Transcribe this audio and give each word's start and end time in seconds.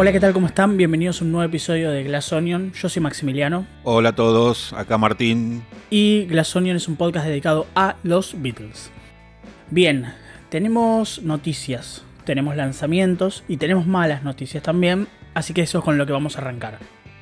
Hola, 0.00 0.12
¿qué 0.12 0.20
tal? 0.20 0.32
¿Cómo 0.32 0.46
están? 0.46 0.78
Bienvenidos 0.78 1.20
a 1.20 1.26
un 1.26 1.32
nuevo 1.32 1.46
episodio 1.46 1.90
de 1.90 2.04
Glass 2.04 2.32
Onion. 2.32 2.72
Yo 2.72 2.88
soy 2.88 3.02
Maximiliano. 3.02 3.66
Hola 3.84 4.08
a 4.08 4.14
todos, 4.14 4.72
acá 4.72 4.96
Martín. 4.96 5.62
Y 5.90 6.24
Glass 6.24 6.56
Onion 6.56 6.78
es 6.78 6.88
un 6.88 6.96
podcast 6.96 7.26
dedicado 7.26 7.66
a 7.74 7.96
los 8.02 8.40
Beatles. 8.40 8.90
Bien, 9.68 10.06
tenemos 10.48 11.20
noticias, 11.20 12.02
tenemos 12.24 12.56
lanzamientos 12.56 13.44
y 13.46 13.58
tenemos 13.58 13.86
malas 13.86 14.22
noticias 14.22 14.62
también, 14.62 15.06
así 15.34 15.52
que 15.52 15.60
eso 15.60 15.80
es 15.80 15.84
con 15.84 15.98
lo 15.98 16.06
que 16.06 16.14
vamos 16.14 16.38
a 16.38 16.40
arrancar. 16.40 16.78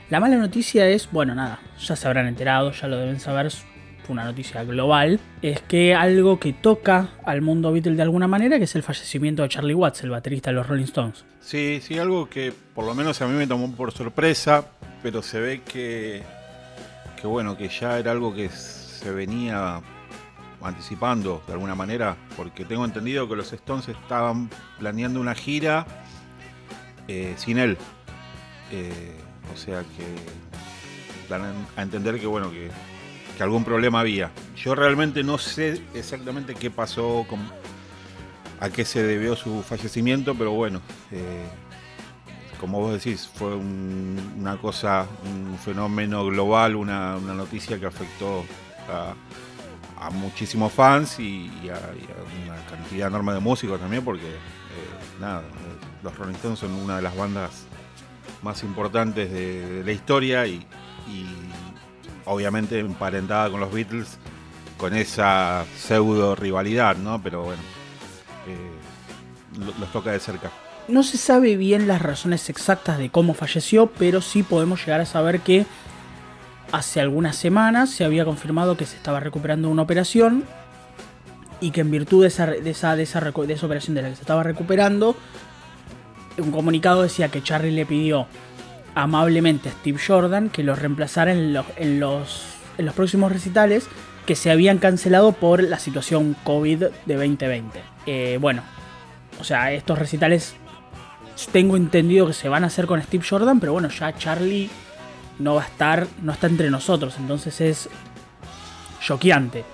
La 0.09 0.21
mala 0.21 0.37
noticia 0.37 0.89
es, 0.89 1.11
bueno, 1.11 1.35
nada, 1.35 1.59
ya 1.81 1.97
se 1.97 2.07
habrán 2.07 2.29
enterado, 2.29 2.71
ya 2.71 2.87
lo 2.87 2.97
deben 2.97 3.19
saber, 3.19 3.51
una 4.09 4.25
noticia 4.25 4.65
global, 4.65 5.21
es 5.43 5.61
que 5.63 5.95
algo 5.95 6.39
que 6.39 6.53
toca 6.53 7.11
al 7.25 7.43
mundo 7.43 7.73
Beatle 7.73 7.97
de 7.97 8.03
alguna 8.03 8.29
manera, 8.29 8.59
que 8.59 8.65
es 8.65 8.75
el 8.75 8.83
fallecimiento 8.83 9.43
de 9.43 9.49
Charlie 9.49 9.75
Watts, 9.75 10.03
el 10.05 10.11
baterista 10.11 10.51
de 10.51 10.57
los 10.57 10.67
Rolling 10.67 10.85
Stones. 10.85 11.25
Sí, 11.41 11.81
sí, 11.83 11.99
algo 11.99 12.29
que 12.29 12.53
por 12.75 12.85
lo 12.85 12.95
menos 12.95 13.21
a 13.23 13.27
mí 13.27 13.35
me 13.35 13.47
tomó 13.47 13.71
por 13.73 13.93
sorpresa, 13.93 14.67
pero 15.03 15.23
se 15.23 15.41
ve 15.41 15.63
que, 15.63 16.23
que 17.21 17.27
bueno, 17.27 17.57
que 17.57 17.69
ya 17.69 17.99
era 17.99 18.11
algo 18.11 18.35
que 18.35 18.49
se 18.49 19.11
venía 19.11 19.81
anticipando 20.63 21.43
de 21.47 21.53
alguna 21.53 21.75
manera, 21.75 22.17
porque 22.37 22.65
tengo 22.65 22.85
entendido 22.85 23.29
que 23.29 23.37
los 23.37 23.53
Stones 23.53 23.89
estaban 23.89 24.51
planeando 24.79 25.21
una 25.21 25.35
gira 25.35 25.87
eh, 27.07 27.35
sin 27.37 27.59
él. 27.59 27.77
Eh, 28.71 29.17
o 29.53 29.57
sea 29.57 29.81
que 29.81 31.29
dan 31.29 31.67
a 31.77 31.83
entender 31.83 32.19
que 32.19 32.27
bueno, 32.27 32.51
que, 32.51 32.71
que, 33.39 33.43
algún 33.45 33.65
problema 33.65 34.01
había. 34.01 34.31
Yo 34.57 34.75
realmente 34.75 35.23
no 35.23 35.39
sé 35.39 35.81
exactamente 35.95 36.55
qué 36.55 36.71
pasó, 36.71 37.25
con, 37.29 37.41
a 38.61 38.69
qué 38.71 38.85
se 38.85 39.03
debió 39.03 39.37
su 39.37 39.63
fallecimiento, 39.63 40.35
pero 40.35 40.51
bueno, 40.51 40.81
eh, 41.13 41.47
como 42.61 42.81
vos 42.81 42.93
decís, 42.93 43.31
fue 43.33 43.55
un, 43.55 44.35
una 44.39 44.57
cosa, 44.57 45.07
un 45.25 45.57
fenómeno 45.59 46.27
global, 46.27 46.77
una, 46.77 47.17
noticia 47.19 47.79
que 47.79 47.87
afectó 47.87 48.45
a 50.01 50.11
muchísimos 50.11 50.73
fans 50.73 51.19
y, 51.19 51.51
a, 51.71 51.79
una 52.45 52.57
cantidad 52.67 53.09
enorme 53.09 53.33
de 53.33 53.41
músicos 53.41 53.81
también, 53.81 54.05
porque 54.05 54.27
eh, 54.27 55.21
nada, 55.21 55.43
los 56.03 56.17
Rolling 56.17 56.35
Stones 56.35 56.59
son 56.59 56.73
una 56.73 56.97
de 56.97 57.03
las 57.03 57.17
bandas 57.17 57.67
más 58.43 58.63
importantes 58.63 59.31
de, 59.33 59.83
la 59.85 59.93
historia 59.93 60.47
y, 60.47 60.67
obviamente 62.29 62.79
emparentada 62.79 63.51
con 63.51 63.61
los 63.61 63.73
Beatles, 63.73 64.19
con 64.77 64.95
esa 64.95 65.65
pseudo 65.77 66.35
rivalidad, 66.37 66.97
¿no? 66.97 67.21
Pero 67.23 67.43
bueno, 67.43 67.63
eh, 68.47 69.73
los 69.79 69.93
toca 69.93 70.13
de 70.13 70.21
cerca. 70.21 70.51
No 70.87 71.03
se 71.03 71.19
sabe 71.19 71.57
bien 71.57 71.87
las 71.87 72.01
razones 72.01 72.49
exactas 72.49 72.99
de 72.99 73.11
cómo 73.11 73.35
falleció, 73.35 73.89
pero 73.99 74.23
sí 74.23 74.43
podemos 74.43 74.81
llegar 74.81 75.01
a 75.01 75.07
saber 75.07 75.41
que 75.41 75.67
hace 76.73 77.01
algunas 77.01 77.37
semanas 77.37 77.91
se 77.91 78.05
había 78.05 78.25
confirmado 78.25 78.77
que 78.77 78.87
se 78.87 78.97
estaba 78.97 79.21
recuperando 79.21 79.69
una 79.69 79.83
operación 79.83 80.45
y 81.61 81.73
que 81.73 81.81
en 81.81 81.91
virtud 81.91 82.23
de 82.23 82.29
esa, 82.29 82.47
de 82.47 82.71
esa, 82.71 82.95
de 82.95 83.03
esa, 83.03 83.21
de 83.21 83.53
esa 83.53 83.67
operación 83.67 83.95
de 83.97 84.03
la 84.03 84.11
que 84.11 84.17
se 84.17 84.23
estaba 84.23 84.43
recuperando, 84.43 85.17
un 86.39 86.53
comunicado 86.53 87.03
decía 87.03 87.31
que 87.31 87.43
Charlie 87.43 87.73
le 87.73 87.85
pidió 87.85 88.27
amablemente 88.95 89.69
a 89.69 89.73
Steve 89.73 89.99
Jordan 90.05 90.51
que 90.51 90.63
lo 90.63 90.75
reemplazara 90.75 91.33
en 91.33 91.53
los, 91.53 91.67
en 91.77 92.01
los, 92.01 92.45
en 92.79 92.87
los 92.87 92.95
próximos 92.95 93.33
recitales 93.33 93.89
que 94.27 94.35
se 94.35 94.51
habían 94.51 94.79
cancelado 94.79 95.33
por 95.33 95.63
la 95.63 95.79
situación 95.79 96.37
COVID 96.45 96.85
de 97.07 97.15
2020. 97.15 97.81
Eh, 98.07 98.39
bueno, 98.41 98.63
o 99.41 99.45
sea, 99.45 99.73
estos 99.73 99.99
recitales 99.99 100.55
tengo 101.53 101.77
entendido 101.77 102.27
que 102.27 102.33
se 102.33 102.49
van 102.49 102.65
a 102.65 102.67
hacer 102.67 102.87
con 102.87 103.03
Steve 103.03 103.25
Jordan, 103.27 103.61
pero 103.61 103.73
bueno, 103.73 103.89
ya 103.89 104.15
Charlie 104.17 104.69
no 105.39 105.55
va 105.55 105.63
a 105.63 105.67
estar, 105.67 106.07
no 106.23 106.33
está 106.33 106.47
entre 106.47 106.69
nosotros, 106.69 107.15
entonces 107.19 107.61
es 107.61 107.89
choqueante. 109.01 109.65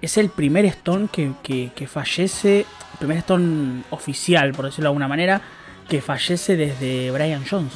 Es 0.00 0.18
el 0.18 0.28
primer 0.28 0.64
Stone 0.66 1.08
que, 1.10 1.32
que, 1.42 1.72
que, 1.74 1.86
fallece, 1.86 2.60
el 2.60 2.98
primer 2.98 3.18
Stone 3.18 3.84
oficial, 3.90 4.52
por 4.52 4.66
decirlo 4.66 4.84
de 4.84 4.88
alguna 4.88 5.08
manera, 5.08 5.40
que 5.88 6.00
fallece 6.00 6.56
desde 6.56 7.10
Brian 7.10 7.44
Jones. 7.48 7.72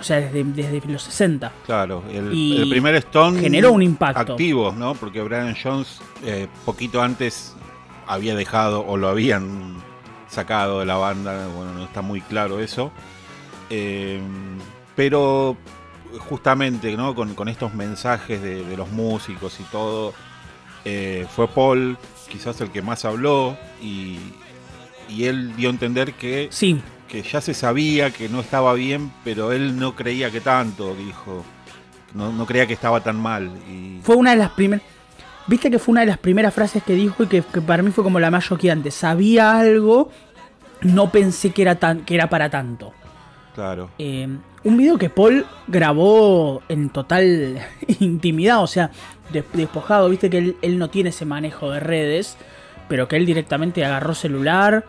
O 0.00 0.02
sea, 0.02 0.20
desde, 0.20 0.44
desde 0.44 0.80
los 0.86 1.02
60. 1.02 1.52
Claro, 1.66 2.04
el, 2.10 2.32
el, 2.32 2.68
primer 2.68 2.94
Stone 2.96 3.40
generó 3.40 3.72
un 3.72 3.82
impacto. 3.82 4.32
activo, 4.32 4.72
¿no? 4.72 4.94
Porque 4.94 5.22
Brian 5.22 5.56
Jones, 5.60 6.00
eh, 6.24 6.46
poquito 6.64 7.02
antes, 7.02 7.56
había 8.06 8.36
dejado 8.36 8.86
o 8.86 8.96
lo 8.96 9.08
habían 9.08 9.76
sacado 10.28 10.80
de 10.80 10.86
la 10.86 10.96
banda. 10.96 11.48
Bueno, 11.48 11.72
no 11.74 11.84
está 11.84 12.00
muy 12.00 12.20
claro 12.20 12.60
eso. 12.60 12.92
Eh, 13.70 14.20
pero 14.94 15.56
justamente 16.18 16.96
¿no? 16.96 17.14
con, 17.14 17.34
con 17.34 17.48
estos 17.48 17.74
mensajes 17.74 18.40
de, 18.40 18.64
de, 18.64 18.76
los 18.76 18.90
músicos 18.90 19.58
y 19.60 19.64
todo, 19.64 20.14
eh, 20.84 21.26
fue 21.34 21.48
Paul 21.48 21.98
quizás 22.28 22.60
el 22.60 22.70
que 22.70 22.82
más 22.82 23.04
habló 23.04 23.56
y, 23.82 24.18
y, 25.08 25.24
él 25.24 25.54
dio 25.56 25.68
a 25.68 25.72
entender 25.72 26.14
que, 26.14 26.48
sí. 26.50 26.80
Que 27.08 27.22
ya 27.22 27.40
se 27.40 27.54
sabía 27.54 28.10
que 28.10 28.28
no 28.28 28.40
estaba 28.40 28.74
bien, 28.74 29.10
pero 29.24 29.52
él 29.52 29.78
no 29.78 29.96
creía 29.96 30.30
que 30.30 30.40
tanto, 30.40 30.94
dijo. 30.94 31.44
No, 32.14 32.32
no 32.32 32.46
creía 32.46 32.66
que 32.66 32.74
estaba 32.74 33.02
tan 33.02 33.20
mal. 33.20 33.50
Y... 33.68 34.00
Fue 34.02 34.16
una 34.16 34.30
de 34.30 34.36
las 34.36 34.50
primeras... 34.50 34.84
Viste 35.46 35.70
que 35.70 35.78
fue 35.78 35.92
una 35.92 36.02
de 36.02 36.08
las 36.08 36.18
primeras 36.18 36.52
frases 36.52 36.82
que 36.82 36.94
dijo 36.94 37.22
y 37.22 37.26
que, 37.26 37.42
que 37.42 37.60
para 37.62 37.82
mí 37.82 37.90
fue 37.90 38.04
como 38.04 38.20
la 38.20 38.30
más 38.30 38.44
choqueante. 38.44 38.90
Sabía 38.90 39.58
algo, 39.58 40.10
no 40.82 41.10
pensé 41.10 41.50
que 41.50 41.62
era, 41.62 41.76
tan, 41.76 42.04
que 42.04 42.14
era 42.14 42.28
para 42.28 42.50
tanto. 42.50 42.92
Claro. 43.54 43.90
Eh, 43.98 44.28
un 44.64 44.76
video 44.76 44.98
que 44.98 45.08
Paul 45.08 45.46
grabó 45.66 46.62
en 46.68 46.90
total 46.90 47.60
intimidad, 48.00 48.62
o 48.62 48.66
sea, 48.66 48.90
despojado, 49.52 50.08
viste 50.10 50.28
que 50.28 50.38
él, 50.38 50.56
él, 50.62 50.78
no 50.78 50.90
tiene 50.90 51.10
ese 51.10 51.24
manejo 51.24 51.70
de 51.70 51.80
redes, 51.80 52.36
pero 52.88 53.08
que 53.08 53.16
él 53.16 53.24
directamente 53.24 53.84
agarró 53.84 54.14
celular, 54.14 54.84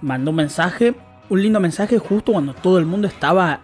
mandó 0.00 0.30
un 0.30 0.36
mensaje, 0.36 0.94
un 1.30 1.42
lindo 1.42 1.60
mensaje 1.60 1.98
justo 1.98 2.32
cuando 2.32 2.52
todo 2.52 2.78
el 2.78 2.86
mundo 2.86 3.08
estaba 3.08 3.60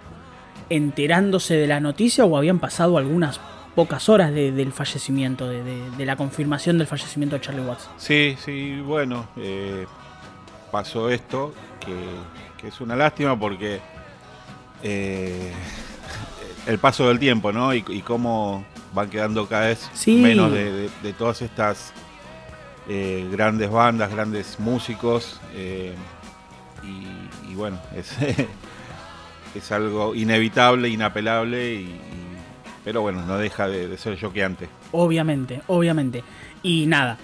enterándose 0.71 1.55
de 1.55 1.67
la 1.67 1.81
noticia 1.81 2.25
o 2.25 2.37
habían 2.37 2.59
pasado 2.59 2.97
algunas 2.97 3.41
pocas 3.75 4.09
horas 4.09 4.33
de, 4.33 4.53
del 4.53 4.73
fallecimiento, 4.73 5.49
de, 5.49 5.63
de, 5.63 5.91
de, 5.91 6.07
la 6.07 6.17
confirmación 6.17 6.79
del 6.79 6.87
fallecimiento 6.87 7.37
de 7.37 7.43
Charlie 7.43 7.63
Watts. 7.63 7.91
Sí, 7.99 8.37
sí, 8.43 8.81
bueno, 8.81 9.29
eh, 9.37 9.87
pasó 10.73 11.11
esto, 11.11 11.53
que, 11.85 11.95
que 12.59 12.69
es 12.69 12.81
una 12.81 12.97
lástima 12.97 13.39
porque 13.39 13.81
eh, 14.83 15.53
el 16.67 16.79
paso 16.79 17.09
del 17.09 17.19
tiempo, 17.19 17.53
¿no? 17.53 17.75
Y, 17.75 17.85
y, 17.89 18.01
cómo 18.01 18.65
van 18.95 19.11
quedando 19.11 19.47
cada 19.47 19.67
vez 19.67 19.91
sí. 19.93 20.17
menos 20.17 20.51
de, 20.53 20.89
todas 21.19 21.43
estas 21.43 21.93
eh, 22.89 23.29
grandes 23.31 23.71
bandas, 23.71 24.11
grandes 24.11 24.59
músicos. 24.59 25.39
Y, 26.83 27.26
bueno, 27.57 27.79
es, 27.97 28.13
es, 29.55 29.73
algo 29.73 30.15
inevitable, 30.15 30.89
inapelable, 30.89 31.75
y, 31.75 32.01
pero 32.85 33.03
bueno, 33.03 33.25
no 33.27 33.39
deja 33.39 33.69
de, 33.69 33.97
ser 33.97 34.19
choqueante. 34.19 34.69
Obviamente, 34.93 35.63
obviamente. 35.67 36.23
Y 36.63 36.87
nada, 36.87 37.19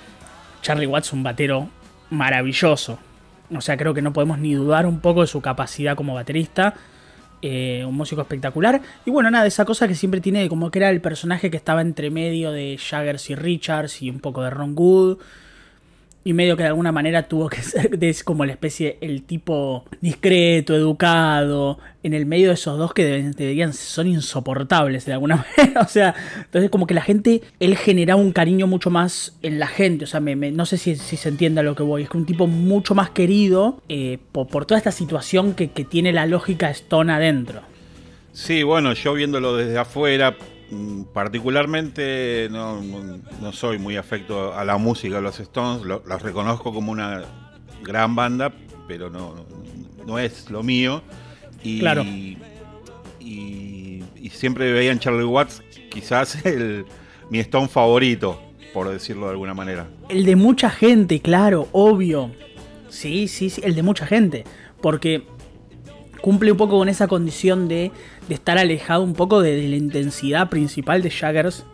Charlie 0.63 0.87
Watts, 0.87 1.13
un 1.13 1.23
batero 1.23 1.69
maravilloso. 2.11 2.99
O 3.55 3.61
sea, 3.61 3.77
creo 3.77 3.95
que 3.95 4.03
no 4.03 4.13
podemos 4.13 4.39
ni 4.39 4.55
dudar 4.55 4.87
un 4.87 5.01
poco 5.01 5.21
de 5.21 5.27
su 5.27 5.41
capacidad 5.41 5.95
como 5.95 6.15
baterista 6.15 6.75
eh, 7.45 7.85
un 7.85 7.97
músico 7.97 8.23
espectacular. 8.23 8.81
Y 9.05 9.11
bueno, 9.11 9.29
nada, 9.29 9.47
esa 9.47 9.65
cosa 9.65 9.89
que 9.89 9.97
siempre 9.97 10.21
tiene 10.21 10.49
como 10.49 10.71
que 10.71 10.79
era 10.79 10.91
el 10.91 11.01
personaje 11.01 11.51
que 11.51 11.57
estaba 11.57 11.81
entre 11.81 12.09
medio 12.09 12.53
de 12.53 12.79
Jaggers 12.79 13.31
y 13.31 13.35
Richards 13.35 14.01
y 14.01 14.11
un 14.11 14.21
poco 14.21 14.43
de 14.45 14.51
Ron 14.51 14.75
Wood. 14.77 15.19
Y 16.25 16.33
medio 16.33 16.57
que 16.57 16.63
de 16.63 16.69
alguna 16.69 16.93
manera 16.93 17.25
tuvo 17.25 17.49
que 17.49 17.63
ser 17.63 17.99
de, 17.99 18.17
como 18.25 18.45
la 18.45 18.53
especie, 18.53 18.99
el 19.01 19.23
tipo 19.25 19.85
discreto, 20.01 20.75
educado, 20.75 21.79
en 22.03 22.15
el 22.15 22.27
medio 22.27 22.49
de 22.49 22.55
esos 22.55 22.79
dos 22.79 22.95
que 22.95 23.05
deberían, 23.05 23.73
son 23.73 24.07
insoportables 24.07 25.05
de 25.05 25.13
alguna 25.13 25.45
manera. 25.59 25.81
O 25.81 25.89
sea, 25.89 26.15
entonces 26.37 26.71
como 26.71 26.87
que 26.87 26.95
la 26.95 27.03
gente, 27.03 27.43
él 27.61 27.77
generaba 27.77 28.21
un 28.21 28.33
cariño 28.33 28.67
mucho 28.67 28.91
más 28.91 29.37
en 29.43 29.59
la 29.59 29.67
gente. 29.67 30.05
O 30.05 30.07
sea, 30.07 30.21
me, 30.21 30.35
no 30.35 30.67
sé 30.67 30.79
si, 30.79 30.97
se 30.97 31.29
entiende 31.29 31.63
lo 31.63 31.75
que 31.75 31.83
voy. 31.83 32.03
Es 32.03 32.11
que 32.11 32.17
un 32.17 32.27
tipo 32.27 32.47
mucho 32.47 32.95
más 32.95 33.11
querido 33.11 33.81
eh, 33.89 34.19
por, 34.33 34.67
toda 34.67 34.79
esta 34.79 34.93
situación 34.93 35.55
que, 35.55 35.71
que 35.71 35.85
tiene 35.85 36.13
la 36.13 36.27
lógica 36.27 36.71
Stone 36.71 37.13
adentro. 37.13 37.63
Sí, 38.33 38.63
bueno, 38.63 38.95
yo 38.95 39.13
viéndolo 39.13 39.57
desde 39.57 39.79
afuera, 39.79 40.37
particularmente 41.13 42.49
no, 42.51 42.81
no, 43.41 43.53
soy 43.53 43.79
muy 43.79 43.97
afecto 43.97 44.55
a 44.55 44.65
la 44.65 44.77
música 44.79 45.17
de 45.17 45.23
los 45.23 45.39
Stones, 45.41 45.85
los 45.85 46.05
lo 46.05 46.19
reconozco 46.19 46.73
como 46.73 46.93
una 46.93 47.25
gran 47.83 48.15
banda, 48.15 48.53
pero 48.89 49.11
no, 49.11 49.47
no 50.07 50.19
es 50.19 50.51
lo 50.51 50.63
mío. 50.63 51.03
Y, 51.63 51.81
claro. 51.81 52.03
y, 52.03 52.39
y, 53.21 54.31
siempre 54.31 54.73
veía 54.73 54.91
en 54.91 54.99
Charlie 54.99 55.25
Watts 55.25 55.63
quizás 55.91 56.45
el, 56.47 56.87
mi 57.31 57.39
Stone 57.41 57.69
favorito, 57.69 58.41
por 58.73 58.89
decirlo 58.89 59.27
de 59.27 59.33
alguna 59.33 59.55
manera. 59.55 59.87
El 60.09 60.25
de 60.25 60.37
mucha 60.37 60.71
gente, 60.71 61.21
claro, 61.21 61.69
obvio. 61.73 62.31
Sí, 62.89 63.29
sí, 63.29 63.51
sí, 63.51 63.61
el 63.65 63.75
de 63.75 63.83
mucha 63.83 64.07
gente. 64.07 64.45
Porque 64.81 65.23
cumple 66.23 66.53
un 66.53 66.57
poco 66.57 66.79
con 66.79 66.89
esa 66.89 67.09
condición 67.09 67.69
de, 67.69 67.91
de 68.29 68.35
estar 68.35 68.57
alejado 68.57 69.03
un 69.03 69.13
poco 69.13 69.43
de, 69.43 69.69
la 69.69 69.77
intensidad 69.77 70.49
principal 70.49 71.03
de 71.03 71.11
Jaggers 71.11 71.67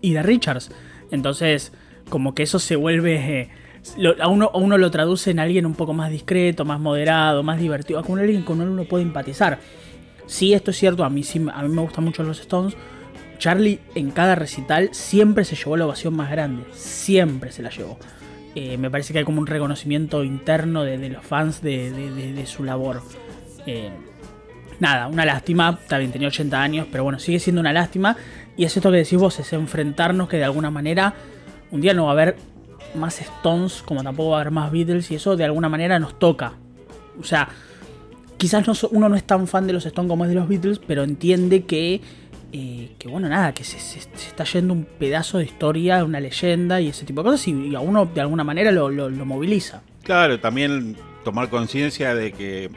y 0.00 0.14
de 0.14 0.22
Richards. 0.24 0.72
Entonces, 1.12 1.72
como 2.08 2.34
que 2.34 2.42
eso 2.42 2.58
se 2.58 2.74
vuelve... 2.74 3.14
eh, 3.16 3.50
a, 4.20 4.28
uno, 4.28 4.50
a 4.52 4.58
uno 4.58 4.76
lo 4.78 4.90
traduce 4.90 5.30
en 5.30 5.38
alguien 5.38 5.66
un 5.66 5.74
poco 5.74 5.94
más 5.94 6.10
discreto, 6.10 6.64
más 6.64 6.80
moderado, 6.80 7.42
más 7.42 7.60
divertido, 7.60 8.02
con 8.02 8.18
alguien 8.18 8.42
con 8.42 8.60
uno 8.60 8.84
puede 8.84 9.04
empatizar. 9.04 9.58
Sí, 10.26 10.52
esto 10.52 10.70
es 10.70 10.78
cierto, 10.78 11.04
a 11.04 11.10
mí, 11.10 11.22
sí, 11.22 11.44
a 11.52 11.62
mí 11.62 11.68
me 11.68 11.82
gustan 11.82 12.04
mucho 12.04 12.22
los 12.22 12.40
Stones. 12.40 12.74
Charlie 13.38 13.80
en 13.94 14.10
cada 14.10 14.34
recital 14.34 14.90
siempre 14.92 15.44
se 15.44 15.56
llevó 15.56 15.76
la 15.76 15.86
ovación 15.86 16.14
más 16.14 16.30
grande, 16.30 16.64
siempre 16.72 17.52
se 17.52 17.62
la 17.62 17.70
llevó. 17.70 17.98
Eh, 18.54 18.76
me 18.76 18.90
parece 18.90 19.12
que 19.12 19.20
hay 19.20 19.24
como 19.24 19.40
un 19.40 19.46
reconocimiento 19.46 20.24
interno 20.24 20.82
de, 20.82 21.08
los 21.08 21.24
fans 21.24 21.62
de 21.62 22.44
su 22.46 22.64
labor. 22.64 23.02
Eh, 23.66 23.90
nada, 24.78 25.08
una 25.08 25.24
lástima, 25.24 25.78
también 25.88 26.12
tenía 26.12 26.28
80 26.28 26.60
años, 26.62 26.86
pero 26.90 27.04
bueno, 27.04 27.18
sigue 27.18 27.38
siendo 27.38 27.60
una 27.60 27.72
lástima. 27.72 28.16
Y 28.56 28.64
es 28.64 28.76
esto 28.76 28.90
que 28.90 28.98
decís 28.98 29.18
vos, 29.18 29.38
es 29.38 29.52
enfrentarnos 29.52 30.28
que 30.28 30.36
de 30.36 30.44
alguna 30.44 30.70
manera 30.70 31.14
un 31.70 31.80
día 31.80 31.94
no 31.94 32.04
va 32.04 32.10
a 32.10 32.12
haber 32.12 32.36
más 32.94 33.20
Stones, 33.20 33.82
como 33.82 34.02
tampoco 34.02 34.30
va 34.30 34.38
a 34.38 34.40
haber 34.40 34.52
más 34.52 34.70
Beatles, 34.72 35.10
y 35.10 35.14
eso 35.14 35.36
de 35.36 35.44
alguna 35.44 35.68
manera 35.68 35.98
nos 35.98 36.18
toca. 36.18 36.54
O 37.20 37.24
sea, 37.24 37.48
quizás 38.36 38.66
no 38.66 38.72
uno 38.90 39.08
no 39.08 39.16
es 39.16 39.24
tan 39.24 39.46
fan 39.46 39.66
de 39.66 39.72
los 39.72 39.86
Stones 39.86 40.08
como 40.10 40.24
es 40.24 40.30
de 40.30 40.34
los 40.34 40.48
Beatles, 40.48 40.80
pero 40.84 41.04
entiende 41.04 41.64
que, 41.64 42.00
eh, 42.52 42.90
que 42.98 43.08
bueno, 43.08 43.28
nada, 43.28 43.52
que 43.54 43.62
se 43.64 43.76
está 43.98 44.44
yendo 44.44 44.72
un 44.74 44.84
pedazo 44.84 45.38
de 45.38 45.44
historia, 45.44 46.04
una 46.04 46.18
leyenda 46.20 46.80
y 46.80 46.88
ese 46.88 47.04
tipo 47.06 47.22
de 47.22 47.30
cosas, 47.30 47.46
y, 47.48 47.52
y 47.68 47.74
a 47.76 47.80
uno 47.80 48.06
de 48.06 48.20
alguna 48.20 48.42
manera 48.42 48.72
lo, 48.72 48.90
lo- 48.90 49.08
lo 49.10 49.24
moviliza. 49.24 49.82
Claro, 50.02 50.40
también 50.40 50.96
tomar 51.24 51.48
conciencia 51.50 52.14
de 52.14 52.32
que, 52.32 52.70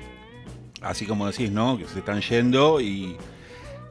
así 0.84 1.06
como 1.06 1.28
decís, 1.28 1.52
¿no? 1.52 1.78
Que 1.78 1.86
se 1.86 2.00
están 2.00 2.22
yendo 2.22 2.80
y, 2.82 3.18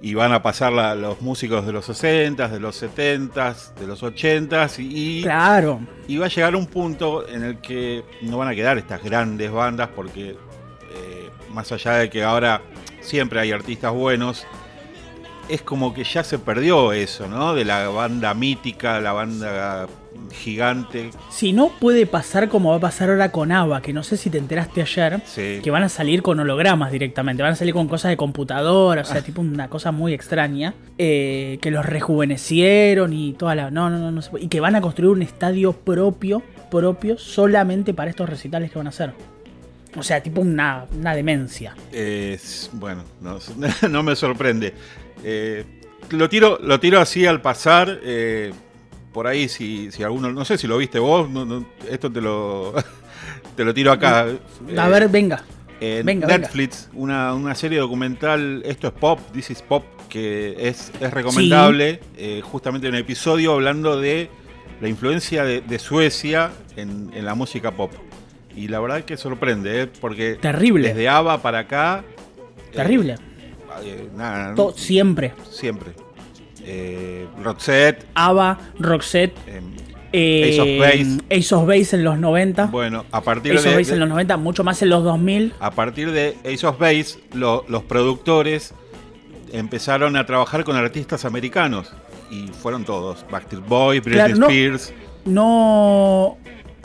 y 0.01 0.15
van 0.15 0.33
a 0.33 0.43
pasar 0.43 0.73
la- 0.73 0.95
los 0.95 1.21
músicos 1.23 1.65
de 1.67 1.73
los 1.73 1.85
60, 1.87 2.49
de 2.49 2.61
los 2.61 2.77
70, 2.77 3.55
de 3.81 3.87
los 3.87 4.03
80 4.03 4.69
y, 4.79 5.19
y- 5.19 5.23
Claro, 5.23 5.81
y 6.09 6.17
va 6.19 6.27
a 6.27 6.29
llegar 6.29 6.55
un 6.57 6.67
punto 6.67 7.27
en 7.29 7.43
el 7.45 7.59
que 7.59 8.05
no 8.23 8.39
van 8.39 8.49
a 8.49 8.55
quedar 8.55 8.79
estas 8.79 9.03
grandes 9.03 9.51
bandas 9.51 9.89
porque 9.95 10.31
eh, 10.31 11.31
más 11.51 11.71
allá 11.73 11.93
de 11.95 12.11
que 12.11 12.23
ahora 12.25 12.61
siempre 13.01 13.41
hay 13.41 13.53
artistas 13.53 13.93
buenos, 13.93 14.47
es 15.49 15.63
como 15.63 15.93
que 15.93 16.05
ya 16.05 16.23
se 16.23 16.39
perdió 16.39 16.93
eso, 16.93 17.27
¿no? 17.29 17.55
De 17.55 17.65
la 17.65 17.89
banda 17.89 18.33
mítica, 18.35 19.01
la 19.01 19.13
banda 19.13 19.87
gigante. 20.33 21.11
si 21.31 21.53
no 21.53 21.71
puede 21.79 22.07
pasar 22.07 22.49
como 22.49 22.71
va 22.71 22.77
a 22.77 22.81
pasar 22.81 23.11
ahora 23.11 23.31
con 23.31 23.53
ABBA, 23.53 23.83
que 23.83 23.93
no 23.93 24.03
sé 24.03 24.17
si 24.17 24.31
te 24.31 24.39
enteraste 24.39 24.83
ayer, 24.83 25.21
Sí. 25.27 25.61
que 25.63 25.71
van 25.71 25.83
a 25.83 25.89
salir 25.89 26.23
con 26.23 26.41
hologramas 26.41 26.91
directamente, 26.93 27.43
van 27.43 27.53
a 27.53 27.57
salir 27.57 27.75
con 27.75 27.89
cosas 27.89 28.11
de 28.11 28.17
computadora, 28.17 29.03
o 29.03 29.05
sea, 29.05 29.23
tipo 29.23 29.41
una 29.41 29.69
cosa 29.69 29.93
muy 29.93 30.13
extraña, 30.15 30.75
eh, 30.99 31.59
que 31.61 31.71
los 31.71 31.85
rejuvenecieron 31.87 33.13
y 33.13 33.33
toda 33.35 33.55
la... 33.55 33.71
No, 33.71 33.91
no, 33.91 33.99
no, 33.99 34.11
no 34.11 34.23
se 34.23 34.31
puede- 34.31 34.45
Y 34.45 34.49
que 34.49 34.61
van 34.61 34.75
a 34.77 34.81
construir 34.81 35.11
un 35.13 35.23
estadio 35.23 35.73
propio, 35.73 36.43
propio, 36.71 37.19
solamente 37.19 37.95
para 37.95 38.11
estos 38.11 38.29
recitales 38.29 38.71
que 38.71 38.79
van 38.79 38.87
a 38.87 38.91
hacer. 38.91 39.13
O 39.97 40.03
sea, 40.03 40.23
tipo 40.23 40.41
una, 40.41 40.87
una 40.99 41.15
demencia. 41.15 41.75
Es- 41.93 42.71
bueno, 42.73 43.05
no, 43.21 43.39
no 43.91 44.03
me 44.03 44.17
sorprende. 44.17 44.73
Eh, 45.23 45.65
lo, 46.11 46.29
tiro, 46.29 46.59
lo 46.63 46.81
tiro 46.81 46.99
así 47.01 47.27
al 47.27 47.43
pasar. 47.43 48.01
eh, 48.03 48.53
por 49.13 49.27
ahí, 49.27 49.49
si, 49.49 49.91
si 49.93 50.03
alguno. 50.03 50.33
No 50.33 50.45
sé 50.45 50.59
si 50.59 50.67
lo 50.67 50.79
viste 50.79 50.99
vos. 50.99 51.29
no- 51.31 51.45
no, 51.45 51.67
esto 51.91 52.11
te 52.11 52.21
lo, 52.21 52.75
te 53.57 53.65
lo 53.65 53.73
tiro 53.75 53.93
acá. 53.93 54.21
A 54.23 54.27
Eh, 54.29 54.91
ver, 54.91 55.09
venga. 55.09 55.45
en 55.81 56.07
venga, 56.07 56.27
Netflix, 56.27 56.89
Una, 56.95 57.35
una 57.35 57.55
serie 57.55 57.79
documental. 57.79 58.63
Esto 58.65 58.89
es 58.89 58.93
pop, 58.95 59.19
This 59.33 59.51
is 59.51 59.63
Pop. 59.63 59.85
Que 60.09 60.69
es, 60.69 60.93
es 61.01 61.11
recomendable. 61.11 62.01
eh, 62.19 62.43
justamente 62.45 62.87
un 62.89 62.95
episodio 62.97 63.55
hablando 63.55 63.99
de 63.99 64.29
la 64.81 64.89
influencia 64.89 65.43
de, 65.45 65.63
de 65.63 65.79
Suecia 65.79 66.51
en, 66.77 67.11
en 67.15 67.25
la 67.25 67.35
música 67.35 67.71
pop. 67.71 67.91
Y 68.55 68.69
la 68.69 68.79
verdad 68.81 69.05
que 69.05 69.17
sorprende, 69.17 69.83
¿eh? 69.83 69.87
porque 70.03 70.35
Terrible. 70.35 70.89
desde 70.89 71.09
ABBA 71.09 71.41
para 71.41 71.61
acá. 71.61 72.05
eh, 72.73 72.77
Terrible. 72.77 73.15
eh, 73.83 74.09
nada, 74.15 74.55
To- 74.55 74.75
siempre. 74.77 75.33
siempre. 75.51 75.93
Eh, 76.65 77.27
Roxette, 77.43 78.07
ABBA, 78.15 78.59
Roxette, 78.79 79.35
eh, 79.47 79.61
eh, 80.13 80.51
Ace 80.51 80.61
of 80.61 80.79
Base. 80.79 81.39
Ace 81.39 81.55
of 81.55 81.67
Base 81.67 81.97
en 81.97 82.05
los 82.05 82.19
90. 82.19 82.67
bueno, 82.67 83.05
a 83.11 83.21
partir 83.21 83.53
Ace 83.57 83.69
of 83.69 83.87
de, 83.87 83.93
en 83.95 84.01
los 84.01 84.09
90, 84.09 84.37
mucho 84.37 84.63
más 84.65 84.81
en 84.83 84.91
los 84.91 85.03
2000. 85.05 85.55
a 85.59 85.71
partir 85.73 86.13
de 86.13 86.37
Ace 86.45 86.67
of 86.67 86.79
Base, 86.79 87.19
lo- 87.33 87.65
los 87.69 87.83
productores 87.83 88.75
empezaron 89.53 90.17
a 90.17 90.25
trabajar 90.27 90.65
con 90.65 90.77
artistas 90.77 91.25
americanos 91.25 91.93
y 92.31 92.47
fueron 92.49 92.85
todos, 92.85 93.25
Backstreet 93.31 93.67
Boys, 93.67 94.03
Britney 94.03 94.33
Claro. 94.33 94.47
Spears, 94.47 94.93
No. 95.25 96.37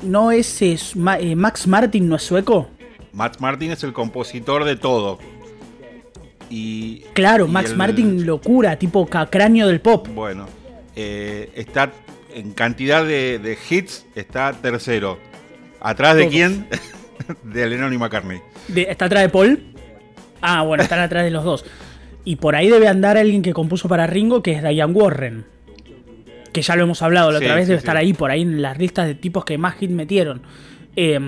No 0.04 0.32
es, 0.32 0.62
eh, 0.62 0.78
Max 1.36 1.66
Martin, 1.68 2.08
¿no 2.08 2.18
es 2.18 2.24
sueco? 2.24 2.68
Matt 3.14 3.40
Martin 3.40 3.72
es 3.72 3.84
el 3.84 3.94
compositor 3.94 4.64
de 4.64 4.76
todo. 4.76 5.18
Y 6.50 7.00
Claro, 7.14 7.46
y 7.46 7.50
Max 7.50 7.72
el- 7.72 7.78
Martin, 7.78 8.26
locura, 8.26 8.78
tipo 8.78 9.06
ca- 9.08 9.26
cráneo 9.28 9.68
del 9.68 9.82
pop. 9.82 10.08
Bueno, 10.14 10.48
eh, 10.96 11.52
está 11.56 11.92
en 12.34 12.52
cantidad 12.54 13.04
de, 13.06 13.40
de 13.40 13.58
hits, 13.70 14.06
está 14.16 14.54
tercero. 14.54 15.18
¿Atrás 15.82 16.16
de 16.16 16.24
Todos. 16.24 16.34
quién? 16.34 16.68
de 17.44 17.70
Lennon 17.70 17.94
y 17.94 17.98
McCartney. 17.98 18.40
De- 18.68 18.88
¿Está 18.90 19.06
atrás 19.06 19.24
de 19.24 19.30
Paul? 19.30 19.62
Ah, 20.42 20.62
bueno, 20.64 20.84
están 20.84 21.00
atrás 21.00 21.24
de 21.24 21.32
los 21.32 21.44
dos. 21.44 21.66
Y 22.24 22.36
por 22.38 22.56
ahí 22.56 22.70
debe 22.70 22.88
andar 22.88 23.18
alguien 23.18 23.42
que 23.42 23.54
compuso 23.54 23.88
para 23.88 24.06
Ringo, 24.08 24.42
que 24.44 24.52
es 24.54 24.64
Diane 24.64 24.94
Warren. 24.94 25.46
Que 26.54 26.62
ya 26.62 26.76
lo 26.76 26.84
hemos 26.84 27.02
hablado 27.02 27.32
la 27.32 27.40
Sí, 27.40 27.46
otra 27.46 27.56
vez, 27.56 27.66
sí, 27.66 27.70
debe 27.70 27.80
sí. 27.80 27.84
estar 27.84 27.98
ahí, 27.98 28.14
por 28.14 28.32
ahí 28.32 28.42
en 28.42 28.62
las 28.62 28.78
listas 28.78 29.08
de 29.08 29.16
tipos 29.16 29.46
que 29.46 29.58
más 29.58 29.76
hit 29.76 29.92
metieron. 29.92 30.42
Eh, 30.96 31.20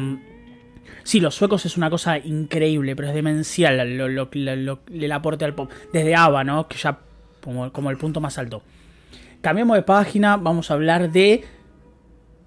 sí, 1.09 1.19
los 1.19 1.33
suecos 1.35 1.65
es 1.65 1.75
una 1.75 1.89
cosa 1.89 2.17
increíble, 2.19 2.95
pero 2.95 3.07
es 3.07 3.13
demencial 3.15 3.97
lo, 3.97 4.07
lo- 4.07 4.29
lo- 4.31 4.79
el 4.93 5.11
aporte 5.11 5.43
al 5.45 5.55
pop. 5.55 5.71
Desde 5.91 6.15
ABBA, 6.15 6.43
¿no? 6.43 6.67
Que 6.67 6.77
ya 6.77 6.99
como, 7.41 7.71
como 7.73 7.89
el 7.89 7.97
punto 7.97 8.21
más 8.21 8.37
alto. 8.37 8.61
Cambiamos 9.41 9.75
de 9.75 9.83
página, 9.83 10.37
vamos 10.37 10.69
a 10.69 10.75
hablar 10.75 11.11
de 11.11 11.43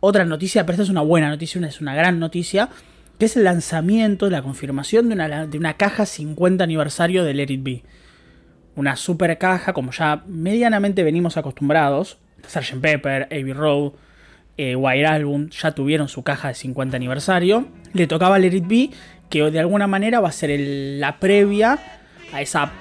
otra 0.01 0.25
noticia, 0.25 0.65
pero 0.65 0.75
esta 0.75 0.83
es 0.85 0.89
una 0.91 1.01
buena 1.01 1.29
noticia, 1.29 1.59
una- 1.59 1.69
es 1.69 1.81
una 1.81 1.95
gran 1.95 2.19
noticia, 2.21 2.69
que 3.19 3.27
es 3.27 3.37
el 3.37 3.45
lanzamiento, 3.45 4.31
la 4.31 4.43
confirmación 4.43 5.09
de 5.09 5.15
una, 5.15 5.47
de 5.47 5.59
una 5.59 5.75
caja 5.77 6.07
50 6.07 6.63
aniversario 6.65 7.25
de 7.25 7.35
Let 7.35 7.51
It 7.53 7.63
Be. 7.63 7.83
Una 8.77 8.97
super 8.97 9.37
caja, 9.39 9.73
como 9.73 9.91
ya 9.93 10.23
medianamente 10.27 11.03
venimos 11.03 11.37
acostumbrados. 11.37 12.19
Sgt. 12.49 12.81
Pepper, 12.81 13.25
Abbey 13.25 13.53
Road, 13.53 13.93
eh, 14.57 14.77
White 14.77 15.07
Album 15.07 15.49
ya 15.51 15.73
tuvieron 15.73 16.09
su 16.09 16.23
caja 16.23 16.49
de 16.49 16.55
50 16.55 16.97
aniversario. 16.97 17.67
Le 17.93 18.07
tocaba 18.07 18.39
Let 18.39 18.55
It 18.55 18.67
Be, 18.67 18.91
que 19.29 19.51
de 19.51 19.61
alguna 19.61 19.87
manera 19.87 20.21
va 20.21 20.29
a 20.29 20.33
ser 20.33 20.51
la 20.59 21.19
previa 21.19 21.79
a 22.33 22.41
esa, 22.41 22.73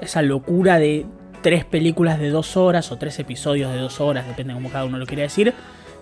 esa 0.00 0.22
locura 0.22 0.78
de 0.78 1.06
tres 1.42 1.64
películas 1.64 2.18
de 2.18 2.28
dos 2.30 2.56
horas 2.56 2.92
o 2.92 2.98
tres 2.98 3.18
episodios 3.18 3.72
de 3.72 3.78
dos 3.78 4.00
horas, 4.00 4.26
depende 4.26 4.52
de 4.52 4.58
cómo 4.58 4.70
cada 4.70 4.84
uno 4.84 4.98
lo 4.98 5.06
quiera 5.06 5.22
decir, 5.22 5.54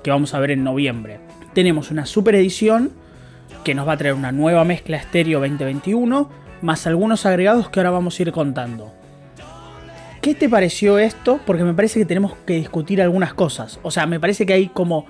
que 0.02 0.10
vamos 0.10 0.34
a 0.34 0.40
ver 0.40 0.50
en 0.50 0.64
noviembre. 0.64 1.20
Tenemos 1.54 1.90
una 1.90 2.06
super 2.06 2.34
edición 2.34 2.92
que 3.64 3.74
nos 3.74 3.86
va 3.86 3.92
a 3.92 3.96
traer 3.96 4.14
una 4.14 4.32
nueva 4.32 4.64
mezcla 4.64 4.96
estéreo 4.96 5.40
2021, 5.40 6.30
más 6.62 6.86
algunos 6.86 7.24
agregados 7.26 7.68
que 7.70 7.80
ahora 7.80 7.90
vamos 7.90 8.18
a 8.18 8.22
ir 8.22 8.32
contando. 8.32 8.97
¿Qué 10.28 10.34
te 10.34 10.46
pareció 10.50 10.98
esto? 10.98 11.40
Porque 11.46 11.64
me 11.64 11.72
parece 11.72 11.98
que 11.98 12.04
tenemos 12.04 12.34
que 12.46 12.52
discutir 12.52 13.00
algunas 13.00 13.32
cosas. 13.32 13.80
O 13.82 13.90
sea, 13.90 14.04
me 14.06 14.20
parece 14.20 14.44
que 14.44 14.52
hay 14.52 14.68
como 14.68 15.06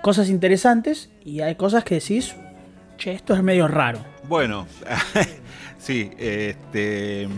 cosas 0.00 0.30
interesantes 0.30 1.10
y 1.22 1.40
hay 1.40 1.56
cosas 1.56 1.84
que 1.84 1.96
decís, 1.96 2.34
che, 2.96 3.12
esto 3.12 3.34
es 3.34 3.42
medio 3.42 3.68
raro. 3.68 3.98
Bueno, 4.26 4.66
sí, 5.78 6.10
este, 6.16 7.28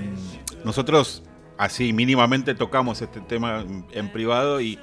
nosotros 0.65 1.25
así 1.59 1.93
mínimamente 1.93 2.55
tocamos 2.55 3.03
este 3.03 3.19
tema 3.21 3.63
en- 3.63 3.85
en 3.91 4.11
privado 4.13 4.61
y, 4.61 4.79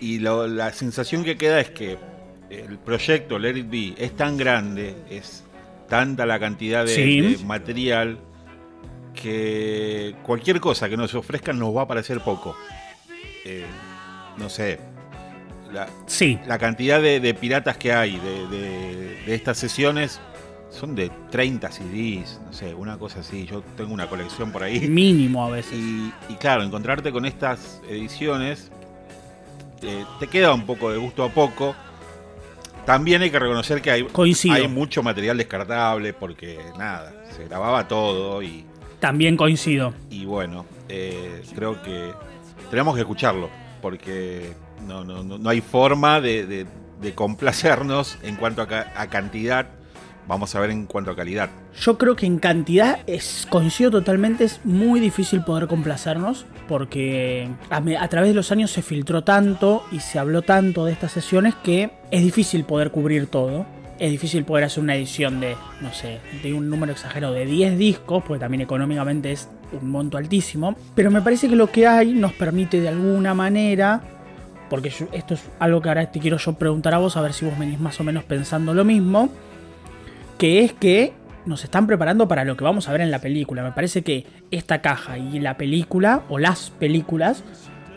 y 0.00 0.20
lo- 0.20 0.46
la 0.46 0.72
sensación 0.72 1.24
que 1.24 1.36
queda 1.36 1.58
es 1.58 1.70
que 1.70 1.98
el 2.48 2.78
proyecto 2.78 3.40
Let 3.40 3.56
It 3.56 3.68
Be 3.68 3.94
es 3.98 4.14
tan 4.14 4.36
grande, 4.36 4.94
es 5.10 5.42
tanta 5.88 6.26
la 6.26 6.38
cantidad 6.38 6.84
de, 6.84 6.94
Sí. 6.94 7.20
de 7.22 7.44
material 7.44 8.18
que 9.16 10.14
cualquier 10.22 10.60
cosa 10.60 10.88
que 10.88 10.96
nos 10.96 11.12
ofrezcan 11.14 11.58
nos 11.58 11.74
va 11.76 11.82
a 11.82 11.88
parecer 11.88 12.20
poco. 12.20 12.56
Eh, 13.44 13.64
no 14.36 14.48
sé, 14.48 14.78
la, 15.72 15.88
Sí, 16.06 16.38
la 16.46 16.58
cantidad 16.58 17.00
de, 17.02 17.18
de 17.20 17.34
piratas 17.34 17.76
que 17.76 17.92
hay 17.92 18.18
de, 18.18 18.46
de- 18.48 19.16
de 19.26 19.34
estas 19.34 19.58
sesiones 19.58 20.20
son 20.70 20.94
de 20.94 21.10
30 21.30 21.72
CDs, 21.72 22.40
no 22.46 22.52
sé, 22.52 22.74
una 22.74 22.96
cosa 22.98 23.20
así. 23.20 23.44
Yo 23.46 23.62
tengo 23.76 23.92
una 23.94 24.08
colección 24.08 24.52
por 24.52 24.62
ahí. 24.62 24.80
mínimo 24.88 25.44
a 25.44 25.50
veces. 25.50 25.72
Y, 25.74 26.12
y 26.28 26.34
claro, 26.34 26.62
encontrarte 26.62 27.10
con 27.10 27.24
estas 27.26 27.80
ediciones 27.88 28.70
eh, 29.82 30.04
te 30.20 30.26
queda 30.28 30.52
un 30.54 30.64
poco 30.66 30.90
de 30.92 30.98
gusto 30.98 31.24
a 31.24 31.28
poco. 31.30 31.74
también 32.84 33.22
hay 33.22 33.30
que 33.30 33.38
reconocer 33.38 33.80
que 33.82 33.90
hay, 33.90 34.04
Coincido. 34.04 34.54
hay 34.54 34.68
mucho 34.68 35.02
material 35.02 35.36
descartable 35.38 36.12
porque 36.12 36.58
nada, 36.78 37.12
se 37.36 37.44
grababa 37.46 37.88
todo 37.88 38.42
y, 38.42 38.64
También 39.00 39.36
coincido. 39.36 39.92
y 40.10 40.24
bueno, 40.24 40.64
eh, 40.88 41.42
creo 41.54 41.82
que 41.82 42.10
tenemos 42.70 42.94
que 42.94 43.00
escucharlo 43.02 43.48
porque 43.82 44.52
no, 44.86 45.04
no, 45.04 45.22
no, 45.22 45.38
no 45.38 45.48
hay 45.50 45.60
forma 45.60 46.20
de, 46.20 46.46
de- 46.46 46.66
de 47.00 47.14
complacernos 47.14 48.18
en 48.22 48.36
cuanto 48.36 48.62
a, 48.62 48.66
ca- 48.66 48.92
a 48.96 49.08
cantidad, 49.08 49.66
vamos 50.26 50.54
a 50.54 50.60
ver 50.60 50.70
en 50.70 50.86
cuanto 50.86 51.10
a 51.10 51.16
calidad. 51.16 51.50
Yo 51.78 51.98
creo 51.98 52.16
que 52.16 52.24
en 52.24 52.38
cantidad 52.38 53.00
es, 53.06 53.46
coincido 53.50 53.90
totalmente, 53.90 54.44
es 54.44 54.60
muy 54.64 54.98
difícil 54.98 55.42
poder 55.44 55.68
complacernos 55.68 56.46
porque 56.68 57.48
a 57.70 58.08
través 58.08 58.30
de 58.30 58.34
los 58.34 58.50
años 58.50 58.70
se 58.70 58.80
filtró 58.82 59.22
tanto 59.24 59.84
y 59.92 60.00
se 60.00 60.18
habló 60.18 60.40
tanto 60.42 60.86
de 60.86 60.92
estas 60.92 61.12
sesiones 61.12 61.54
que 61.56 61.90
es 62.10 62.22
difícil 62.22 62.64
poder 62.64 62.90
cubrir 62.90 63.26
todo. 63.26 63.66
Es 63.98 64.10
difícil 64.10 64.44
poder 64.44 64.64
hacer 64.64 64.82
una 64.82 64.94
edición 64.94 65.40
de, 65.40 65.56
no 65.80 65.92
sé, 65.92 66.18
de 66.42 66.52
un 66.52 66.68
número 66.68 66.92
exagerado 66.92 67.32
de 67.32 67.46
10 67.46 67.78
discos, 67.78 68.22
porque 68.26 68.40
también 68.40 68.60
económicamente 68.60 69.32
es 69.32 69.48
un 69.72 69.90
monto 69.90 70.18
altísimo. 70.18 70.76
Pero 70.94 71.10
me 71.10 71.22
parece 71.22 71.48
que 71.48 71.56
lo 71.56 71.70
que 71.70 71.86
hay 71.86 72.12
nos 72.12 72.32
permite 72.32 72.80
de 72.80 72.88
alguna 72.88 73.32
manera 73.32 74.02
porque 74.68 74.92
esto 75.12 75.34
es 75.34 75.48
algo 75.58 75.80
que 75.80 75.88
ahora 75.88 76.10
te 76.10 76.18
quiero 76.18 76.38
yo 76.38 76.54
preguntar 76.54 76.94
a 76.94 76.98
vos, 76.98 77.16
a 77.16 77.20
ver 77.20 77.32
si 77.32 77.44
vos 77.44 77.58
venís 77.58 77.78
más 77.78 78.00
o 78.00 78.04
menos 78.04 78.24
pensando 78.24 78.74
lo 78.74 78.84
mismo, 78.84 79.28
que 80.38 80.64
es 80.64 80.72
que 80.72 81.12
nos 81.44 81.62
están 81.62 81.86
preparando 81.86 82.26
para 82.26 82.44
lo 82.44 82.56
que 82.56 82.64
vamos 82.64 82.88
a 82.88 82.92
ver 82.92 83.02
en 83.02 83.10
la 83.10 83.20
película. 83.20 83.62
Me 83.62 83.72
parece 83.72 84.02
que 84.02 84.26
esta 84.50 84.82
caja 84.82 85.18
y 85.18 85.38
la 85.38 85.56
película, 85.56 86.22
o 86.28 86.38
las 86.38 86.70
películas, 86.70 87.44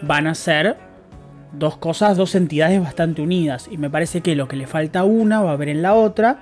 van 0.04 0.28
a 0.28 0.36
ser 0.36 0.78
dos 1.54 1.78
cosas, 1.78 2.18
dos 2.18 2.36
entidades 2.36 2.82
bastante 2.82 3.22
unidas. 3.22 3.68
Y 3.72 3.78
me 3.78 3.90
parece 3.90 4.22
que 4.22 4.36
lo 4.36 4.48
que 4.48 4.56
le 4.56 4.68
falta 4.68 5.00
a 5.00 5.04
una 5.04 5.42
va 5.42 5.52
a 5.52 5.54
haber 5.54 5.70
en 5.70 5.82
la 5.82 5.94
otra, 5.94 6.42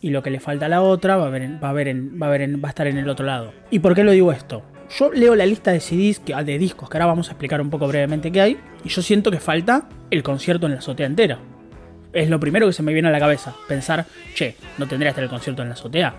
y 0.00 0.10
lo 0.10 0.22
que 0.22 0.30
le 0.30 0.38
falta 0.40 0.66
a 0.66 0.68
la 0.68 0.82
otra 0.82 1.16
va 1.16 1.24
a, 1.24 1.26
haber 1.28 1.42
en- 1.42 1.60
va 1.62 1.68
a, 1.68 1.70
haber 1.70 1.88
en- 1.88 2.62
va 2.62 2.68
a, 2.68 2.70
estar 2.70 2.86
en 2.86 2.98
el 2.98 3.08
otro 3.08 3.24
lado. 3.24 3.52
¿Y 3.70 3.78
por 3.78 3.94
qué 3.94 4.04
lo 4.04 4.12
digo 4.12 4.32
esto? 4.32 4.62
Yo 4.98 5.10
leo 5.10 5.34
la 5.34 5.46
lista 5.46 5.72
de 5.72 5.80
CDs, 5.80 6.20
de 6.24 6.58
discos, 6.58 6.90
que 6.90 6.96
ahora 6.98 7.06
vamos 7.06 7.28
a 7.28 7.32
explicar 7.32 7.60
un 7.60 7.70
poco 7.70 7.88
brevemente 7.88 8.30
qué 8.30 8.40
hay, 8.40 8.58
y 8.84 8.88
yo 8.90 9.00
siento 9.02 9.30
que 9.30 9.40
falta 9.40 9.88
el 10.10 10.22
concierto 10.22 10.66
en 10.66 10.72
la 10.72 10.78
azotea 10.78 11.06
entera. 11.06 11.38
Es 12.12 12.28
lo 12.28 12.38
primero 12.38 12.66
que 12.66 12.72
se 12.74 12.82
me 12.82 12.92
viene 12.92 13.08
a 13.08 13.10
la 13.12 13.18
cabeza, 13.18 13.54
pensar, 13.66 14.04
che, 14.34 14.56
no 14.78 14.86
tendría 14.86 15.08
que 15.08 15.12
estar 15.12 15.24
el 15.24 15.30
concierto 15.30 15.62
en 15.62 15.68
la 15.68 15.74
azotea. 15.74 16.14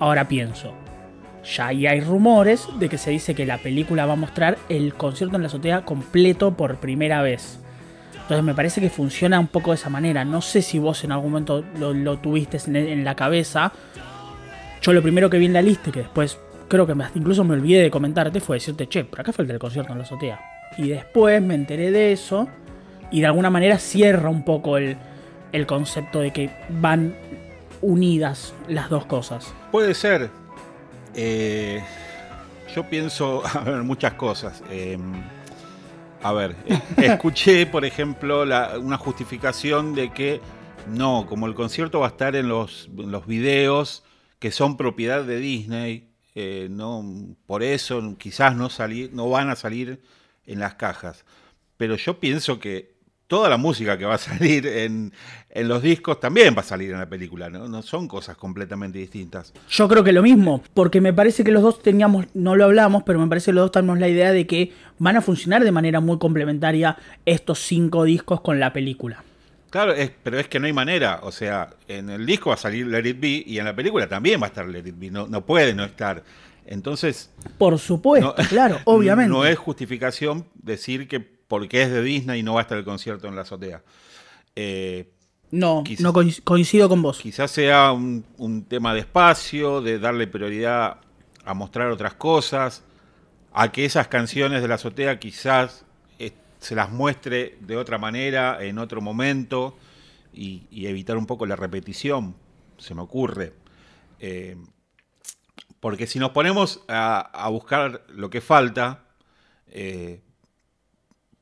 Ahora 0.00 0.26
pienso, 0.26 0.72
ya 1.44 1.68
ahí 1.68 1.86
hay 1.86 2.00
rumores 2.00 2.66
de 2.80 2.88
que 2.88 2.98
se 2.98 3.10
dice 3.10 3.34
que 3.34 3.46
la 3.46 3.58
película 3.58 4.06
va 4.06 4.14
a 4.14 4.16
mostrar 4.16 4.56
el 4.68 4.94
concierto 4.94 5.36
en 5.36 5.42
la 5.42 5.48
azotea 5.48 5.84
completo 5.84 6.56
por 6.56 6.78
primera 6.78 7.22
vez. 7.22 7.60
Entonces 8.26 8.44
me 8.44 8.54
parece 8.54 8.80
que 8.80 8.90
funciona 8.90 9.38
un 9.38 9.46
poco 9.46 9.70
de 9.70 9.76
esa 9.76 9.88
manera. 9.88 10.24
No 10.24 10.42
sé 10.42 10.60
si 10.60 10.80
vos 10.80 11.04
en 11.04 11.12
algún 11.12 11.30
momento 11.30 11.62
lo, 11.78 12.18
tuviste 12.18 12.58
en, 12.66 13.04
la 13.04 13.14
cabeza. 13.14 13.72
Yo 14.82 14.92
lo 14.92 15.00
primero 15.00 15.30
que 15.30 15.38
vi 15.38 15.46
en 15.46 15.52
la 15.52 15.62
lista, 15.62 15.92
que 15.92 16.00
después 16.00 16.36
creo 16.66 16.88
que 16.88 16.96
incluso 17.14 17.44
me 17.44 17.54
olvidé 17.54 17.82
de 17.82 17.90
comentarte, 17.92 18.40
fue 18.40 18.56
decirte, 18.56 18.88
che, 18.88 19.04
por 19.04 19.20
acá 19.20 19.32
falta 19.32 19.52
el 19.52 19.60
concierto 19.60 19.92
en 19.92 19.98
la 19.98 20.04
azotea. 20.04 20.40
Y 20.76 20.88
después 20.88 21.40
me 21.40 21.54
enteré 21.54 21.92
de 21.92 22.10
eso 22.10 22.48
y 23.12 23.20
de 23.20 23.26
alguna 23.26 23.48
manera 23.48 23.78
cierra 23.78 24.28
un 24.28 24.42
poco 24.42 24.76
el, 24.76 24.96
concepto 25.68 26.18
de 26.18 26.32
que 26.32 26.50
van 26.68 27.14
unidas 27.80 28.54
las 28.66 28.90
dos 28.90 29.06
cosas. 29.06 29.54
Puede 29.70 29.94
ser. 29.94 30.30
Eh, 31.14 31.80
yo 32.74 32.82
pienso, 32.90 33.44
a 33.54 33.60
ver, 33.60 33.84
muchas 33.84 34.14
cosas. 34.14 34.64
Eh, 34.68 34.98
a 36.28 36.32
ver, 36.32 36.56
eh, 36.66 36.80
escuché, 36.96 37.66
por 37.66 37.84
ejemplo, 37.84 38.42
una 38.42 38.96
justificación 38.96 39.94
de 39.94 40.12
que 40.12 40.40
no, 40.88 41.26
como 41.28 41.46
el 41.46 41.54
concierto 41.54 42.00
va 42.00 42.06
a 42.06 42.10
estar 42.10 42.34
en 42.34 42.48
los, 42.48 42.88
videos 43.26 44.02
que 44.40 44.50
son 44.50 44.76
propiedad 44.76 45.22
de 45.22 45.38
Disney, 45.38 46.08
eh, 46.34 46.66
no, 46.68 47.04
por 47.46 47.62
eso 47.62 48.16
quizás 48.18 48.56
no, 48.56 48.68
no 49.12 49.30
van 49.30 49.50
a 49.50 49.56
salir 49.56 50.02
en 50.46 50.58
las 50.58 50.74
cajas. 50.74 51.24
Pero 51.76 51.94
yo 51.94 52.18
pienso 52.18 52.58
que 52.58 52.95
toda 53.26 53.48
la 53.48 53.56
música 53.56 53.98
que 53.98 54.04
va 54.04 54.14
a 54.14 54.18
salir 54.18 54.66
en, 54.66 55.12
en 55.50 55.68
los 55.68 55.82
discos 55.82 56.20
también 56.20 56.54
va 56.56 56.60
a 56.60 56.64
salir 56.64 56.92
en 56.92 56.98
la 56.98 57.08
película, 57.08 57.50
¿no? 57.50 57.66
No 57.68 57.82
son 57.82 58.06
cosas 58.08 58.36
completamente 58.36 58.98
distintas. 58.98 59.52
Yo 59.68 59.88
creo 59.88 60.04
que 60.04 60.12
lo 60.12 60.22
mismo, 60.22 60.62
porque 60.74 61.00
me 61.00 61.12
parece 61.12 61.42
que 61.44 61.50
los 61.50 61.62
dos 61.62 61.82
teníamos, 61.82 62.26
no 62.34 62.54
lo 62.56 62.64
hablamos, 62.64 63.02
pero 63.04 63.18
me 63.18 63.26
parece 63.26 63.46
que 63.46 63.54
los 63.54 63.64
dos 63.64 63.72
tenemos 63.72 63.98
la 63.98 64.08
idea 64.08 64.32
de 64.32 64.46
que 64.46 64.72
van 64.98 65.16
a 65.16 65.20
funcionar 65.22 65.64
de 65.64 65.72
manera 65.72 66.00
muy 66.00 66.18
complementaria 66.18 66.96
estos 67.24 67.58
cinco 67.60 68.04
discos 68.04 68.40
con 68.40 68.60
la 68.60 68.72
película. 68.72 69.22
Claro, 69.70 69.92
es- 69.92 70.12
pero 70.22 70.38
es 70.38 70.46
que 70.48 70.60
no 70.60 70.66
hay 70.66 70.72
manera. 70.72 71.20
O 71.24 71.32
sea, 71.32 71.70
en 71.88 72.08
el 72.10 72.24
disco 72.24 72.50
va 72.50 72.54
a 72.54 72.58
salir 72.58 72.86
Let 72.86 73.06
It 73.08 73.20
Be 73.20 73.42
y 73.46 73.58
en 73.58 73.64
la 73.64 73.74
película 73.74 74.08
también 74.08 74.40
va 74.40 74.46
a 74.46 74.48
estar 74.48 74.66
Let 74.66 74.86
It 74.86 74.94
Be. 74.98 75.10
No, 75.10 75.26
no 75.26 75.44
puede 75.44 75.74
no 75.74 75.84
estar. 75.84 76.22
Entonces, 76.64 77.30
Por 77.58 77.78
supuesto, 77.78 78.34
no- 78.38 78.44
claro, 78.48 78.78
obviamente. 78.84 79.30
No 79.30 79.44
es 79.44 79.58
justificación 79.58 80.46
decir 80.54 81.08
que 81.08 81.35
porque 81.48 81.82
es 81.82 81.90
de 81.90 82.02
Disney 82.02 82.42
no 82.42 82.54
va 82.54 82.60
a 82.60 82.62
estar 82.62 82.78
el 82.78 82.84
concierto 82.84 83.28
en 83.28 83.36
la 83.36 83.42
azotea. 83.42 83.82
Eh, 84.54 85.12
No, 85.50 85.84
Quizás- 85.84 86.02
no 86.02 86.12
coinc- 86.12 86.42
coincido 86.42 86.88
con 86.88 87.02
vos. 87.02 87.20
quizás 87.20 87.50
sea 87.52 87.92
un, 87.92 88.24
un 88.36 88.64
tema 88.64 88.92
de 88.94 89.00
espacio, 89.00 89.80
de 89.80 89.98
darle 90.00 90.26
prioridad 90.26 90.98
a 91.44 91.54
mostrar 91.54 91.88
otras 91.92 92.14
cosas, 92.14 92.82
a 93.52 93.70
que 93.70 93.84
esas 93.84 94.08
canciones 94.08 94.60
de 94.60 94.68
la 94.68 94.74
azotea 94.74 95.20
quizás 95.20 95.84
eh, 96.18 96.32
se 96.58 96.74
las 96.74 96.90
muestre 96.90 97.56
de 97.60 97.76
otra 97.76 97.96
manera, 97.96 98.58
en 98.64 98.78
otro 98.78 99.00
momento, 99.00 99.76
y, 100.32 100.66
y 100.70 100.86
evitar 100.88 101.16
un 101.16 101.26
poco 101.26 101.46
la 101.46 101.54
repetición, 101.56 102.34
se 102.78 102.94
me 102.96 103.02
ocurre. 103.02 103.52
Eh, 104.18 104.56
porque 105.78 106.06
si 106.08 106.18
nos 106.18 106.30
ponemos 106.30 106.82
a, 106.88 107.20
a 107.20 107.48
buscar 107.50 108.02
lo 108.08 108.30
que 108.30 108.40
falta, 108.40 109.04
eh, 109.68 110.20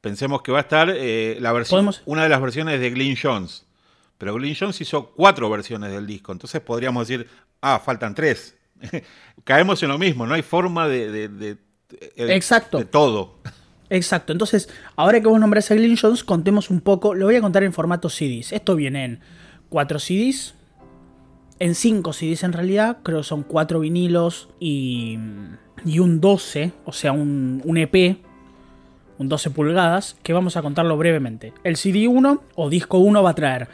pensemos 0.05 0.43
que 0.43 0.53
va 0.53 0.59
a 0.59 0.61
estar 0.61 0.89
eh, 0.95 1.39
la 1.41 1.51
versión, 1.53 1.79
Podemos- 1.87 2.03
una 2.05 2.23
de 2.23 2.29
las 2.29 2.41
versiones 2.41 2.79
de 2.79 2.91
Glyn 2.91 3.17
Jones. 3.21 3.65
Pero 4.19 4.35
Glyn 4.35 4.55
Jones 4.59 4.81
hizo 4.81 5.11
cuatro 5.13 5.51
versiones 5.51 5.91
del 5.91 6.07
disco, 6.07 6.31
entonces 6.31 6.61
podríamos 6.61 7.09
decir, 7.09 7.27
ah, 7.63 7.81
faltan 7.85 8.15
tres. 8.15 8.57
Caemos 9.45 9.83
en 9.83 9.89
lo 9.89 9.99
mismo, 9.99 10.27
no 10.27 10.35
hay 10.35 10.43
forma 10.43 10.87
de, 10.87 11.11
de- 11.11 11.29
de- 11.29 11.57
de- 12.17 12.35
Exacto. 12.35 12.79
de 12.79 12.85
todo. 12.85 13.39
Exacto, 13.91 14.33
entonces, 14.33 14.69
ahora 14.97 15.21
que 15.21 15.29
vos 15.29 15.39
nombrás 15.41 15.71
a 15.71 15.75
Glyn 15.75 15.97
Jones, 15.97 16.23
contemos 16.25 16.71
un 16.71 16.81
poco, 16.81 17.15
lo 17.15 17.27
voy 17.27 17.37
a 17.37 17.41
contar 17.41 17.63
en 17.65 17.73
formato 17.73 18.09
CDs. 18.09 18.53
Esto 18.53 18.77
viene 18.77 19.05
en 19.05 19.21
4 19.69 19.99
CDs, 19.99 20.55
en 21.59 21.75
5 21.75 22.13
CDs 22.13 22.43
en 22.45 22.53
realidad, 22.53 22.99
creo 23.03 23.19
que 23.19 23.25
son 23.25 23.43
4 23.43 23.81
vinilos 23.81 24.49
y, 24.61 25.19
y 25.85 25.99
un 25.99 26.21
12, 26.21 26.73
o 26.85 26.93
sea, 26.93 27.13
un, 27.13 27.61
un 27.65 27.77
EP, 27.79 28.19
12 29.29 29.51
pulgadas, 29.51 30.17
que 30.23 30.33
vamos 30.33 30.57
a 30.57 30.63
contarlo 30.63 30.97
brevemente. 30.97 31.53
El 31.65 31.77
CD 31.77 32.09
1 32.09 32.43
o 32.55 32.71
disco 32.71 32.99
1 32.99 33.23
va 33.23 33.31
a 33.31 33.35
traer 33.35 33.69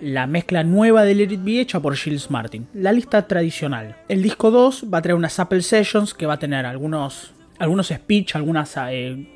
la 0.00 0.26
mezcla 0.26 0.64
nueva 0.64 1.04
de 1.04 1.14
Let 1.14 1.32
It 1.32 1.44
Be 1.44 1.60
hecha 1.60 1.80
por 1.80 1.96
Gilles 1.96 2.30
Martin, 2.30 2.66
la 2.72 2.92
lista 2.92 3.26
tradicional. 3.28 3.96
El 4.08 4.22
disco 4.22 4.50
2 4.50 4.86
va 4.92 4.98
a 4.98 5.02
traer 5.02 5.16
unas 5.16 5.38
Apple 5.38 5.62
Sessions 5.62 6.14
que 6.14 6.26
va 6.26 6.34
a 6.34 6.38
tener 6.38 6.64
algunos, 6.66 7.32
algunos 7.58 7.88
speech, 7.88 8.34
algunas 8.34 8.74
eh, 8.90 9.28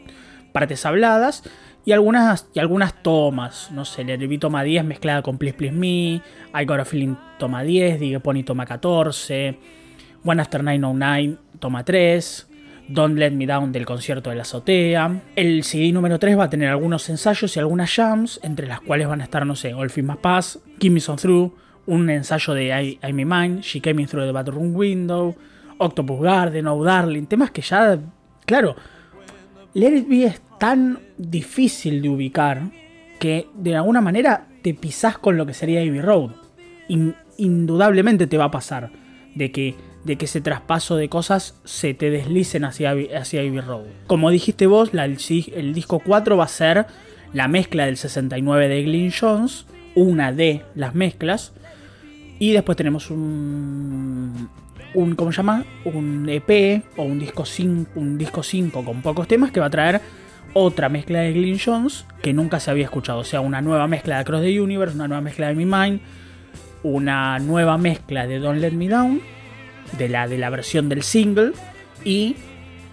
partes 0.52 0.86
habladas 0.86 1.42
y 1.84 1.92
algunas, 1.92 2.48
y 2.54 2.60
algunas 2.60 3.02
tomas. 3.02 3.70
No 3.72 3.84
sé, 3.84 4.04
Let 4.04 4.22
It 4.22 4.28
Be 4.28 4.38
toma 4.38 4.62
10 4.62 4.84
mezclada 4.84 5.22
con 5.22 5.36
Please 5.36 5.56
Please 5.56 5.74
Me, 5.74 6.22
I 6.54 6.64
Got 6.66 6.80
a 6.80 6.84
Feeling 6.84 7.16
toma 7.38 7.62
10, 7.62 8.00
Digue 8.00 8.20
Pony 8.20 8.42
toma 8.42 8.64
14, 8.64 9.58
One 10.24 10.40
After 10.40 10.62
909 10.62 11.36
toma 11.58 11.84
3, 11.84 12.46
Don't 12.88 13.16
Let 13.18 13.30
Me 13.32 13.46
Down 13.46 13.72
del 13.72 13.86
concierto 13.86 14.30
de 14.30 14.36
la 14.36 14.42
azotea. 14.42 15.22
El 15.36 15.64
CD 15.64 15.90
número 15.92 16.18
3 16.18 16.38
va 16.38 16.44
a 16.44 16.50
tener 16.50 16.68
algunos 16.68 17.08
ensayos 17.08 17.56
y 17.56 17.60
algunas 17.60 17.94
jams, 17.94 18.40
entre 18.42 18.66
las 18.66 18.80
cuales 18.80 19.08
van 19.08 19.20
a 19.20 19.24
estar, 19.24 19.46
no 19.46 19.56
sé, 19.56 19.72
All 19.74 19.90
Feet 19.90 20.04
Must 20.06 20.20
Pass, 20.20 20.58
Give 20.80 20.92
Me 20.94 21.00
Some 21.00 21.18
Through, 21.18 21.54
un 21.86 22.08
ensayo 22.10 22.54
de 22.54 22.64
I, 22.66 22.98
I'm 23.02 23.18
in 23.20 23.28
Mine, 23.28 23.60
She 23.62 23.80
Came 23.80 24.06
Through 24.06 24.26
the 24.26 24.32
Bathroom 24.32 24.74
Window, 24.76 25.34
Octopus 25.78 26.20
Garden, 26.22 26.66
Oh 26.66 26.84
Darling, 26.84 27.26
temas 27.26 27.50
que 27.50 27.62
ya, 27.62 27.98
claro, 28.46 28.76
Let 29.74 29.96
It 29.96 30.08
Be 30.08 30.24
es 30.26 30.40
tan 30.58 30.98
difícil 31.18 32.00
de 32.02 32.08
ubicar 32.08 32.62
que 33.18 33.48
de 33.54 33.76
alguna 33.76 34.00
manera 34.00 34.46
te 34.62 34.74
pisás 34.74 35.18
con 35.18 35.36
lo 35.36 35.46
que 35.46 35.54
sería 35.54 35.80
Abbey 35.80 36.00
Road. 36.00 36.30
In- 36.88 37.14
indudablemente 37.38 38.26
te 38.26 38.36
va 38.38 38.44
a 38.44 38.50
pasar 38.50 38.90
de 39.34 39.50
que, 39.50 39.74
de 40.04 40.16
que 40.16 40.26
ese 40.26 40.40
traspaso 40.40 40.96
de 40.96 41.08
cosas 41.08 41.58
se 41.64 41.94
te 41.94 42.10
deslicen 42.10 42.64
hacia, 42.64 42.94
hacia 43.16 43.40
Abbey 43.40 43.60
Road. 43.60 43.84
Como 44.06 44.30
dijiste 44.30 44.66
vos, 44.66 44.90
el, 44.92 45.74
disco 45.74 45.98
4 45.98 46.36
va 46.36 46.44
a 46.44 46.48
ser 46.48 46.86
la 47.32 47.48
mezcla 47.48 47.86
del 47.86 47.96
69 47.96 48.68
de 48.68 48.82
Glyn 48.82 49.12
Jones, 49.18 49.66
una 49.94 50.32
de 50.32 50.62
las 50.74 50.94
mezclas, 50.94 51.52
y 52.38 52.52
después 52.52 52.76
tenemos 52.76 53.10
un, 53.10 54.48
un 54.94 55.14
¿cómo 55.14 55.32
se 55.32 55.38
llama? 55.38 55.64
Un 55.84 56.28
EP 56.28 56.84
o 56.96 57.02
un 57.02 57.18
disco 57.18 57.44
5, 57.44 57.92
un 57.98 58.18
disco 58.18 58.42
5 58.42 58.84
con 58.84 59.02
pocos 59.02 59.26
temas 59.26 59.50
que 59.50 59.60
va 59.60 59.66
a 59.66 59.70
traer 59.70 60.00
otra 60.52 60.88
mezcla 60.88 61.20
de 61.20 61.32
Glyn 61.32 61.58
Jones 61.64 62.06
que 62.22 62.32
nunca 62.32 62.60
se 62.60 62.70
había 62.70 62.84
escuchado. 62.84 63.20
O 63.20 63.24
sea, 63.24 63.40
una 63.40 63.60
nueva 63.60 63.86
mezcla 63.86 64.16
de 64.16 64.20
Across 64.22 64.42
the 64.42 64.60
Universe, 64.60 64.94
una 64.94 65.08
nueva 65.08 65.20
mezcla 65.20 65.48
de 65.48 65.54
Mi 65.54 65.64
Mind, 65.64 66.00
una 66.82 67.38
nueva 67.38 67.78
mezcla 67.78 68.26
de 68.26 68.38
Don't 68.38 68.60
Let 68.60 68.72
Me 68.72 68.88
Down, 68.88 69.20
de 69.92 70.08
la, 70.08 70.28
de 70.28 70.38
la 70.38 70.50
versión 70.50 70.88
del 70.88 71.02
single, 71.02 71.52
y 72.04 72.36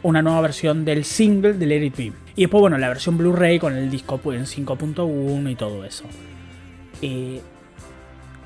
una 0.04 0.22
nueva 0.22 0.42
versión 0.42 0.86
del 0.86 1.06
single 1.06 1.54
de 1.54 1.66
Let 1.66 1.86
It. 1.86 2.14
Y 2.36 2.42
después, 2.42 2.62
bueno, 2.62 2.78
la 2.78 2.88
versión 2.88 3.18
Blu-ray 3.18 3.60
con 3.60 3.76
el 3.76 3.90
disco 3.90 4.18
pues, 4.18 4.40
en 4.40 4.66
5.1 4.66 5.52
y 5.52 5.56
todo 5.56 5.84
eso. 5.86 6.06
Eh, 7.02 7.42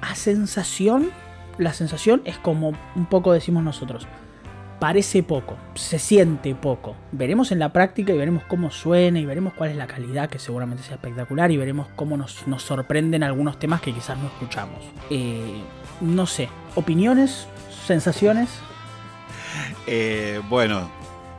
a 0.02 0.16
sensación, 0.16 1.12
la 1.58 1.74
sensación 1.74 2.22
es 2.26 2.38
como 2.38 2.74
un 2.96 3.06
poco 3.06 3.34
decimos 3.34 3.64
nosotros. 3.64 4.08
Parece 4.80 5.24
poco, 5.24 5.56
se 5.76 6.00
siente 6.00 6.54
poco. 6.54 6.96
Veremos 7.14 7.52
en 7.54 7.60
la 7.60 7.72
práctica 7.72 8.12
y 8.12 8.18
veremos 8.18 8.44
cómo 8.44 8.72
suena 8.72 9.20
y 9.20 9.26
veremos 9.26 9.54
cuál 9.54 9.70
es 9.70 9.78
la 9.78 9.88
calidad, 9.88 10.30
que 10.30 10.38
seguramente 10.38 10.84
sea 10.84 10.96
espectacular, 10.96 11.50
y 11.52 11.58
veremos 11.58 11.88
cómo 11.96 12.18
nos, 12.18 12.46
nos 12.46 12.64
sorprenden 12.64 13.24
algunos 13.24 13.58
temas 13.58 13.82
que 13.82 13.94
quizás 13.94 14.18
no 14.18 14.28
escuchamos. 14.28 14.80
Eh, 15.10 15.62
no 16.02 16.26
sé, 16.26 16.50
opiniones, 16.76 17.48
sensaciones. 17.86 18.50
Eh, 19.88 20.42
bueno, 20.50 20.90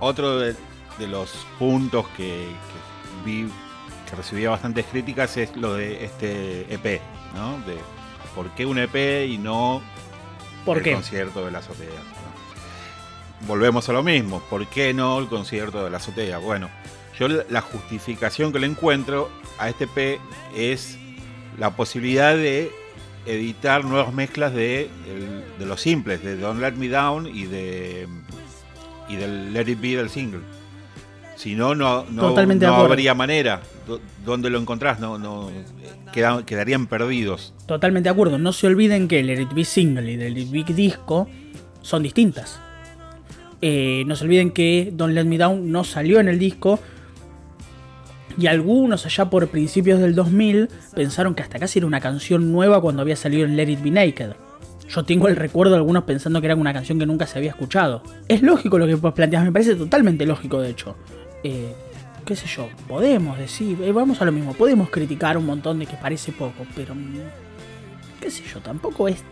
otro 0.00 0.38
de, 0.38 0.54
los 1.00 1.46
puntos 1.58 2.06
que, 2.16 2.48
vi 3.24 3.48
que 4.08 4.16
recibía 4.16 4.50
bastantes 4.50 4.86
críticas 4.86 5.36
es 5.36 5.54
lo 5.56 5.74
de 5.74 6.04
este 6.04 6.72
EP, 6.72 7.00
¿no? 7.34 7.58
De 7.66 7.76
por 8.34 8.50
qué 8.50 8.66
un 8.66 8.78
EP 8.78 9.26
y 9.28 9.38
no 9.38 9.82
¿Por 10.64 10.78
el 10.78 10.82
qué? 10.84 10.92
concierto 10.94 11.44
de 11.44 11.50
la 11.50 11.58
azotea. 11.58 11.88
Volvemos 13.46 13.88
a 13.88 13.92
lo 13.92 14.02
mismo, 14.02 14.40
¿por 14.48 14.66
qué 14.66 14.94
no 14.94 15.18
el 15.18 15.26
concierto 15.26 15.84
de 15.84 15.90
la 15.90 15.98
azotea? 15.98 16.38
Bueno, 16.38 16.70
yo 17.18 17.28
la 17.28 17.60
justificación 17.60 18.52
que 18.52 18.58
le 18.58 18.66
encuentro 18.66 19.30
a 19.58 19.68
este 19.68 19.84
EP 19.84 20.20
es 20.54 20.98
la 21.58 21.70
posibilidad 21.70 22.34
de 22.34 22.70
editar 23.26 23.84
nuevas 23.84 24.12
mezclas 24.14 24.54
de, 24.54 24.88
de 25.58 25.66
los 25.66 25.80
simples, 25.80 26.22
de 26.22 26.36
Don't 26.36 26.60
Let 26.60 26.72
Me 26.72 26.88
Down 26.88 27.26
y 27.26 27.44
de 27.44 28.06
y 29.08 29.16
del 29.16 29.52
Let 29.52 29.68
It 29.68 29.80
Be 29.80 29.96
del 29.96 30.08
single. 30.10 30.40
Si 31.36 31.54
no, 31.54 31.74
no, 31.74 32.04
no, 32.10 32.34
no 32.34 32.74
habría 32.76 33.14
manera. 33.14 33.60
¿Dónde 34.24 34.48
lo 34.50 34.58
encontrás? 34.58 34.98
No, 34.98 35.18
no, 35.18 35.50
queda- 36.12 36.44
quedarían 36.46 36.86
perdidos. 36.86 37.52
Totalmente 37.66 38.08
de 38.08 38.12
acuerdo. 38.12 38.38
No 38.38 38.52
se 38.52 38.66
olviden 38.66 39.06
que 39.06 39.20
el 39.20 39.26
Let 39.26 39.42
It 39.42 39.52
Be 39.54 39.64
single 39.64 40.10
y 40.10 40.14
el 40.14 40.34
Let 40.34 40.40
It 40.40 40.50
Be 40.50 40.72
disco 40.74 41.28
son 41.82 42.02
distintas. 42.02 42.58
Eh, 43.62 44.02
no 44.06 44.16
se 44.16 44.24
olviden 44.24 44.50
que 44.50 44.90
Don't 44.92 45.14
Let 45.14 45.24
Me 45.24 45.38
Down 45.38 45.70
no 45.70 45.84
salió 45.84 46.20
en 46.20 46.28
el 46.28 46.38
disco. 46.38 46.80
Y 48.38 48.48
algunos 48.48 49.06
allá 49.06 49.30
por 49.30 49.48
principios 49.48 50.00
del 50.00 50.14
2000 50.14 50.68
pensaron 50.94 51.34
que 51.34 51.42
hasta 51.42 51.58
casi 51.58 51.78
era 51.78 51.86
una 51.86 52.00
canción 52.00 52.52
nueva 52.52 52.80
cuando 52.80 53.02
había 53.02 53.16
salido 53.16 53.46
en 53.46 53.56
Let 53.56 53.70
It 53.70 53.82
Be 53.82 53.90
Naked. 53.90 54.32
Yo 54.88 55.04
tengo 55.04 55.28
el 55.28 55.36
recuerdo 55.36 55.72
de 55.72 55.78
algunos 55.78 56.04
pensando 56.04 56.40
que 56.40 56.46
era 56.46 56.54
una 56.54 56.72
canción 56.72 56.98
que 56.98 57.06
nunca 57.06 57.26
se 57.26 57.38
había 57.38 57.50
escuchado. 57.50 58.02
Es 58.28 58.42
lógico 58.42 58.78
lo 58.78 58.86
que 58.86 58.94
vos 58.94 59.14
planteas, 59.14 59.44
me 59.44 59.52
parece 59.52 59.74
totalmente 59.74 60.26
lógico 60.26 60.60
de 60.60 60.70
hecho. 60.70 60.96
Eh, 61.42 61.74
qué 62.24 62.36
sé 62.36 62.46
yo, 62.46 62.68
podemos 62.86 63.38
decir, 63.38 63.80
eh, 63.82 63.92
vamos 63.92 64.20
a 64.20 64.24
lo 64.24 64.32
mismo, 64.32 64.52
podemos 64.52 64.90
criticar 64.90 65.38
un 65.38 65.46
montón 65.46 65.78
de 65.78 65.86
que 65.86 65.96
parece 65.96 66.32
poco, 66.32 66.66
pero 66.74 66.94
mm, 66.94 67.14
qué 68.20 68.30
sé 68.30 68.44
yo, 68.52 68.60
tampoco 68.60 69.08
es 69.08 69.22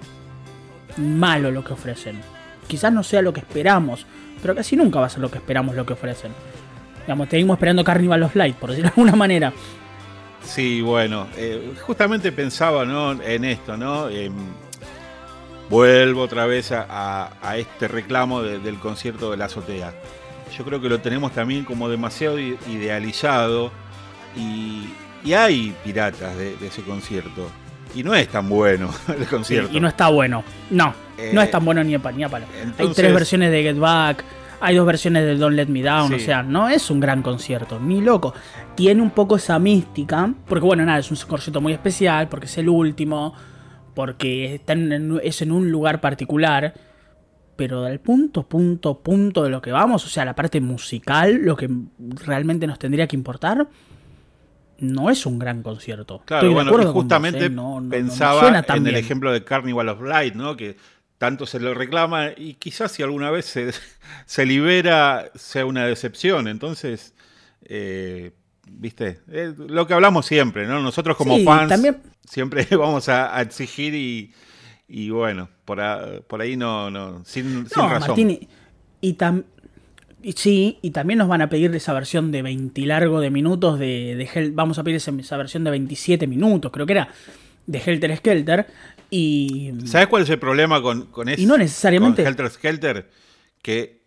malo 0.96 1.50
lo 1.50 1.62
que 1.62 1.73
ofrecen. 1.73 2.20
Quizás 2.66 2.92
no 2.92 3.02
sea 3.02 3.20
lo 3.20 3.32
que 3.32 3.40
esperamos, 3.40 4.06
pero 4.40 4.54
casi 4.54 4.76
nunca 4.76 5.00
va 5.00 5.06
a 5.06 5.11
ser 5.11 5.20
lo 5.20 5.30
que 5.30 5.38
esperamos 5.38 5.76
lo 5.76 5.84
que 5.84 5.92
ofrecen. 5.92 6.32
Digamos, 7.06 7.28
seguimos 7.28 7.56
esperando 7.56 7.84
Carnival 7.84 8.23
of 8.23 8.34
Light, 8.34 8.56
por 8.56 8.70
decirlo 8.70 8.90
de 8.90 9.00
alguna 9.00 9.17
manera. 9.17 9.52
Sí, 10.43 10.80
bueno, 10.82 11.26
eh, 11.36 11.73
justamente 11.86 12.30
pensaba 12.32 12.84
¿no? 12.84 13.12
en 13.23 13.45
esto, 13.45 13.76
¿no? 13.76 14.08
Vuelvo 15.71 16.23
otra 16.23 16.47
vez 16.47 16.73
a, 16.73 16.86
a- 16.88 17.30
a 17.43 17.56
este 17.56 17.88
reclamo 17.88 18.43
de- 18.43 18.58
del 18.58 18.78
concierto 18.78 19.30
de 19.30 19.36
la 19.38 19.47
azotea. 19.47 19.93
Yo 20.56 20.64
creo 20.64 20.80
que 20.80 20.88
lo 20.88 21.00
tenemos 21.00 21.32
también 21.32 21.64
como 21.64 21.88
demasiado 21.88 22.38
idealizado 22.38 23.73
y, 24.36 24.84
y 25.25 25.32
hay 25.32 25.75
piratas 25.82 26.36
de, 26.36 26.56
de 26.56 26.67
ese 26.67 26.82
concierto. 26.82 27.49
Y 27.95 28.02
no 28.02 28.14
es 28.14 28.28
tan 28.28 28.49
bueno 28.49 28.90
el 29.19 29.26
concierto. 29.26 29.75
Y 29.75 29.80
no 29.80 29.88
está 29.88 30.08
bueno. 30.08 30.45
No, 30.71 30.86
no 31.32 31.40
Eh, 31.40 31.45
es 31.45 31.50
tan 31.50 31.64
bueno 31.64 31.82
ni 31.82 31.95
a, 31.95 31.99
ni 32.14 32.25
a 32.25 32.28
palo. 32.28 32.45
Hay 32.78 32.88
tres 32.88 33.12
versiones 33.14 33.50
de 33.50 33.62
Get 33.62 33.78
Back, 33.78 34.23
hay 34.60 34.76
dos 34.76 34.86
versiones 34.86 35.25
de 35.25 35.36
Don't 35.36 35.56
Let 35.56 35.67
Me 35.67 35.82
Down, 35.82 36.08
Sí. 36.08 36.14
o 36.14 36.19
sea, 36.21 36.43
no 36.43 36.69
es 36.69 36.90
un 36.90 37.00
gran 37.00 37.23
concierto, 37.23 37.78
ni 37.80 38.00
loco. 38.00 38.34
Tiene 38.75 39.02
un 39.02 39.10
poco 39.10 39.36
esa 39.36 39.58
mística, 39.58 40.32
porque 40.47 40.64
bueno, 40.64 40.84
nada, 40.84 40.99
es 40.99 41.10
un 41.10 41.17
concierto 41.28 41.60
muy 41.60 41.73
especial, 41.73 42.28
porque 42.28 42.47
es 42.47 42.58
el 42.58 42.69
último, 42.69 43.34
porque 43.95 44.54
está 44.56 44.73
en- 44.73 45.21
es 45.23 45.43
en 45.43 45.52
un 45.52 45.71
lugar 45.71 46.00
particular. 46.00 46.75
Pero 47.56 47.82
del 47.82 48.00
punto, 48.00 48.43
punto, 48.43 48.99
punto 48.99 49.45
de 49.45 49.50
lo 49.50 49.62
que 49.62 49.71
vamos, 49.71 50.04
o 50.04 50.08
sea, 50.08 50.25
la 50.25 50.34
parte 50.34 50.60
musical, 50.60 51.36
lo 51.36 51.54
que 51.54 51.71
realmente 52.26 52.67
nos 52.67 52.80
tendría 52.80 53.06
que 53.06 53.14
importar, 53.14 53.69
no 54.80 55.08
es 55.08 55.25
un 55.25 55.38
gran 55.38 55.62
concierto. 55.62 56.21
Claro, 56.25 56.40
Estoy 56.40 56.49
de 56.49 56.54
bueno, 56.54 56.71
y 56.71 56.73
acuerdo 56.73 56.93
vos, 56.93 57.02
justamente 57.02 57.45
¿eh? 57.47 57.50
No- 57.50 57.62
no- 57.62 57.75
no 57.76 57.80
me 57.82 57.97
pensaba 57.99 58.40
suena 58.40 58.64
en 58.69 58.86
el 58.88 58.97
ejemplo 58.97 59.32
de 59.32 59.45
Carnival 59.45 59.88
of 59.88 60.02
Light, 60.02 60.34
¿no? 60.34 60.56
Que 60.56 60.76
tanto 61.25 61.47
se 61.47 61.58
lo 61.58 61.73
reclama 61.75 62.30
y 62.37 62.54
quizás 62.54 62.93
si 62.93 63.02
alguna 63.02 63.30
vez 63.30 63.47
se, 63.47 63.71
se 64.26 64.45
libera 64.47 65.30
sea 65.34 65.65
una 65.67 65.87
decepción. 65.87 66.49
Entonces, 66.49 67.15
eh, 67.65 68.32
viste, 68.69 69.21
Eh, 69.30 69.54
lo 69.56 69.87
que 69.87 69.95
hablamos 69.95 70.26
siempre, 70.26 70.67
¿no? 70.67 70.80
Nosotros 70.82 71.17
como 71.17 71.37
Sí, 71.37 71.45
fans 71.45 71.69
también- 71.69 71.99
siempre 72.28 72.67
vamos 72.76 73.08
a, 73.08 73.37
a 73.37 73.43
exigir 73.43 73.95
y, 73.95 74.32
y 74.89 75.10
bueno, 75.10 75.49
por, 75.65 75.80
a- 75.80 76.21
por 76.26 76.41
ahí 76.43 76.56
no, 76.56 76.91
no 76.91 77.23
sin, 77.25 77.65
razón. 77.71 78.00
Martín, 78.00 78.30
y, 78.30 78.49
y 79.00 79.15
tam- 79.15 79.45
y 80.23 80.32
sí, 80.32 80.78
y 80.82 80.91
también 80.91 81.19
nos 81.19 81.28
van 81.28 81.43
a 81.43 81.49
pedir 81.49 81.75
esa 81.75 81.93
versión 81.93 82.32
de 82.32 82.41
20 82.43 82.80
y 82.80 82.87
largo 82.87 83.21
de 83.21 83.30
minutos 83.30 83.78
de, 83.78 84.15
de 84.17 84.26
Hel- 84.28 84.52
vamos 84.54 84.78
a 84.78 84.82
pedir 84.84 84.97
esa, 84.97 85.10
esa 85.19 85.37
versión 85.37 85.65
de 85.65 85.71
27 85.71 86.26
minutos, 86.26 86.71
creo 86.73 86.87
que 86.87 86.93
era, 86.95 87.08
de 87.67 87.78
Helter 87.78 88.15
Skelter. 88.19 88.67
Y 89.16 89.72
¿Sabes 89.86 90.08
cuál 90.08 90.24
es 90.24 90.30
el 90.30 90.40
problema 90.40 90.82
con, 90.82 91.06
con 91.06 91.28
ese? 91.28 91.40
Y 91.42 91.46
no 91.46 91.56
necesariamente- 91.56 92.24
Con 92.24 92.28
Helter 92.30 92.50
Skelter, 92.50 93.10
que 93.62 94.00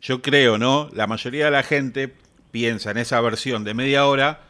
yo 0.00 0.22
creo, 0.22 0.56
¿no? 0.56 0.88
La 0.92 1.08
mayoría 1.08 1.46
de 1.46 1.50
la 1.50 1.64
gente 1.64 2.14
piensa 2.52 2.92
en 2.92 2.98
esa 2.98 3.20
versión 3.20 3.64
de 3.64 3.74
media 3.74 4.06
hora 4.06 4.42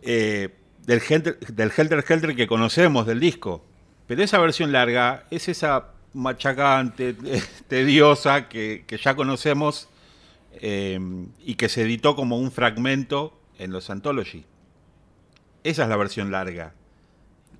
eh, 0.00 0.48
del, 0.86 1.02
Helter, 1.06 1.38
del 1.40 1.70
Helter 1.76 2.34
que 2.34 2.46
conocemos 2.46 3.06
del 3.06 3.20
disco. 3.20 3.62
Pero 4.06 4.22
esa 4.22 4.38
versión 4.38 4.72
larga 4.72 5.24
es 5.30 5.48
esa 5.50 5.88
machacante, 6.14 7.14
tediosa 7.68 8.48
que, 8.48 8.84
que 8.86 8.96
ya 8.96 9.14
conocemos 9.14 9.90
eh, 10.62 10.98
y 11.44 11.56
que 11.56 11.68
se 11.68 11.82
editó 11.82 12.16
como 12.16 12.38
un 12.38 12.50
fragmento 12.50 13.38
en 13.58 13.72
los 13.72 13.90
Anthology. 13.90 14.46
Esa 15.64 15.82
es 15.82 15.88
la 15.90 15.96
versión 15.98 16.30
larga. 16.30 16.72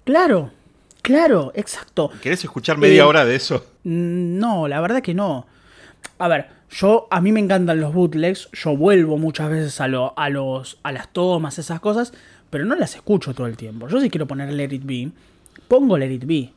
claro, 0.04 0.50
claro, 1.06 1.52
exacto. 1.54 2.10
¿Querés 2.20 2.42
escuchar 2.44 2.76
media 2.78 3.02
Eh, 3.02 3.04
hora 3.06 3.24
de 3.24 3.36
eso? 3.36 3.64
Mm, 3.84 4.38
No, 4.38 4.68
la 4.68 4.80
verdad 4.80 5.02
que 5.02 5.14
no. 5.14 5.46
A 6.18 6.28
ver, 6.28 6.46
yo 6.70 7.06
a 7.10 7.20
mí 7.20 7.32
me 7.32 7.40
encantan 7.40 7.80
los 7.80 7.94
bootlegs, 7.94 8.48
yo 8.52 8.76
vuelvo 8.76 9.16
muchas 9.18 9.48
veces 9.50 9.80
a, 9.80 9.88
lo- 9.88 10.12
a 10.18 10.28
los 10.30 10.78
a 10.82 10.92
las 10.92 11.12
tomas, 11.12 11.58
esas 11.58 11.80
cosas, 11.80 12.12
pero 12.50 12.64
no 12.64 12.74
las 12.74 12.94
escucho 12.94 13.34
todo 13.34 13.46
el 13.46 13.56
tiempo. 13.56 13.88
Yo 13.88 14.00
si 14.00 14.10
quiero 14.10 14.26
poner 14.26 14.52
Let 14.52 14.72
It 14.74 14.84
Be, 14.84 15.10
pongo 15.68 15.96
Let 15.98 16.12
It 16.12 16.24
Be. 16.26 16.50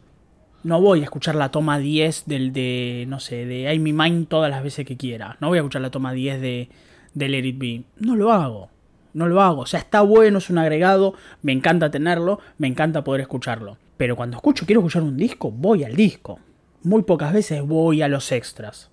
No 0.63 0.81
voy 0.81 1.01
a 1.01 1.03
escuchar 1.05 1.35
la 1.35 1.51
toma 1.51 1.77
10 1.79 2.23
del 2.25 2.51
de, 2.51 3.05
no 3.07 3.19
sé, 3.19 3.45
de 3.45 3.71
I'm 3.73 3.83
Mind 3.83 4.27
todas 4.27 4.49
las 4.51 4.61
veces 4.63 4.85
que 4.85 4.97
quiera. 4.97 5.37
No 5.39 5.47
voy 5.47 5.57
a 5.57 5.61
escuchar 5.61 5.81
la 5.81 5.89
toma 5.91 6.11
10 6.11 6.41
de, 6.41 6.69
de 7.13 7.29
Let 7.29 7.45
It 7.45 7.57
Be. 7.57 7.83
No 7.99 8.15
lo 8.17 8.31
hago. 8.33 8.69
No 9.13 9.27
lo 9.27 9.41
hago. 9.41 9.61
O 9.61 9.65
sea, 9.65 9.79
está 9.79 10.01
bueno, 10.01 10.37
es 10.39 10.49
un 10.49 10.57
agregado, 10.57 11.13
me 11.41 11.51
encanta 11.53 11.89
tenerlo, 11.91 12.39
me 12.57 12.67
encanta 12.67 13.03
poder 13.03 13.21
escucharlo. 13.21 13.77
Pero 13.99 14.15
cuando 14.15 14.37
escucho, 14.37 14.65
quiero 14.65 14.79
escuchar 14.79 15.03
un 15.03 15.17
disco, 15.17 15.51
voy 15.51 15.83
al 15.83 15.93
disco. 15.93 16.39
Muy 16.83 17.01
pocas 17.03 17.33
veces 17.33 17.61
voy 17.61 18.01
a 18.01 18.07
los 18.07 18.31
extras. 18.31 18.89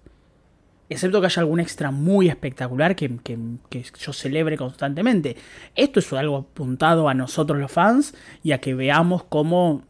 Excepto 0.88 1.20
que 1.20 1.26
haya 1.26 1.42
algún 1.42 1.60
extra 1.60 1.92
muy 1.92 2.28
espectacular 2.28 2.96
que, 2.96 3.16
que- 3.22 3.38
que 3.70 3.84
yo 4.00 4.12
celebre 4.12 4.56
constantemente. 4.56 5.36
Esto 5.76 6.00
es 6.00 6.12
algo 6.12 6.38
apuntado 6.38 7.08
a 7.08 7.14
nosotros 7.14 7.60
los 7.60 7.70
fans 7.70 8.14
y 8.42 8.50
a 8.50 8.58
que 8.60 8.74
veamos 8.74 9.22
cómo 9.22 9.84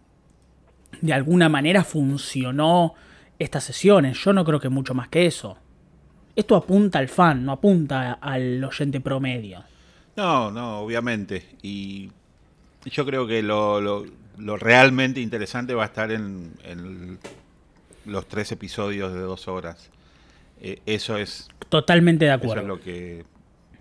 de 1.01 1.15
alguna 1.15 1.49
manera 1.49 1.83
funcionó 1.83 2.93
estas 3.39 3.65
sesiones. 3.65 4.19
Yo 4.23 4.35
no 4.35 4.45
creo 4.45 4.61
que 4.61 4.69
mucho 4.69 4.93
más 4.93 5.09
que 5.09 5.25
eso. 5.25 5.57
Esto 6.35 6.57
apunta 6.57 6.99
al 6.99 7.09
fan, 7.09 7.43
no 7.43 7.53
apunta 7.53 8.13
al 8.13 8.63
oyente 8.63 9.01
promedio. 9.01 9.65
No, 10.15 10.51
no, 10.51 10.81
obviamente. 10.81 11.57
Y 11.63 12.11
yo 12.85 13.07
creo 13.07 13.27
que 13.27 13.43
lo, 13.43 13.81
lo- 13.81 14.05
lo 14.39 14.57
realmente 14.57 15.21
interesante 15.21 15.75
va 15.75 15.85
a 15.85 15.87
estar 15.87 16.11
en, 16.13 16.53
en 16.65 17.19
los 18.05 18.27
tres 18.27 18.53
episodios 18.53 19.13
de 19.13 19.21
dos 19.21 19.49
horas. 19.49 19.91
Eh, 20.61 20.81
eso 20.87 21.17
es, 21.17 21.49
Totalmente 21.69 22.25
de 22.25 22.31
eso 22.31 22.39
es 22.39 22.51
acuerdo. 22.51 22.69
lo 22.69 22.81
que 22.81 23.25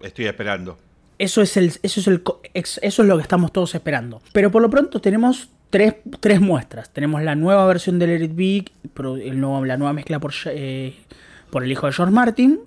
estoy 0.01 0.25
esperando. 0.25 0.77
Eso 1.17 1.41
es, 1.41 1.55
el, 1.55 1.71
eso, 1.81 1.99
es 2.01 2.07
el, 2.07 2.21
eso 2.53 2.79
es 2.81 2.99
lo 2.99 3.15
que 3.15 3.21
estamos 3.21 3.53
todos 3.53 3.73
esperando. 3.75 4.21
Pero 4.33 4.51
por 4.51 4.61
lo 4.61 4.69
pronto 4.69 4.99
tenemos 4.99 5.49
tres, 5.69 5.95
tres 6.19 6.41
muestras. 6.41 6.91
Tenemos 6.91 7.21
la 7.23 7.35
nueva 7.35 7.65
versión 7.67 7.99
del 7.99 8.19
Let 8.19 8.43
It 8.43 8.69
el 9.23 9.39
nuevo, 9.39 9.63
la 9.63 9.77
nueva 9.77 9.93
mezcla 9.93 10.19
por, 10.19 10.33
eh, 10.47 10.93
por 11.51 11.63
el 11.63 11.71
hijo 11.71 11.87
de 11.87 11.93
George 11.93 12.13
Martin. 12.13 12.59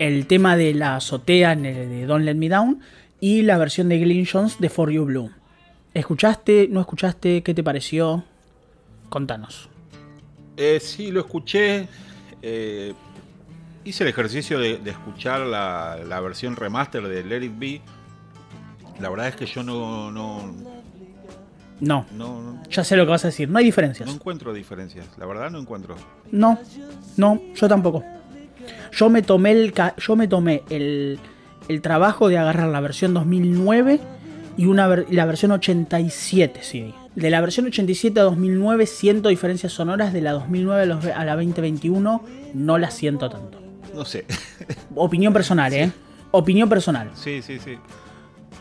El 0.00 0.26
tema 0.26 0.56
de 0.56 0.74
la 0.74 0.96
azotea 0.96 1.54
de 1.54 2.06
Don't 2.06 2.24
Let 2.24 2.34
Me 2.34 2.48
Down. 2.48 2.80
Y 3.20 3.42
la 3.42 3.58
versión 3.58 3.88
de 3.88 3.98
Glyn 4.00 4.26
Jones 4.26 4.58
de 4.58 4.68
For 4.70 4.90
You 4.90 5.04
Blue. 5.04 5.30
¿Escuchaste? 5.92 6.68
¿No 6.70 6.80
escuchaste? 6.80 7.42
¿Qué 7.42 7.52
te 7.52 7.64
pareció? 7.64 8.24
Contanos. 9.08 9.68
Eh, 10.56 10.78
sí, 10.80 11.10
lo 11.10 11.20
escuché. 11.20 11.88
Eh, 12.42 12.94
hice 13.84 14.04
el 14.04 14.10
ejercicio 14.10 14.58
de, 14.58 14.80
escuchar 14.84 15.40
la, 15.40 16.20
versión 16.20 16.54
remaster 16.54 17.06
de 17.08 17.24
Let 17.24 17.44
It 17.44 17.58
Be. 17.58 17.80
La 19.00 19.10
verdad 19.10 19.28
es 19.28 19.36
que 19.36 19.46
yo 19.46 19.62
no, 19.62 20.12
no. 20.12 20.54
No. 21.80 22.06
No, 22.12 22.62
Ya 22.70 22.84
sé 22.84 22.96
lo 22.96 23.04
que 23.04 23.10
vas 23.10 23.24
a 23.24 23.28
decir. 23.28 23.48
No 23.48 23.58
hay 23.58 23.64
diferencias. 23.64 24.06
No 24.06 24.14
encuentro 24.14 24.52
diferencias. 24.52 25.06
La 25.18 25.26
verdad 25.26 25.50
no 25.50 25.58
encuentro. 25.58 25.96
No. 26.30 26.58
No, 27.16 27.40
yo 27.54 27.68
tampoco. 27.68 28.04
Yo 28.92 29.08
me 29.08 29.22
tomé 29.22 29.52
el, 29.52 29.74
yo 29.96 30.14
me 30.14 30.28
tomé 30.28 30.62
el, 30.70 31.18
el 31.68 31.82
trabajo 31.82 32.28
de 32.28 32.38
agarrar 32.38 32.68
la 32.68 32.80
versión 32.80 33.14
2009 33.14 34.19
y 34.60 34.66
una, 34.66 34.94
la 35.08 35.24
versión 35.24 35.52
87 35.52 36.60
sí. 36.62 36.92
De 37.14 37.30
la 37.30 37.40
versión 37.40 37.64
87 37.64 38.20
a 38.20 38.24
2009 38.24 38.84
siento 38.84 39.30
diferencias 39.30 39.72
sonoras, 39.72 40.12
de 40.12 40.20
la 40.20 40.32
2009 40.32 41.12
a 41.14 41.24
la 41.24 41.34
2021 41.34 42.22
no 42.52 42.76
las 42.76 42.92
siento 42.92 43.30
tanto. 43.30 43.58
No 43.94 44.04
sé. 44.04 44.26
Opinión 44.94 45.32
personal, 45.32 45.72
¿eh? 45.72 45.90
Opinión 46.30 46.68
personal. 46.68 47.10
Sí, 47.14 47.40
sí, 47.40 47.58
sí. 47.58 47.78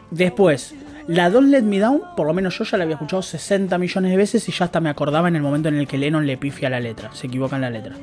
Después, 0.10 0.74
la 1.08 1.30
Don't 1.30 1.50
Let 1.50 1.64
Me 1.64 1.80
Down, 1.80 2.02
por 2.16 2.28
lo 2.28 2.34
menos 2.34 2.58
yo 2.58 2.64
ya 2.64 2.78
la 2.78 2.86
había 2.86 2.96
escuchado 2.96 3.22
60 3.22 3.78
millones 3.78 4.12
de 4.12 4.16
veces 4.16 4.48
y 4.48 4.54
ya 4.54 4.64
hasta 4.64 4.80
me 4.80 4.90
acordaba 4.90 5.28
en 5.28 5.36
el 5.36 5.42
momento 5.42 5.68
en 5.68 5.76
el 5.76 5.86
que 5.86 5.98
Lennon 5.98 6.26
le 6.26 6.38
pifia 6.38 6.70
la 6.70 6.80
letra, 6.80 7.12
se 7.12 7.28
equivoca 7.28 7.58
en 7.58 7.64
la 7.64 7.72
letra. 7.72 7.98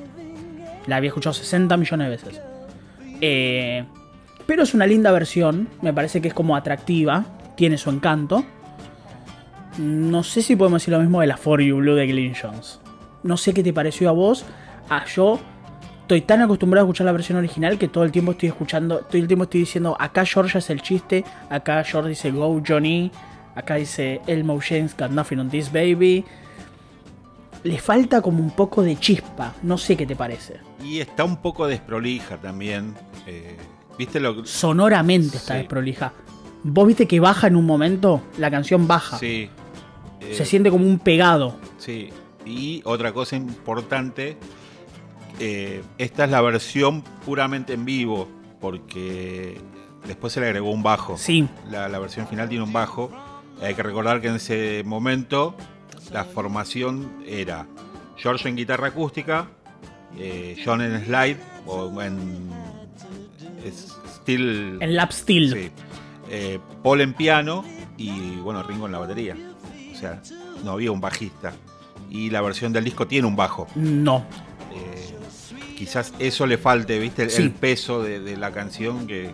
La 0.86 0.96
había 0.96 1.08
escuchado 1.08 1.32
60 1.32 1.74
millones 1.78 2.04
de 2.04 2.10
veces. 2.10 2.42
Eh, 3.22 3.84
pero 4.44 4.64
es 4.64 4.74
una 4.74 4.86
linda 4.86 5.10
versión, 5.12 5.70
me 5.80 5.94
parece 5.94 6.20
que 6.20 6.28
es 6.28 6.34
como 6.34 6.56
atractiva, 6.56 7.24
tiene 7.56 7.78
su 7.78 7.90
encanto. 7.90 8.44
No 9.78 10.22
sé 10.22 10.42
si 10.42 10.56
podemos 10.56 10.80
decir 10.80 10.92
lo 10.92 11.00
mismo 11.00 11.20
de 11.20 11.26
la 11.26 11.36
For 11.36 11.60
You 11.60 11.76
Blue 11.76 11.94
de 11.94 12.06
Glyn 12.06 12.34
Jones. 12.40 12.80
No 13.22 13.36
sé 13.36 13.52
qué 13.52 13.62
te 13.62 13.72
pareció 13.72 14.08
a 14.08 14.12
vos. 14.12 14.44
A 14.88 15.04
yo 15.06 15.40
estoy 16.02 16.20
tan 16.20 16.40
acostumbrado 16.40 16.84
a 16.84 16.86
escuchar 16.86 17.06
la 17.06 17.12
versión 17.12 17.36
original 17.36 17.78
que 17.78 17.88
todo 17.88 18.04
el 18.04 18.12
tiempo 18.12 18.32
estoy 18.32 18.50
escuchando, 18.50 18.98
todo 19.00 19.18
el 19.18 19.26
tiempo 19.26 19.44
estoy 19.44 19.60
diciendo, 19.60 19.96
acá 19.98 20.24
George 20.24 20.58
es 20.58 20.70
el 20.70 20.80
chiste, 20.80 21.24
acá 21.50 21.82
George 21.82 22.10
dice 22.10 22.30
Go 22.30 22.62
Johnny, 22.66 23.10
acá 23.56 23.74
dice 23.74 24.20
Elmo 24.28 24.60
James 24.60 24.96
got 24.96 25.10
nothing 25.10 25.38
on 25.38 25.50
this 25.50 25.70
baby. 25.72 26.24
Le 27.64 27.78
falta 27.80 28.22
como 28.22 28.38
un 28.38 28.52
poco 28.52 28.82
de 28.82 28.96
chispa, 28.96 29.54
no 29.64 29.76
sé 29.76 29.96
qué 29.96 30.06
te 30.06 30.14
parece. 30.14 30.60
Y 30.84 31.00
está 31.00 31.24
un 31.24 31.38
poco 31.38 31.66
desprolija 31.66 32.36
también. 32.36 32.94
Eh, 33.26 33.56
¿Viste 33.98 34.20
lo 34.20 34.46
Sonoramente 34.46 35.38
está 35.38 35.54
desprolija. 35.54 36.12
Vos 36.68 36.86
viste 36.86 37.06
que 37.06 37.20
baja 37.20 37.46
en 37.46 37.56
un 37.56 37.64
momento, 37.64 38.22
la 38.38 38.50
canción 38.50 38.86
baja. 38.88 39.18
Sí. 39.18 39.48
Se 40.32 40.44
siente 40.44 40.70
como 40.70 40.84
un 40.84 40.98
pegado. 40.98 41.56
Sí. 41.78 42.10
Y 42.44 42.80
otra 42.84 43.12
cosa 43.12 43.36
importante 43.36 44.36
eh, 45.38 45.82
esta 45.98 46.24
es 46.24 46.30
la 46.30 46.40
versión 46.40 47.02
puramente 47.24 47.74
en 47.74 47.84
vivo, 47.84 48.28
porque 48.60 49.60
después 50.06 50.32
se 50.32 50.40
le 50.40 50.46
agregó 50.46 50.70
un 50.70 50.82
bajo. 50.82 51.18
Sí. 51.18 51.48
La, 51.68 51.86
versión 51.98 52.26
final 52.26 52.48
tiene 52.48 52.64
un 52.64 52.72
bajo. 52.72 53.10
Hay 53.60 53.74
que 53.74 53.82
recordar 53.82 54.20
que 54.20 54.28
en 54.28 54.36
ese 54.36 54.82
momento 54.84 55.56
la 56.12 56.24
formación 56.24 57.22
era 57.26 57.66
George 58.16 58.48
en 58.48 58.56
guitarra 58.56 58.88
acústica, 58.88 59.48
eh, 60.18 60.60
John 60.64 60.80
en 60.80 61.04
slide 61.04 61.38
o 61.66 62.00
en 62.00 62.50
steel. 64.22 64.78
En 64.80 64.96
lap 64.96 65.12
steel. 65.12 65.52
Sí. 65.52 65.70
Eh, 66.30 66.58
Paul 66.82 67.00
en 67.00 67.14
piano 67.14 67.64
y 67.96 68.36
bueno, 68.36 68.62
Ringo 68.62 68.86
en 68.86 68.92
la 68.92 68.98
batería. 68.98 69.36
O 69.92 69.96
sea, 69.96 70.20
no 70.64 70.72
había 70.72 70.92
un 70.92 71.00
bajista. 71.00 71.52
Y 72.10 72.30
la 72.30 72.40
versión 72.40 72.72
del 72.72 72.84
disco 72.84 73.06
tiene 73.06 73.26
un 73.26 73.36
bajo. 73.36 73.66
No 73.74 74.24
quizás 75.76 76.12
eso 76.18 76.46
le 76.46 76.58
falte, 76.58 76.98
¿viste? 76.98 77.28
El, 77.36 77.52
peso 77.52 78.02
de, 78.02 78.36
la 78.36 78.50
canción 78.50 79.06
que. 79.06 79.30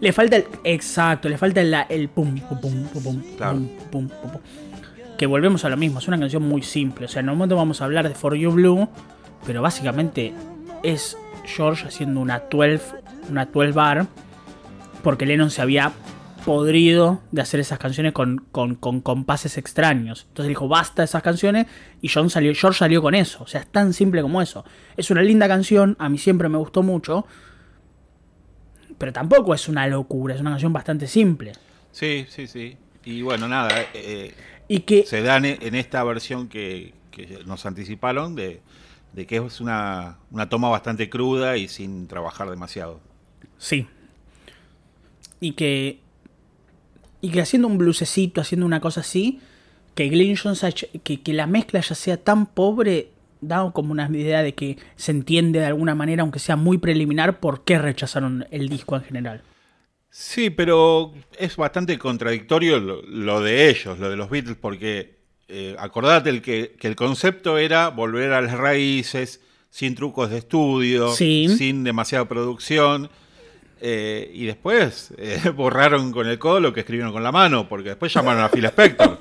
Le 0.00 0.12
falta 0.12 0.36
el. 0.36 0.46
Exacto, 0.62 1.28
le 1.28 1.36
falta 1.38 1.60
el, 1.60 1.74
el 1.88 2.08
pum, 2.08 2.38
pum, 2.38 2.60
pum, 2.60 2.84
pum, 2.92 3.02
pum, 3.02 3.68
pum, 3.90 4.08
pum, 4.08 4.40
Que 5.16 5.26
volvemos 5.26 5.64
a 5.64 5.68
lo 5.68 5.76
mismo, 5.76 5.98
es 5.98 6.06
una 6.06 6.18
canción 6.18 6.42
muy 6.42 6.62
simple. 6.62 7.06
O 7.06 7.08
sea, 7.08 7.20
en 7.20 7.30
un 7.30 7.36
momento 7.36 7.56
vamos 7.56 7.80
a 7.80 7.86
hablar 7.86 8.06
de 8.08 8.14
For 8.14 8.36
You 8.36 8.52
Blue, 8.52 8.88
pero 9.44 9.62
básicamente 9.62 10.32
es 10.84 11.16
George 11.44 11.88
haciendo 11.88 12.20
una 12.20 12.40
12, 12.50 12.80
una 13.30 13.46
12 13.46 13.72
bar, 13.72 14.06
porque 15.02 15.26
Lennon 15.26 15.50
se 15.50 15.62
había 15.62 15.92
podrido 16.48 17.20
de 17.30 17.42
hacer 17.42 17.60
esas 17.60 17.78
canciones 17.78 18.14
con, 18.14 18.38
con, 18.38 18.74
compases 19.02 19.58
extraños. 19.58 20.24
Entonces 20.30 20.48
dijo, 20.48 20.66
basta 20.66 21.02
esas 21.02 21.22
canciones 21.22 21.66
y 22.00 22.08
John 22.08 22.30
salió, 22.30 22.54
George 22.54 22.78
salió 22.78 23.02
con 23.02 23.14
eso. 23.14 23.44
O 23.44 23.46
sea, 23.46 23.60
es 23.60 23.66
tan 23.66 23.92
simple 23.92 24.22
como 24.22 24.40
eso. 24.40 24.64
Es 24.96 25.10
una 25.10 25.20
linda 25.20 25.46
canción, 25.46 25.94
a 25.98 26.08
mí 26.08 26.16
siempre 26.16 26.48
me 26.48 26.56
gustó 26.56 26.82
mucho, 26.82 27.26
pero 28.96 29.12
tampoco 29.12 29.52
es 29.52 29.68
una 29.68 29.86
locura, 29.88 30.36
es 30.36 30.40
una 30.40 30.52
canción 30.52 30.72
bastante 30.72 31.06
simple. 31.06 31.52
Sí, 31.92 32.24
sí, 32.30 32.46
sí. 32.46 32.78
Y 33.04 33.20
bueno, 33.20 33.46
nada, 33.46 33.68
eh, 33.92 34.32
y 34.68 34.80
que, 34.80 35.04
se 35.04 35.20
dan 35.20 35.44
en 35.44 35.74
esta 35.74 36.02
versión 36.02 36.48
que, 36.48 36.94
nos 37.44 37.66
anticiparon 37.66 38.34
de, 38.34 38.62
de 39.12 39.26
que 39.26 39.36
es 39.36 39.60
una, 39.60 40.16
una 40.30 40.48
toma 40.48 40.70
bastante 40.70 41.10
cruda 41.10 41.58
y 41.58 41.68
sin 41.68 42.08
trabajar 42.08 42.48
demasiado. 42.48 43.00
Sí. 43.58 43.86
Y 45.40 45.52
que 45.52 46.07
y 47.20 47.30
que 47.30 47.40
haciendo 47.40 47.68
un 47.68 47.78
blusecito, 47.78 48.40
haciendo 48.40 48.66
una 48.66 48.80
cosa 48.80 49.00
así, 49.00 49.40
que 49.94 50.08
Glenn 50.08 50.36
Jones, 50.36 50.64
que, 51.02 51.20
que 51.20 51.32
la 51.32 51.46
mezcla 51.46 51.80
ya 51.80 51.94
sea 51.94 52.16
tan 52.16 52.46
pobre, 52.46 53.10
da 53.40 53.70
como 53.72 53.92
una 53.92 54.08
idea 54.08 54.42
de 54.42 54.54
que 54.54 54.78
se 54.96 55.12
entiende 55.12 55.60
de 55.60 55.66
alguna 55.66 55.94
manera, 55.94 56.22
aunque 56.22 56.38
sea 56.38 56.56
muy 56.56 56.78
preliminar, 56.78 57.40
por 57.40 57.64
qué 57.64 57.78
rechazaron 57.78 58.46
el 58.50 58.68
disco 58.68 58.96
en 58.96 59.02
general. 59.02 59.42
Sí, 60.10 60.50
pero 60.50 61.12
es 61.38 61.56
bastante 61.56 61.98
contradictorio 61.98 62.80
lo, 62.80 63.40
de 63.40 63.68
ellos, 63.68 63.98
lo 63.98 64.10
de 64.10 64.16
los 64.16 64.30
Beatles, 64.30 64.56
porque 64.56 65.18
eh, 65.48 65.76
acordate 65.78 66.30
el 66.30 66.42
que, 66.42 66.76
que, 66.78 66.88
el 66.88 66.96
concepto 66.96 67.58
era 67.58 67.88
volver 67.88 68.32
a 68.32 68.40
las 68.40 68.56
raíces, 68.56 69.40
sin 69.70 69.94
trucos 69.94 70.30
de 70.30 70.38
estudio, 70.38 71.12
sin 71.12 71.84
demasiada 71.84 72.26
producción. 72.26 73.10
Eh, 73.80 74.30
y 74.34 74.46
después 74.46 75.12
eh, 75.16 75.40
borraron 75.54 76.12
con 76.12 76.26
el 76.26 76.38
codo 76.38 76.60
lo 76.60 76.72
que 76.72 76.80
escribieron 76.80 77.12
con 77.12 77.22
la 77.22 77.32
mano, 77.32 77.68
porque 77.68 77.90
después 77.90 78.12
llamaron 78.12 78.42
a 78.42 78.48
Phil 78.48 78.64
Spector. 78.64 79.20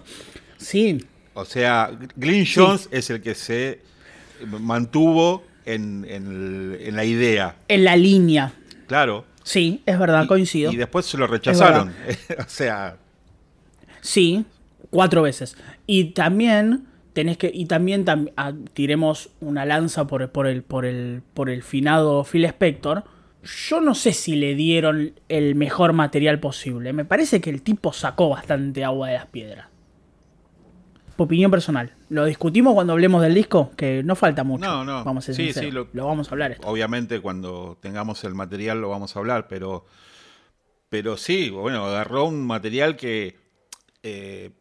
Sí. 0.58 1.06
O 1.34 1.46
sea, 1.46 1.92
Glyn 2.16 2.46
Jones 2.52 2.90
es 2.92 3.10
el 3.10 3.22
que 3.22 3.36
se 3.36 3.82
mantuvo 4.60 5.44
en, 5.66 6.06
en, 6.10 6.96
la 6.96 7.06
idea. 7.06 7.58
En 7.68 7.84
la 7.84 7.96
línea. 7.96 8.54
Claro. 8.88 9.26
Sí, 9.44 9.82
es 9.86 10.00
verdad, 10.00 10.28
coincido. 10.28 10.72
Y 10.72 10.76
después 10.78 11.06
se 11.06 11.18
lo 11.18 11.28
rechazaron. 11.28 11.94
o 12.40 12.50
sea. 12.50 12.98
Sí, 14.02 14.46
cuatro 14.90 15.22
veces. 15.22 15.56
Y 15.86 16.06
también 16.06 16.88
tenés 17.14 17.38
que. 17.38 17.52
Y 17.54 17.66
también 17.66 18.04
ah, 18.36 18.54
tiremos 18.74 19.30
una 19.40 19.66
lanza 19.66 20.08
por, 20.08 20.32
por, 20.32 20.48
el, 20.48 20.64
por, 20.64 20.86
el, 20.86 21.22
por 21.34 21.50
el 21.50 21.62
finado 21.62 22.24
Phil 22.24 22.46
Spector 22.46 23.04
yo 23.48 23.82
no 23.82 23.96
sé 23.96 24.14
si 24.14 24.36
le 24.36 24.56
dieron 24.56 25.14
el 25.30 25.56
mejor 25.56 25.94
material 25.94 26.40
posible. 26.40 26.94
Me 26.94 27.06
parece 27.06 27.42
que 27.42 27.50
el 27.50 27.62
tipo 27.62 27.94
sacó 27.94 28.30
bastante 28.30 28.84
agua 28.84 29.08
de 29.08 29.14
las 29.16 29.28
piedras. 29.28 29.68
Opinión 31.16 31.50
personal. 31.50 31.96
Lo 32.10 32.26
discutimos 32.26 32.76
cuando 32.76 32.94
hablemos 32.94 33.24
del 33.24 33.34
disco, 33.34 33.72
que 33.76 34.04
no 34.04 34.16
falta 34.16 34.44
mucho. 34.44 34.66
No, 34.66 34.86
no. 34.86 35.04
Vamos 35.04 35.28
a 35.30 35.34
sí, 35.34 35.52
sí, 35.52 35.72
lo, 35.72 35.88
vamos 35.94 36.28
a 36.28 36.32
hablar. 36.32 36.58
Obviamente 36.64 37.20
cuando 37.22 37.78
tengamos 37.82 38.24
el 38.24 38.36
material 38.36 38.82
lo 38.82 38.90
vamos 38.90 39.16
a 39.16 39.20
hablar, 39.20 39.48
pero, 39.48 39.86
pero 40.90 41.18
sí, 41.18 41.50
bueno, 41.50 41.86
agarró 41.86 42.26
un 42.26 42.46
material 42.46 42.96
que... 42.96 43.38
Eh, 44.04 44.52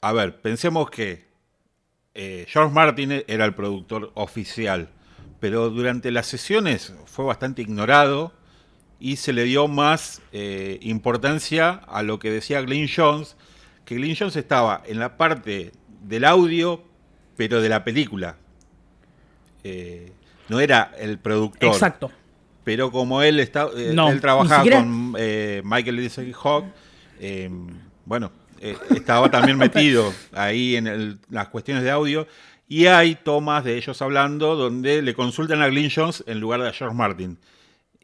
a 0.00 0.12
ver, 0.12 0.40
pensemos 0.40 0.90
que 0.90 1.28
eh, 2.14 2.46
George 2.48 2.74
Martin 2.74 3.22
era 3.28 3.44
el 3.44 3.54
productor 3.54 4.10
oficial 4.14 4.88
pero 5.42 5.70
durante 5.70 6.12
las 6.12 6.28
sesiones 6.28 6.92
fue 7.06 7.24
bastante 7.24 7.62
ignorado 7.62 8.32
y 9.00 9.16
se 9.16 9.32
le 9.32 9.42
dio 9.42 9.66
más 9.66 10.22
eh, 10.30 10.78
importancia 10.82 11.80
a 11.88 12.04
lo 12.04 12.20
que 12.20 12.30
decía 12.30 12.60
Glyn 12.62 12.88
Jones, 12.88 13.34
que 13.84 13.96
Glyn 13.96 14.14
Jones 14.16 14.36
estaba 14.36 14.84
en 14.86 15.00
la 15.00 15.16
parte 15.16 15.72
del 16.04 16.24
audio, 16.26 16.84
pero 17.36 17.60
de 17.60 17.68
la 17.68 17.82
película. 17.82 18.36
Eh, 19.64 20.12
no 20.48 20.60
era 20.60 20.92
el 20.96 21.18
productor. 21.18 21.70
Exacto. 21.72 22.12
pero 22.62 22.92
como 22.92 23.20
él 23.22 23.40
está, 23.40 23.66
eh, 23.76 23.90
No, 23.92 24.10
él 24.10 24.20
trabajaba 24.20 24.62
siquiera- 24.62 24.78
con 24.78 25.14
eh, 25.18 25.60
Michael 25.64 25.96
Lindsay 25.96 26.32
Hawk, 26.40 26.66
bueno, 28.04 28.30
estaba 28.90 29.28
también 29.28 29.58
metido 29.58 30.12
ahí 30.32 30.76
en 30.76 30.86
el- 30.86 31.18
las 31.30 31.48
cuestiones 31.48 31.82
de 31.82 31.90
audio. 31.90 32.28
Y 32.72 32.86
hay 32.86 33.16
tomas 33.16 33.64
de 33.64 33.76
ellos 33.76 34.00
hablando 34.00 34.56
donde 34.56 35.02
le 35.02 35.12
consultan 35.12 35.60
a 35.60 35.68
Glyn 35.68 35.90
Jones 35.94 36.24
en 36.26 36.40
lugar 36.40 36.62
de 36.62 36.70
a 36.70 36.72
George 36.72 36.96
Martin. 36.96 37.38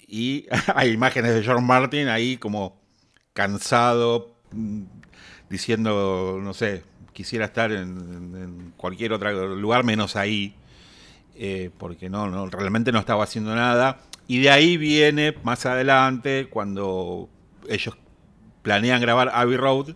Y 0.07 0.45
hay 0.75 0.91
imágenes 0.91 1.35
de 1.35 1.43
George 1.43 1.65
Martin 1.65 2.09
ahí 2.09 2.37
como 2.37 2.79
cansado, 3.33 4.35
mm, 4.53 4.83
diciendo, 5.49 6.39
no 6.43 6.53
sé, 6.53 6.83
quisiera 7.15 7.47
estar 7.47 7.73
en, 7.73 8.75
cualquier 8.77 9.15
otro 9.15 9.57
lugar 9.57 9.85
menos 9.85 10.17
ahí, 10.17 10.55
eh, 11.35 11.71
porque 11.79 12.11
no, 12.11 12.47
realmente 12.49 12.93
no 12.93 12.99
estaba 12.99 13.25
haciendo 13.25 13.55
nada. 13.55 14.01
Y 14.27 14.41
de 14.41 14.51
ahí 14.51 14.77
viene 14.77 15.35
más 15.45 15.65
adelante, 15.65 16.49
cuando 16.51 17.31
ellos 17.71 17.97
planean 18.61 19.01
grabar 19.01 19.31
Abbey 19.33 19.57
Road 19.57 19.95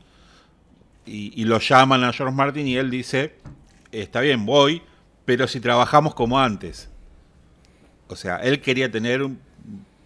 y 1.04 1.44
lo 1.44 1.58
llaman 1.58 2.04
a 2.04 2.12
George 2.14 2.34
Martin 2.34 2.66
y 2.66 2.76
él 2.76 2.90
dice, 2.90 3.34
está 3.92 4.20
bien, 4.20 4.44
voy, 4.46 4.82
pero 5.24 5.46
si 5.46 5.60
trabajamos 5.60 6.14
como 6.14 6.40
antes. 6.40 6.88
O 8.08 8.16
sea, 8.16 8.36
él 8.36 8.60
quería 8.60 8.90
tener 8.90 9.22
un- 9.22 9.40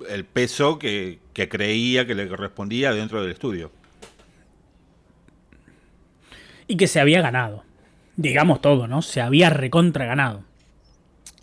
el 0.09 0.25
peso 0.25 0.79
que, 0.79 1.19
que 1.33 1.49
creía 1.49 2.07
que 2.07 2.15
le 2.15 2.29
correspondía 2.29 2.93
dentro 2.93 3.23
del 3.23 3.33
estudio. 3.33 3.73
Y 6.69 6.77
que 6.77 6.87
se 6.89 7.01
había 7.01 7.23
ganado. 7.23 7.65
Digamos 8.17 8.61
todo, 8.61 8.87
¿no? 8.89 9.03
Se 9.03 9.21
había 9.21 9.51
recontra 9.51 10.05
ganado. 10.07 10.43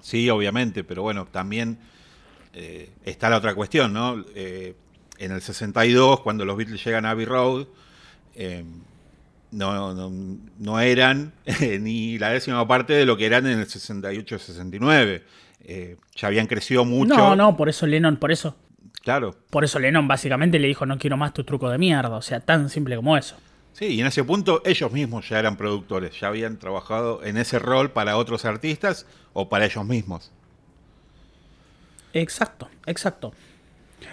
Sí, 0.02 0.30
obviamente, 0.30 0.84
pero 0.84 1.02
bueno, 1.02 1.26
también 1.32 1.78
eh, 2.54 2.90
está 3.06 3.30
la 3.30 3.38
otra 3.38 3.56
cuestión, 3.56 3.94
¿no? 3.94 4.24
Eh, 4.36 4.76
en 5.18 5.32
el 5.32 5.42
62, 5.42 6.20
cuando 6.22 6.44
los 6.46 6.58
Beatles 6.58 6.84
llegan 6.84 7.06
a 7.06 7.12
Abbey 7.12 7.26
Road, 7.26 7.68
eh, 8.36 8.66
no, 9.54 9.94
no, 9.94 10.38
no 10.60 10.80
eran 10.80 11.34
ni 11.80 12.18
la 12.18 12.30
décima 12.30 12.68
parte 12.68 12.94
de 12.94 13.06
lo 13.06 13.16
que 13.16 13.26
eran 13.26 13.48
en 13.48 13.60
el 13.60 13.68
68-69. 13.68 15.22
Eh, 15.66 15.98
ya 16.16 16.28
habían 16.28 16.48
crecido 16.48 16.84
mucho. 16.84 17.16
No, 17.16 17.36
no, 17.36 17.56
por 17.56 17.70
eso 17.70 17.88
Lennon, 17.88 18.18
por 18.18 18.32
eso. 18.32 18.56
Claro. 19.02 19.36
Por 19.50 19.64
eso 19.64 19.80
Lennon 19.80 20.08
básicamente 20.08 20.60
le 20.60 20.68
dijo, 20.68 20.86
no 20.86 20.98
quiero 20.98 21.18
más 21.18 21.34
tu 21.34 21.44
truco 21.44 21.70
de 21.70 21.78
mierda. 21.78 22.16
O 22.16 22.22
sea, 22.22 22.40
tan 22.40 22.70
simple 22.70 22.96
como 22.96 23.16
eso. 23.18 23.36
Sí, 23.74 23.86
y 23.86 24.02
en 24.02 24.08
ese 24.08 24.24
punto 24.24 24.62
ellos 24.66 24.92
mismos 24.92 25.28
ya 25.28 25.40
eran 25.40 25.58
productores, 25.58 26.20
ya 26.20 26.28
habían 26.28 26.58
trabajado 26.60 27.24
en 27.24 27.38
ese 27.38 27.58
rol 27.58 27.92
para 27.92 28.18
otros 28.18 28.46
artistas 28.46 29.08
o 29.34 29.50
para 29.50 29.66
ellos 29.66 29.84
mismos. 29.86 30.32
Exacto, 32.14 32.70
exacto. 32.86 33.34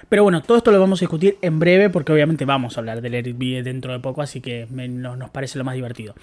Pero 0.08 0.22
bueno, 0.22 0.42
todo 0.42 0.56
esto 0.58 0.70
lo 0.72 0.80
vamos 0.80 1.00
a 1.00 1.04
discutir 1.04 1.38
en 1.42 1.58
breve 1.58 1.90
porque 1.90 2.12
obviamente 2.12 2.44
vamos 2.44 2.76
a 2.76 2.80
hablar 2.80 3.00
del 3.00 3.14
Eric 3.14 3.36
B 3.38 3.62
dentro 3.62 3.92
de 3.92 3.98
poco, 4.00 4.22
así 4.22 4.40
que 4.40 4.66
me- 4.70 4.88
no- 4.88 5.16
nos 5.16 5.30
parece 5.30 5.58
lo 5.58 5.64
más 5.64 5.74
divertido. 5.74 6.14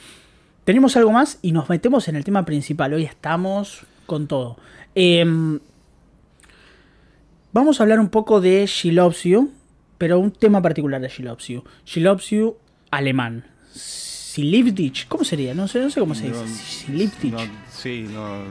Tenemos 0.65 0.97
algo 0.97 1.11
más 1.11 1.39
y 1.41 1.51
nos 1.53 1.69
metemos 1.69 2.07
en 2.07 2.15
el 2.17 2.23
tema 2.23 2.43
principal. 2.45 2.93
Hoy 2.93 3.03
estamos 3.03 3.85
con 4.05 4.27
todo. 4.27 4.57
Em, 4.95 5.59
vamos 7.53 7.79
a 7.79 7.83
hablar 7.83 7.99
un 7.99 8.09
poco 8.09 8.41
de 8.41 8.65
She 8.65 8.91
Loves 8.91 9.23
You, 9.23 9.51
pero 9.97 10.19
un 10.19 10.31
tema 10.31 10.61
particular 10.61 11.01
de 11.01 11.07
She 11.09 11.23
Loves 11.23 11.47
You. 11.47 11.63
She 11.85 12.01
Loves 12.01 12.29
You 12.29 12.57
alemán. 12.91 13.45
Silivdich, 13.73 15.07
¿cómo 15.07 15.23
sería? 15.23 15.53
No 15.53 15.67
sé, 15.67 15.79
no 15.79 15.89
sé 15.89 15.99
cómo 15.99 16.13
se 16.13 16.27
dice. 16.27 16.47
Silivdich. 16.47 17.31
no, 17.33 17.39
sí, 17.71 18.05
no, 18.11 18.43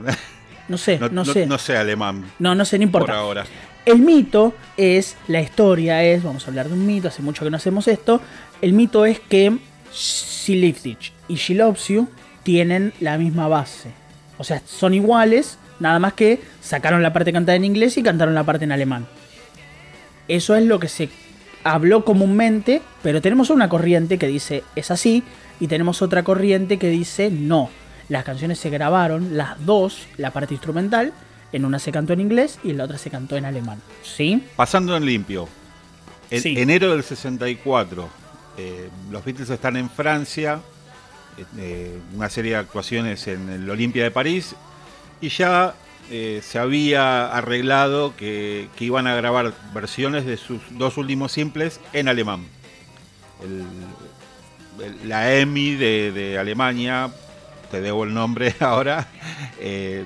No 0.67 0.77
sé, 0.77 0.99
no, 0.99 1.07
no, 1.09 1.23
no- 1.23 1.25
sé. 1.25 1.45
no 1.47 1.57
sé 1.57 1.77
alemán 1.77 2.25
No, 2.39 2.55
no 2.55 2.65
sé, 2.65 2.77
no 2.77 2.83
importa. 2.83 3.05
por 3.07 3.15
ahora. 3.15 3.45
El 3.87 3.99
mito 3.99 4.53
es, 4.75 5.15
la 5.29 5.39
historia 5.39 6.03
es, 6.03 6.21
vamos 6.21 6.43
a 6.43 6.49
hablar 6.49 6.67
de 6.67 6.73
un 6.73 6.85
mito, 6.85 7.07
hace 7.07 7.21
mucho 7.21 7.45
que 7.45 7.49
no 7.49 7.55
hacemos 7.55 7.87
esto. 7.87 8.19
El 8.61 8.73
mito 8.73 9.05
es 9.05 9.21
que 9.21 9.59
Silivdich 9.93 11.13
y 11.29 11.35
She 11.35 11.57
tienen 12.43 12.91
la 12.99 13.17
misma 13.17 13.47
base. 13.47 13.91
O 14.37 14.43
sea, 14.43 14.61
son 14.65 14.93
iguales, 14.93 15.57
nada 15.79 15.99
más 15.99 16.11
que 16.15 16.41
sacaron 16.61 17.01
la 17.01 17.13
parte 17.13 17.31
cantada 17.31 17.55
en 17.55 17.63
inglés 17.63 17.97
y 17.97 18.03
cantaron 18.03 18.35
la 18.35 18.43
parte 18.43 18.65
en 18.65 18.73
alemán. 18.73 19.07
Eso 20.27 20.57
es 20.57 20.65
lo 20.65 20.81
que 20.81 20.89
se 20.89 21.07
habló 21.63 22.03
comúnmente, 22.03 22.81
pero 23.01 23.21
tenemos 23.21 23.49
una 23.49 23.69
corriente 23.69 24.17
que 24.17 24.27
dice 24.27 24.65
es 24.75 24.91
así 24.91 25.23
y 25.61 25.67
tenemos 25.67 26.01
otra 26.01 26.23
corriente 26.23 26.77
que 26.77 26.89
dice 26.89 27.29
no. 27.31 27.69
Las 28.09 28.25
canciones 28.25 28.59
se 28.59 28.69
grabaron, 28.69 29.37
las 29.37 29.65
dos, 29.65 30.09
la 30.17 30.31
parte 30.31 30.55
instrumental, 30.55 31.13
en 31.51 31.65
una 31.65 31.79
se 31.79 31.91
cantó 31.91 32.13
en 32.13 32.19
inglés 32.21 32.59
y 32.63 32.71
en 32.71 32.77
la 32.77 32.83
otra 32.85 32.97
se 32.97 33.09
cantó 33.09 33.37
en 33.37 33.45
alemán. 33.45 33.81
¿Sí? 34.03 34.43
Pasando 34.55 34.95
en 34.97 35.05
limpio. 35.05 35.47
En 36.29 36.41
Sí. 36.41 36.55
enero 36.59 36.91
del 36.91 37.03
64, 37.03 38.09
eh, 38.57 38.89
los 39.11 39.23
Beatles 39.23 39.49
están 39.49 39.77
en 39.77 39.89
Francia, 39.89 40.59
eh, 41.37 41.45
eh, 41.57 41.97
una 42.15 42.29
serie 42.29 42.51
de 42.51 42.57
actuaciones 42.57 43.27
en 43.27 43.49
el 43.49 43.69
Olimpia 43.69 44.03
de 44.03 44.11
París, 44.11 44.55
y 45.21 45.29
ya 45.29 45.73
eh, 46.09 46.41
se 46.41 46.57
había 46.57 47.27
arreglado 47.35 48.15
que, 48.15 48.69
que 48.77 48.85
iban 48.85 49.07
a 49.07 49.15
grabar 49.15 49.53
versiones 49.73 50.25
de 50.25 50.37
sus 50.37 50.61
dos 50.71 50.97
últimos 50.97 51.33
simples 51.33 51.79
en 51.93 52.07
alemán. 52.07 52.45
El- 53.43 53.65
el- 54.85 55.09
la 55.09 55.33
EMI 55.33 55.75
de, 55.75 56.11
de 56.11 56.37
Alemania, 56.39 57.09
te 57.71 57.81
debo 57.81 58.03
el 58.05 58.13
nombre 58.13 58.55
ahora, 58.61 59.07
eh, 59.59 60.05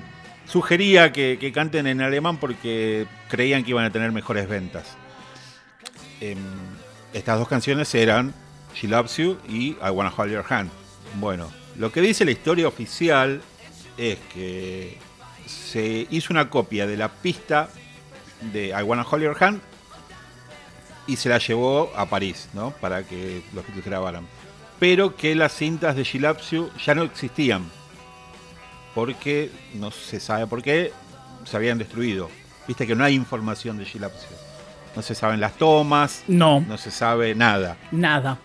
sugería 0.52 1.12
que, 1.12 1.50
canten 1.54 1.86
en 1.86 2.02
alemán 2.02 2.36
porque 2.36 3.06
creían 3.28 3.64
que 3.64 3.70
iban 3.70 3.86
a 3.86 3.90
tener 3.90 4.12
mejores 4.12 4.46
ventas. 4.46 4.98
Em, 6.20 6.36
estas 7.14 7.38
dos 7.38 7.48
canciones 7.48 7.94
eran 7.94 8.34
She 8.74 8.86
Loves 8.86 9.16
You 9.16 9.38
y 9.48 9.70
I 9.82 9.90
Wanna 9.90 10.12
Hold 10.14 10.30
Your 10.30 10.44
Hand. 10.46 10.70
Bueno, 11.18 11.50
lo 11.78 11.90
que 11.90 12.02
dice 12.02 12.26
la 12.26 12.32
historia 12.32 12.68
oficial 12.68 13.40
es 13.96 14.18
que 14.34 14.98
se 15.46 16.06
hizo 16.10 16.34
una 16.34 16.50
copia 16.50 16.86
de 16.86 16.98
la 16.98 17.08
pista 17.08 17.70
de 18.52 18.68
I 18.68 18.82
Wanna 18.82 19.06
Hold 19.10 19.22
Your 19.22 19.42
Hand 19.42 19.60
y 21.06 21.16
se 21.16 21.30
la 21.30 21.38
llevó 21.38 21.90
a 21.96 22.04
París, 22.06 22.50
¿no? 22.52 22.72
Para 22.72 23.04
que 23.04 23.42
los 23.54 23.64
Beatles 23.64 23.86
grabaran. 23.86 24.26
Pero 24.78 25.16
que 25.16 25.34
las 25.34 25.54
cintas 25.54 25.96
de 25.96 26.04
She 26.04 26.20
ya 26.20 26.94
no 26.94 27.04
existían. 27.04 27.81
Porque, 28.94 29.50
no 29.74 29.90
se 29.90 30.20
sabe 30.20 30.46
por 30.46 30.62
qué, 30.62 30.92
se 31.44 31.56
habían 31.56 31.78
destruido. 31.78 32.28
Viste 32.68 32.86
que 32.86 32.94
no 32.94 33.04
hay 33.04 33.14
información 33.14 33.78
de 33.78 33.84
You. 33.84 34.00
No 34.94 35.02
se 35.02 35.14
saben 35.14 35.40
las 35.40 35.54
tomas, 35.54 36.22
No, 36.28 36.60
no 36.60 36.76
se 36.78 36.90
sabe 36.90 37.34
nada. 37.34 37.76
nada. 37.90 38.38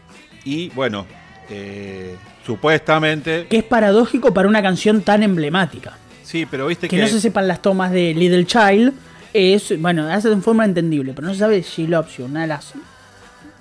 Y 0.46 0.70
bueno, 0.70 1.06
eh, 1.50 2.16
supuestamente. 2.46 3.48
Que 3.50 3.58
es 3.58 3.64
paradójico 3.64 4.34
para 4.34 4.48
una 4.48 4.62
canción 4.62 5.02
tan 5.02 5.24
emblemática. 5.24 5.98
Sí, 6.24 6.46
pero 6.50 6.68
viste 6.68 6.88
Que 6.88 6.96
que. 6.96 7.02
no 7.02 7.08
se 7.08 7.20
sepan 7.22 7.48
las 7.48 7.62
tomas 7.62 7.92
de 7.92 8.14
Little 8.14 8.46
Child 8.46 8.94
es, 9.34 9.80
bueno, 9.80 10.08
hace 10.10 10.30
de 10.30 10.38
forma 10.38 10.66
entendible, 10.66 11.14
pero 11.14 11.28
no 11.28 11.34
se 11.34 11.40
sabe 11.42 11.62
You, 11.62 12.26
una 12.26 12.42
de 12.42 12.48
las 12.48 12.74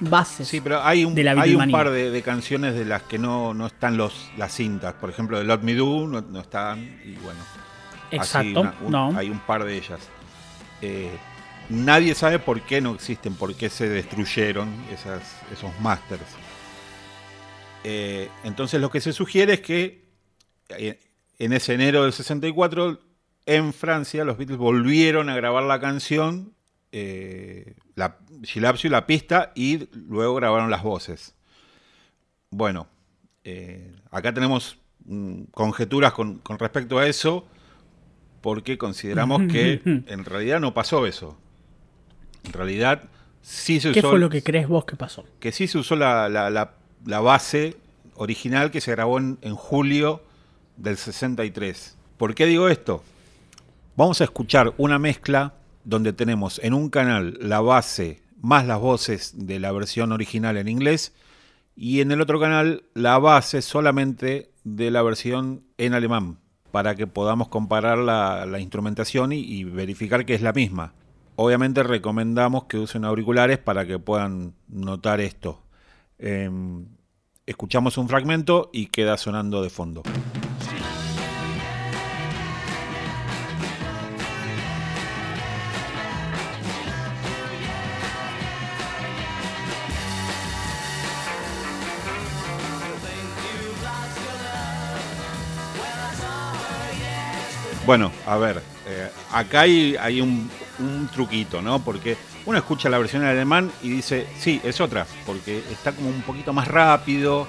bases. 0.01 0.49
Sí, 0.49 0.61
pero 0.61 0.83
hay 0.83 1.05
un, 1.05 1.15
de 1.15 1.25
la 1.25 1.33
hay 1.41 1.55
un 1.55 1.71
par 1.71 1.91
de, 1.91 2.11
de 2.11 2.23
canciones 2.23 2.75
de 2.75 2.85
las 2.85 3.03
que 3.03 3.19
no, 3.19 3.55
no 3.55 3.67
están 3.67 3.97
los, 3.97 4.31
las 4.37 4.53
cintas. 4.55 4.95
Por 4.95 5.11
ejemplo, 5.11 5.39
de 5.39 5.45
Lot 5.45 5.63
Me 5.63 5.75
Do 5.75 6.07
no, 6.07 6.21
no 6.21 6.41
están. 6.41 6.81
Y 7.05 7.13
bueno, 7.23 7.41
Exacto, 8.11 8.61
una- 8.61 8.75
un- 8.83 8.93
no. 8.93 9.17
hay 9.19 9.31
un 9.31 9.41
par 9.41 9.65
de 9.65 9.77
ellas. 9.77 10.01
Eh, 10.83 11.11
nadie 11.71 12.15
sabe 12.15 12.39
por 12.39 12.61
qué 12.63 12.81
no 12.81 12.95
existen, 12.95 13.35
por 13.35 13.55
qué 13.55 13.69
se 13.71 13.89
destruyeron 13.89 14.69
esas, 14.93 15.23
esos 15.53 15.71
masters. 15.81 16.23
Eh, 17.85 18.29
entonces 18.45 18.81
lo 18.81 18.91
que 18.91 19.01
se 19.01 19.13
sugiere 19.13 19.55
es 19.55 19.61
que 19.61 20.09
eh, 20.71 20.99
en 21.39 21.53
ese 21.53 21.75
enero 21.75 22.03
del 22.03 22.13
64, 22.13 23.01
en 23.47 23.73
Francia, 23.73 24.25
los 24.25 24.37
Beatles 24.39 24.59
volvieron 24.59 25.29
a 25.29 25.37
grabar 25.37 25.63
la 25.63 25.79
canción, 25.81 26.53
eh, 26.99 27.75
la, 27.95 28.17
Loves 28.55 28.83
You, 28.83 28.91
la 28.91 29.07
pista, 29.07 29.53
y 29.55 29.89
luego 29.93 30.35
grabaron 30.37 30.71
las 30.71 30.83
voces. 30.83 31.35
Bueno, 32.51 32.87
eh, 33.45 33.95
acá 34.11 34.33
tenemos 34.33 34.79
mm, 35.05 35.43
conjeturas 35.51 36.15
con, 36.15 36.39
con 36.39 36.59
respecto 36.59 36.99
a 36.99 37.07
eso, 37.07 37.47
porque 38.41 38.79
consideramos 38.79 39.43
que 39.53 39.83
en 40.07 40.25
realidad 40.25 40.59
no 40.59 40.73
pasó 40.73 41.07
eso. 41.07 41.37
En 42.45 42.53
realidad 42.55 43.03
sí 43.43 43.79
se 43.81 43.93
¿Qué 43.93 44.01
usó, 44.01 44.11
fue 44.11 44.19
lo 44.19 44.31
que 44.31 44.43
crees 44.43 44.67
vos 44.69 44.87
que 44.87 44.97
pasó? 44.97 45.25
que 45.39 45.53
sí 45.53 45.67
se 45.69 45.77
usó 45.79 45.97
la, 45.97 46.29
la- 46.31 46.49
la- 46.51 46.73
la 47.05 47.21
base 47.21 47.77
original 48.15 48.71
que 48.71 48.81
se 48.81 48.91
grabó 48.93 49.19
en, 49.19 49.39
en 49.43 49.55
julio 49.55 50.23
del 50.79 50.97
63. 50.97 51.97
¿Por 52.17 52.35
qué 52.35 52.47
digo 52.47 52.69
esto? 52.69 53.05
Vamos 53.97 54.21
a 54.21 54.25
escuchar 54.25 54.73
una 54.79 54.99
mezcla 54.99 55.53
donde 55.87 56.13
tenemos 56.13 56.61
en 56.63 56.75
un 56.75 56.91
canal 56.91 57.39
la 57.41 57.61
base 57.61 58.21
más 58.43 58.67
las 58.67 58.81
voces 58.81 59.33
de 59.47 59.61
la 59.61 59.73
versión 59.73 60.13
original 60.13 60.57
en 60.57 60.69
inglés 60.69 61.15
y 61.77 62.01
en 62.01 62.11
el 62.11 62.21
otro 62.21 62.41
canal 62.41 62.83
la 62.93 63.19
base 63.19 63.63
solamente 63.63 64.51
de 64.65 64.91
la 64.91 65.03
versión 65.03 65.63
en 65.79 65.95
alemán 65.95 66.39
para 66.73 66.97
que 66.97 67.07
podamos 67.07 67.49
comparar 67.49 67.99
la, 67.99 68.59
instrumentación 68.61 69.33
y, 69.33 69.39
y 69.39 69.65
verificar 69.65 70.27
que 70.27 70.35
es 70.35 70.43
la 70.43 70.53
misma. 70.53 70.93
Obviamente 71.37 71.83
recomendamos 71.83 72.65
que 72.65 72.79
usen 72.79 73.05
auriculares 73.05 73.59
para 73.59 73.87
que 73.87 73.99
puedan 73.99 74.55
notar 74.69 75.21
esto. 75.21 75.63
Em, 76.19 76.87
escuchamos 77.47 77.97
un 77.97 78.09
fragmento 78.09 78.71
y 78.73 78.87
queda 78.87 79.17
sonando 79.17 79.63
de 79.63 79.71
fondo. 79.71 80.03
Bueno, 97.87 98.11
a 98.27 98.37
ver, 98.37 98.61
eh, 98.89 99.09
acá 99.33 99.61
hay, 99.61 100.21
un, 100.21 100.51
truquito, 101.13 101.63
¿no? 101.63 101.79
Porque 101.79 102.17
uno 102.45 102.59
escucha 102.59 102.89
la 102.89 102.99
versión 102.99 103.23
en 103.23 103.29
alemán 103.29 103.71
y 103.81 103.91
dice, 103.91 104.27
sí, 104.41 104.61
es 104.65 104.81
otra, 104.81 105.07
porque 105.25 105.63
está 105.71 105.93
como 105.93 106.09
un 106.09 106.23
poquito 106.23 106.53
más 106.53 106.67
rápido, 106.67 107.47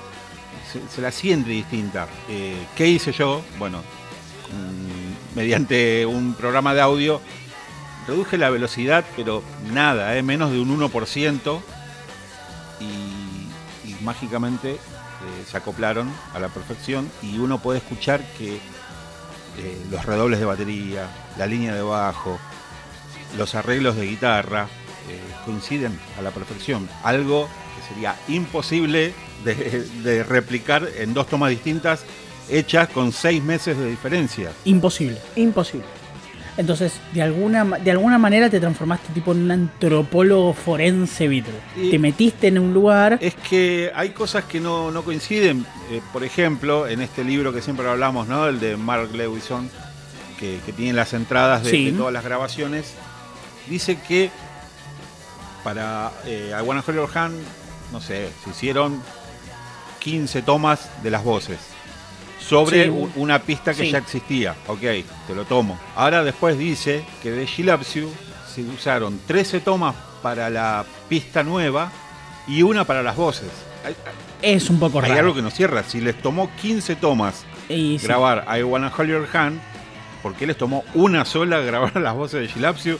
se, 0.94 1.02
la 1.02 1.12
siente 1.12 1.50
distinta. 1.50 2.08
Eh, 2.30 2.56
¿Qué 2.76 2.88
hice 2.88 3.12
yo? 3.14 3.42
Bueno, 3.58 3.80
mm, 3.80 5.36
mediante 5.36 6.06
un 6.06 6.36
programa 6.36 6.76
de 6.76 6.82
audio, 6.82 7.20
reduje 8.08 8.38
la 8.38 8.52
velocidad, 8.52 9.06
pero 9.16 9.42
nada, 9.74 10.16
¿eh? 10.16 10.22
menos 10.22 10.52
de 10.52 10.60
un 10.60 10.80
1%, 10.80 11.62
y, 12.80 13.90
y 13.90 14.04
mágicamente 14.04 14.78
se 15.50 15.58
acoplaron 15.58 16.12
a 16.36 16.40
la 16.40 16.50
perfección 16.50 17.10
y 17.24 17.40
uno 17.40 17.58
puede 17.58 17.80
escuchar 17.80 18.22
que 18.38 18.60
eh, 19.58 19.78
los 19.90 20.06
redobles 20.06 20.40
de 20.40 20.46
batería, 20.46 21.10
la 21.38 21.48
línea 21.48 21.74
de 21.74 21.82
bajo, 21.82 22.40
los 23.38 23.56
arreglos 23.56 23.96
de 23.96 24.06
guitarra, 24.06 24.68
eh, 25.10 25.20
coinciden 25.46 25.98
a 26.18 26.22
la 26.22 26.32
perfección. 26.32 26.88
Algo 27.04 27.48
que 27.76 27.94
sería 27.94 28.16
imposible 28.28 29.14
de, 29.44 30.24
replicar 30.24 30.88
en 30.98 31.14
dos 31.14 31.28
tomas 31.28 31.50
distintas 31.50 32.04
hechas 32.50 32.90
con 32.90 33.12
seis 33.12 33.44
meses 33.44 33.78
de 33.78 33.90
diferencia. 33.90 34.52
Imposible, 34.66 35.20
imposible. 35.36 35.97
Entonces, 36.58 36.94
de 37.14 37.22
alguna, 37.22 37.64
de 37.64 37.92
alguna 37.92 38.18
manera 38.18 38.50
te 38.50 38.60
transformaste 38.60 39.14
tipo 39.14 39.32
en 39.32 39.44
un 39.44 39.52
antropólogo 39.52 40.54
forense 40.54 41.28
Beatle. 41.28 41.54
Te 41.92 42.00
metiste 42.00 42.48
en 42.48 42.58
un 42.58 42.74
lugar. 42.74 43.20
Es 43.22 43.36
que 43.36 43.92
hay 43.94 44.10
cosas 44.10 44.46
que 44.46 44.60
no, 44.60 44.92
coinciden. 45.06 45.66
Eh, 45.92 46.02
por 46.12 46.24
ejemplo, 46.24 46.88
en 46.88 47.02
este 47.02 47.24
libro 47.24 47.54
que 47.54 47.62
siempre 47.62 47.88
hablamos, 47.88 48.28
¿no? 48.28 48.48
El 48.48 48.60
de 48.60 48.76
Mark 48.76 49.14
Lewison, 49.14 49.70
que, 50.40 50.60
tiene 50.76 50.94
las 50.94 51.14
entradas 51.14 51.64
de, 51.64 51.94
todas 51.96 52.12
las 52.12 52.24
grabaciones, 52.24 52.94
dice 53.70 54.00
que 54.08 54.32
para 55.64 56.12
eh, 56.26 56.54
I 56.58 56.64
Wanna 56.64 56.84
Hand, 57.14 57.36
no 57.92 58.02
sé, 58.02 58.30
se 58.44 58.50
hicieron 58.50 59.02
15 60.00 60.42
tomas 60.42 60.90
de 61.04 61.12
las 61.12 61.24
voces 61.24 61.77
sobre 62.48 62.90
una 62.90 63.40
pista 63.40 63.74
que 63.74 63.90
ya 63.90 63.98
existía. 63.98 64.56
Ok, 64.68 64.80
te 64.80 65.36
lo 65.36 65.46
tomo. 65.46 65.78
Ahora 65.96 66.24
después 66.24 66.58
dice 66.58 67.04
que 67.22 67.32
de 67.32 67.46
Gilapsiu 67.46 68.10
se 68.54 68.62
usaron 68.64 69.20
13 69.28 69.60
tomas 69.60 69.96
para 70.22 70.50
la 70.50 70.86
pista 71.10 71.44
nueva 71.44 71.92
y 72.48 72.64
una 72.64 72.86
para 72.86 73.04
las 73.04 73.16
voces. 73.16 73.50
Es 74.42 74.70
un 74.70 74.80
poco 74.80 75.02
raro. 75.02 75.14
Hay 75.14 75.20
algo 75.20 75.36
que 75.36 75.42
nos 75.42 75.54
cierra. 75.54 75.84
Si 75.84 76.00
les 76.00 76.20
tomó 76.22 76.50
15 76.62 76.96
tomas 76.96 77.46
grabar 78.02 78.46
I 78.58 78.64
Wanna 78.64 78.92
Hold 78.96 79.10
Your 79.10 79.28
Hand, 79.34 79.60
¿por 80.24 80.34
qué 80.36 80.48
les 80.48 80.58
tomó 80.58 80.84
una 80.94 81.26
sola 81.26 81.60
grabar 81.60 81.96
las 82.02 82.16
voces 82.16 82.42
de 82.42 82.48
Gilapsiu? 82.48 82.98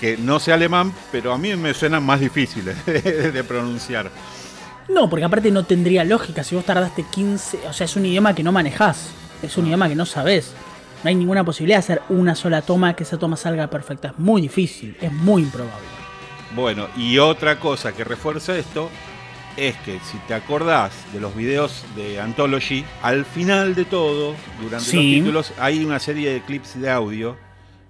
Que 0.00 0.16
no 0.18 0.40
sé 0.40 0.52
alemán, 0.52 0.92
pero 1.10 1.32
a 1.32 1.38
mí 1.38 1.56
me 1.56 1.72
suenan 1.72 2.04
más 2.04 2.20
difíciles 2.20 2.84
de 2.86 3.44
pronunciar. 3.44 4.10
No, 4.88 5.10
porque 5.10 5.24
aparte 5.24 5.50
no 5.50 5.64
tendría 5.64 6.04
lógica. 6.04 6.44
Si 6.44 6.54
vos 6.54 6.64
tardaste 6.64 7.04
15. 7.04 7.68
O 7.68 7.72
sea, 7.72 7.84
es 7.84 7.96
un 7.96 8.06
idioma 8.06 8.34
que 8.34 8.42
no 8.42 8.52
manejás. 8.52 9.10
Es 9.42 9.56
un 9.56 9.66
idioma 9.66 9.88
que 9.88 9.94
no 9.94 10.06
sabés. 10.06 10.52
No 11.02 11.08
hay 11.08 11.14
ninguna 11.14 11.44
posibilidad 11.44 11.76
de 11.76 11.80
hacer 11.80 12.02
una 12.08 12.34
sola 12.34 12.62
toma 12.62 12.94
que 12.94 13.02
esa 13.02 13.18
toma 13.18 13.36
salga 13.36 13.68
perfecta. 13.68 14.08
Es 14.08 14.18
muy 14.18 14.42
difícil. 14.42 14.96
Es 15.00 15.12
muy 15.12 15.42
improbable. 15.42 15.86
Bueno, 16.54 16.88
y 16.96 17.18
otra 17.18 17.58
cosa 17.58 17.92
que 17.92 18.04
refuerza 18.04 18.56
esto 18.56 18.90
es 19.56 19.74
que 19.78 19.98
si 20.00 20.18
te 20.28 20.34
acordás 20.34 20.92
de 21.12 21.20
los 21.20 21.34
videos 21.34 21.84
de 21.96 22.20
Anthology, 22.20 22.84
al 23.02 23.24
final 23.24 23.74
de 23.74 23.84
todo, 23.84 24.34
durante 24.60 24.92
los 24.92 25.02
títulos, 25.02 25.52
hay 25.58 25.84
una 25.84 25.98
serie 25.98 26.32
de 26.32 26.42
clips 26.42 26.80
de 26.80 26.90
audio 26.90 27.36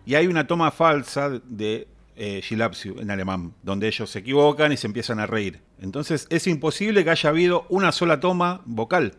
y 0.04 0.14
hay 0.14 0.26
una 0.26 0.46
toma 0.46 0.70
falsa 0.70 1.30
de 1.30 1.88
eh, 2.16 2.42
en 2.48 3.10
alemán, 3.10 3.52
donde 3.62 3.88
ellos 3.88 4.08
se 4.08 4.20
equivocan 4.20 4.72
y 4.72 4.76
se 4.76 4.86
empiezan 4.86 5.20
a 5.20 5.26
reír. 5.26 5.60
Entonces 5.80 6.26
es 6.30 6.46
imposible 6.46 7.04
que 7.04 7.10
haya 7.10 7.30
habido 7.30 7.66
una 7.68 7.92
sola 7.92 8.20
toma 8.20 8.62
vocal. 8.64 9.14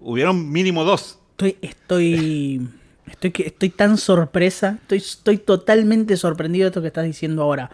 Hubieron 0.00 0.50
mínimo 0.50 0.84
dos. 0.84 1.18
Estoy, 1.32 1.56
estoy, 1.62 2.68
estoy, 3.06 3.32
estoy 3.44 3.70
tan 3.70 3.96
sorpresa, 3.98 4.78
estoy, 4.82 4.98
estoy 4.98 5.38
totalmente 5.38 6.16
sorprendido 6.16 6.64
de 6.64 6.68
esto 6.68 6.80
que 6.80 6.88
estás 6.88 7.04
diciendo 7.04 7.42
ahora, 7.42 7.70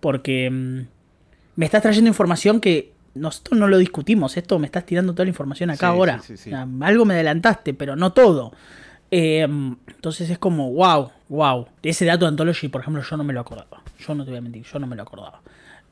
porque 0.00 0.50
mm, 0.50 0.80
me 1.56 1.66
estás 1.66 1.82
trayendo 1.82 2.08
información 2.08 2.60
que 2.60 2.92
nosotros 3.14 3.58
no 3.58 3.66
lo 3.66 3.78
discutimos, 3.78 4.36
esto 4.36 4.58
me 4.58 4.66
estás 4.66 4.86
tirando 4.86 5.12
toda 5.12 5.24
la 5.24 5.30
información 5.30 5.70
acá 5.70 5.88
ahora. 5.88 6.20
algo 6.80 7.04
me 7.04 7.14
adelantaste, 7.14 7.74
pero 7.74 7.96
no 7.96 8.12
todo. 8.12 8.52
Em, 9.10 9.76
entonces 9.86 10.28
es 10.30 10.38
como, 10.38 10.70
wow, 10.72 11.10
wow. 11.28 11.66
Ese 11.82 12.04
dato 12.04 12.26
de 12.26 12.28
Anthology, 12.28 12.68
por 12.68 12.82
ejemplo, 12.82 13.02
yo 13.02 13.16
no 13.16 13.24
me 13.24 13.32
lo 13.32 13.40
acordaba. 13.40 13.82
Yo 13.98 14.14
no 14.14 14.24
te 14.24 14.30
voy 14.30 14.38
a 14.38 14.42
mentir, 14.42 14.64
yo 14.64 14.78
no 14.78 14.86
me 14.86 14.96
lo 14.96 15.02
acordaba. 15.02 15.40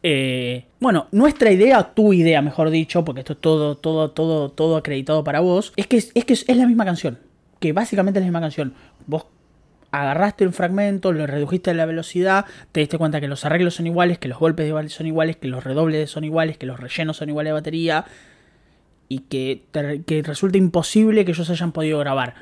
Eh, 0.08 0.66
bueno, 0.78 1.08
nuestra 1.10 1.50
idea, 1.50 1.82
tu 1.82 2.12
idea, 2.12 2.40
mejor 2.40 2.70
dicho, 2.70 3.04
porque 3.04 3.22
esto 3.22 3.32
es 3.32 3.40
todo, 3.40 3.76
todo, 3.76 4.12
todo, 4.12 4.52
todo 4.52 4.76
acreditado 4.76 5.24
para 5.24 5.40
vos, 5.40 5.72
es 5.74 5.88
que 5.88 5.96
es, 5.96 6.12
que 6.12 6.32
es, 6.32 6.56
la 6.56 6.64
misma 6.64 6.84
canción. 6.84 7.18
Que 7.58 7.72
básicamente 7.72 8.20
es 8.20 8.22
la 8.22 8.28
misma 8.28 8.40
canción. 8.40 8.72
Vos 9.08 9.26
agarraste 9.90 10.46
un 10.46 10.52
fragmento, 10.52 11.10
lo 11.10 11.26
redujiste 11.26 11.72
a 11.72 11.74
la 11.74 11.86
velocidad, 11.86 12.44
te 12.70 12.78
diste 12.78 12.98
cuenta 12.98 13.20
que 13.20 13.26
los 13.26 13.44
arreglos 13.44 13.74
son 13.74 13.88
iguales, 13.88 14.18
que 14.18 14.28
los 14.28 14.38
golpes 14.38 14.72
de 14.72 14.88
son 14.90 15.08
iguales, 15.08 15.38
que 15.38 15.48
los 15.48 15.64
redobles 15.64 16.08
son 16.08 16.22
iguales, 16.22 16.56
que 16.56 16.66
los 16.66 16.78
rellenos 16.78 17.16
son 17.16 17.28
iguales 17.28 17.50
de 17.50 17.54
batería 17.54 18.04
y 19.08 19.20
que, 19.22 19.64
que 20.06 20.22
resulta 20.22 20.56
imposible 20.56 21.24
que 21.24 21.32
ellos 21.32 21.50
hayan 21.50 21.72
podido 21.72 21.98
grabar 21.98 22.34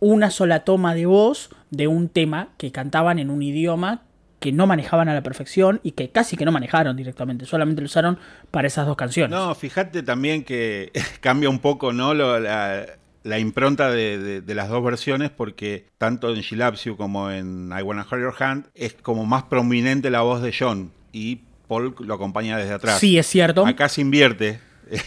una 0.00 0.30
sola 0.30 0.64
toma 0.64 0.94
de 0.94 1.06
voz 1.06 1.48
de 1.70 1.86
un 1.86 2.10
tema 2.10 2.50
que 2.58 2.72
cantaban 2.72 3.18
en 3.18 3.30
un 3.30 3.42
idioma 3.42 4.02
que 4.40 4.52
no 4.52 4.66
manejaban 4.66 5.08
a 5.08 5.14
la 5.14 5.22
perfección 5.22 5.80
y 5.82 5.92
que 5.92 6.10
casi 6.10 6.36
que 6.36 6.44
no 6.44 6.50
manejaron 6.50 6.96
directamente, 6.96 7.44
solamente 7.44 7.82
lo 7.82 7.86
usaron 7.86 8.18
para 8.50 8.66
esas 8.66 8.86
dos 8.86 8.96
canciones. 8.96 9.38
No, 9.38 9.54
fíjate 9.54 10.02
también 10.02 10.42
que 10.42 10.90
cambia 11.20 11.48
un 11.48 11.60
poco 11.60 11.92
¿no? 11.92 12.14
la, 12.14 13.38
impronta 13.38 13.90
de, 13.90 14.42
las 14.46 14.68
dos 14.68 14.82
versiones 14.82 15.30
porque 15.30 15.86
tanto 15.98 16.34
en 16.34 16.42
Gilapsiu 16.42 16.96
como 16.96 17.30
en 17.30 17.70
I 17.78 17.82
Wanna 17.82 18.06
Hold 18.10 18.22
Your 18.22 18.42
Hand 18.42 18.66
es 18.74 18.94
como 18.94 19.26
más 19.26 19.44
prominente 19.44 20.10
la 20.10 20.22
voz 20.22 20.42
de 20.42 20.54
John 20.58 20.90
y 21.12 21.42
Paul 21.68 21.94
lo 22.00 22.14
acompaña 22.14 22.56
desde 22.56 22.72
atrás. 22.72 22.98
Sí, 22.98 23.18
es 23.18 23.26
cierto. 23.26 23.66
Acá 23.66 23.88
se 23.88 24.00
invierte 24.00 24.58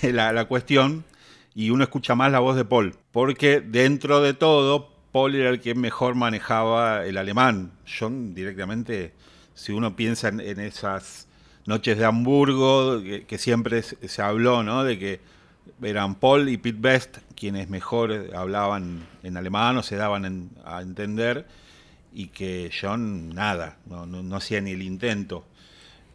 la, 0.03 0.31
la 0.31 0.45
cuestión 0.45 1.03
y 1.55 1.71
uno 1.71 1.83
escucha 1.83 2.15
más 2.15 2.31
la 2.31 2.39
voz 2.39 2.55
de 2.55 2.65
Paul, 2.65 2.95
porque 3.11 3.61
dentro 3.61 4.21
de 4.21 4.33
todo, 4.33 4.91
Paul 5.11 5.35
era 5.35 5.49
el 5.49 5.59
que 5.59 5.75
mejor 5.75 6.15
manejaba 6.15 7.05
el 7.05 7.17
alemán. 7.17 7.71
John 7.85 8.33
directamente, 8.33 9.13
si 9.55 9.71
uno 9.71 9.95
piensa 9.95 10.29
en, 10.29 10.59
esas 10.59 11.27
noches 11.65 11.97
de 11.97 12.05
Hamburgo, 12.05 13.01
que, 13.01 13.37
siempre 13.37 13.81
se, 13.83 14.21
habló, 14.21 14.63
¿no? 14.63 14.83
De 14.83 14.97
que 14.99 15.19
eran 15.81 16.15
Paul 16.15 16.49
y 16.49 16.57
Pete 16.57 16.77
Best 16.79 17.17
quienes 17.35 17.69
mejor 17.69 18.31
hablaban 18.35 19.05
en 19.23 19.37
alemán 19.37 19.77
o 19.77 19.83
se 19.83 19.95
daban 19.95 20.49
a 20.65 20.81
entender, 20.81 21.45
y 22.13 22.27
que 22.27 22.69
John 22.79 23.33
nada, 23.33 23.77
no, 23.85 24.35
hacía 24.35 24.61
ni 24.61 24.71
el 24.71 24.81
intento. 24.81 25.45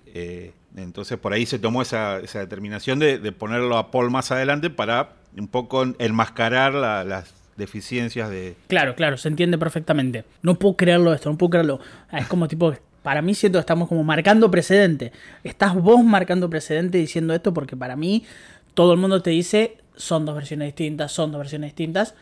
Eh, 0.06 0.52
entonces 0.76 1.18
por 1.18 1.32
ahí 1.32 1.44
se 1.44 1.58
tomó 1.58 1.82
esa, 1.82 2.20
determinación 2.20 2.98
de, 2.98 3.18
ponerlo 3.32 3.76
a 3.76 3.90
Paul 3.90 4.10
más 4.10 4.30
adelante 4.30 4.70
para 4.70 5.12
un 5.36 5.48
poco 5.48 5.84
enmascarar 5.98 6.72
las 6.74 7.34
deficiencias 7.58 8.30
de... 8.30 8.56
Claro, 8.68 8.94
claro, 8.94 9.18
se 9.18 9.28
entiende 9.28 9.58
perfectamente. 9.58 10.24
No 10.42 10.54
puedo 10.54 10.76
creerlo 10.76 11.12
esto, 11.12 11.28
no 11.28 11.36
puedo 11.36 11.50
creerlo. 11.50 11.80
Es 12.12 12.26
como 12.26 12.48
tipo, 12.48 12.72
para 13.08 13.22
mí 13.22 13.34
siento 13.34 13.56
que 13.58 13.60
estamos 13.60 13.88
como 13.88 14.04
marcando 14.04 14.50
precedente. 14.50 15.12
Estás 15.42 15.74
vos 15.74 16.04
marcando 16.04 16.50
precedente 16.50 16.98
diciendo 16.98 17.32
esto 17.32 17.54
porque 17.54 17.74
para 17.74 17.96
mí 17.96 18.26
todo 18.74 18.92
el 18.92 18.98
mundo 18.98 19.22
te 19.22 19.30
dice 19.30 19.78
son 19.96 20.26
dos 20.26 20.34
versiones 20.34 20.66
distintas, 20.66 21.10
son 21.10 21.32
dos 21.32 21.38
versiones 21.38 21.70
distintas. 21.70 22.14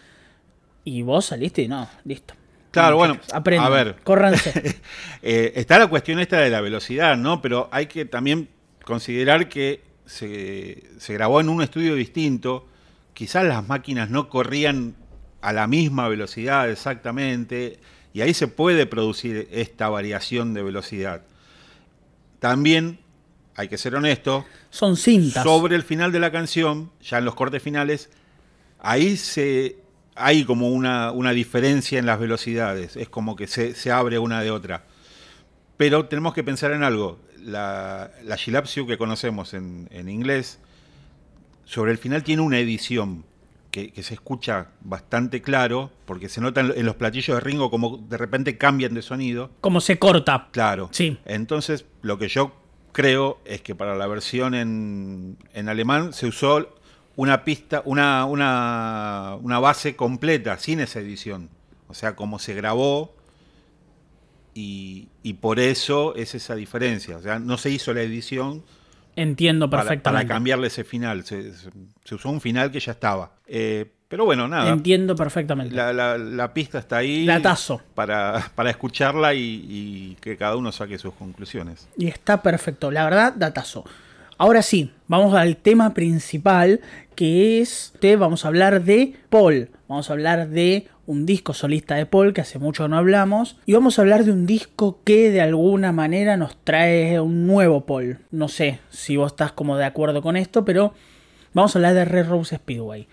Y 0.84 1.02
vos 1.02 1.24
saliste 1.24 1.62
y 1.62 1.66
no, 1.66 1.88
listo. 2.04 2.34
Claro, 2.70 2.98
bueno, 2.98 3.18
a 3.32 3.40
ver, 3.68 3.96
córranse. 4.04 4.80
Eh, 5.22 5.54
está 5.56 5.76
la 5.80 5.88
cuestión 5.88 6.20
esta 6.20 6.38
de 6.38 6.50
la 6.50 6.60
velocidad, 6.60 7.16
¿no? 7.16 7.42
Pero 7.42 7.68
hay 7.72 7.86
que 7.86 8.04
también 8.04 8.48
considerar 8.84 9.48
que 9.48 9.82
se, 10.04 10.84
grabó 11.08 11.40
en 11.40 11.48
un 11.48 11.62
estudio 11.62 11.96
distinto. 11.96 12.68
Quizás 13.12 13.44
las 13.44 13.66
máquinas 13.66 14.08
no 14.08 14.28
corrían 14.28 14.94
a 15.40 15.52
la 15.52 15.66
misma 15.66 16.06
velocidad 16.06 16.70
exactamente, 16.70 17.80
y 18.16 18.22
ahí 18.22 18.32
se 18.32 18.48
puede 18.48 18.86
producir 18.86 19.46
esta 19.52 19.90
variación 19.90 20.54
de 20.54 20.62
velocidad. 20.62 21.20
también, 22.38 22.98
hay 23.54 23.68
que 23.68 23.76
ser 23.76 23.94
honesto, 23.94 24.46
Son 24.70 24.96
cintas. 24.96 25.44
sobre 25.44 25.76
el 25.76 25.82
final 25.82 26.12
de 26.12 26.20
la 26.20 26.32
canción, 26.32 26.90
ya 27.02 27.18
en 27.18 27.26
los 27.26 27.34
cortes 27.34 27.62
finales, 27.62 28.08
ahí 28.78 29.18
se 29.18 29.76
hay 30.14 30.44
como 30.44 30.70
una, 30.70 31.12
una 31.12 31.32
diferencia 31.32 31.98
en 31.98 32.06
las 32.06 32.18
velocidades, 32.18 32.96
es 32.96 33.10
como 33.10 33.36
que 33.36 33.46
se, 33.46 33.74
se 33.74 33.92
abre 33.92 34.18
una 34.18 34.40
de 34.40 34.50
otra. 34.50 34.84
Pero 35.76 36.06
tenemos 36.06 36.32
que 36.32 36.42
pensar 36.42 36.72
en 36.72 36.84
algo, 36.84 37.18
la, 37.38 38.12
la 38.24 38.38
Gilapsio 38.38 38.86
que 38.86 38.96
conocemos 38.96 39.52
en, 39.52 39.88
en 39.90 40.08
inglés, 40.08 40.58
sobre 41.66 41.92
el 41.92 41.98
final 41.98 42.22
tiene 42.22 42.40
una 42.40 42.58
edición 42.60 43.26
que, 43.76 43.92
que 43.92 44.02
se 44.02 44.14
escucha 44.14 44.68
bastante 44.80 45.42
claro, 45.42 45.90
porque 46.06 46.30
se 46.30 46.40
nota 46.40 46.62
en, 46.62 46.72
en 46.74 46.86
los 46.86 46.96
platillos 46.96 47.36
de 47.36 47.40
Ringo 47.40 47.70
como 47.70 47.98
de 47.98 48.16
repente 48.16 48.56
cambian 48.56 48.94
de 48.94 49.02
sonido. 49.02 49.50
Como 49.60 49.82
se 49.82 49.98
corta. 49.98 50.48
Claro. 50.50 50.88
Sí. 50.92 51.18
Entonces, 51.26 51.84
lo 52.00 52.16
que 52.16 52.28
yo 52.28 52.54
creo 52.92 53.38
es 53.44 53.60
que 53.60 53.74
para 53.74 53.94
la 53.94 54.06
versión 54.06 54.54
en, 54.54 55.36
en 55.52 55.68
alemán 55.68 56.14
se 56.14 56.26
usó 56.26 56.74
una 57.16 57.44
pista, 57.44 57.82
una, 57.84 58.24
una, 58.24 59.36
una 59.42 59.58
base 59.58 59.94
completa, 59.94 60.58
sin 60.58 60.80
esa 60.80 61.00
edición. 61.00 61.50
O 61.88 61.92
sea, 61.92 62.16
como 62.16 62.38
se 62.38 62.54
grabó 62.54 63.14
y, 64.54 65.10
y 65.22 65.34
por 65.34 65.60
eso 65.60 66.14
es 66.14 66.34
esa 66.34 66.54
diferencia. 66.54 67.18
O 67.18 67.20
sea, 67.20 67.38
no 67.38 67.58
se 67.58 67.68
hizo 67.68 67.92
la 67.92 68.00
edición 68.00 68.64
Entiendo 69.16 69.68
perfectamente. 69.70 70.26
para 70.26 70.34
cambiarle 70.36 70.66
ese 70.68 70.84
final. 70.84 71.24
Se, 71.24 71.52
usó 72.12 72.28
un 72.30 72.40
final 72.40 72.70
que 72.70 72.78
ya 72.80 72.92
estaba. 72.92 73.32
Eh, 73.46 73.90
pero 74.08 74.24
bueno, 74.24 74.46
nada. 74.46 74.70
Entiendo 74.70 75.16
perfectamente. 75.16 75.74
La, 75.74 75.92
la- 75.92 76.16
la 76.18 76.54
pista 76.54 76.78
está 76.78 76.98
ahí 76.98 77.26
Datazo. 77.26 77.80
para, 77.94 78.52
para 78.54 78.70
escucharla 78.70 79.34
y, 79.34 79.40
y 79.68 80.16
que 80.20 80.36
cada 80.36 80.54
uno 80.56 80.70
saque 80.70 80.96
sus 80.98 81.14
conclusiones. 81.14 81.88
Y 81.96 82.06
está 82.06 82.40
perfecto, 82.42 82.90
la 82.90 83.04
verdad, 83.04 83.32
datazo. 83.34 83.84
Ahora 84.38 84.60
sí, 84.60 84.90
vamos 85.08 85.34
al 85.34 85.56
tema 85.56 85.94
principal, 85.94 86.80
que 87.14 87.62
es, 87.62 87.94
vamos 88.18 88.44
a 88.44 88.48
hablar 88.48 88.84
de 88.84 89.14
Paul. 89.30 89.70
Vamos 89.88 90.10
a 90.10 90.12
hablar 90.12 90.50
de 90.50 90.88
un 91.06 91.24
disco 91.24 91.54
solista 91.54 91.94
de 91.94 92.04
Paul, 92.04 92.34
que 92.34 92.42
hace 92.42 92.58
mucho 92.58 92.86
no 92.86 92.98
hablamos. 92.98 93.56
Y 93.64 93.72
vamos 93.72 93.98
a 93.98 94.02
hablar 94.02 94.24
de 94.24 94.32
un 94.32 94.44
disco 94.44 95.00
que 95.04 95.30
de 95.30 95.40
alguna 95.40 95.90
manera 95.92 96.36
nos 96.36 96.62
trae 96.64 97.18
un 97.18 97.46
nuevo 97.46 97.86
Paul. 97.86 98.18
No 98.30 98.48
sé 98.48 98.80
si 98.90 99.16
vos 99.16 99.32
estás 99.32 99.52
como 99.52 99.78
de 99.78 99.86
acuerdo 99.86 100.20
con 100.20 100.36
esto, 100.36 100.66
pero 100.66 100.92
vamos 101.54 101.74
a 101.74 101.78
hablar 101.78 101.94
de 101.94 102.04
Red 102.04 102.28
Rose 102.28 102.56
Speedway. 102.56 103.08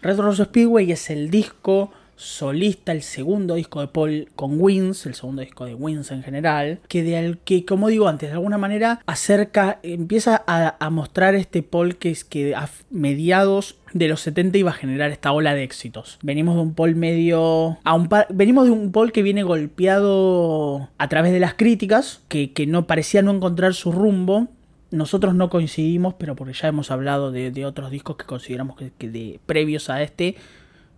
Red 0.00 0.18
Rose 0.18 0.46
Speedway 0.46 0.92
es 0.92 1.10
el 1.10 1.28
disco 1.28 1.92
solista, 2.16 2.92
el 2.92 3.02
segundo 3.02 3.54
disco 3.54 3.80
de 3.80 3.88
Paul 3.88 4.28
con 4.34 4.60
Wins, 4.60 5.06
el 5.06 5.14
segundo 5.14 5.42
disco 5.42 5.64
de 5.64 5.74
Wins 5.74 6.10
en 6.10 6.22
general, 6.22 6.80
que 6.88 7.02
de 7.02 7.38
que, 7.44 7.64
como 7.64 7.88
digo 7.88 8.08
antes, 8.08 8.30
de 8.30 8.34
alguna 8.34 8.58
manera 8.58 9.00
acerca, 9.06 9.78
empieza 9.82 10.44
a, 10.46 10.90
mostrar 10.90 11.34
este 11.34 11.62
Paul 11.62 11.96
que 11.96 12.10
es 12.10 12.24
que 12.24 12.54
a 12.54 12.68
mediados 12.90 13.76
de 13.92 14.08
los 14.08 14.20
70 14.20 14.58
iba 14.58 14.70
a 14.70 14.74
generar 14.74 15.10
esta 15.10 15.32
ola 15.32 15.54
de 15.54 15.64
éxitos. 15.64 16.18
Venimos 16.22 16.56
de 16.56 16.62
un 16.62 16.74
Paul 16.74 16.94
medio. 16.94 17.78
A 17.84 17.94
un 17.94 18.08
venimos 18.30 18.66
de 18.66 18.70
un 18.70 18.92
Paul 18.92 19.12
que 19.12 19.22
viene 19.22 19.42
golpeado 19.42 20.90
a 20.98 21.08
través 21.08 21.32
de 21.32 21.40
las 21.40 21.54
críticas, 21.54 22.22
que, 22.28 22.52
que 22.52 22.66
no 22.66 22.86
parecía 22.86 23.22
no 23.22 23.32
encontrar 23.32 23.74
su 23.74 23.92
rumbo. 23.92 24.48
Nosotros 24.90 25.34
no 25.34 25.50
coincidimos, 25.50 26.14
pero 26.14 26.36
porque 26.36 26.52
ya 26.52 26.68
hemos 26.68 26.92
hablado 26.92 27.32
de, 27.32 27.50
de 27.50 27.66
otros 27.66 27.90
discos 27.90 28.16
que 28.16 28.26
consideramos 28.26 28.76
que, 28.76 28.92
que 28.96 29.08
de 29.08 29.40
previos 29.46 29.90
a 29.90 30.02
este, 30.02 30.36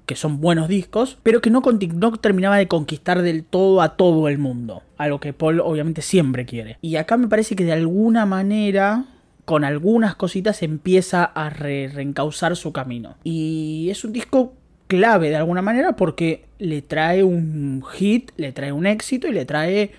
que 0.07 0.16
son 0.16 0.40
buenos 0.40 0.68
discos, 0.68 1.18
pero 1.22 1.40
que 1.40 1.50
no, 1.50 1.62
no 1.94 2.12
terminaba 2.16 2.57
de 2.57 2.68
conquistar 2.68 3.22
del 3.22 3.44
todo 3.44 3.82
a 3.82 3.96
todo 3.96 4.28
el 4.28 4.38
mundo. 4.38 4.82
Algo 4.96 5.18
que 5.20 5.32
Paul 5.32 5.61
obviamente 5.61 6.00
siempre 6.00 6.46
quiere. 6.46 6.78
Y 6.80 6.96
acá 6.96 7.16
me 7.16 7.28
parece 7.28 7.57
que 7.57 7.64
de 7.64 7.72
alguna 7.72 8.24
manera, 8.24 9.04
con 9.44 9.64
algunas 9.64 10.14
cositas, 10.14 10.62
empieza 10.62 11.24
a 11.24 11.50
re- 11.50 11.88
reencauzar 11.92 12.57
su 12.57 12.72
camino. 12.72 13.16
Y 13.24 13.88
es 13.90 14.04
un 14.04 14.12
disco 14.12 14.54
clave 14.86 15.30
de 15.30 15.36
alguna 15.36 15.62
manera 15.62 15.96
porque 15.96 16.44
le 16.61 16.80
trae 16.82 17.24
un 17.24 17.82
hit, 17.92 18.30
le 18.36 18.52
trae 18.52 18.70
un 18.70 18.86
éxito 18.86 19.26
y 19.26 19.32
le 19.32 19.44
trae 19.44 19.90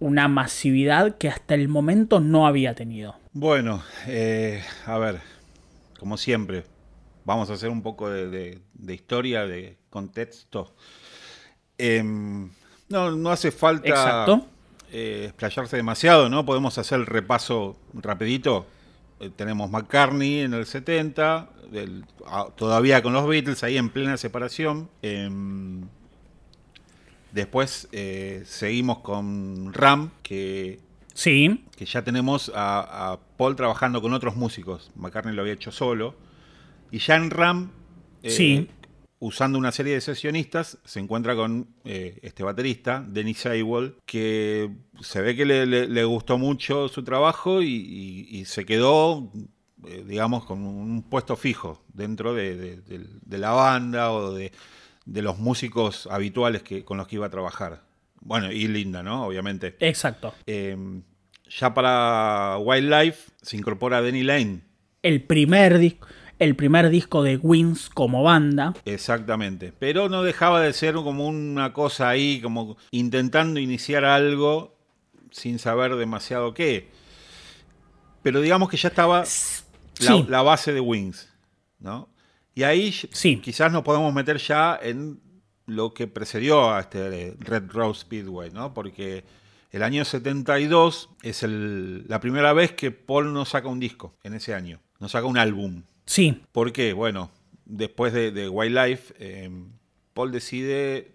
una 0.00 0.28
masividad 0.28 1.16
que 1.16 1.28
hasta 1.28 1.54
el 1.54 1.68
momento 1.68 2.20
no 2.20 2.46
había 2.46 2.74
tenido. 2.74 3.14
Bueno, 3.32 3.82
eh, 4.08 4.60
a 4.84 4.98
ver, 4.98 5.20
como 5.98 6.18
siempre, 6.18 6.64
vamos 7.24 7.50
a 7.50 7.54
hacer 7.54 7.68
un 7.70 7.82
poco 7.82 8.08
de, 8.10 8.28
de- 8.28 8.58
de 8.74 8.94
historia, 8.94 9.46
de 9.46 9.76
contexto. 9.90 10.74
Em, 11.78 12.50
no, 12.88 13.10
no 13.12 13.30
hace 13.30 13.50
falta 13.50 13.88
Exacto. 13.88 14.46
eh, 14.92 15.24
explayarse 15.28 15.76
demasiado, 15.76 16.28
¿no? 16.28 16.44
Podemos 16.44 16.76
hacer 16.78 17.00
el 17.00 17.06
repaso 17.06 17.76
rapidito. 17.94 18.66
Eh, 19.20 19.30
tenemos 19.34 19.70
McCartney 19.70 20.40
en 20.40 20.54
el 20.54 20.66
70, 20.66 21.48
del- 21.70 22.04
ah, 22.26 22.46
todavía 22.56 23.02
con 23.02 23.12
los 23.12 23.26
Beatles, 23.26 23.62
ahí 23.64 23.78
en 23.78 23.88
plena 23.90 24.16
separación. 24.16 24.90
Em, 25.00 25.82
después 27.32 27.88
eh, 27.92 28.42
seguimos 28.46 28.98
con 28.98 29.72
Ram, 29.72 30.10
que 30.22 30.80
Sí, 31.14 31.66
que 31.76 31.84
ya 31.84 32.02
tenemos 32.02 32.50
a, 32.54 33.12
a 33.12 33.18
Paul 33.36 33.54
trabajando 33.54 34.00
con 34.00 34.12
otros 34.14 34.34
músicos. 34.36 34.90
McCartney 34.96 35.34
lo 35.34 35.42
había 35.42 35.52
hecho 35.54 35.70
solo. 35.70 36.14
Y 36.92 36.98
ya 36.98 37.16
en 37.16 37.30
Ram, 37.30 37.70
eh, 38.22 38.30
Sí. 38.30 38.68
usando 39.18 39.58
una 39.58 39.72
serie 39.72 39.94
de 39.94 40.00
sesionistas, 40.00 40.78
se 40.84 41.00
encuentra 41.00 41.34
con 41.34 41.66
eh, 41.84 42.18
este 42.22 42.42
baterista, 42.44 43.04
Dennis 43.08 43.38
Seiwell, 43.38 43.96
que 44.06 44.70
se 45.00 45.20
ve 45.22 45.34
que 45.34 45.44
le, 45.44 45.66
le- 45.66 45.88
le 45.88 46.04
gustó 46.04 46.38
mucho 46.38 46.88
su 46.88 47.02
trabajo 47.02 47.62
y, 47.62 47.66
y- 47.68 48.26
y 48.40 48.44
se 48.44 48.64
quedó, 48.64 49.30
eh, 49.86 50.04
digamos, 50.06 50.44
con 50.44 50.62
un 50.64 51.02
puesto 51.02 51.34
fijo 51.36 51.82
dentro 51.92 52.34
de, 52.34 52.56
de- 52.56 52.76
de- 52.82 53.06
de 53.20 53.38
la 53.38 53.50
banda 53.52 54.12
o 54.12 54.32
de, 54.32 54.52
los 55.06 55.38
músicos 55.38 56.06
habituales 56.08 56.62
que, 56.62 56.84
con 56.84 56.98
los 56.98 57.08
que 57.08 57.16
iba 57.16 57.26
a 57.26 57.30
trabajar. 57.30 57.82
Bueno, 58.20 58.52
y 58.52 58.68
Linda, 58.68 59.02
¿no? 59.02 59.24
Obviamente. 59.26 59.76
exacto. 59.80 60.34
Eh, 60.46 60.76
ya 61.58 61.74
para 61.74 62.58
Wildlife 62.58 63.30
se 63.42 63.56
incorpora 63.56 64.00
Denny 64.02 64.22
Lane. 64.22 64.60
El 65.02 65.22
primer 65.22 65.78
disco. 65.78 66.06
El 66.42 66.56
primer 66.56 66.90
disco 66.90 67.22
de 67.22 67.36
Wins 67.36 67.88
como 67.88 68.24
banda. 68.24 68.74
Exactamente. 68.84 69.72
Pero 69.78 70.08
no 70.08 70.24
dejaba 70.24 70.60
de 70.60 70.72
ser 70.72 70.94
como 70.96 71.28
una 71.28 71.72
cosa 71.72 72.08
ahí, 72.08 72.40
como 72.40 72.76
intentando 72.90 73.60
iniciar 73.60 74.04
algo 74.04 74.74
sin 75.30 75.60
saber 75.60 75.94
demasiado 75.94 76.52
qué. 76.52 76.90
Pero 78.24 78.40
digamos 78.40 78.68
que 78.68 78.76
ya 78.76 78.88
estaba 78.88 79.22
la, 80.28 80.42
base 80.42 80.72
de 80.72 80.80
Wings, 80.80 81.28
¿no? 81.78 82.08
Y 82.56 82.64
ahí 82.64 82.90
Sí. 82.90 83.36
quizás 83.36 83.70
nos 83.70 83.82
podemos 83.84 84.12
meter 84.12 84.38
ya 84.38 84.76
en 84.82 85.20
lo 85.66 85.94
que 85.94 86.08
precedió 86.08 86.72
a 86.72 86.80
este 86.80 87.36
Red 87.38 87.70
Rose 87.70 88.00
Speedway, 88.00 88.50
¿no? 88.50 88.74
Porque 88.74 89.22
el 89.70 89.84
año 89.84 90.04
72 90.04 91.08
es 91.22 91.44
el- 91.44 92.04
la 92.08 92.18
primera 92.18 92.52
vez 92.52 92.72
que 92.72 92.90
Paul 92.90 93.32
no 93.32 93.44
saca 93.44 93.68
un 93.68 93.78
disco 93.78 94.16
en 94.24 94.34
ese 94.34 94.54
año, 94.54 94.80
no 94.98 95.08
saca 95.08 95.26
un 95.26 95.38
álbum. 95.38 95.84
Sí, 96.06 96.42
¿Por 96.52 96.72
qué? 96.72 96.92
Bueno, 96.92 97.30
después 97.64 98.12
de, 98.12 98.30
de 98.32 98.48
Wildlife, 98.48 99.14
eh, 99.18 99.50
Paul 100.14 100.32
decide. 100.32 101.12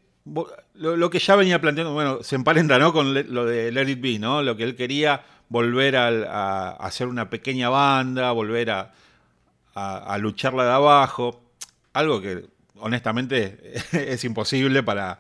Lo, 0.74 0.98
lo 0.98 1.10
que 1.10 1.20
ya 1.20 1.36
venía 1.38 1.62
planteando, 1.62 1.94
bueno, 1.94 2.22
se 2.22 2.36
emparenta 2.36 2.78
¿no? 2.80 2.92
con 2.92 3.14
le- 3.14 3.24
lo 3.24 3.46
de 3.46 3.72
Let 3.72 3.90
It 3.90 4.02
Be, 4.02 4.20
¿no? 4.20 4.42
Lo 4.42 4.58
que 4.58 4.64
él 4.64 4.76
quería, 4.76 5.24
volver 5.50 5.96
a, 5.96 6.08
a 6.10 6.70
hacer 6.72 7.08
una 7.08 7.30
pequeña 7.30 7.70
banda, 7.70 8.32
volver 8.34 8.72
a, 8.72 8.92
a, 9.74 9.98
a 10.14 10.18
lucharla 10.18 10.66
de 10.66 10.72
abajo. 10.72 11.42
Algo 11.94 12.22
que, 12.22 12.46
honestamente, 12.80 13.74
es 13.94 14.24
imposible 14.26 14.84
para, 14.84 15.20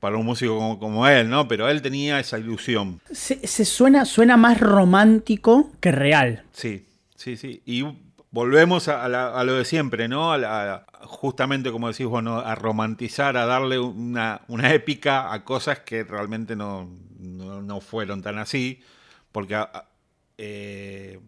para 0.00 0.16
un 0.16 0.24
músico 0.24 0.56
como, 0.56 0.78
como 0.78 1.06
él, 1.06 1.28
¿no? 1.28 1.46
Pero 1.46 1.68
él 1.68 1.82
tenía 1.82 2.18
esa 2.18 2.38
ilusión. 2.38 3.00
se, 3.10 3.46
se 3.46 3.64
suena, 3.66 4.04
suena 4.06 4.36
más 4.38 4.58
romántico 4.60 5.70
que 5.80 5.92
real. 5.92 6.44
Sí, 6.52 6.86
sí, 7.16 7.36
sí. 7.36 7.60
Y 7.66 7.84
volvemos 8.30 8.88
a, 8.88 9.04
a 9.04 9.08
la- 9.08 9.28
a 9.34 9.44
lo 9.44 9.54
de 9.54 9.64
siempre, 9.64 10.08
¿no? 10.08 10.32
A 10.32 10.38
la- 10.38 10.74
a- 10.74 10.86
justamente 11.06 11.70
como 11.70 11.88
decís 11.88 12.06
vos, 12.06 12.22
¿no? 12.22 12.38
a 12.38 12.54
romantizar, 12.54 13.36
a 13.36 13.46
darle 13.46 13.78
una, 13.78 14.42
una 14.48 14.72
épica 14.74 15.32
a 15.32 15.44
cosas 15.44 15.80
que 15.80 16.04
realmente 16.04 16.56
no, 16.56 16.90
no, 17.18 17.62
no 17.62 17.80
fueron 17.80 18.22
tan 18.22 18.38
así. 18.38 18.80
Porque 19.32 19.56
eh, 20.38 21.20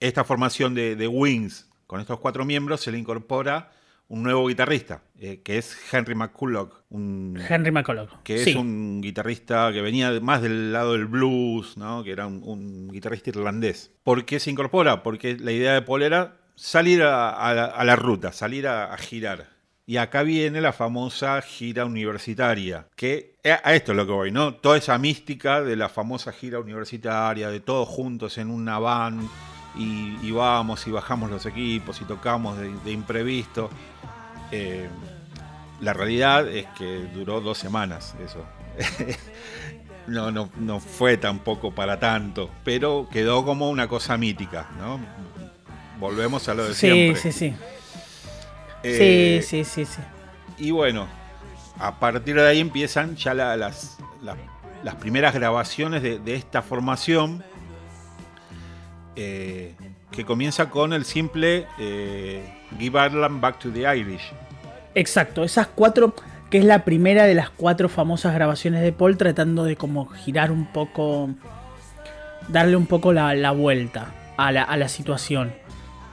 esta 0.00 0.24
formación 0.24 0.74
de, 0.74 0.96
de 0.96 1.08
Wings, 1.08 1.68
con 1.86 2.00
estos 2.00 2.18
cuatro 2.20 2.44
miembros, 2.44 2.80
se 2.80 2.92
le 2.92 2.98
incorpora 2.98 3.70
un 4.08 4.22
nuevo 4.22 4.46
guitarrista, 4.48 5.02
eh, 5.18 5.40
que 5.42 5.56
es 5.56 5.76
Henry 5.92 6.14
McCulloch, 6.14 6.82
un, 6.90 7.38
Henry 7.48 7.70
McCulloch. 7.72 8.22
que 8.22 8.38
sí. 8.44 8.50
es 8.50 8.56
un 8.56 9.00
guitarrista 9.00 9.72
que 9.72 9.80
venía 9.80 10.12
más 10.20 10.42
del 10.42 10.72
lado 10.72 10.92
del 10.92 11.06
blues, 11.06 11.76
¿no? 11.78 12.04
que 12.04 12.10
era 12.12 12.26
un, 12.26 12.42
un 12.44 12.88
guitarrista 12.90 13.30
irlandés. 13.30 13.92
¿Por 14.02 14.24
qué 14.26 14.40
se 14.40 14.50
incorpora? 14.50 15.02
Porque 15.02 15.38
la 15.38 15.52
idea 15.52 15.72
de 15.72 15.82
Paul 15.82 16.02
era 16.02 16.36
salir 16.56 17.02
a, 17.02 17.82
la, 17.84 17.96
ruta, 17.96 18.32
salir 18.32 18.66
a, 18.66 18.96
girar. 18.96 19.48
Y 19.86 19.98
acá 19.98 20.22
viene 20.22 20.60
la 20.60 20.72
famosa 20.72 21.40
gira 21.42 21.84
universitaria, 21.84 22.86
que 22.96 23.36
a 23.44 23.74
esto 23.74 23.92
es 23.92 23.96
lo 23.96 24.06
que 24.06 24.12
voy, 24.12 24.32
¿no? 24.32 24.54
Toda 24.54 24.78
esa 24.78 24.96
mística 24.96 25.60
de 25.60 25.76
la 25.76 25.90
famosa 25.90 26.32
gira 26.32 26.58
universitaria, 26.58 27.50
de 27.50 27.60
todos 27.60 27.86
juntos 27.86 28.38
en 28.38 28.50
una 28.50 28.78
van 28.78 29.28
y, 29.76 30.30
vamos 30.30 30.86
y 30.86 30.90
bajamos 30.90 31.30
los 31.30 31.44
equipos 31.44 32.00
y 32.00 32.04
tocamos 32.04 32.56
de, 32.58 32.92
imprevisto. 32.92 33.68
Eh, 34.50 34.88
la 35.80 35.92
realidad 35.92 36.48
es 36.48 36.66
que 36.78 37.06
duró 37.12 37.42
dos 37.42 37.58
semanas 37.58 38.14
eso. 38.24 38.42
no, 40.06 40.30
no, 40.30 40.48
no 40.56 40.80
fue 40.80 41.18
tampoco 41.18 41.74
para 41.74 41.98
tanto, 41.98 42.48
pero 42.64 43.06
quedó 43.10 43.44
como 43.44 43.68
una 43.68 43.86
cosa 43.86 44.16
mítica, 44.16 44.68
¿no? 44.78 44.98
Volvemos 45.98 46.48
a 46.48 46.54
lo 46.54 46.64
de 46.66 46.74
siempre. 46.74 47.20
Sí, 47.20 47.32
sí, 47.32 47.50
sí. 47.50 47.56
Eh, 48.82 49.40
sí, 49.42 49.64
sí, 49.64 49.84
sí, 49.84 49.94
sí. 49.94 50.00
Y 50.58 50.70
bueno, 50.70 51.06
a 51.78 51.98
partir 51.98 52.36
de 52.36 52.46
ahí 52.46 52.60
empiezan 52.60 53.16
ya 53.16 53.34
las, 53.34 53.98
las, 54.22 54.94
primeras 54.96 55.34
grabaciones 55.34 56.02
de, 56.02 56.34
esta 56.34 56.62
formación, 56.62 57.42
eh, 59.16 59.74
que 60.10 60.24
comienza 60.24 60.70
con 60.70 60.92
el 60.92 61.04
simple 61.04 61.66
eh, 61.78 62.42
Give 62.78 62.98
Ireland 63.06 63.40
Back 63.40 63.58
to 63.58 63.70
the 63.70 63.80
Irish. 63.96 64.32
Exacto, 64.94 65.42
esas 65.42 65.66
cuatro, 65.66 66.14
que 66.50 66.58
es 66.58 66.64
la 66.64 66.84
primera 66.84 67.24
de 67.24 67.34
las 67.34 67.50
cuatro 67.50 67.88
famosas 67.88 68.34
grabaciones 68.34 68.82
de 68.82 68.92
Paul 68.92 69.16
tratando 69.16 69.64
de 69.64 69.76
como 69.76 70.06
girar 70.06 70.52
un 70.52 70.66
poco, 70.66 71.30
darle 72.48 72.76
un 72.76 72.86
poco 72.86 73.12
la, 73.12 73.50
vuelta 73.50 74.12
a 74.36 74.52
la, 74.52 74.62
a 74.62 74.76
la 74.76 74.88
situación. 74.88 75.52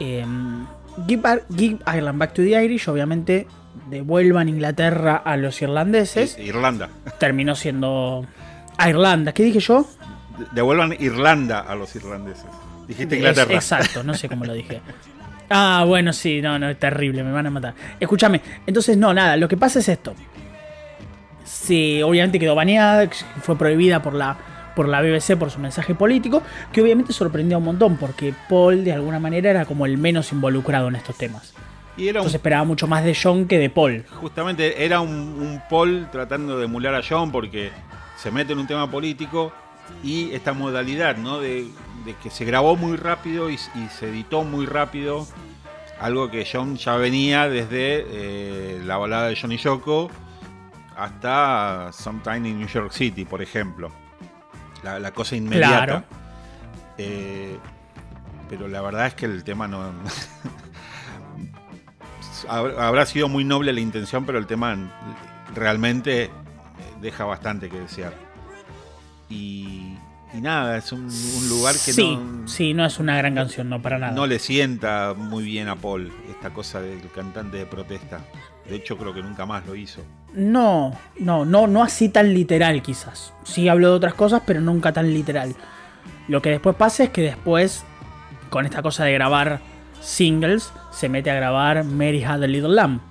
Em, 0.02 0.66
Give, 1.08 1.78
Ireland 1.86 2.18
Back 2.18 2.34
to 2.34 2.42
the 2.42 2.64
Irish, 2.64 2.88
obviamente 2.88 3.46
devuelvan 3.90 4.50
Inglaterra 4.50 5.22
a 5.24 5.38
los 5.38 5.62
irlandeses. 5.62 6.40
Irlanda. 6.40 6.90
Terminó 7.20 7.56
siendo 7.56 8.26
Irlanda. 8.84 9.32
¿Qué 9.32 9.44
dije 9.44 9.60
yo? 9.60 9.86
Devuelvan 10.54 10.96
Irlanda 11.00 11.60
a 11.60 11.76
los 11.76 11.96
irlandeses. 11.96 12.46
Dijiste 12.88 13.16
Inglaterra. 13.18 13.54
exacto, 13.54 14.04
no 14.04 14.16
sé 14.16 14.28
cómo 14.28 14.46
lo 14.46 14.54
dije. 14.54 14.82
Ah, 15.52 15.84
bueno, 15.86 16.14
sí, 16.14 16.42
no, 16.42 16.58
no, 16.58 16.70
es 16.70 16.80
terrible, 16.80 17.24
me 17.24 17.32
van 17.32 17.46
a 17.46 17.52
matar. 17.52 17.74
Escúchame, 18.00 18.42
entonces 18.66 18.98
no, 18.98 19.14
nada, 19.14 19.38
lo 19.38 19.48
que 19.48 19.58
pasa 19.58 19.80
es 19.80 19.90
esto. 19.90 20.16
Sí, 21.44 22.02
obviamente 22.02 22.40
quedó 22.40 22.56
baneada, 22.56 23.08
fue 23.42 23.58
prohibida 23.58 24.02
por 24.02 24.14
la 24.14 24.38
por 24.76 24.88
la 24.88 25.02
BBC 25.02 25.38
por 25.38 25.52
su 25.52 25.60
mensaje 25.60 25.96
político, 25.96 26.42
que 26.72 26.82
obviamente 26.82 27.14
sorprendió 27.14 27.58
un 27.58 27.66
montón, 27.66 27.98
porque 27.98 28.34
Paul 28.50 28.84
de 28.84 28.94
alguna 28.94 29.20
manera 29.20 29.50
era 29.50 29.66
como 29.66 29.86
el 29.86 29.98
menos 29.98 30.32
involucrado 30.32 30.88
en 30.88 30.96
estos 30.96 31.18
temas. 31.18 31.54
Y 31.98 32.08
era 32.08 32.20
Entonces 32.20 32.36
esperaba 32.36 32.64
mucho 32.64 32.88
más 32.88 33.04
de 33.04 33.18
John 33.22 33.48
que 33.48 33.60
de 33.60 33.70
Paul. 33.70 34.06
Justamente 34.22 34.84
era 34.86 35.02
un, 35.02 35.62
Paul 35.70 36.08
tratando 36.12 36.58
de 36.58 36.66
emular 36.66 36.96
a 36.96 37.02
John 37.08 37.32
porque 37.32 37.72
se 38.18 38.32
mete 38.32 38.54
en 38.54 38.60
un 38.60 38.68
tema 38.68 38.90
político 38.90 39.52
y 40.04 40.32
esta 40.32 40.54
modalidad, 40.54 41.18
¿no? 41.18 41.40
De, 41.40 41.68
que 42.24 42.32
se 42.32 42.46
grabó 42.46 42.76
muy 42.76 42.98
rápido 42.98 43.50
y, 43.50 43.58
se 43.58 44.10
editó 44.10 44.44
muy 44.44 44.66
rápido. 44.66 45.28
Algo 46.00 46.32
que 46.32 46.48
John 46.52 46.78
ya 46.78 46.96
venía 46.96 47.48
desde 47.48 48.06
eh, 48.08 48.82
la 48.84 48.98
balada 48.98 49.28
de 49.28 49.36
Johnny 49.36 49.58
Yoko 49.58 50.10
hasta 50.98 51.92
Sometime 51.94 52.50
in 52.50 52.60
New 52.60 52.68
York 52.68 52.92
City, 52.92 53.24
por 53.24 53.42
ejemplo 53.42 53.92
la, 54.84 55.12
cosa 55.12 55.36
inmediata. 55.36 56.06
Eh, 56.98 57.58
pero 58.50 58.68
la 58.68 58.82
verdad 58.82 59.08
es 59.08 59.14
que 59.14 59.26
el 59.26 59.44
tema 59.44 59.68
no. 59.68 59.92
habrá 62.48 63.06
sido 63.06 63.30
muy 63.30 63.44
noble 63.44 63.74
la 63.74 63.80
intención, 63.80 64.26
pero 64.26 64.38
el 64.38 64.48
tema 64.48 64.76
realmente 65.56 66.30
deja 67.02 67.26
bastante 67.26 67.70
que 67.70 67.80
desear. 67.80 68.14
Y, 69.30 69.96
nada, 70.34 70.78
es 70.78 70.92
un, 70.92 71.08
lugar 71.50 71.76
que 71.84 71.94
no. 71.94 72.48
Sí, 72.48 72.74
no 72.74 72.86
es 72.86 73.00
una 73.00 73.18
gran 73.18 73.36
canción, 73.36 73.70
no 73.70 73.82
para 73.82 73.98
nada. 73.98 74.14
No 74.14 74.28
le 74.28 74.40
sienta 74.40 75.14
muy 75.16 75.44
bien 75.44 75.68
a 75.68 75.76
Paul 75.76 76.12
esta 76.30 76.52
cosa 76.52 76.82
del 76.82 77.10
cantante 77.12 77.58
de 77.58 77.66
protesta. 77.66 78.20
De 78.68 78.76
hecho, 78.76 78.98
creo 78.98 79.14
que 79.14 79.22
nunca 79.22 79.46
más 79.46 79.66
lo 79.66 79.76
hizo. 79.76 80.02
No, 80.34 80.94
no, 81.20 81.44
no, 81.46 81.68
no 81.68 81.84
así 81.84 82.10
tan 82.10 82.34
literal 82.34 82.82
quizás. 82.82 83.34
Sí 83.44 83.68
hablo 83.68 83.90
de 83.90 83.96
otras 83.96 84.14
cosas, 84.14 84.42
pero 84.46 84.62
nunca 84.62 84.94
tan 84.94 85.14
literal. 85.14 85.56
Lo 86.28 86.42
que 86.42 86.52
después 86.52 86.76
pasa 86.76 87.04
es 87.04 87.10
que 87.10 87.22
después, 87.22 87.84
con 88.50 88.66
esta 88.66 88.82
cosa 88.82 89.04
de 89.04 89.14
grabar 89.14 89.60
singles, 90.00 90.72
se 90.92 91.10
mete 91.10 91.32
a 91.32 91.36
grabar 91.36 91.84
Mary 91.84 92.24
Had 92.24 92.44
a 92.44 92.48
Little 92.48 92.74
Lamb. 92.74 93.02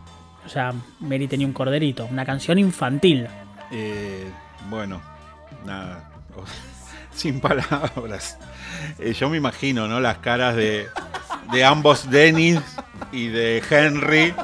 O 0.47 0.49
sea, 0.49 0.73
Mary 1.01 1.29
tenía 1.29 1.47
un 1.47 1.53
corderito, 1.53 2.07
una 2.07 2.25
canción 2.25 2.59
infantil. 2.59 3.27
Eh, 3.71 4.27
bueno, 4.71 5.03
nada, 5.67 6.11
sin 7.13 7.41
palabras. 7.41 8.39
Eh, 8.99 9.13
yo 9.13 9.29
me 9.29 9.37
imagino, 9.37 9.87
¿no? 9.87 10.01
Las 10.01 10.19
caras 10.19 10.57
de, 10.57 10.87
de 11.53 11.65
ambos 11.65 12.11
Dennis 12.11 12.61
y 13.13 13.29
de 13.29 13.63
Henry 13.69 14.35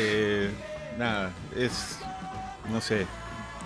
eh, 0.00 0.50
nada, 0.98 1.30
es. 1.56 1.98
No 2.70 2.80
sé. 2.80 3.06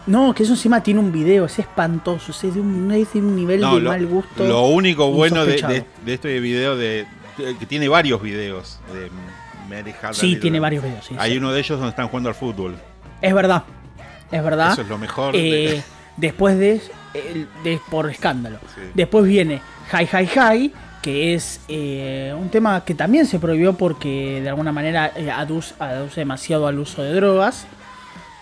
No, 0.07 0.35
que 0.35 0.43
eso 0.43 0.53
encima 0.53 0.82
tiene 0.82 1.01
un 1.01 1.11
video, 1.11 1.47
es 1.47 1.59
espantoso, 1.59 2.32
es 2.32 2.55
de 2.55 2.61
un, 2.61 2.89
nivel 2.89 3.61
de 3.61 3.80
mal 3.80 4.07
gusto. 4.07 4.45
Lo 4.45 4.66
único 4.66 5.11
bueno 5.11 5.47
de, 5.47 5.85
este 6.07 6.41
video, 6.41 6.76
de, 6.76 7.07
que 7.59 7.66
tiene 7.66 7.89
varios 7.89 8.20
videos 8.20 8.80
de 8.93 9.11
Mary 9.68 9.95
Sí, 10.12 10.37
tiene 10.37 10.61
varios 10.61 10.85
videos. 10.85 11.09
Hay 11.16 11.39
uno 11.39 11.53
de 11.53 11.61
ellos 11.61 11.78
donde 11.78 11.91
están 11.91 12.09
jugando 12.09 12.28
al 12.28 12.35
fútbol. 12.35 12.76
Es 13.22 13.35
verdad, 13.35 13.64
es 14.30 14.45
verdad. 14.45 14.72
Eso 14.72 14.82
es 14.82 14.89
lo 14.89 14.99
mejor. 14.99 15.35
Eh, 15.35 15.82
después 16.18 16.59
de, 16.59 16.82
de, 17.62 17.80
por 17.91 18.11
escándalo. 18.11 18.59
Después 18.93 19.24
viene 19.24 19.62
Hi 19.91 20.05
Hi 20.05 20.28
Hi, 20.39 20.72
que 21.05 21.35
es 21.35 21.61
eh, 21.69 22.35
un 22.35 22.49
tema 22.49 22.83
que 22.83 22.95
también 22.95 23.27
se 23.27 23.39
prohibió 23.39 23.75
porque 23.75 24.41
de 24.41 24.49
alguna 24.49 24.73
manera 24.73 25.13
eh, 25.15 25.31
aduce, 25.31 25.75
demasiado 26.17 26.67
al 26.67 26.79
uso 26.79 27.03
de 27.03 27.13
drogas. 27.13 27.67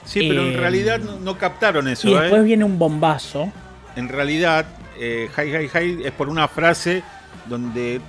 Sí, 0.05 0.29
pero 0.29 0.43
en 0.43 0.53
eh, 0.53 0.57
realidad 0.59 1.01
no, 1.01 1.37
captaron 1.37 1.89
eso. 1.89 2.09
Y 2.09 2.15
después 2.15 2.45
viene 2.45 2.63
un 2.63 2.79
bombazo. 2.79 3.51
En 3.97 4.09
realidad, 4.09 4.65
hi, 4.97 5.43
hi, 5.43 5.71
hi 5.75 6.05
es 6.05 6.13
por 6.13 6.29
una 6.29 6.47
frase 6.47 7.03
donde 7.47 8.01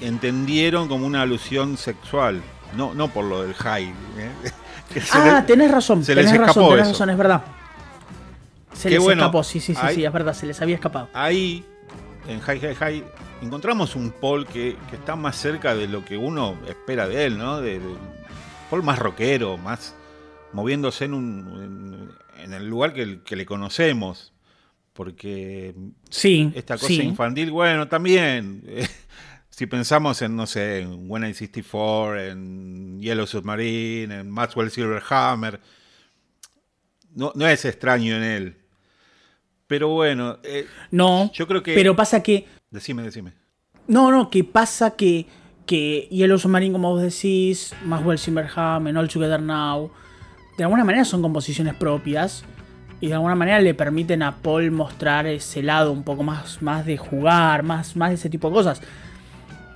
entendieron 0.00 0.86
como 0.86 1.04
una 1.04 1.22
alusión 1.22 1.76
sexual, 1.76 2.40
no, 2.76 2.94
no 2.94 3.08
por 3.08 3.24
lo 3.24 3.42
del 3.42 3.52
hi. 3.52 3.92
ah, 5.12 5.42
tenés 5.44 5.72
razón, 5.72 6.04
se 6.04 6.14
tenés 6.14 6.30
les 6.30 6.40
razón, 6.40 6.70
tenés 6.70 6.86
razón, 6.86 7.10
es 7.10 7.18
verdad. 7.18 7.42
Se 8.74 8.90
les 8.90 9.04
escapó, 9.04 9.42
sí, 9.42 9.58
sí, 9.58 9.74
sí, 9.74 9.86
sí, 9.92 10.04
es 10.04 10.12
verdad, 10.12 10.34
se 10.34 10.46
les 10.46 10.62
había 10.62 10.76
escapado. 10.76 11.08
Ahí, 11.12 11.64
en 12.28 12.40
Hi 12.40 12.58
Hi 12.58 12.76
Hi, 12.80 13.04
encontramos 13.42 13.96
un 13.96 14.12
Paul 14.12 14.46
que, 14.46 14.76
está 14.92 15.16
más 15.16 15.36
cerca 15.36 15.74
de 15.74 15.88
lo 15.88 16.04
que 16.04 16.16
uno 16.16 16.58
espera 16.68 17.08
de 17.08 17.26
él, 17.26 17.38
¿no? 17.38 17.60
De, 17.60 17.80
Paul 18.70 18.82
más 18.82 18.98
rockero, 18.98 19.58
más 19.58 19.94
moviéndose 20.52 21.04
en, 21.04 21.14
un, 21.14 22.10
en, 22.42 22.52
el 22.52 22.68
lugar 22.68 22.92
que, 22.92 23.36
le 23.36 23.46
conocemos. 23.46 24.32
Porque 24.92 25.74
sí, 26.10 26.52
esta 26.54 26.76
cosa 26.76 26.92
infantil, 26.92 27.50
bueno, 27.50 27.88
también. 27.88 28.62
si 29.48 29.66
pensamos 29.66 30.20
en, 30.22 30.36
no 30.36 30.46
sé, 30.46 30.80
en 30.80 31.10
When 31.10 31.24
I 31.24 31.34
64, 31.34 32.20
en 32.20 33.00
Yellow 33.00 33.26
Submarine, 33.26 34.20
en 34.20 34.30
Maxwell 34.30 34.70
Silverhammer, 34.70 35.60
no, 37.14 37.32
no 37.34 37.46
es 37.46 37.64
extraño 37.64 38.16
en 38.16 38.22
él. 38.22 38.61
Pero 39.72 39.88
bueno, 39.88 40.36
eh, 40.42 40.66
no, 40.90 41.32
yo 41.32 41.48
creo 41.48 41.62
que. 41.62 41.72
Pero 41.72 41.96
pasa 41.96 42.22
que 42.22 42.46
Decime, 42.70 43.02
decime. 43.02 43.32
No, 43.88 44.10
no, 44.10 44.28
que 44.28 44.44
pasa 44.44 44.90
que, 44.90 45.24
que 45.64 46.08
Yellow 46.10 46.38
Submarine, 46.38 46.74
como 46.74 46.90
vos 46.90 47.00
decís, 47.00 47.74
Maxwell 47.82 48.18
Simberham, 48.18 48.94
All 48.94 49.08
Together 49.08 49.40
Now, 49.40 49.90
de 50.58 50.64
alguna 50.64 50.84
manera 50.84 51.06
son 51.06 51.22
composiciones 51.22 51.74
propias 51.74 52.44
y 53.00 53.06
de 53.06 53.14
alguna 53.14 53.34
manera 53.34 53.62
le 53.62 53.72
permiten 53.72 54.22
a 54.22 54.42
Paul 54.42 54.70
mostrar 54.72 55.26
ese 55.26 55.62
lado 55.62 55.90
un 55.90 56.02
poco 56.02 56.22
más, 56.22 56.60
más 56.60 56.84
de 56.84 56.98
jugar, 56.98 57.62
más, 57.62 57.96
más 57.96 58.10
de 58.10 58.16
ese 58.16 58.28
tipo 58.28 58.50
de 58.50 58.54
cosas. 58.54 58.82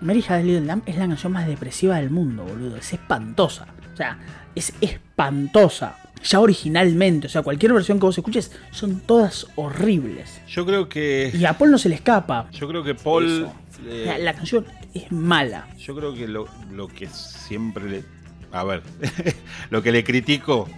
Mary 0.03 0.23
Had 0.29 0.43
Little 0.43 0.67
Lamb 0.67 0.83
es 0.85 0.99
la 0.99 1.09
canción 1.09 1.33
más 1.33 1.47
depresiva 1.47 1.97
del 1.97 2.11
mundo, 2.11 2.45
boludo. 2.45 2.77
Es 2.77 2.93
espantosa. 2.93 3.67
O 3.95 3.97
sea, 3.97 4.19
es 4.55 4.75
espantosa 4.83 5.97
ya 6.23 6.41
originalmente. 6.41 7.27
O 7.27 7.31
sea, 7.31 7.43
cualquier 7.43 7.73
versión 7.73 7.99
que 7.99 8.07
vos 8.07 8.19
escuches 8.19 8.53
son 8.71 9.01
todas 9.01 9.47
horribles. 9.57 10.41
Yo 10.49 10.67
creo 10.67 10.89
que. 10.89 11.31
Y 11.35 11.45
a 11.45 11.57
Paul 11.57 11.71
no 11.71 11.79
se 11.79 11.89
le 11.89 11.97
escapa. 11.97 12.49
Yo 12.53 12.69
creo 12.69 12.83
que 12.83 12.95
Paul. 12.95 13.49
la, 13.85 14.35
canción 14.35 14.67
es 14.95 15.11
mala. 15.13 15.69
Yo 15.79 15.95
creo 15.95 16.15
que 16.15 16.27
lo, 16.27 16.47
que 16.89 17.09
siempre 17.09 17.89
le. 17.89 18.05
A 18.53 18.65
ver, 18.65 18.83
lo 19.71 19.83
que 19.83 19.93
le 19.93 20.05
critico, 20.05 20.69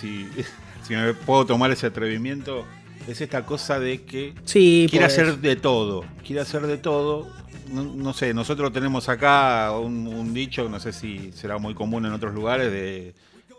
si, 0.00 0.28
si 0.82 0.94
me 0.94 1.14
puedo 1.14 1.46
tomar 1.46 1.70
ese 1.70 1.86
atrevimiento, 1.86 2.64
es 3.06 3.20
esta 3.20 3.44
cosa 3.44 3.78
de 3.78 4.02
que 4.02 4.34
sí, 4.44 4.86
quiere 4.90 5.06
hacer 5.06 5.38
de 5.38 5.56
todo. 5.56 6.04
Quiere 6.24 6.42
hacer 6.42 6.66
de 6.66 6.78
todo. 6.78 7.28
no, 7.70 8.12
sé, 8.12 8.34
nosotros 8.34 8.72
tenemos 8.72 9.08
acá 9.08 9.72
un, 9.78 10.34
dicho, 10.34 10.68
no 10.68 10.78
sé 10.80 10.92
si 10.92 11.32
será 11.32 11.58
muy 11.58 11.74
común 11.74 12.04
en 12.06 12.12
otros 12.12 12.34
lugares, 12.34 12.70
de 12.70 13.14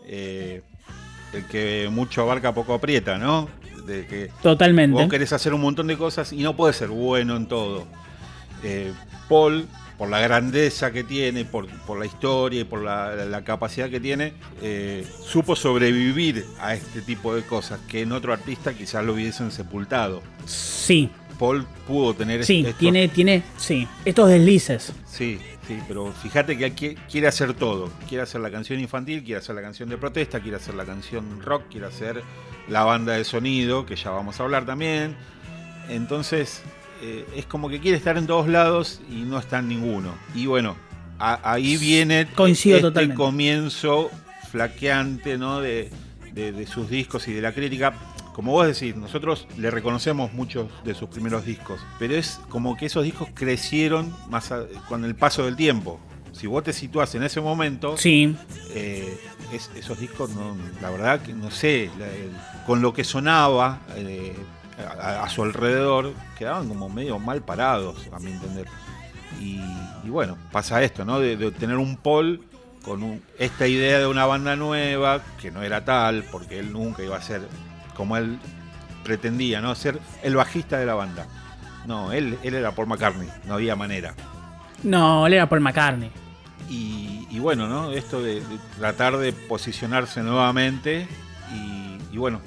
eh, 0.06 0.62
el 1.34 1.44
que 1.46 1.88
mucho 1.90 2.22
abarca 2.22 2.54
poco 2.54 2.74
aprieta, 2.74 3.18
¿no? 3.18 3.48
De 3.86 4.06
que 4.06 4.30
Totalmente. 4.42 5.00
Vos 5.00 5.10
querés 5.10 5.32
hacer 5.32 5.52
un 5.52 5.60
montón 5.60 5.86
de 5.86 5.96
cosas 5.96 6.32
y 6.32 6.42
no 6.42 6.56
puedes 6.56 6.76
ser 6.76 6.88
bueno 6.88 7.36
en 7.36 7.46
todo. 7.46 7.86
Eh, 8.62 8.92
Paul, 9.28 9.66
por 9.98 10.08
la 10.08 10.20
grandeza 10.20 10.90
que 10.90 11.04
tiene, 11.04 11.44
por, 11.44 11.66
la 11.98 12.06
historia 12.06 12.62
y 12.62 12.64
por 12.64 12.82
la, 12.82 13.42
capacidad 13.44 13.90
que 13.90 14.00
tiene, 14.00 14.32
eh, 14.62 15.06
supo 15.24 15.54
sobrevivir 15.54 16.44
a 16.60 16.74
este 16.74 17.02
tipo 17.02 17.34
de 17.34 17.42
cosas 17.42 17.80
que 17.88 18.02
en 18.02 18.12
otro 18.12 18.32
artista 18.32 18.72
quizás 18.74 19.04
lo 19.04 19.12
hubiesen 19.12 19.50
sepultado. 19.50 20.22
Sí. 20.46 21.10
Paul 21.38 21.66
pudo 21.86 22.14
tener 22.14 22.44
Sí, 22.44 22.64
tiene, 22.78 23.08
tiene, 23.08 23.42
sí, 23.56 23.88
estos 24.04 24.28
deslices. 24.28 24.92
Sí, 25.04 25.40
sí, 25.66 25.78
pero 25.86 26.12
fíjate 26.12 26.56
que 26.56 26.96
quiere 27.10 27.26
hacer 27.26 27.54
todo. 27.54 27.90
Quiere 28.08 28.22
hacer 28.22 28.40
la 28.40 28.50
canción 28.50 28.80
infantil, 28.80 29.22
quiere 29.22 29.38
hacer 29.38 29.54
la 29.54 29.62
canción 29.62 29.88
de 29.88 29.96
protesta, 29.96 30.40
quiere 30.40 30.56
hacer 30.56 30.74
la 30.74 30.84
canción 30.84 31.40
rock, 31.42 31.64
quiere 31.70 31.86
hacer 31.86 32.22
la 32.68 32.84
banda 32.84 33.14
de 33.14 33.24
sonido, 33.24 33.86
que 33.86 33.96
ya 33.96 34.10
vamos 34.10 34.40
a 34.40 34.44
hablar 34.44 34.66
también. 34.66 35.16
Entonces, 35.88 36.62
eh, 37.02 37.26
es 37.36 37.46
como 37.46 37.68
que 37.68 37.80
quiere 37.80 37.96
estar 37.96 38.16
en 38.16 38.26
todos 38.26 38.48
lados 38.48 39.00
y 39.10 39.22
no 39.22 39.38
está 39.38 39.58
en 39.58 39.68
ninguno. 39.68 40.14
Y 40.34 40.46
bueno, 40.46 40.76
ahí 41.18 41.76
viene 41.76 42.26
Coincido 42.34 42.88
este 42.88 43.14
comienzo 43.14 44.10
flaqueante 44.50 45.36
¿no? 45.36 45.60
de, 45.60 45.90
sus 46.72 46.88
discos 46.88 47.28
y 47.28 47.32
de 47.32 47.42
la 47.42 47.52
crítica. 47.52 47.94
Como 48.34 48.50
vos 48.50 48.66
decís, 48.66 48.96
nosotros 48.96 49.46
le 49.56 49.70
reconocemos 49.70 50.32
muchos 50.32 50.66
de 50.82 50.94
sus 50.94 51.08
primeros 51.08 51.44
discos, 51.44 51.80
pero 52.00 52.16
es 52.16 52.40
como 52.48 52.76
que 52.76 52.86
esos 52.86 53.04
discos 53.04 53.28
crecieron 53.32 54.12
más 54.28 54.52
con 54.88 55.04
el 55.04 55.14
paso 55.14 55.44
del 55.44 55.54
tiempo. 55.54 56.00
Si 56.32 56.48
vos 56.48 56.64
te 56.64 56.72
situás 56.72 57.14
en 57.14 57.22
ese 57.22 57.40
momento, 57.40 57.96
sí. 57.96 58.36
Eh, 58.70 59.16
esos 59.76 60.00
discos, 60.00 60.30
no, 60.30 60.56
la 60.82 60.90
verdad 60.90 61.20
que 61.20 61.32
no 61.32 61.52
sé, 61.52 61.90
con 62.66 62.82
lo 62.82 62.92
que 62.92 63.04
sonaba, 63.04 63.78
eh, 63.94 64.34
a, 65.00 65.28
su 65.28 65.44
alrededor 65.44 66.12
quedaban 66.36 66.68
como 66.68 66.88
medio 66.88 67.20
mal 67.20 67.40
parados, 67.40 68.08
a 68.10 68.18
mi 68.18 68.32
entender. 68.32 68.66
Y, 69.40 69.60
bueno, 70.08 70.36
pasa 70.50 70.82
esto, 70.82 71.04
¿no? 71.04 71.20
De, 71.20 71.52
tener 71.52 71.76
un 71.76 71.96
Paul 71.96 72.44
con 72.84 73.22
esta 73.38 73.68
idea 73.68 74.00
de 74.00 74.08
una 74.08 74.26
banda 74.26 74.56
nueva, 74.56 75.22
que 75.40 75.52
no 75.52 75.62
era 75.62 75.84
tal, 75.84 76.24
porque 76.32 76.58
él 76.58 76.72
nunca 76.72 77.04
iba 77.04 77.16
a 77.16 77.22
ser 77.22 77.42
como 77.94 78.16
él 78.16 78.38
pretendía, 79.02 79.60
¿no? 79.60 79.74
Ser 79.74 80.00
el 80.22 80.36
bajista 80.36 80.78
de 80.78 80.86
la 80.86 80.94
banda. 80.94 81.26
No, 81.86 82.12
él, 82.12 82.38
él 82.42 82.54
era 82.54 82.72
Paul 82.72 82.88
McCartney, 82.88 83.28
no 83.46 83.54
había 83.54 83.76
manera. 83.76 84.14
No, 84.82 85.26
él 85.26 85.34
era 85.34 85.48
Paul 85.48 85.60
McCartney. 85.60 86.10
Y, 86.70 87.38
bueno, 87.38 87.66
¿no? 87.66 87.90
Esto 87.90 88.22
de, 88.22 88.42
tratar 88.78 89.18
de 89.18 89.32
posicionarse 89.32 90.22
nuevamente 90.22 91.06
y 92.14 92.16
bueno, 92.16 92.40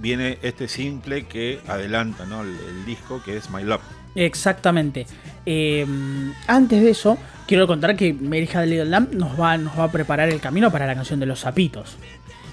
viene 0.00 0.38
este 0.42 0.68
simple 0.68 1.26
que 1.26 1.60
adelanta 1.66 2.24
el, 2.24 2.84
disco, 2.84 3.22
que 3.22 3.36
es 3.36 3.50
My 3.50 3.62
Love. 3.62 3.80
Exactamente. 4.14 5.06
Em, 5.46 6.32
antes 6.46 6.82
de 6.82 6.90
eso, 6.90 7.18
quiero 7.46 7.66
contar 7.66 7.96
que 7.96 8.12
Mary 8.12 8.48
Had 8.52 8.66
Little 8.66 8.86
Lamb 8.86 9.14
nos 9.14 9.40
va, 9.40 9.56
nos 9.56 9.78
va 9.78 9.84
a 9.84 9.92
preparar 9.92 10.28
el 10.28 10.40
camino 10.40 10.70
para 10.70 10.86
la 10.86 10.94
canción 10.94 11.20
de 11.20 11.26
los 11.26 11.40
zapitos. 11.40 11.96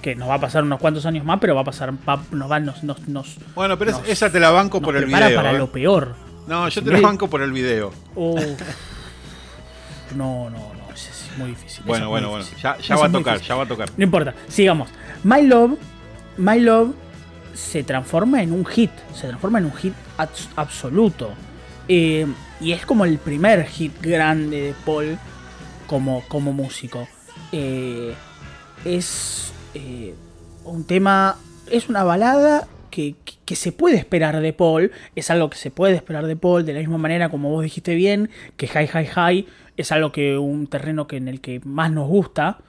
Que 0.06 0.14
nos 0.16 0.30
va 0.30 0.36
a 0.36 0.39
pasar 0.39 0.64
unos 0.64 0.80
cuantos 0.80 1.03
años 1.08 1.26
más, 1.26 1.39
pero 1.39 1.56
va 1.56 1.62
a 1.62 1.64
pasar. 1.64 1.91
nos 2.30 2.51
va, 2.51 2.60
nos, 2.60 2.84
nos, 2.84 3.38
bueno, 3.56 3.76
pero 3.76 4.03
esa 4.06 4.32
te 4.32 4.39
la 4.39 4.51
banco 4.51 4.80
por 4.80 4.95
el 4.95 5.06
video. 5.06 5.36
para 5.36 5.49
¿eh? 5.49 5.58
lo 5.58 5.72
peor. 5.72 6.14
No, 6.45 6.70
yo 6.70 6.84
te 6.84 6.91
la 6.91 7.01
banco 7.01 7.28
por 7.28 7.41
el 7.41 7.51
video. 7.51 7.91
no, 8.16 8.36
no, 10.16 10.49
no. 10.51 10.93
Es, 10.93 11.32
muy 11.39 11.49
difícil. 11.49 11.84
Bueno, 11.88 12.10
bueno, 12.10 12.30
bueno. 12.30 12.45
Ya, 12.62 12.78
ya 12.78 12.97
va 12.97 13.08
a 13.08 13.12
tocar, 13.12 13.41
ya 13.41 13.56
va 13.56 13.64
a 13.64 13.68
tocar. 13.68 13.89
No 13.97 14.03
importa, 14.03 14.36
sigamos. 14.47 14.89
My 15.24 15.41
Love. 15.41 15.80
My 16.38 16.60
Love 16.60 16.93
se 17.56 17.84
transforma 17.84 18.43
en 18.43 18.51
un 18.51 18.64
hit, 18.64 18.91
se 19.12 19.26
transforma 19.26 19.58
en 19.58 19.66
un 19.66 19.74
hit 19.74 19.95
absoluto. 20.56 21.32
Eh, 21.88 22.28
y 22.62 22.74
es 22.74 22.86
como 22.86 23.06
el 23.06 23.18
primer 23.18 23.66
hit 23.66 23.99
grande 23.99 24.62
de 24.62 24.76
Paul 24.86 25.18
como, 25.88 26.24
como 26.28 26.53
músico. 26.53 27.08
Eh, 27.51 28.14
es 28.86 29.51
eh, 29.76 30.15
un 30.63 30.86
tema, 30.86 31.38
es 31.69 31.89
una 31.89 32.03
balada 32.03 32.67
que, 32.89 33.15
que, 33.45 33.55
se 33.55 33.71
puede 33.71 33.97
esperar 33.97 34.39
de 34.39 34.53
Paul, 34.53 34.91
es 35.15 35.30
algo 35.30 35.49
que 35.49 35.57
se 35.57 35.69
puede 35.69 35.95
esperar 35.95 36.26
de 36.26 36.36
Paul, 36.36 36.65
de 36.65 36.73
la 36.73 36.80
misma 36.80 36.97
manera 36.97 37.30
como 37.30 37.49
vos 37.49 37.63
dijiste 37.63 37.93
bien, 37.93 38.30
que 38.57 38.67
High 38.67 38.88
High 38.88 39.07
High 39.07 39.45
es 39.78 39.91
algo 39.91 40.11
que 40.11 40.38
un 40.38 40.67
terreno 40.67 41.07
que 41.07 41.17
en 41.17 41.28
el 41.28 41.41
que 41.41 41.59
más 41.65 41.91
nos 41.91 42.07
gusta. 42.07 42.59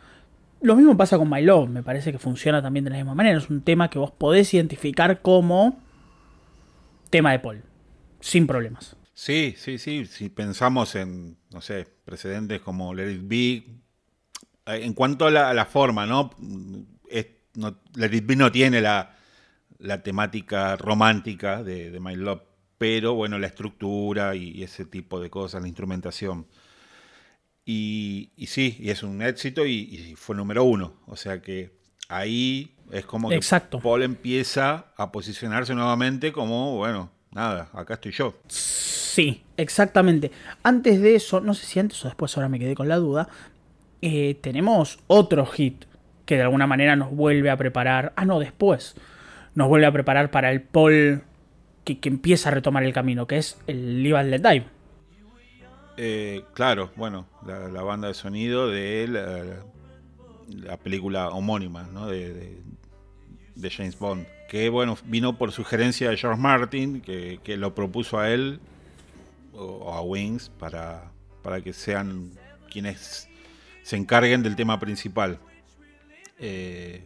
Lo 0.60 0.74
mismo 0.74 0.96
pasa 0.96 1.16
con 1.16 1.30
My 1.30 1.42
Love, 1.42 1.68
me 1.68 1.82
parece 1.82 2.12
que 2.12 2.18
funciona 2.18 2.60
también 2.60 2.84
de 2.84 2.90
la 2.90 2.96
misma 2.96 3.14
manera. 3.14 3.38
Es 3.38 3.48
un 3.48 3.62
tema 3.62 3.88
que 3.88 3.98
vos 3.98 4.10
podés 4.10 4.52
identificar 4.52 5.22
como 5.22 5.80
tema 7.10 7.30
de 7.30 7.38
Paul, 7.38 7.62
sin 8.20 8.46
problemas. 8.46 8.96
Sí, 9.14 9.54
sí, 9.56 9.78
sí. 9.78 10.06
Si 10.06 10.28
pensamos 10.28 10.94
en, 10.94 11.36
no 11.50 11.60
sé, 11.60 11.86
precedentes 12.04 12.60
como 12.60 12.92
Let 12.92 13.12
It 13.12 13.22
Be, 13.24 13.36
eh, 14.66 14.84
en 14.84 14.92
cuanto 14.92 15.26
a 15.26 15.30
la, 15.30 15.64
forma, 15.64 16.06
¿no? 16.06 16.30
Let 17.94 18.14
It 18.14 18.26
Be 18.26 18.36
no 18.36 18.52
tiene 18.52 18.80
la, 18.80 19.14
temática 20.02 20.76
romántica 20.76 21.62
de, 21.62 21.98
My 22.00 22.16
Love, 22.16 22.42
pero 22.78 23.14
bueno, 23.14 23.38
la 23.38 23.46
estructura 23.46 24.34
y 24.34 24.62
ese 24.62 24.84
tipo 24.84 25.20
de 25.20 25.30
cosas, 25.30 25.62
la 25.62 25.68
instrumentación. 25.68 26.46
Y, 27.68 28.30
sí, 28.46 28.76
y 28.78 28.90
es 28.90 29.02
un 29.02 29.20
éxito 29.22 29.66
y, 29.66 30.14
fue 30.16 30.36
número 30.36 30.62
uno. 30.62 30.94
O 31.06 31.16
sea 31.16 31.42
que 31.42 31.72
ahí 32.08 32.76
es 32.92 33.04
como 33.04 33.28
que 33.28 33.40
Paul 33.82 34.04
empieza 34.04 34.92
a 34.96 35.10
posicionarse 35.10 35.74
nuevamente 35.74 36.30
como, 36.30 36.76
bueno, 36.76 37.10
nada, 37.32 37.68
acá 37.72 37.94
estoy 37.94 38.12
yo. 38.12 38.38
Sí, 38.46 39.42
exactamente. 39.56 40.30
Antes 40.62 41.02
de 41.02 41.16
eso, 41.16 41.40
no 41.40 41.54
sé 41.54 41.66
si 41.66 41.80
antes 41.80 42.04
o 42.04 42.08
después, 42.08 42.36
ahora 42.36 42.48
me 42.48 42.60
quedé 42.60 42.76
con 42.76 42.86
la 42.86 42.96
duda, 42.96 43.28
eh, 44.00 44.38
tenemos 44.40 45.00
otro 45.08 45.44
hit 45.46 45.86
que 46.26 46.36
de 46.36 46.42
alguna 46.42 46.66
manera 46.66 46.96
nos 46.96 47.10
vuelve 47.10 47.50
a 47.50 47.56
preparar. 47.56 48.12
Ah, 48.16 48.24
no, 48.24 48.38
después. 48.38 48.96
Nos 49.54 49.68
vuelve 49.68 49.86
a 49.86 49.92
preparar 49.92 50.30
para 50.30 50.50
el 50.50 50.60
Paul 50.60 51.22
que, 51.84 51.98
empieza 52.02 52.50
a 52.50 52.52
retomar 52.52 52.82
el 52.82 52.92
camino, 52.92 53.26
que 53.26 53.38
es 53.38 53.58
el 53.66 54.02
Live 54.02 54.18
and 54.18 54.30
Let 54.30 54.40
Die. 54.40 54.64
Eh, 55.96 56.44
claro, 56.52 56.90
bueno, 56.96 57.26
la, 57.46 57.82
banda 57.82 58.08
de 58.08 58.14
sonido 58.14 58.68
de 58.68 59.08
la, 59.08 60.76
película 60.78 61.30
homónima 61.30 61.84
¿no? 61.84 62.08
de, 62.08 62.58
James 63.70 63.98
Bond, 63.98 64.26
que 64.48 64.68
bueno, 64.68 64.98
vino 65.06 65.38
por 65.38 65.52
sugerencia 65.52 66.10
de 66.10 66.18
George 66.18 66.38
Martin, 66.38 67.00
que, 67.00 67.56
lo 67.56 67.74
propuso 67.74 68.18
a 68.18 68.30
él 68.30 68.60
o, 69.54 69.94
a 69.94 70.02
Wings 70.02 70.50
para, 70.50 71.10
para 71.42 71.62
que 71.62 71.72
sean 71.72 72.32
quienes 72.70 73.30
se 73.82 73.96
encarguen 73.96 74.42
del 74.42 74.56
tema 74.56 74.78
principal. 74.78 75.38
Eh, 76.38 77.02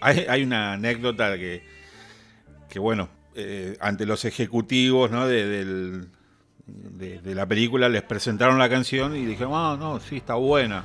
hay, 0.00 0.42
una 0.42 0.74
anécdota 0.74 1.36
que, 1.36 1.64
que 2.68 2.78
bueno, 2.78 3.08
eh, 3.34 3.76
ante 3.80 4.06
los 4.06 4.24
ejecutivos 4.24 5.10
¿no? 5.10 5.26
del, 5.26 6.08
de, 6.66 7.34
la 7.34 7.46
película 7.46 7.88
les 7.88 8.02
presentaron 8.02 8.58
la 8.58 8.68
canción 8.68 9.16
y 9.16 9.24
dijeron, 9.24 9.52
ah, 9.54 9.76
no, 9.78 10.00
sí, 10.00 10.16
está 10.16 10.34
buena. 10.34 10.84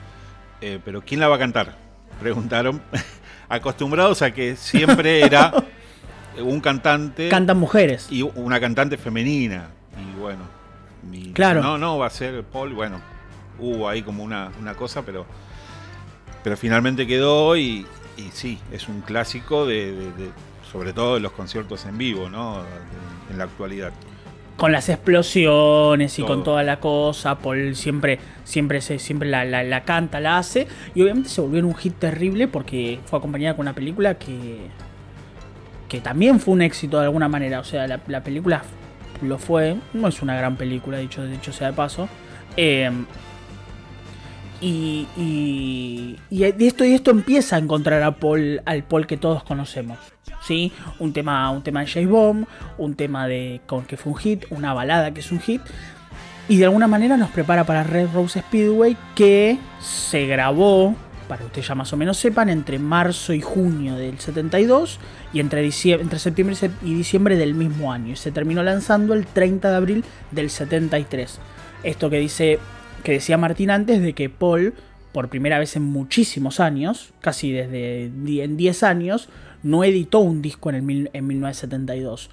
Eh, 0.62 0.80
pero 0.84 1.02
¿quién 1.02 1.20
la 1.20 1.28
va 1.28 1.36
a 1.36 1.40
cantar? 1.40 1.76
Preguntaron, 2.20 2.82
acostumbrados 3.50 4.22
a 4.22 4.32
que 4.32 4.56
siempre 4.56 5.22
era 5.22 5.54
un 6.40 6.62
cantante. 6.62 7.30
Cantan 7.30 7.58
mujeres. 7.58 8.08
Y 8.12 8.22
una 8.22 8.60
cantante 8.60 8.98
femenina. 8.98 9.70
Y 9.98 10.20
bueno, 10.20 10.44
claro. 11.34 11.62
no, 11.62 11.78
no, 11.78 11.98
va 11.98 12.08
a 12.08 12.12
ser 12.12 12.44
Paul. 12.44 12.74
Bueno, 12.74 13.02
hubo 13.60 13.90
ahí 13.90 14.04
como 14.04 14.24
una, 14.24 14.52
cosa, 14.78 15.04
pero, 15.04 15.26
pero 16.44 16.58
finalmente 16.58 17.08
quedó 17.08 17.56
y, 17.58 17.86
y 18.18 18.30
sí, 18.32 18.60
es 18.72 18.88
un 18.88 19.02
clásico 19.02 19.66
de, 19.66 20.12
sobre 20.72 20.94
todo 20.94 21.16
de 21.16 21.20
los 21.22 21.32
conciertos 21.32 21.86
en 21.86 21.98
vivo, 21.98 22.30
¿no? 22.30 22.62
en 23.30 23.38
la 23.38 23.46
actualidad 23.46 23.94
con 24.62 24.72
las 24.72 24.90
explosiones 24.90 26.20
y 26.20 26.22
con 26.22 26.44
toda 26.44 26.62
la 26.62 26.80
cosa. 26.80 27.40
Paul 27.40 27.76
siempre, 27.76 28.20
siempre, 28.44 28.80
se, 28.82 29.00
siempre 29.00 29.28
la, 29.28 29.84
canta, 29.86 30.20
la 30.20 30.38
hace. 30.38 30.68
Y 30.94 31.02
obviamente 31.02 31.30
se 31.30 31.42
volvió 31.42 31.58
en 31.58 31.66
un 31.66 31.74
hit 31.74 31.96
terrible 31.96 32.48
porque 32.48 33.00
fue 33.06 33.18
acompañada 33.18 33.56
con 33.56 33.64
una 33.64 33.74
película 33.74 34.20
que, 34.20 34.68
que 35.90 36.00
también 36.00 36.40
fue 36.40 36.54
un 36.54 36.62
éxito 36.62 37.00
de 37.00 37.06
alguna 37.06 37.28
manera. 37.28 37.60
O 37.60 37.64
sea, 37.64 37.88
la, 37.88 38.24
película 38.24 38.62
lo 39.24 39.40
fue. 39.40 39.78
No 39.94 40.08
es 40.08 40.22
una 40.22 40.36
gran 40.36 40.58
película, 40.58 41.00
dicho, 41.00 41.26
dicho 41.26 41.52
sea 41.52 41.72
de 41.72 41.74
paso. 41.74 42.08
Em, 42.56 43.08
y, 44.62 45.08
y, 45.18 46.18
y, 46.30 46.44
esto, 46.44 46.86
y 46.86 46.94
esto 46.94 47.12
empieza 47.12 47.56
a 47.56 47.60
encontrar 47.60 48.04
a 48.04 48.16
Paul, 48.16 48.62
al 48.66 48.84
Paul 48.84 49.08
que 49.08 49.18
todos 49.18 49.44
conocemos. 49.44 49.98
¿sí? 50.42 50.72
Un 51.00 51.14
tema, 51.14 51.50
un 51.50 51.64
tema 51.64 51.84
de 51.84 52.06
Bond, 52.06 52.46
un 52.78 52.96
tema 52.96 53.28
de 53.28 53.62
con 53.66 53.86
que 53.86 53.98
fue 53.98 54.14
un 54.14 54.20
hit, 54.20 54.46
una 54.52 54.74
balada 54.74 55.14
que 55.14 55.22
es 55.22 55.32
un 55.32 55.40
hit. 55.40 55.62
Y 56.48 56.58
de 56.58 56.66
alguna 56.66 56.88
manera 56.88 57.18
nos 57.18 57.30
prepara 57.30 57.64
para 57.64 57.84
Red 57.84 58.10
Rose 58.14 58.40
Speedway 58.40 58.98
que 59.16 59.58
se 59.80 60.28
grabó, 60.28 60.96
para 61.28 61.40
que 61.40 61.46
ustedes 61.46 61.68
ya 61.68 61.76
más 61.76 61.94
o 61.94 61.98
menos 61.98 62.18
sepan, 62.18 62.50
entre 62.50 62.78
marzo 62.78 63.34
y 63.34 63.42
junio 63.42 63.96
del 63.96 64.20
72 64.20 65.00
y 65.34 65.40
entre, 65.40 65.68
entre 65.68 66.20
septiembre 66.20 66.56
y 66.84 66.94
diciembre 66.94 67.38
del 67.38 67.56
mismo 67.56 67.92
año. 67.92 68.14
Y 68.14 68.16
se 68.16 68.32
terminó 68.32 68.64
lanzando 68.64 69.14
el 69.14 69.26
30 69.26 69.70
de 69.70 69.76
abril 69.76 70.04
del 70.32 70.50
73. 70.50 71.40
Esto 71.84 72.10
que 72.10 72.20
dice 72.20 72.60
que 73.02 73.14
decía 73.14 73.38
Martín 73.38 73.72
antes 73.72 74.02
de 74.02 74.14
que 74.14 74.30
Paul, 74.30 74.74
por 75.12 75.30
primera 75.30 75.60
vez 75.60 75.76
en 75.76 75.84
muchísimos 75.84 76.60
años, 76.60 77.14
casi 77.20 77.52
desde 77.52 78.06
en 78.06 78.58
10 78.58 78.84
años, 78.84 79.30
no 79.64 79.84
editó 79.84 80.20
un 80.20 80.42
disco 80.42 80.70
en, 80.70 80.90
el, 80.90 81.10
en 81.14 81.28
1972. 81.28 82.30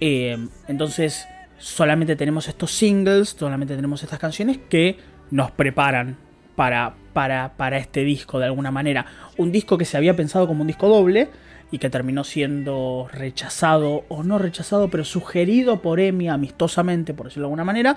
Eh, 0.00 0.36
entonces, 0.68 1.26
solamente 1.58 2.16
tenemos 2.16 2.48
estos 2.48 2.70
singles, 2.70 3.36
solamente 3.38 3.76
tenemos 3.76 4.02
estas 4.02 4.18
canciones 4.18 4.58
que 4.68 4.98
nos 5.30 5.50
preparan 5.50 6.16
para, 6.56 6.94
para, 7.12 7.56
para 7.56 7.78
este 7.78 8.04
disco 8.04 8.38
de 8.38 8.46
alguna 8.46 8.70
manera. 8.70 9.06
Un 9.36 9.52
disco 9.52 9.78
que 9.78 9.84
se 9.84 9.96
había 9.96 10.16
pensado 10.16 10.46
como 10.46 10.62
un 10.62 10.66
disco 10.66 10.88
doble 10.88 11.28
y 11.70 11.78
que 11.78 11.90
terminó 11.90 12.24
siendo 12.24 13.08
rechazado, 13.12 14.04
o 14.08 14.22
no 14.24 14.38
rechazado, 14.38 14.88
pero 14.88 15.04
sugerido 15.04 15.80
por 15.80 16.00
Emi 16.00 16.28
amistosamente, 16.28 17.14
por 17.14 17.26
decirlo 17.26 17.44
de 17.44 17.46
alguna 17.46 17.64
manera. 17.64 17.96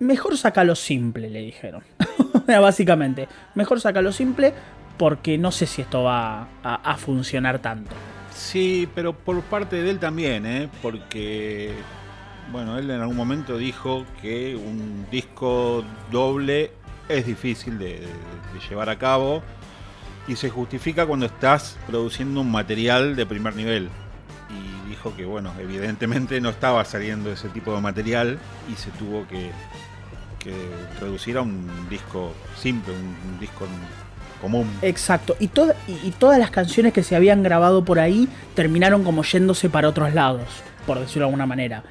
Mejor 0.00 0.36
sácalo 0.36 0.74
simple, 0.74 1.30
le 1.30 1.40
dijeron. 1.40 1.82
Básicamente, 2.46 3.28
mejor 3.54 3.80
sácalo 3.80 4.12
simple 4.12 4.54
porque 4.96 5.38
no 5.38 5.52
sé 5.52 5.66
si 5.66 5.82
esto 5.82 6.02
va 6.02 6.48
a, 6.62 6.96
funcionar 6.96 7.60
tanto. 7.60 7.94
Sí, 8.34 8.88
pero 8.94 9.12
por 9.12 9.40
parte 9.42 9.80
de 9.82 9.90
él 9.90 9.98
también, 9.98 10.44
¿eh? 10.44 10.68
porque 10.82 11.72
bueno, 12.50 12.78
él 12.78 12.90
en 12.90 13.00
algún 13.00 13.16
momento 13.16 13.58
dijo 13.58 14.04
que 14.22 14.56
un 14.56 15.06
disco 15.10 15.84
doble 16.10 16.72
es 17.08 17.26
difícil 17.26 17.78
de, 17.78 18.06
llevar 18.68 18.88
a 18.90 18.98
cabo 18.98 19.42
y 20.26 20.36
se 20.36 20.50
justifica 20.50 21.06
cuando 21.06 21.26
estás 21.26 21.78
produciendo 21.86 22.40
un 22.40 22.50
material 22.50 23.16
de 23.16 23.26
primer 23.26 23.54
nivel. 23.54 23.88
Y 24.50 24.88
dijo 24.88 25.14
que, 25.14 25.24
bueno, 25.24 25.52
evidentemente 25.58 26.40
no 26.40 26.48
estaba 26.48 26.84
saliendo 26.84 27.30
ese 27.30 27.48
tipo 27.50 27.74
de 27.74 27.80
material 27.80 28.38
y 28.70 28.74
se 28.74 28.90
tuvo 28.92 29.26
que, 29.28 29.50
reducir 31.00 31.36
a 31.36 31.42
un 31.42 31.68
disco 31.88 32.32
simple, 32.56 32.94
un, 32.94 33.38
disco 33.40 33.66
común. 34.40 34.70
Exacto, 34.82 35.36
y, 35.40 35.50
y, 35.88 36.10
todas 36.18 36.38
las 36.38 36.50
canciones 36.50 36.92
que 36.92 37.02
se 37.02 37.16
habían 37.16 37.42
grabado 37.42 37.84
por 37.84 37.98
ahí 37.98 38.28
terminaron 38.54 39.04
como 39.04 39.24
yéndose 39.24 39.68
para 39.68 39.88
otros 39.88 40.14
lados, 40.14 40.44
por 40.86 40.98
decirlo 40.98 41.22
de 41.22 41.26
alguna 41.26 41.46
manera. 41.46 41.82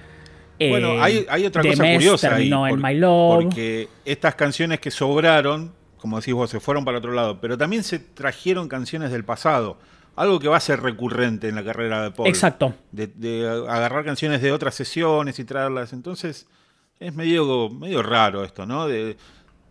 Bueno, 0.59 1.01
hay, 1.01 1.25
hay 1.29 1.45
otra 1.45 1.61
cosa 1.61 1.83
curiosa 1.93 2.35
ahí, 2.35 2.49
porque 2.49 3.89
estas 4.05 4.35
canciones 4.35 4.79
que 4.79 4.91
sobraron, 4.91 5.73
como 5.97 6.19
decís 6.19 6.33
vos, 6.33 6.49
se 6.49 6.59
fueron 6.59 6.83
para 6.83 6.97
otro 6.97 7.11
lado, 7.11 7.39
pero 7.39 7.57
también 7.57 7.83
se 7.83 7.99
trajeron 7.99 8.67
canciones 8.67 9.11
del 9.11 9.23
pasado. 9.23 9.77
Algo 10.15 10.39
que 10.39 10.47
va 10.47 10.57
a 10.57 10.61
ser 10.61 10.81
recurrente 10.81 11.47
en 11.47 11.53
la 11.53 11.63
carrera 11.63 12.01
de 12.01 12.11
Paul. 12.11 12.27
Exacto. 12.27 12.73
De, 12.91 13.47
agarrar 13.69 14.03
canciones 14.03 14.41
de 14.41 14.51
otras 14.51 14.73
sesiones 14.73 15.37
y 15.37 15.43
traerlas. 15.43 15.93
Entonces, 15.93 16.47
es 16.99 17.13
medio, 17.13 17.69
medio 17.69 18.03
raro 18.03 18.43
esto, 18.43 18.65
¿no? 18.65 18.87
De, 18.87 19.17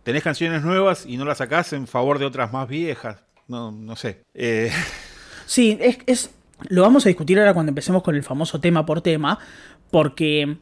tenés 0.03 0.23
canciones 0.23 0.63
nuevas 0.63 1.05
y 1.05 1.17
no 1.17 1.25
las 1.25 1.39
sacás 1.39 1.73
en 1.73 1.87
favor 1.87 2.19
de 2.19 2.25
otras 2.25 2.51
más 2.53 2.67
viejas. 2.67 3.23
No, 3.47 3.71
no 3.71 3.95
sé. 3.95 4.23
Eh, 4.33 4.71
sí, 5.45 5.77
es, 5.79 5.99
es, 6.05 6.31
lo 6.69 6.81
vamos 6.81 7.05
a 7.05 7.09
discutir 7.09 7.39
ahora 7.39 7.53
cuando 7.53 7.69
empecemos 7.69 8.03
con 8.03 8.15
el 8.15 8.23
famoso 8.23 8.59
tema 8.59 8.85
por 8.85 9.01
tema, 9.01 9.39
porque 9.91 10.57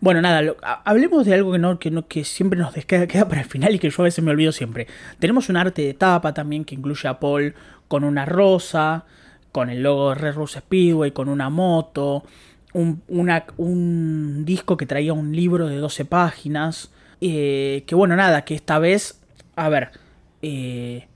bueno, 0.00 0.22
nada, 0.22 0.54
hablemos 0.86 1.26
de 1.26 1.34
algo 1.34 1.52
que, 1.52 1.58
no, 1.58 1.78
que, 1.78 1.90
no, 1.90 2.08
que 2.08 2.24
siempre 2.24 2.58
nos 2.58 2.72
queda, 2.72 3.06
queda 3.06 3.28
para 3.28 3.42
el 3.42 3.46
final 3.46 3.74
y 3.74 3.78
que 3.78 3.90
yo 3.90 4.02
a 4.02 4.04
veces 4.04 4.24
me 4.24 4.30
olvido 4.30 4.52
siempre. 4.52 4.86
Tenemos 5.18 5.48
un 5.48 5.56
arte 5.56 5.82
de 5.82 5.94
tapa 5.94 6.32
también 6.32 6.64
que 6.64 6.74
incluye 6.74 7.06
a 7.06 7.20
Paul 7.20 7.54
con 7.86 8.04
una 8.04 8.24
rosa, 8.24 9.04
con 9.52 9.68
el 9.68 9.82
logo 9.82 10.10
de 10.10 10.14
Red 10.14 10.34
Rose 10.34 10.60
Speedway, 10.60 11.10
con 11.10 11.28
una 11.28 11.50
moto, 11.50 12.24
un, 12.72 13.02
un 13.56 14.44
disco 14.44 14.76
que 14.76 14.86
traía 14.86 15.12
un 15.12 15.34
libro 15.34 15.68
de 15.68 15.76
12 15.76 16.04
páginas. 16.04 16.90
Eh, 17.20 17.84
que 17.86 17.94
bueno, 17.94 18.16
nada, 18.16 18.44
que 18.44 18.54
esta 18.54 18.78
vez, 18.78 19.20
a 19.56 19.68
ver, 19.68 19.90
eh, 20.42 21.06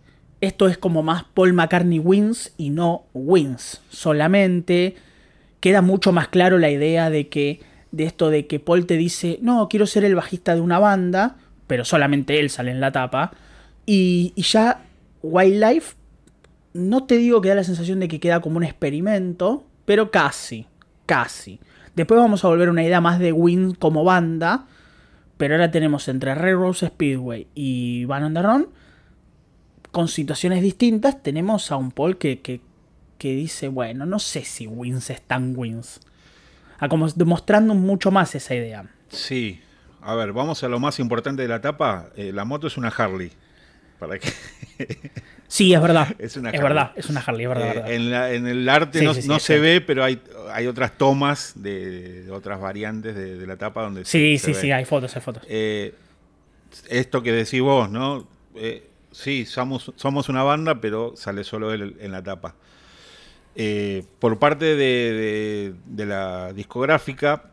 esto 0.40 0.68
es 0.68 0.76
como 0.76 1.02
más 1.02 1.24
Paul 1.24 1.54
McCartney 1.54 1.98
wins 1.98 2.52
y 2.56 2.70
no 2.70 3.04
wins. 3.14 3.80
Solamente 3.88 4.96
queda 5.60 5.80
mucho 5.80 6.12
más 6.12 6.28
claro 6.28 6.58
la 6.58 6.70
idea 6.70 7.08
de 7.08 7.28
que 7.28 7.60
de 7.90 8.04
esto 8.04 8.28
de 8.28 8.46
que 8.46 8.58
Paul 8.58 8.86
te 8.86 8.96
dice, 8.96 9.38
no, 9.40 9.68
quiero 9.68 9.86
ser 9.86 10.04
el 10.04 10.16
bajista 10.16 10.54
de 10.54 10.60
una 10.60 10.78
banda, 10.78 11.36
pero 11.66 11.84
solamente 11.84 12.40
él 12.40 12.50
sale 12.50 12.72
en 12.72 12.80
la 12.80 12.92
tapa. 12.92 13.32
Y, 13.86 14.32
ya 14.36 14.82
Wildlife, 15.22 15.94
no 16.72 17.04
te 17.04 17.16
digo 17.16 17.40
que 17.40 17.50
da 17.50 17.54
la 17.54 17.64
sensación 17.64 18.00
de 18.00 18.08
que 18.08 18.20
queda 18.20 18.40
como 18.40 18.56
un 18.56 18.64
experimento, 18.64 19.64
pero 19.84 20.10
casi, 20.10 20.66
casi. 21.06 21.60
Después 21.94 22.20
vamos 22.20 22.44
a 22.44 22.48
volver 22.48 22.68
a 22.68 22.72
una 22.72 22.82
idea 22.82 23.00
más 23.00 23.18
de 23.18 23.32
Win 23.32 23.74
como 23.74 24.04
banda, 24.04 24.66
pero 25.36 25.54
ahora 25.54 25.70
tenemos 25.70 26.08
entre 26.08 26.34
Rose 26.34 26.86
Speedway 26.86 27.46
y 27.54 28.04
Van 28.04 28.24
on 28.24 28.34
the 28.34 28.68
con 29.90 30.08
situaciones 30.08 30.60
distintas, 30.60 31.22
tenemos 31.22 31.70
a 31.70 31.76
un 31.76 31.92
Paul 31.92 32.18
que, 32.18 32.40
que, 32.40 32.60
que 33.16 33.34
dice, 33.34 33.68
bueno, 33.68 34.06
no 34.06 34.18
sé 34.18 34.44
si 34.44 34.66
Wins 34.66 35.10
están 35.10 35.54
Wins 35.56 36.00
como 36.88 37.08
demostrando 37.08 37.74
mucho 37.74 38.10
más 38.10 38.34
esa 38.34 38.54
idea. 38.54 38.86
Sí, 39.08 39.60
a 40.00 40.14
ver, 40.14 40.32
vamos 40.32 40.62
a 40.64 40.68
lo 40.68 40.80
más 40.80 40.98
importante 40.98 41.42
de 41.42 41.48
la 41.48 41.56
etapa. 41.56 42.10
Eh, 42.16 42.32
la 42.32 42.44
moto 42.44 42.66
es 42.66 42.76
una 42.76 42.88
Harley. 42.88 43.32
¿Para 43.98 44.18
qué? 44.18 44.32
sí, 45.54 45.74
es 45.74 45.80
verdad. 45.80 46.08
Es, 46.18 46.36
una 46.36 46.50
es 46.50 46.62
verdad, 46.62 46.92
es 46.96 47.08
una 47.08 47.20
Harley, 47.20 47.44
es 47.44 47.48
verdad. 47.48 47.90
Eh, 47.90 48.34
en, 48.36 48.46
el 48.46 48.68
arte 48.68 49.02
no, 49.02 49.38
se 49.38 49.58
ve, 49.58 49.80
pero 49.80 50.04
hay, 50.04 50.20
hay 50.52 50.66
otras 50.66 50.96
tomas 50.98 51.52
de, 51.56 52.28
otras 52.30 52.60
variantes 52.60 53.14
de, 53.14 53.46
la 53.46 53.54
etapa 53.54 53.82
donde 53.82 54.04
Sí, 54.04 54.38
sí, 54.38 54.54
sí, 54.54 54.72
hay 54.72 54.84
fotos, 54.84 55.14
hay 55.16 55.22
fotos. 55.22 55.42
Eh, 55.48 55.94
esto 56.88 57.22
que 57.22 57.32
decís 57.32 57.60
vos, 57.60 57.90
¿no? 57.90 58.26
sí, 59.12 59.46
somos, 59.46 59.92
somos 59.96 60.28
una 60.28 60.42
banda, 60.42 60.80
pero 60.80 61.14
sale 61.16 61.44
solo 61.44 61.72
él 61.72 61.96
en 62.00 62.12
la 62.12 62.22
tapa. 62.22 62.54
Eh, 63.56 64.04
por 64.18 64.38
parte 64.38 64.74
de, 64.74 65.74
la 65.96 66.52
discográfica, 66.52 67.50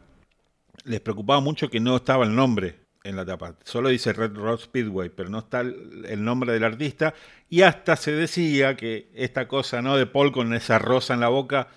les 0.84 1.00
preocupaba 1.00 1.40
mucho 1.40 1.70
que 1.70 1.80
no 1.80 1.96
estaba 1.96 2.26
el 2.26 2.36
nombre 2.36 2.81
en 3.04 3.16
la 3.16 3.26
tapa. 3.26 3.56
Solo 3.64 3.90
dice 3.90 4.14
Red 4.14 4.34
Rock 4.36 4.62
Speedway, 4.62 5.10
pero 5.10 5.30
no 5.30 5.40
está 5.40 5.62
el, 5.62 6.24
nombre 6.24 6.54
del 6.54 6.64
artista. 6.64 7.14
Y 7.50 7.62
hasta 7.62 7.96
se 7.96 8.12
decía 8.12 8.76
que 8.76 9.10
esta 9.14 9.48
cosa 9.48 9.82
¿no? 9.82 9.98
de 9.98 10.06
Paul 10.06 10.32
con 10.32 10.54
esa 10.54 10.80
rosa 10.80 11.14
en 11.14 11.20
la 11.20 11.30
boca 11.30 11.68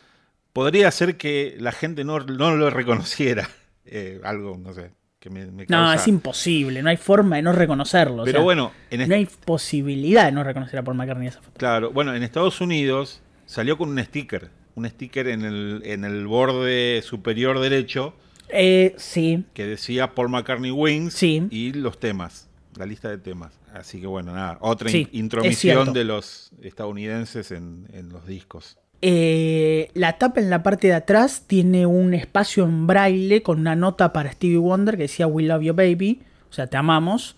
podría 0.52 0.88
hacer 0.88 1.16
que 1.16 1.56
la 1.58 1.72
gente 1.72 2.04
no, 2.04 2.18
lo 2.18 2.70
reconociera. 2.70 3.48
Eh, 3.86 4.18
algo, 4.24 4.56
no 4.56 4.72
sé. 4.72 4.92
Que 5.18 5.28
me, 5.28 5.66
No, 5.68 5.92
es 5.92 6.08
imposible, 6.08 6.82
no 6.82 6.88
hay 6.88 6.96
forma 6.96 7.36
de 7.36 7.42
no 7.42 7.52
reconocerlo. 7.52 8.24
Pero 8.24 8.42
bueno, 8.42 8.72
no 8.90 9.14
hay 9.14 9.26
posibilidad 9.26 10.24
de 10.24 10.32
no 10.32 10.42
reconocer 10.42 10.78
a 10.78 10.82
Paul 10.82 10.96
McCartney 10.96 11.28
esa 11.28 11.42
foto. 11.42 11.58
Claro, 11.58 11.92
bueno, 11.92 12.14
en 12.14 12.22
Estados 12.22 12.62
Unidos 12.62 13.20
Salió 13.46 13.76
con 13.76 13.90
un 13.90 14.02
sticker, 14.02 14.50
un 14.74 14.88
sticker 14.88 15.28
en 15.28 15.44
el, 15.44 15.82
en 15.84 16.04
el 16.04 16.26
borde 16.26 17.02
superior 17.02 17.60
derecho. 17.60 18.14
Eh, 18.48 18.94
sí. 18.96 19.44
Que 19.54 19.66
decía 19.66 20.14
Paul 20.14 20.28
McCartney 20.28 20.70
Wings 20.70 21.14
sí. 21.14 21.46
y 21.50 21.72
los 21.72 21.98
temas, 21.98 22.48
la 22.76 22.86
lista 22.86 23.08
de 23.08 23.18
temas. 23.18 23.58
Así 23.72 24.00
que 24.00 24.06
bueno, 24.06 24.32
nada, 24.32 24.58
otra 24.60 24.90
intromisión 24.90 25.92
de 25.92 26.04
los 26.04 26.52
estadounidenses 26.62 27.50
en, 27.50 27.86
los 28.10 28.26
discos. 28.26 28.78
Eh, 29.02 29.90
la 29.94 30.16
tapa 30.18 30.40
en 30.40 30.48
la 30.48 30.62
parte 30.62 30.86
de 30.86 30.94
atrás 30.94 31.44
tiene 31.46 31.84
un 31.84 32.14
espacio 32.14 32.64
en 32.64 32.86
braille 32.86 33.42
con 33.42 33.58
una 33.60 33.76
nota 33.76 34.12
para 34.12 34.32
Stevie 34.32 34.58
Wonder 34.58 34.96
que 34.96 35.02
decía 35.02 35.26
We 35.26 35.42
Love 35.42 35.62
You 35.62 35.74
Baby, 35.74 36.22
o 36.48 36.52
sea, 36.52 36.68
te 36.68 36.76
amamos. 36.76 37.36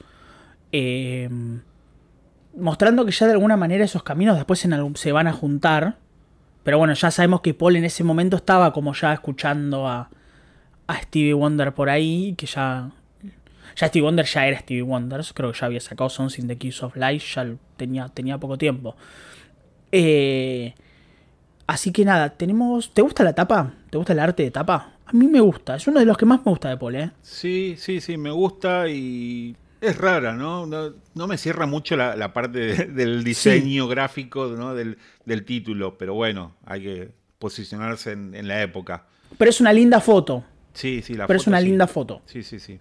Eh, 0.72 1.28
mostrando 2.56 3.04
que 3.04 3.12
ya 3.12 3.26
de 3.26 3.32
alguna 3.32 3.56
manera 3.56 3.84
esos 3.84 4.02
caminos 4.02 4.36
después 4.36 4.60
se 4.94 5.12
van 5.12 5.26
a 5.26 5.32
juntar. 5.32 5.96
Pero 6.62 6.78
bueno, 6.78 6.94
ya 6.94 7.10
sabemos 7.10 7.42
que 7.42 7.54
Paul 7.54 7.76
en 7.76 7.84
ese 7.84 8.02
momento 8.02 8.36
estaba 8.36 8.72
como 8.72 8.92
ya 8.92 9.12
escuchando 9.12 9.86
a, 9.86 10.10
a 10.86 11.00
Stevie 11.02 11.34
Wonder 11.34 11.74
por 11.74 11.90
ahí, 11.90 12.34
que 12.36 12.46
ya... 12.46 12.90
Ya 13.76 13.88
Stevie 13.88 14.04
Wonder 14.04 14.24
ya 14.24 14.46
era 14.46 14.58
Stevie 14.58 14.82
Wonder, 14.82 15.22
creo 15.34 15.52
que 15.52 15.58
ya 15.58 15.66
había 15.66 15.80
sacado 15.80 16.08
Songs 16.08 16.38
in 16.38 16.48
the 16.48 16.56
Keys 16.56 16.82
of 16.82 16.96
Life, 16.96 17.26
ya 17.34 17.46
tenía, 17.76 18.08
tenía 18.08 18.38
poco 18.38 18.56
tiempo. 18.56 18.96
Eh, 19.92 20.74
así 21.66 21.92
que 21.92 22.04
nada, 22.04 22.30
tenemos... 22.30 22.94
¿Te 22.94 23.02
gusta 23.02 23.22
la 23.22 23.34
tapa? 23.34 23.74
¿Te 23.90 23.98
gusta 23.98 24.14
el 24.14 24.20
arte 24.20 24.44
de 24.44 24.50
tapa? 24.50 24.94
A 25.04 25.12
mí 25.12 25.26
me 25.28 25.40
gusta, 25.40 25.76
es 25.76 25.86
uno 25.86 26.00
de 26.00 26.06
los 26.06 26.16
que 26.16 26.26
más 26.26 26.40
me 26.44 26.50
gusta 26.50 26.68
de 26.68 26.76
Paul, 26.78 26.96
¿eh? 26.96 27.10
Sí, 27.22 27.76
sí, 27.78 28.00
sí, 28.00 28.16
me 28.16 28.30
gusta 28.30 28.88
y 28.88 29.54
es 29.80 29.96
rara, 29.98 30.32
¿no? 30.32 30.66
No, 30.66 31.26
me 31.26 31.38
cierra 31.38 31.66
mucho 31.66 31.96
la, 31.96 32.32
parte 32.32 32.86
del 32.86 33.22
diseño 33.22 33.88
gráfico 33.88 34.46
¿no? 34.46 34.74
del, 34.74 34.96
título, 35.44 35.96
pero 35.98 36.14
bueno, 36.14 36.56
hay 36.64 36.82
que 36.82 37.10
posicionarse 37.38 38.12
en, 38.12 38.48
la 38.48 38.62
época. 38.62 39.06
Pero 39.38 39.50
es 39.50 39.60
una 39.60 39.72
linda 39.72 40.00
foto. 40.00 40.44
Sí, 40.76 41.00
sí, 41.02 41.14
la 41.14 41.26
Pero 41.26 41.38
es 41.38 41.46
una 41.46 41.60
linda 41.60 41.86
foto. 41.86 42.20
Sí, 42.26 42.42
sí, 42.42 42.60
sí. 42.60 42.78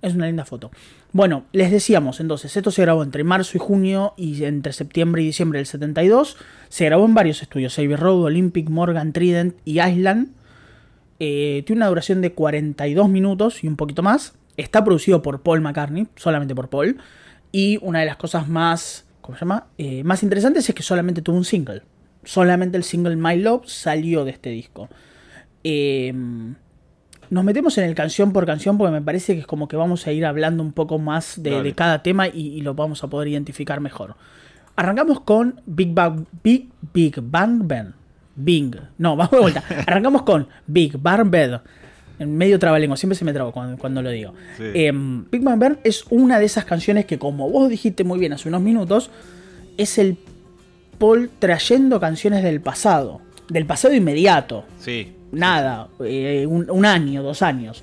Es 0.00 0.14
una 0.14 0.26
linda 0.26 0.44
foto. 0.44 0.70
Bueno, 1.12 1.44
les 1.52 1.72
decíamos 1.72 2.20
entonces, 2.20 2.56
esto 2.56 2.70
se 2.70 2.82
grabó 2.82 3.02
entre 3.02 3.24
marzo 3.24 3.56
y 3.56 3.60
junio 3.60 4.14
y 4.16 4.44
entre 4.44 4.72
septiembre 4.72 5.22
y 5.22 5.26
diciembre 5.26 5.58
del 5.58 5.66
72. 5.66 6.36
Se 6.68 6.84
grabó 6.84 7.04
en 7.04 7.14
varios 7.14 7.42
estudios, 7.42 7.76
Road, 7.76 8.22
Olympic, 8.22 8.68
Morgan, 8.68 9.12
Trident 9.12 9.56
y 9.64 9.80
Island. 9.80 10.28
Eh, 11.18 11.64
tiene 11.66 11.80
una 11.80 11.88
duración 11.88 12.20
de 12.20 12.32
42 12.32 13.08
minutos 13.08 13.64
y 13.64 13.68
un 13.68 13.76
poquito 13.76 14.02
más. 14.02 14.34
Está 14.56 14.84
producido 14.84 15.20
por 15.20 15.42
Paul 15.42 15.62
McCartney, 15.62 16.06
solamente 16.14 16.54
por 16.54 16.68
Paul. 16.68 16.98
Y 17.50 17.78
una 17.82 18.00
de 18.00 18.06
las 18.06 18.16
cosas 18.16 18.48
más, 18.48 19.04
¿cómo 19.20 19.36
se 19.36 19.44
llama? 19.44 19.66
Eh, 19.78 20.04
más 20.04 20.22
interesantes 20.22 20.68
es 20.68 20.74
que 20.74 20.82
solamente 20.84 21.22
tuvo 21.22 21.36
un 21.36 21.44
single. 21.44 21.82
Solamente 22.24 22.76
el 22.76 22.84
single 22.84 23.16
My 23.16 23.36
Love 23.36 23.66
salió 23.66 24.24
de 24.24 24.30
este 24.30 24.50
disco. 24.50 24.88
Eh, 25.64 26.12
nos 27.32 27.44
metemos 27.44 27.78
en 27.78 27.84
el 27.84 27.94
canción 27.94 28.34
por 28.34 28.44
canción 28.44 28.76
porque 28.76 28.92
me 28.92 29.00
parece 29.00 29.32
que 29.32 29.40
es 29.40 29.46
como 29.46 29.66
que 29.66 29.74
vamos 29.74 30.06
a 30.06 30.12
ir 30.12 30.26
hablando 30.26 30.62
un 30.62 30.72
poco 30.72 30.98
más 30.98 31.42
de, 31.42 31.72
cada 31.74 32.02
tema 32.02 32.28
y, 32.28 32.60
lo 32.60 32.74
vamos 32.74 33.02
a 33.04 33.06
poder 33.06 33.28
identificar 33.28 33.80
mejor. 33.80 34.16
Arrancamos 34.76 35.20
con 35.20 35.58
Big 35.64 35.94
Bang, 35.94 36.26
Big, 36.44 36.68
Big 36.92 37.14
Bang 37.22 37.66
Band. 37.66 37.94
Bing. 38.36 38.76
No, 38.98 39.16
vamos 39.16 39.30
de 39.30 39.38
vuelta. 39.38 39.64
Arrancamos 39.86 40.24
con 40.24 40.46
Big 40.66 40.98
Bang 40.98 41.30
Bed. 41.30 41.60
En 42.18 42.36
medio 42.36 42.58
trabalengo, 42.58 42.96
siempre 42.96 43.16
se 43.16 43.24
me 43.24 43.32
trabo 43.32 43.50
cuando, 43.50 44.02
lo 44.02 44.10
digo. 44.10 44.34
Em, 44.58 45.24
Big 45.30 45.42
Bang 45.42 45.58
Band 45.58 45.78
es 45.84 46.04
una 46.10 46.38
de 46.38 46.44
esas 46.44 46.66
canciones 46.66 47.06
que, 47.06 47.18
como 47.18 47.48
vos 47.48 47.70
dijiste 47.70 48.04
muy 48.04 48.18
bien 48.18 48.34
hace 48.34 48.50
unos 48.50 48.60
minutos, 48.60 49.10
es 49.78 49.96
el 49.96 50.18
Paul 50.98 51.30
trayendo 51.38 51.98
canciones 51.98 52.42
del 52.42 52.60
pasado. 52.60 53.22
Del 53.48 53.64
pasado 53.64 53.94
inmediato. 53.94 54.66
Sí 54.78 55.14
nada, 55.32 55.88
eh, 56.04 56.46
un, 56.46 56.86
año, 56.86 57.22
dos 57.22 57.42
años, 57.42 57.82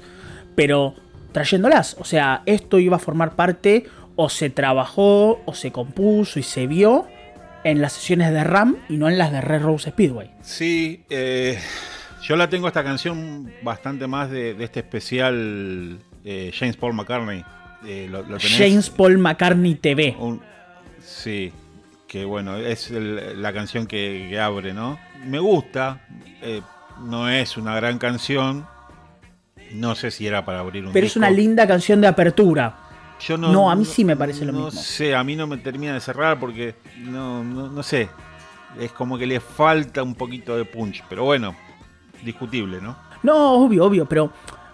pero 0.56 0.94
trayéndolas. 1.32 1.98
O 2.00 2.06
sea, 2.06 2.44
esto 2.46 2.80
iba 2.80 2.96
a 2.96 3.00
formar 3.00 3.36
parte, 3.36 3.86
o 4.16 4.30
se 4.30 4.50
trabajó, 4.50 5.42
o 5.46 5.54
se 5.54 5.72
compuso 5.72 6.40
y 6.40 6.44
se 6.44 6.68
vio 6.68 7.08
en 7.64 7.82
las 7.82 7.94
sesiones 7.94 8.32
de 8.32 8.44
RAM 8.44 8.78
y 8.88 8.98
no 8.98 9.10
en 9.10 9.18
las 9.18 9.32
de 9.32 9.42
Red 9.42 9.64
Rose 9.64 9.90
Speedway. 9.90 10.32
Sí, 10.42 11.04
eh, 11.10 11.60
yo 12.22 12.36
la 12.36 12.50
tengo 12.50 12.68
esta 12.68 12.84
canción 12.84 13.52
bastante 13.64 14.08
más 14.08 14.30
de, 14.30 14.56
este 14.64 14.80
especial 14.80 16.00
eh, 16.24 16.52
James 16.58 16.78
Paul 16.78 16.94
McCartney. 16.94 17.44
James 18.40 18.90
Paul 18.90 19.18
McCartney 19.18 19.76
TV. 19.76 20.16
sí, 21.02 21.52
que 22.08 22.26
bueno, 22.26 22.58
es 22.58 22.92
la 22.92 23.54
canción 23.54 23.88
que, 23.88 24.38
abre, 24.40 24.74
¿no? 24.74 25.00
Me 25.26 25.40
gusta 25.40 26.02
no 27.02 27.30
es 27.30 27.58
una 27.58 27.76
gran 27.76 27.98
canción. 27.98 28.66
No 29.74 29.96
sé 29.96 30.12
si 30.12 30.26
era 30.26 30.46
para 30.46 30.60
abrir 30.60 30.86
un 30.86 30.94
Pero 30.94 31.06
es 31.06 31.16
una 31.16 31.30
linda 31.30 31.68
canción 31.68 32.02
de 32.02 32.08
apertura. 32.08 32.76
Yo 33.20 33.38
no, 33.38 33.52
no, 33.52 33.70
a 33.70 33.76
mí 33.76 33.86
sí 33.86 34.06
me 34.06 34.16
parece 34.16 34.46
lo 34.46 34.54
mismo. 34.54 34.68
No 34.68 34.72
sé, 34.72 35.14
a 35.14 35.24
mí 35.24 35.36
no 35.36 35.46
me 35.46 35.58
termina 35.58 35.94
de 35.94 36.00
cerrar 36.00 36.40
porque 36.40 36.76
no, 37.00 37.44
no, 37.44 37.84
sé. 37.84 38.10
Es 38.80 38.92
como 38.92 39.18
que 39.18 39.28
le 39.28 39.40
falta 39.40 40.02
un 40.02 40.16
poquito 40.16 40.56
de 40.56 40.66
punch. 40.66 41.04
Pero 41.10 41.26
bueno, 41.26 41.56
discutible, 42.24 42.80
¿no? 42.82 42.96
No, 43.22 43.56
obvio, 43.56 43.86
obvio, 43.86 44.06
pero 44.06 44.32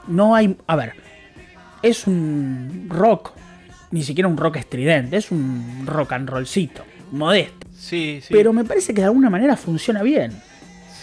no 0.08 0.36
hay. 0.36 0.56
A 0.68 0.76
ver, 0.76 0.94
es 1.82 2.06
un 2.06 2.88
rock, 2.88 3.32
ni 3.92 4.04
siquiera 4.04 4.28
un 4.28 4.38
rock 4.38 4.58
estridente, 4.58 5.18
es 5.18 5.32
un 5.32 5.84
rock 5.86 6.14
and 6.14 6.30
rollcito, 6.30 6.84
modesto. 7.12 7.68
Sí, 7.76 8.20
sí. 8.22 8.34
Pero 8.34 8.54
me 8.54 8.64
parece 8.64 8.94
que 8.94 9.02
de 9.02 9.08
alguna 9.08 9.30
manera 9.30 9.58
funciona 9.58 10.04
bien. 10.04 10.40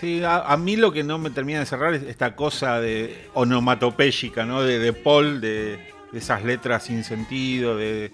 Sí, 0.03 0.21
a, 0.27 0.57
mí 0.57 0.75
lo 0.75 0.91
que 0.91 1.05
no 1.05 1.17
me 1.19 1.31
termina 1.31 1.61
de 1.61 1.67
cerrar 1.67 1.95
es 1.95 2.03
esta 2.03 2.35
cosa 2.35 2.81
de 2.81 3.29
onomatopéyica, 3.35 4.45
¿no? 4.45 4.61
De, 4.61 4.93
Paul, 4.93 5.41
de, 5.41 5.79
esas 6.13 6.43
letras 6.43 6.83
sin 6.83 7.05
sentido, 7.05 7.77
de, 7.77 8.11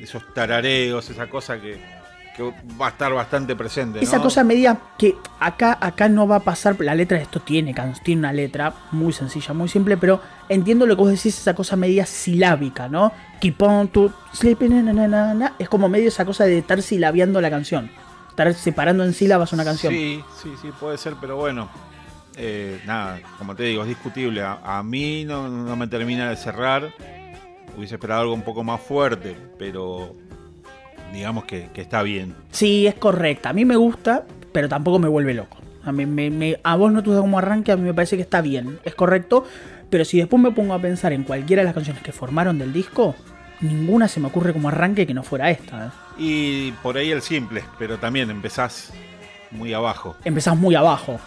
esos 0.00 0.22
tarareos, 0.32 1.10
esa 1.10 1.28
cosa 1.28 1.60
que, 1.60 1.80
va 2.80 2.86
a 2.86 2.90
estar 2.90 3.12
bastante 3.12 3.56
presente. 3.56 3.98
Esa 4.00 4.20
cosa 4.20 4.44
media 4.44 4.78
que 4.96 5.16
acá, 5.40 5.76
acá 5.80 6.08
no 6.08 6.28
va 6.28 6.36
a 6.36 6.40
pasar, 6.44 6.76
la 6.78 6.94
letra 6.94 7.18
de 7.18 7.24
esto 7.24 7.40
tiene, 7.40 7.74
tiene 8.04 8.20
una 8.20 8.32
letra 8.32 8.72
muy 8.92 9.12
sencilla, 9.12 9.52
muy 9.52 9.68
simple, 9.68 9.96
pero 9.96 10.20
entiendo 10.48 10.86
lo 10.86 10.94
que 10.94 11.02
vos 11.02 11.10
decís, 11.10 11.36
esa 11.40 11.54
cosa 11.54 11.74
media 11.74 12.06
silábica, 12.06 12.86
¿no? 12.88 13.12
Keep 13.40 13.60
on 13.62 13.88
to 13.88 14.12
sleeping, 14.32 14.96
es 15.58 15.68
como 15.68 15.88
medio 15.88 16.06
esa 16.06 16.24
cosa 16.24 16.44
de 16.44 16.58
estar 16.58 16.80
silabiando 16.82 17.40
la 17.40 17.50
canción 17.50 17.90
estar 18.48 18.54
separando 18.54 19.04
en 19.04 19.12
sílabas 19.12 19.52
una 19.52 19.64
canción. 19.64 19.92
Sí, 19.92 20.22
sí, 20.42 20.50
sí, 20.60 20.68
puede 20.78 20.98
ser, 20.98 21.14
pero 21.20 21.36
bueno. 21.36 21.68
Eh, 22.36 22.80
nada, 22.86 23.20
como 23.38 23.54
te 23.54 23.64
digo, 23.64 23.82
es 23.82 23.88
discutible. 23.88 24.42
A, 24.42 24.82
mí 24.82 25.24
no, 25.24 25.76
me 25.76 25.86
termina 25.88 26.30
de 26.30 26.36
cerrar. 26.36 26.90
Hubiese 27.76 27.96
esperado 27.96 28.22
algo 28.22 28.34
un 28.34 28.42
poco 28.42 28.64
más 28.64 28.80
fuerte, 28.80 29.36
pero 29.58 30.14
digamos 31.12 31.44
que, 31.44 31.68
está 31.74 32.02
bien. 32.02 32.34
Sí, 32.50 32.86
es 32.86 32.94
correcta. 32.94 33.50
A 33.50 33.52
mí 33.52 33.64
me 33.64 33.76
gusta, 33.76 34.24
pero 34.52 34.68
tampoco 34.68 34.98
me 34.98 35.08
vuelve 35.08 35.34
loco. 35.34 35.58
A, 35.84 35.92
mí, 35.92 36.06
me, 36.06 36.58
a 36.62 36.76
vos 36.76 36.92
no 36.92 37.02
te 37.02 37.10
como 37.10 37.38
arranque, 37.38 37.72
a 37.72 37.76
mí 37.76 37.82
me 37.82 37.94
parece 37.94 38.16
que 38.16 38.22
está 38.22 38.40
bien, 38.40 38.78
es 38.84 38.94
correcto. 38.94 39.44
Pero 39.88 40.04
si 40.04 40.18
después 40.18 40.40
me 40.40 40.52
pongo 40.52 40.74
a 40.74 40.78
pensar 40.78 41.12
en 41.12 41.24
cualquiera 41.24 41.62
de 41.62 41.64
las 41.66 41.74
canciones 41.74 42.02
que 42.02 42.12
formaron 42.12 42.58
del 42.58 42.72
disco, 42.72 43.16
ninguna 43.60 44.08
se 44.08 44.20
me 44.20 44.28
ocurre 44.28 44.52
como 44.52 44.68
arranque 44.68 45.06
que 45.06 45.14
no 45.14 45.22
fuera 45.22 45.50
esta. 45.50 45.86
¿eh? 45.86 45.90
Y 46.22 46.72
por 46.82 46.98
ahí 46.98 47.10
el 47.10 47.22
simple, 47.22 47.64
pero 47.78 47.96
también 47.96 48.30
empezás 48.30 48.92
muy 49.50 49.72
abajo. 49.72 50.16
Empezás 50.22 50.54
muy 50.54 50.74
abajo. 50.74 51.18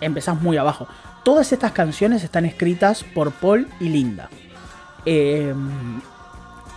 Empezás 0.00 0.40
muy 0.40 0.56
abajo. 0.56 0.88
Todas 1.22 1.52
estas 1.52 1.72
canciones 1.72 2.24
están 2.24 2.46
escritas 2.46 3.04
por 3.04 3.32
Paul 3.32 3.68
y 3.80 3.90
Linda. 3.90 4.30
Em, 5.04 6.00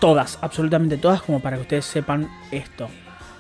todas, 0.02 0.38
absolutamente 0.42 0.98
todas, 0.98 1.22
como 1.22 1.40
para 1.40 1.56
que 1.56 1.62
ustedes 1.62 1.86
sepan 1.86 2.30
esto. 2.52 2.90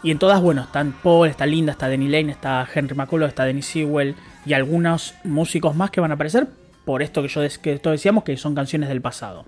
Y 0.04 0.12
en 0.12 0.20
todas, 0.20 0.42
bueno, 0.42 0.62
están 0.62 0.94
Paul, 1.04 1.28
está 1.28 1.46
Linda, 1.46 1.74
está 1.74 1.90
Denny 1.90 2.08
Lane, 2.08 2.32
está 2.32 2.66
Henry 2.74 2.96
McCullough, 2.96 3.28
está 3.28 3.44
Denny 3.44 3.62
Sewell 3.62 4.16
y 4.46 4.54
algunos 4.54 5.16
músicos 5.26 5.76
más 5.76 5.92
que 5.92 6.00
van 6.00 6.12
a 6.12 6.14
aparecer 6.14 6.48
por 6.86 7.02
esto 7.02 7.22
que 7.22 7.28
yo 7.28 7.42
que 7.62 7.78
decíamos 7.84 8.24
que 8.24 8.38
son 8.38 8.56
canciones 8.56 8.88
del 8.88 9.02
pasado. 9.02 9.46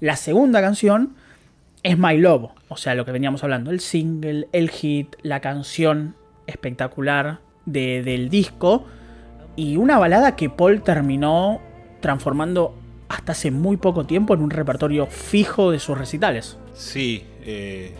La 0.00 0.16
segunda 0.16 0.60
canción 0.60 1.14
es 1.84 1.96
My 1.96 2.18
Love, 2.18 2.50
o 2.70 2.76
sea, 2.76 2.94
lo 2.94 3.04
que 3.04 3.10
veníamos 3.10 3.42
hablando, 3.42 3.72
el 3.72 3.80
single, 3.80 4.48
el 4.52 4.70
hit, 4.70 5.16
la 5.22 5.40
canción 5.40 6.14
espectacular 6.46 7.40
del 7.66 8.30
disco 8.30 8.86
y 9.56 9.76
una 9.76 9.98
balada 9.98 10.36
que 10.36 10.48
Paul 10.48 10.82
terminó 10.82 11.60
transformando 12.00 12.74
hasta 13.08 13.32
hace 13.32 13.50
muy 13.50 13.76
poco 13.76 14.06
tiempo 14.06 14.34
en 14.34 14.40
un 14.40 14.50
repertorio 14.50 15.06
fijo 15.08 15.72
de 15.72 15.80
sus 15.80 15.98
recitales. 15.98 16.58
Sí, 16.72 17.24
eh, 17.42 17.92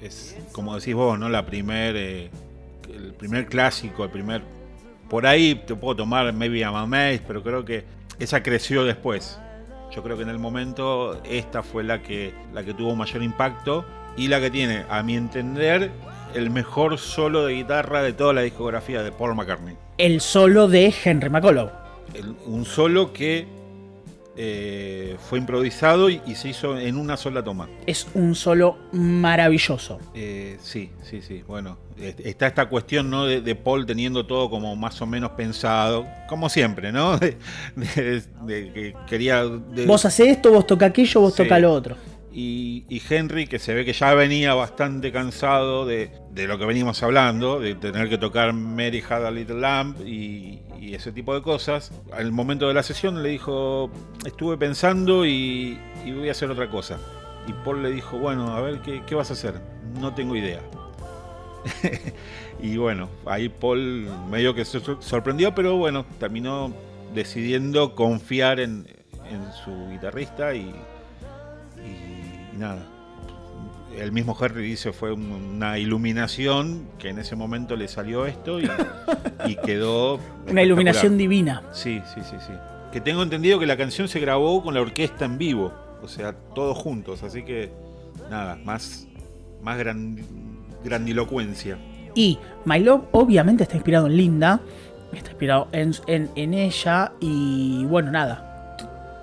es 0.00 0.34
como 0.50 0.74
decís 0.74 0.94
vos, 0.94 1.18
¿no? 1.18 1.28
La 1.28 1.44
primer, 1.44 1.94
eh, 1.96 2.30
el 2.92 3.12
primer 3.12 3.46
clásico, 3.46 4.02
el 4.04 4.10
primer... 4.10 4.40
Por 5.10 5.26
ahí 5.26 5.62
te 5.66 5.74
puedo 5.76 5.94
tomar 5.94 6.32
Maybe 6.32 6.60
I'm 6.60 6.74
Amazed, 6.74 7.24
pero 7.26 7.42
creo 7.42 7.66
que 7.66 7.84
esa 8.18 8.42
creció 8.42 8.84
después. 8.84 9.38
Yo 9.94 10.02
creo 10.02 10.16
que 10.16 10.22
en 10.22 10.30
el 10.30 10.38
momento 10.38 11.22
esta 11.24 11.62
fue 11.62 11.84
la 11.84 12.02
que, 12.02 12.32
la 12.54 12.64
que 12.64 12.72
tuvo 12.72 12.96
mayor 12.96 13.22
impacto 13.22 13.84
y 14.16 14.28
la 14.28 14.40
que 14.40 14.50
tiene, 14.50 14.84
a 14.88 15.02
mi 15.02 15.16
entender, 15.16 15.90
el 16.34 16.50
mejor 16.50 16.98
solo 16.98 17.46
de 17.46 17.54
guitarra 17.54 18.02
de 18.02 18.12
toda 18.12 18.32
la 18.32 18.42
discografía 18.42 19.02
de 19.02 19.12
Paul 19.12 19.34
McCartney. 19.34 19.76
El 19.98 20.20
solo 20.20 20.68
de 20.68 20.92
Henry 21.04 21.30
McCullough. 21.30 21.70
un 22.46 22.64
solo 22.64 23.12
que 23.12 23.46
eh, 24.38 25.16
fue 25.30 25.38
improvisado 25.38 26.10
y, 26.10 26.20
se 26.34 26.50
hizo 26.50 26.78
en 26.78 26.98
una 26.98 27.16
sola 27.16 27.42
toma. 27.42 27.70
Es 27.86 28.06
un 28.12 28.34
solo 28.34 28.76
maravilloso. 28.92 29.98
Eh, 30.14 30.58
sí, 30.60 30.90
sí, 31.02 31.22
sí. 31.22 31.42
Bueno, 31.46 31.78
está 31.98 32.46
esta 32.46 32.68
cuestión 32.68 33.08
¿no? 33.08 33.24
de, 33.24 33.54
Paul 33.54 33.86
teniendo 33.86 34.26
todo 34.26 34.50
como 34.50 34.76
más 34.76 35.00
o 35.00 35.06
menos 35.06 35.30
pensado, 35.30 36.06
como 36.28 36.50
siempre, 36.50 36.92
¿no? 36.92 37.18
De, 37.18 37.36
que 38.46 38.94
quería. 39.08 39.42
vos 39.86 40.04
haces 40.04 40.28
esto, 40.28 40.52
vos 40.52 40.66
toca 40.66 40.86
aquello, 40.86 41.22
vos 41.22 41.34
toca 41.34 41.58
lo 41.58 41.72
otro. 41.72 41.96
Y, 42.38 43.02
Henry, 43.08 43.46
que 43.46 43.58
se 43.58 43.72
ve 43.72 43.86
que 43.86 43.94
ya 43.94 44.12
venía 44.12 44.52
bastante 44.52 45.10
cansado 45.10 45.86
de, 45.86 46.10
lo 46.34 46.58
que 46.58 46.66
venimos 46.66 47.02
hablando, 47.02 47.60
de 47.60 47.74
tener 47.76 48.10
que 48.10 48.18
tocar 48.18 48.52
Mary 48.52 49.02
Had 49.08 49.24
a 49.24 49.30
Little 49.30 49.58
Lamp 49.58 50.00
y, 50.06 50.60
ese 50.92 51.12
tipo 51.12 51.34
de 51.34 51.40
cosas, 51.40 51.92
al 52.12 52.32
momento 52.32 52.68
de 52.68 52.74
la 52.74 52.82
sesión 52.82 53.22
le 53.22 53.30
dijo, 53.30 53.90
estuve 54.26 54.58
pensando 54.58 55.24
y, 55.24 55.78
voy 56.04 56.28
a 56.28 56.32
hacer 56.32 56.50
otra 56.50 56.68
cosa. 56.68 56.98
Y 57.48 57.54
Paul 57.64 57.82
le 57.82 57.90
dijo, 57.90 58.18
bueno, 58.18 58.54
a 58.54 58.60
ver, 58.60 58.82
¿qué, 58.82 59.14
vas 59.14 59.30
a 59.30 59.32
hacer? 59.32 59.54
No 59.98 60.14
tengo 60.14 60.36
idea. 60.36 60.60
y 62.62 62.76
bueno, 62.76 63.08
ahí 63.24 63.48
Paul 63.48 64.10
medio 64.30 64.54
que 64.54 64.66
se 64.66 64.80
sorprendió, 65.00 65.54
pero 65.54 65.78
bueno, 65.78 66.04
terminó 66.20 66.70
decidiendo 67.14 67.94
confiar 67.94 68.60
en 68.60 68.86
su 69.64 69.88
guitarrista 69.90 70.54
y 70.54 70.70
nada. 72.56 72.86
El 73.96 74.12
mismo 74.12 74.36
Harry 74.38 74.62
dice 74.62 74.92
fue 74.92 75.12
una 75.12 75.78
iluminación 75.78 76.86
que 76.98 77.08
en 77.08 77.18
ese 77.18 77.34
momento 77.34 77.76
le 77.76 77.88
salió 77.88 78.26
esto 78.26 78.60
y, 78.60 78.68
quedó. 79.64 80.20
Una 80.50 80.62
iluminación 80.62 81.16
divina. 81.16 81.62
Sí, 81.72 82.02
sí, 82.14 82.20
sí, 82.22 82.36
sí. 82.46 82.52
Que 82.92 83.00
tengo 83.00 83.22
entendido 83.22 83.58
que 83.58 83.66
la 83.66 83.76
canción 83.76 84.08
se 84.08 84.20
grabó 84.20 84.62
con 84.62 84.74
la 84.74 84.80
orquesta 84.80 85.24
en 85.24 85.38
vivo. 85.38 85.72
o 86.02 86.08
sea, 86.08 86.34
todos 86.54 86.76
juntos, 86.76 87.22
así 87.22 87.42
que 87.42 87.70
nada, 88.30 88.56
más, 88.56 89.06
más 89.62 89.78
grandilocuencia. 90.84 91.78
Y 92.14 92.38
My 92.64 92.80
Love 92.80 93.04
obviamente 93.12 93.62
está 93.62 93.76
inspirado 93.76 94.06
en 94.06 94.16
Linda, 94.16 94.60
está 95.12 95.30
inspirado 95.30 95.68
en, 95.72 95.94
en, 96.06 96.54
ella 96.54 97.12
y 97.20 97.84
bueno, 97.84 98.10
nada, 98.10 98.45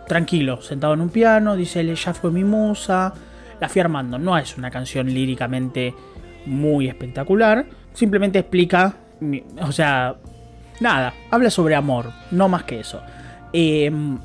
tranquilo, 0.08 0.62
sentado 0.62 0.94
en 0.94 1.02
un 1.02 1.10
piano, 1.10 1.56
dice, 1.56 1.82
ella 1.82 2.14
fue 2.14 2.32
mi 2.32 2.44
musa, 2.44 3.14
la 3.60 3.70
fui 3.70 3.82
armando, 3.82 4.18
no 4.20 4.38
es 4.38 4.58
una 4.58 4.70
canción 4.70 5.08
líricamente 5.08 5.94
muy 6.46 6.88
espectacular, 6.88 7.66
simplemente 7.94 8.40
explica, 8.40 8.96
o 9.62 9.72
sea, 9.72 10.16
nada, 10.80 11.14
habla 11.32 11.50
sobre 11.50 11.76
amor, 11.76 12.12
no 12.32 12.50
más 12.50 12.64
que 12.64 12.80
eso. 12.80 13.02
Em, 13.54 14.18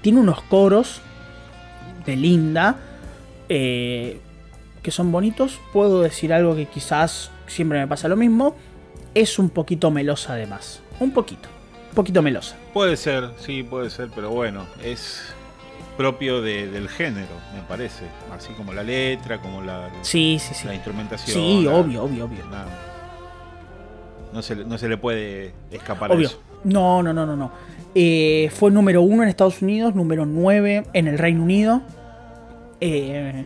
tiene 0.00 0.20
unos 0.20 0.42
coros 0.42 1.00
de 2.06 2.16
Linda 2.16 2.76
eh, 3.48 4.20
que 4.82 4.90
son 4.90 5.12
bonitos. 5.12 5.60
Puedo 5.72 6.02
decir 6.02 6.32
algo 6.32 6.54
que 6.54 6.66
quizás 6.66 7.30
siempre 7.46 7.78
me 7.80 7.86
pasa 7.86 8.08
lo 8.08 8.16
mismo. 8.16 8.54
Es 9.14 9.38
un 9.38 9.50
poquito 9.50 9.90
melosa 9.90 10.34
además. 10.34 10.80
Un 11.00 11.10
poquito. 11.10 11.48
Un 11.90 11.94
poquito 11.94 12.22
melosa. 12.22 12.56
Puede 12.72 12.96
ser, 12.96 13.30
sí, 13.38 13.62
puede 13.62 13.90
ser, 13.90 14.08
pero 14.14 14.30
bueno, 14.30 14.66
es 14.84 15.22
propio 15.96 16.40
del 16.40 16.88
género, 16.88 17.34
me 17.54 17.62
parece. 17.62 18.04
Así 18.32 18.52
como 18.52 18.72
la 18.72 18.82
letra, 18.82 19.40
como 19.40 19.62
la, 19.62 19.90
sí, 20.02 20.38
sí, 20.40 20.54
sí. 20.54 20.66
la 20.66 20.74
instrumentación. 20.74 21.34
Sí, 21.34 21.66
obvio, 21.66 22.04
obvio, 22.04 22.24
obvio. 22.26 22.44
No, 24.32 24.42
se, 24.42 24.56
no 24.56 24.78
se 24.78 24.88
le 24.88 24.96
puede 24.96 25.54
escapar 25.70 26.12
obvio. 26.12 26.28
a 26.28 26.30
eso. 26.30 26.40
No, 26.64 27.02
no, 27.02 27.12
no, 27.12 27.26
no, 27.26 27.36
no. 27.36 27.50
Eh, 27.94 28.50
fue 28.54 28.70
número 28.70 29.02
uno 29.02 29.22
en 29.22 29.28
Estados 29.28 29.60
Unidos, 29.62 29.94
número 29.94 30.26
9 30.26 30.84
en 30.92 31.08
el 31.08 31.18
Reino 31.18 31.42
Unido. 31.42 31.82
Eh, 32.80 33.44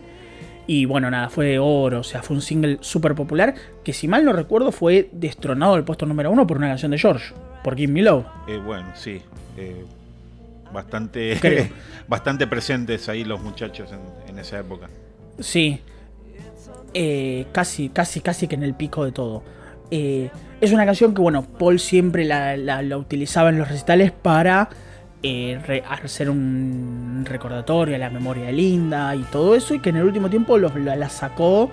y 0.73 0.87
bueno, 0.87 1.11
nada, 1.11 1.29
fue 1.29 1.45
de 1.45 1.59
oro, 1.59 2.01
o 2.01 2.03
sea, 2.03 2.23
fue 2.23 2.35
un 2.35 2.41
single 2.41 2.79
súper 2.81 3.14
popular 3.14 3.55
que 3.85 3.93
si 3.93 4.09
mal 4.09 4.25
no 4.25 4.33
recuerdo 4.33 4.73
fue 4.73 5.11
destronado 5.12 5.75
del 5.75 5.85
puesto 5.85 6.07
número 6.07 6.31
uno 6.31 6.47
por 6.47 6.57
una 6.57 6.68
canción 6.68 6.93
de 6.93 6.99
George, 6.99 7.35
por 7.62 7.77
Give 7.77 7.93
Me 7.93 8.01
Love. 8.01 8.25
Eh, 8.49 8.57
bueno, 8.57 8.87
sí. 8.95 9.20
Eh, 9.59 9.85
bastante, 10.73 11.70
bastante 12.09 12.47
presentes 12.47 13.11
ahí 13.11 13.23
los 13.23 13.43
muchachos 13.43 13.91
en, 14.27 14.39
esa 14.39 14.61
época. 14.61 14.89
Sí. 15.41 15.79
Eh, 16.95 17.45
casi, 17.53 17.91
casi, 17.91 18.23
casi 18.23 18.49
que 18.49 18.55
en 18.55 18.62
el 18.62 18.73
pico 18.73 19.05
de 19.05 19.12
todo. 19.12 19.43
es 19.91 20.73
una 20.73 20.87
canción 20.87 21.12
que, 21.12 21.20
bueno, 21.20 21.43
Paul 21.43 21.81
siempre 21.81 22.25
la 22.25 22.97
utilizaba 22.97 23.51
en 23.51 23.59
los 23.59 23.68
recitales 23.68 24.11
para 24.11 24.70
eh, 25.25 25.85
hacer 25.89 26.29
un 26.29 27.25
recordatorio 27.25 27.95
a 27.95 27.99
la 27.99 28.11
memoria 28.11 28.47
de 28.47 28.53
Linda 28.53 29.14
y 29.14 29.23
todo 29.23 29.55
eso, 29.55 29.73
y 29.73 29.79
que 29.79 29.91
en 29.91 29.97
el 29.97 30.03
último 30.03 30.29
tiempo 30.29 30.59
la, 30.59 31.09
sacó 31.09 31.70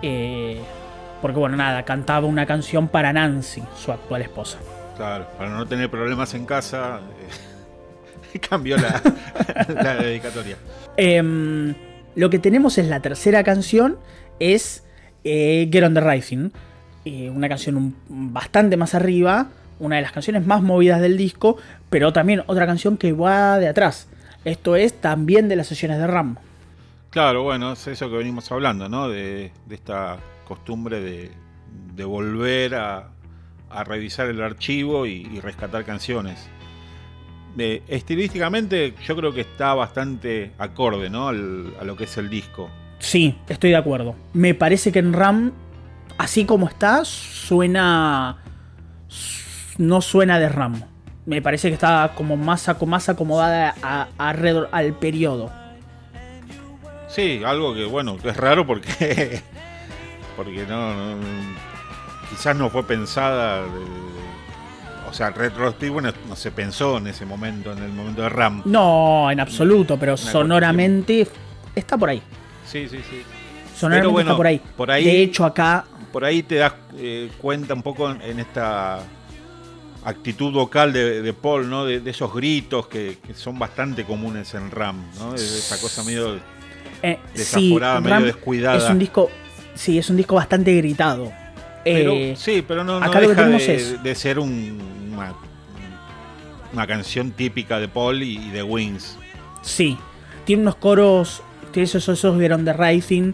eh, 0.00 0.60
porque, 1.20 1.40
bueno, 1.40 1.56
nada, 1.56 1.82
cantaba 1.84 2.28
una 2.28 2.46
canción 2.46 2.86
para 2.86 3.12
Nancy, 3.12 3.64
su 3.76 3.90
actual 3.90 4.22
esposa. 4.22 4.58
Claro, 4.96 5.26
para 5.36 5.50
no 5.50 5.66
tener 5.66 5.90
problemas 5.90 6.34
en 6.34 6.46
casa, 6.46 7.00
eh, 8.32 8.38
cambió 8.48 8.76
la, 8.76 9.00
dedicatoria. 10.00 10.56
Em, 10.96 11.74
lo 12.14 12.30
que 12.30 12.38
tenemos 12.38 12.78
es 12.78 12.86
la 12.86 13.00
tercera 13.00 13.42
canción, 13.42 13.98
es 14.38 14.84
Get 15.24 15.82
on 15.82 15.94
the 15.94 16.00
Rising, 16.00 16.50
una 17.34 17.48
canción 17.48 17.96
bastante 18.08 18.76
más 18.76 18.94
arriba 18.94 19.48
una 19.82 19.96
de 19.96 20.02
las 20.02 20.12
canciones 20.12 20.46
más 20.46 20.62
movidas 20.62 21.00
del 21.00 21.16
disco, 21.16 21.56
pero 21.90 22.12
también 22.12 22.42
otra 22.46 22.66
canción 22.66 22.96
que 22.96 23.12
va 23.12 23.58
de 23.58 23.68
atrás. 23.68 24.08
Esto 24.44 24.76
es 24.76 25.00
también 25.00 25.48
de 25.48 25.56
las 25.56 25.66
sesiones 25.66 25.98
de 25.98 26.06
Ram. 26.06 26.36
Claro, 27.10 27.42
bueno, 27.42 27.72
es 27.72 27.86
eso 27.88 28.08
que 28.08 28.16
venimos 28.16 28.50
hablando, 28.52 28.88
¿no? 28.88 29.08
De, 29.08 29.52
esta 29.68 30.18
costumbre 30.46 31.00
de, 31.94 32.04
volver 32.04 32.76
a, 32.76 33.08
revisar 33.84 34.28
el 34.28 34.40
archivo 34.40 35.04
y, 35.04 35.40
rescatar 35.40 35.84
canciones. 35.84 36.48
estilísticamente 37.58 38.94
yo 39.04 39.16
creo 39.16 39.34
que 39.34 39.42
está 39.42 39.74
bastante 39.74 40.52
acorde, 40.58 41.10
¿no? 41.10 41.28
a 41.28 41.32
lo 41.32 41.96
que 41.96 42.04
es 42.04 42.16
el 42.18 42.30
disco. 42.30 42.70
Sí, 42.98 43.36
estoy 43.48 43.70
de 43.70 43.76
acuerdo. 43.76 44.14
Me 44.32 44.54
parece 44.54 44.92
que 44.92 45.00
en 45.00 45.12
RAM, 45.12 45.52
así 46.18 46.44
como 46.44 46.68
está, 46.68 47.04
suena 47.04 48.38
no 49.82 50.00
suena 50.00 50.38
de 50.38 50.48
Ram. 50.48 50.82
Me 51.26 51.42
parece 51.42 51.68
que 51.68 51.74
está 51.74 52.12
como 52.14 52.36
más, 52.36 52.68
más 52.86 53.08
acomodada 53.08 53.74
alrededor 54.18 54.68
al 54.72 54.94
periodo. 54.94 55.52
Sí, 57.08 57.42
algo 57.44 57.74
que 57.74 57.84
bueno, 57.84 58.16
es 58.22 58.36
raro 58.36 58.66
porque 58.66 59.42
porque 60.36 60.64
no, 60.66 61.16
quizás 62.30 62.56
no 62.56 62.70
fue 62.70 62.84
pensada 62.84 63.64
o 65.08 65.14
sea, 65.14 65.28
retroactivo 65.28 66.00
no, 66.00 66.10
no, 66.26 66.34
se 66.34 66.50
pensó 66.50 66.96
en 66.96 67.06
ese 67.08 67.26
momento, 67.26 67.70
en 67.70 67.82
el 67.82 67.92
momento 67.92 68.22
de 68.22 68.30
Ram. 68.30 68.62
No, 68.64 69.30
en 69.30 69.40
absoluto, 69.40 69.98
pero 69.98 70.16
sonoramente 70.16 71.28
está 71.74 71.98
por 71.98 72.08
ahí. 72.08 72.22
Sí, 72.64 72.88
sí, 72.88 72.98
sí. 73.10 73.22
Sonoramente 73.76 74.22
está 74.22 74.36
por 74.36 74.46
ahí. 74.46 74.60
por 74.74 74.90
ahí. 74.90 75.04
De 75.04 75.22
hecho, 75.22 75.44
acá. 75.44 75.84
Por 76.10 76.24
ahí 76.24 76.42
te 76.42 76.54
das 76.56 76.72
eh, 76.96 77.30
cuenta 77.38 77.74
un 77.74 77.82
poco 77.82 78.10
en 78.10 78.40
esta 78.40 79.00
actitud 80.04 80.52
vocal 80.52 80.92
de, 80.92 81.32
Paul, 81.32 81.68
¿no? 81.70 81.84
De, 81.84 82.02
esos 82.10 82.32
gritos 82.34 82.86
que, 82.86 83.18
son 83.34 83.58
bastante 83.58 84.04
comunes 84.04 84.54
en 84.54 84.70
Ram, 84.70 85.02
¿no? 85.18 85.34
esa 85.34 85.80
cosa 85.80 86.02
medio 86.04 86.38
eh, 87.02 87.18
desaforada, 87.34 88.00
medio 88.00 88.26
descuidada. 88.26 88.78
Es 88.78 88.90
un 88.90 88.98
disco, 88.98 89.30
sí, 89.74 89.98
es 89.98 90.08
un 90.10 90.16
disco 90.16 90.34
bastante 90.34 90.74
gritado. 90.76 91.32
Eh, 91.84 92.34
sí, 92.36 92.64
pero 92.66 92.84
no, 92.84 93.00
deja 93.00 93.20
de, 93.20 94.14
ser 94.14 94.38
una, 94.38 95.34
canción 96.86 97.32
típica 97.32 97.80
de 97.80 97.88
Paul 97.88 98.22
y, 98.22 98.50
de 98.50 98.62
Wings. 98.62 99.18
Sí, 99.62 99.98
tiene 100.44 100.62
unos 100.62 100.76
coros, 100.76 101.42
tiene 101.72 101.84
esos, 101.84 102.08
esos 102.08 102.38
vieron 102.38 102.64
de 102.64 102.72
Rising, 102.72 103.32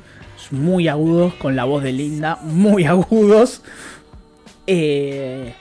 muy 0.50 0.88
agudos, 0.88 1.34
con 1.34 1.56
la 1.56 1.64
voz 1.64 1.82
de 1.82 1.92
Linda, 1.92 2.38
muy 2.42 2.84
agudos. 2.86 3.62
Eh, 4.66 5.54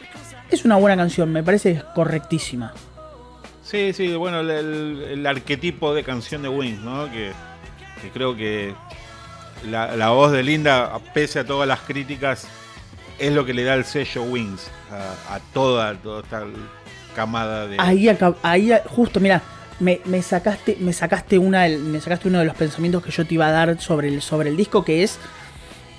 es 0.49 0.65
una 0.65 0.75
buena 0.75 0.95
canción, 0.95 1.31
me 1.31 1.43
parece 1.43 1.81
correctísima. 1.95 2.73
Sí, 3.63 3.91
sí, 3.93 4.15
bueno, 4.15 4.39
el, 4.39 5.25
arquetipo 5.27 5.93
de 5.93 6.03
canción 6.03 6.41
de 6.41 6.49
Wings, 6.49 6.79
¿no? 6.79 7.11
Que, 7.11 7.31
creo 8.13 8.35
que 8.35 8.73
la, 9.69 10.09
voz 10.09 10.31
de 10.31 10.43
Linda, 10.43 10.97
pese 11.13 11.39
a 11.39 11.45
todas 11.45 11.67
las 11.67 11.81
críticas, 11.81 12.47
es 13.19 13.33
lo 13.33 13.45
que 13.45 13.53
le 13.53 13.63
da 13.63 13.73
el 13.73 13.83
sello 13.83 14.23
Wings 14.23 14.69
a, 15.29 15.39
toda, 15.53 15.95
toda 15.95 16.21
esta 16.21 16.45
camada 17.15 17.67
de. 17.67 17.75
Ahí, 17.79 18.07
ahí 18.43 18.71
justo, 18.85 19.19
mira, 19.19 19.41
me, 19.79 20.21
sacaste, 20.21 20.77
me 20.79 20.93
sacaste 20.93 21.37
una, 21.37 21.67
me 21.67 21.99
sacaste 21.99 22.29
uno 22.29 22.39
de 22.39 22.45
los 22.45 22.55
pensamientos 22.55 23.03
que 23.03 23.11
yo 23.11 23.25
te 23.25 23.33
iba 23.33 23.47
a 23.47 23.51
dar 23.51 23.79
sobre 23.81 24.07
el, 24.07 24.21
sobre 24.21 24.49
el 24.49 24.57
disco, 24.57 24.83
que 24.83 25.03
es 25.03 25.19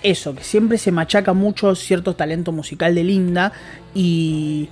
eso, 0.03 0.35
que 0.35 0.45
siempre 0.45 0.79
se 0.79 0.93
machaca 0.93 1.33
mucho 1.33 1.75
cierto 1.75 2.15
talento 2.15 2.53
musical 2.53 2.95
de 2.95 3.05
Linda 3.05 3.53
y 3.95 4.69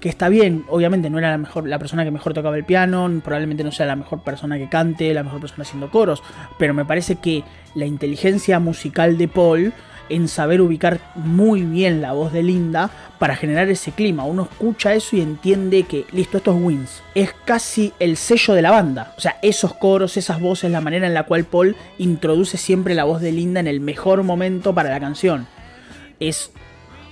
que 0.00 0.08
está 0.08 0.28
bien, 0.28 0.64
obviamente 0.68 1.10
no 1.10 1.18
era 1.18 1.30
la 1.30 1.38
mejor 1.38 1.68
la 1.68 1.78
persona 1.78 2.04
que 2.04 2.10
mejor 2.10 2.32
tocaba 2.32 2.56
el 2.56 2.64
piano, 2.64 3.10
probablemente 3.22 3.62
no 3.62 3.70
sea 3.70 3.86
la 3.86 3.96
mejor 3.96 4.22
persona 4.22 4.56
que 4.56 4.68
cante, 4.68 5.12
la 5.12 5.22
mejor 5.22 5.40
persona 5.40 5.62
haciendo 5.62 5.90
coros, 5.90 6.22
pero 6.58 6.72
me 6.72 6.84
parece 6.84 7.16
que 7.16 7.44
la 7.74 7.84
inteligencia 7.84 8.58
musical 8.58 9.18
de 9.18 9.28
Paul 9.28 9.72
en 10.10 10.28
saber 10.28 10.60
ubicar 10.60 11.00
muy 11.14 11.62
bien 11.62 12.02
la 12.02 12.12
voz 12.12 12.32
de 12.32 12.42
Linda 12.42 12.90
para 13.18 13.36
generar 13.36 13.68
ese 13.70 13.92
clima. 13.92 14.24
Uno 14.24 14.42
escucha 14.50 14.94
eso 14.94 15.16
y 15.16 15.20
entiende 15.20 15.84
que, 15.84 16.04
listo, 16.12 16.36
esto 16.36 16.54
es 16.54 16.62
Wins. 16.62 17.02
Es 17.14 17.34
casi 17.44 17.92
el 17.98 18.16
sello 18.16 18.54
de 18.54 18.62
la 18.62 18.70
banda. 18.70 19.14
O 19.16 19.20
sea, 19.20 19.38
esos 19.42 19.74
coros, 19.74 20.16
esas 20.16 20.40
voces, 20.40 20.70
la 20.70 20.80
manera 20.80 21.06
en 21.06 21.14
la 21.14 21.24
cual 21.24 21.44
Paul 21.44 21.76
introduce 21.98 22.58
siempre 22.58 22.94
la 22.94 23.04
voz 23.04 23.20
de 23.20 23.32
Linda 23.32 23.60
en 23.60 23.66
el 23.66 23.80
mejor 23.80 24.22
momento 24.22 24.74
para 24.74 24.90
la 24.90 25.00
canción. 25.00 25.46
Es 26.18 26.52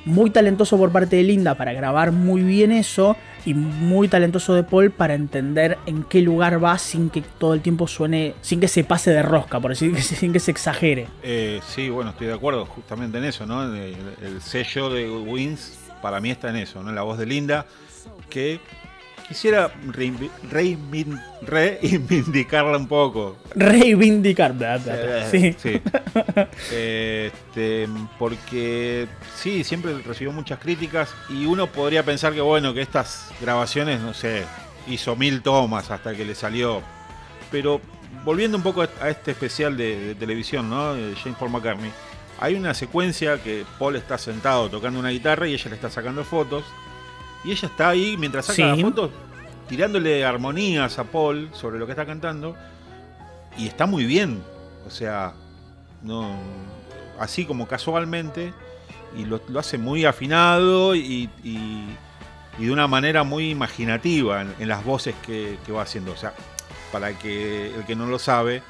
muy 0.04 0.30
talentoso 0.30 0.78
por 0.78 0.90
parte 0.90 1.16
de 1.16 1.22
Linda 1.22 1.54
para 1.54 1.72
grabar 1.72 2.12
muy 2.12 2.42
bien 2.42 2.72
eso 2.72 3.16
y 3.44 3.54
muy 3.54 4.08
talentoso 4.08 4.54
de 4.54 4.62
Paul 4.62 4.90
para 4.90 5.14
entender 5.14 5.78
en 5.86 6.02
qué 6.04 6.20
lugar 6.20 6.62
va 6.62 6.78
sin 6.78 7.10
que 7.10 7.22
todo 7.22 7.54
el 7.54 7.60
tiempo 7.60 7.86
suene, 7.86 8.34
sin 8.40 8.60
que 8.60 8.68
se 8.68 8.84
pase 8.84 9.10
de 9.10 9.22
rosca, 9.22 9.60
por 9.60 9.70
decir, 9.70 9.96
sin 10.02 10.32
que 10.32 10.40
se 10.40 10.50
exagere. 10.50 11.08
Eh, 11.22 11.60
sí, 11.66 11.88
bueno, 11.88 12.10
estoy 12.10 12.26
de 12.26 12.34
acuerdo 12.34 12.66
justamente 12.66 13.18
en 13.18 13.24
eso, 13.24 13.46
¿no? 13.46 13.74
El, 13.74 14.40
sello 14.40 14.90
de 14.90 15.10
Wins 15.10 15.78
para 16.02 16.20
mí 16.20 16.30
está 16.30 16.50
en 16.50 16.56
eso, 16.56 16.82
¿no? 16.82 16.92
La 16.92 17.02
voz 17.02 17.18
de 17.18 17.26
Linda, 17.26 17.66
que 18.30 18.60
quisiera 19.28 19.70
reivindicarla 19.92 22.78
un 22.78 22.88
poco. 22.88 23.36
Reivindicarla, 23.54 24.80
sí. 25.30 25.54
sí. 25.58 25.82
Este, 26.72 27.86
porque 28.18 29.06
sí, 29.36 29.62
siempre 29.64 29.98
recibió 29.98 30.32
muchas 30.32 30.58
críticas 30.58 31.14
y 31.28 31.44
uno 31.46 31.66
podría 31.66 32.02
pensar 32.02 32.32
que 32.32 32.40
bueno, 32.40 32.72
que 32.74 32.80
estas 32.80 33.30
grabaciones, 33.40 34.00
no 34.00 34.14
sé, 34.14 34.44
hizo 34.88 35.14
mil 35.16 35.42
tomas 35.42 35.90
hasta 35.90 36.14
que 36.14 36.24
le 36.24 36.34
salió. 36.34 36.80
Pero 37.50 37.82
volviendo 38.24 38.56
un 38.56 38.62
poco 38.62 38.80
a 38.82 39.08
este 39.08 39.32
especial 39.32 39.76
de, 39.76 40.14
televisión, 40.18 40.70
¿no? 40.70 40.94
De 40.94 41.14
James 41.16 41.36
Paul 41.38 41.50
McCartney. 41.50 41.92
Hay 42.40 42.54
una 42.54 42.72
secuencia 42.74 43.42
que 43.42 43.64
Paul 43.78 43.96
está 43.96 44.16
sentado 44.16 44.70
tocando 44.70 45.00
una 45.00 45.10
guitarra 45.10 45.48
y 45.48 45.54
ella 45.54 45.70
le 45.70 45.76
está 45.76 45.90
sacando 45.90 46.24
fotos. 46.24 46.64
Y 47.44 47.52
ella 47.52 47.68
está 47.68 47.90
ahí 47.90 48.16
mientras 48.16 48.46
saca 48.46 48.66
las 48.66 48.80
fotos 48.80 49.10
tirándole 49.68 50.24
armonías 50.24 50.98
a 50.98 51.04
Paul 51.04 51.50
sobre 51.52 51.78
lo 51.78 51.86
que 51.86 51.92
está 51.92 52.06
cantando. 52.06 52.56
Y 53.56 53.66
está 53.66 53.86
muy 53.86 54.04
bien. 54.04 54.42
O 54.86 54.90
sea, 54.90 55.34
no 56.02 56.36
así 57.18 57.44
como 57.44 57.68
casualmente. 57.68 58.52
Y 59.16 59.24
lo, 59.24 59.40
hace 59.58 59.78
muy 59.78 60.04
afinado 60.04 60.94
y, 60.94 61.30
de 62.58 62.70
una 62.72 62.88
manera 62.88 63.22
muy 63.22 63.50
imaginativa 63.50 64.42
en, 64.42 64.68
las 64.68 64.84
voces 64.84 65.14
que, 65.24 65.58
que 65.64 65.72
va 65.72 65.82
haciendo. 65.82 66.12
O 66.12 66.16
sea, 66.16 66.34
para 66.92 67.18
que 67.18 67.74
el 67.74 67.84
que 67.84 67.94
no 67.94 68.06
lo 68.06 68.18
sabe, 68.18 68.62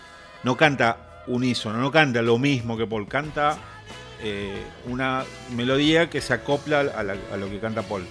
no 0.43 0.57
canta 0.57 1.23
unísono, 1.27 1.79
no 1.79 1.91
canta 1.91 2.23
lo 2.23 2.39
mismo 2.39 2.77
que 2.77 2.87
Paul, 2.87 3.09
canta 3.09 3.59
eh, 4.23 4.63
una 4.87 5.25
melodía 5.55 6.11
que 6.11 6.21
se 6.21 6.35
acopla 6.35 6.81
a, 6.81 7.37
lo 7.37 7.49
que 7.49 7.61
canta 7.61 7.83
Paul. 7.83 8.07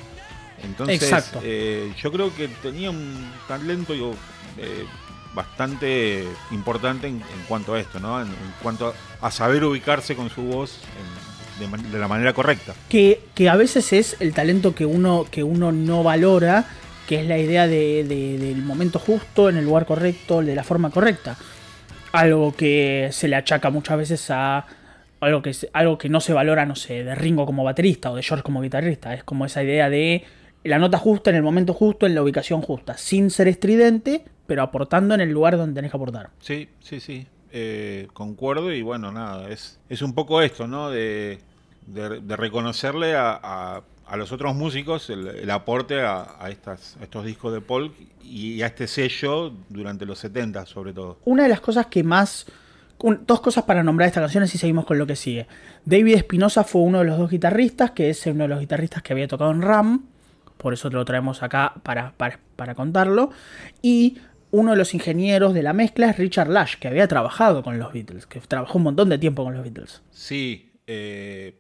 Entonces, 0.63 1.31
eh, 1.43 1.93
yo 2.01 2.11
creo 2.11 2.35
que 2.35 2.47
tenía 2.47 2.89
un 2.89 3.31
talento 3.47 3.93
eh, 4.57 4.85
bastante 5.33 6.25
importante 6.51 7.07
en, 7.07 7.21
cuanto 7.47 7.73
a 7.73 7.79
esto, 7.79 7.99
¿no? 7.99 8.21
En, 8.21 8.27
cuanto 8.61 8.93
a, 9.21 9.31
saber 9.31 9.63
ubicarse 9.63 10.15
con 10.15 10.29
su 10.29 10.41
voz 10.41 10.79
de, 11.59 11.99
la 11.99 12.07
manera 12.07 12.33
correcta. 12.33 12.73
Que, 12.89 13.21
que, 13.35 13.49
a 13.49 13.55
veces 13.55 13.93
es 13.93 14.17
el 14.19 14.33
talento 14.33 14.73
que 14.73 14.85
uno, 14.85 15.25
que 15.29 15.43
uno 15.43 15.71
no 15.71 16.03
valora 16.03 16.65
que 17.07 17.21
es 17.21 17.27
la 17.27 17.37
idea 17.37 17.67
de, 17.67 18.03
del 18.03 18.61
momento 18.61 18.99
justo, 18.99 19.49
en 19.49 19.57
el 19.57 19.65
lugar 19.65 19.85
correcto, 19.85 20.43
de 20.43 20.53
la 20.53 20.63
forma 20.63 20.91
correcta. 20.91 21.37
Algo 22.11 22.53
que 22.55 23.09
se 23.11 23.29
le 23.29 23.37
achaca 23.37 23.69
muchas 23.69 23.97
veces 23.97 24.29
a 24.29 24.65
algo 25.21 25.41
que, 25.41 25.55
algo 25.73 25.97
que 25.97 26.09
no 26.09 26.19
se 26.19 26.33
valora, 26.33 26.65
no 26.65 26.75
sé, 26.75 27.03
de 27.03 27.15
Ringo 27.15 27.45
como 27.45 27.63
baterista 27.63 28.11
o 28.11 28.15
de 28.15 28.23
George 28.23 28.43
como 28.43 28.61
guitarrista. 28.61 29.13
Es 29.13 29.23
como 29.23 29.45
esa 29.45 29.63
idea 29.63 29.89
de 29.89 30.25
la 30.63 30.79
nota 30.79 30.97
justa 30.97 31.29
en 31.29 31.37
el 31.37 31.43
momento 31.43 31.73
justo, 31.73 32.05
en 32.05 32.15
la 32.15 32.21
ubicación 32.21 32.61
justa, 32.61 32.97
sin 32.97 33.29
ser 33.29 33.47
estridente, 33.47 34.25
pero 34.45 34.61
aportando 34.61 35.15
en 35.15 35.21
el 35.21 35.29
lugar 35.29 35.57
donde 35.57 35.75
tenés 35.75 35.91
que 35.91 35.97
aportar. 35.97 36.29
Sí, 36.39 36.69
sí, 36.81 36.99
sí. 36.99 37.27
Eh, 37.51 38.07
concuerdo 38.13 38.73
y 38.73 38.81
bueno, 38.81 39.11
nada, 39.11 39.49
es, 39.49 39.79
es 39.89 40.01
un 40.01 40.13
poco 40.13 40.41
esto, 40.41 40.67
¿no? 40.67 40.89
De, 40.89 41.39
de, 41.87 42.35
reconocerle 42.35 43.15
a 43.15 43.81
a 44.07 44.17
los 44.17 44.31
otros 44.31 44.55
músicos 44.55 45.09
el, 45.09 45.49
aporte 45.51 46.01
a, 46.01 46.37
estas, 46.49 46.97
estos 47.01 47.25
discos 47.25 47.53
de 47.53 47.61
Paul 47.61 47.91
y 48.23 48.61
a 48.61 48.67
este 48.67 48.87
sello 48.87 49.53
durante 49.69 50.05
los 50.05 50.19
70 50.19 50.65
sobre 50.65 50.93
todo. 50.93 51.19
Una 51.25 51.43
de 51.43 51.49
las 51.49 51.59
cosas 51.59 51.87
que 51.87 52.03
más... 52.03 52.45
dos 52.99 53.41
cosas 53.41 53.65
para 53.65 53.83
nombrar 53.83 54.07
esta 54.07 54.21
canción 54.21 54.43
y 54.45 54.47
seguimos 54.47 54.85
con 54.85 54.97
lo 54.97 55.05
que 55.05 55.15
sigue. 55.15 55.47
David 55.85 56.15
Espinosa 56.15 56.63
fue 56.63 56.81
uno 56.81 56.99
de 56.99 57.05
los 57.05 57.17
dos 57.17 57.29
guitarristas, 57.29 57.91
que 57.91 58.09
es 58.09 58.25
uno 58.27 58.43
de 58.43 58.47
los 58.47 58.59
guitarristas 58.59 59.03
que 59.03 59.13
había 59.13 59.27
tocado 59.27 59.51
en 59.51 59.61
Ram, 59.61 60.05
por 60.57 60.73
eso 60.73 60.89
te 60.89 60.95
lo 60.95 61.05
traemos 61.05 61.43
acá 61.43 61.73
para, 61.83 62.13
para, 62.17 62.75
contarlo. 62.75 63.31
Y 63.81 64.17
uno 64.51 64.71
de 64.71 64.77
los 64.77 64.93
ingenieros 64.93 65.53
de 65.53 65.63
la 65.63 65.73
mezcla 65.73 66.09
es 66.09 66.17
Richard 66.17 66.49
Lash, 66.49 66.75
que 66.75 66.87
había 66.87 67.07
trabajado 67.07 67.63
con 67.63 67.79
los 67.79 67.93
Beatles, 67.93 68.25
que 68.25 68.39
trabajó 68.39 68.77
un 68.77 68.85
montón 68.85 69.09
de 69.09 69.17
tiempo 69.17 69.43
con 69.43 69.53
los 69.53 69.63
Beatles. 69.63 70.01
Sí, 70.11 70.71
eh, 70.87 71.59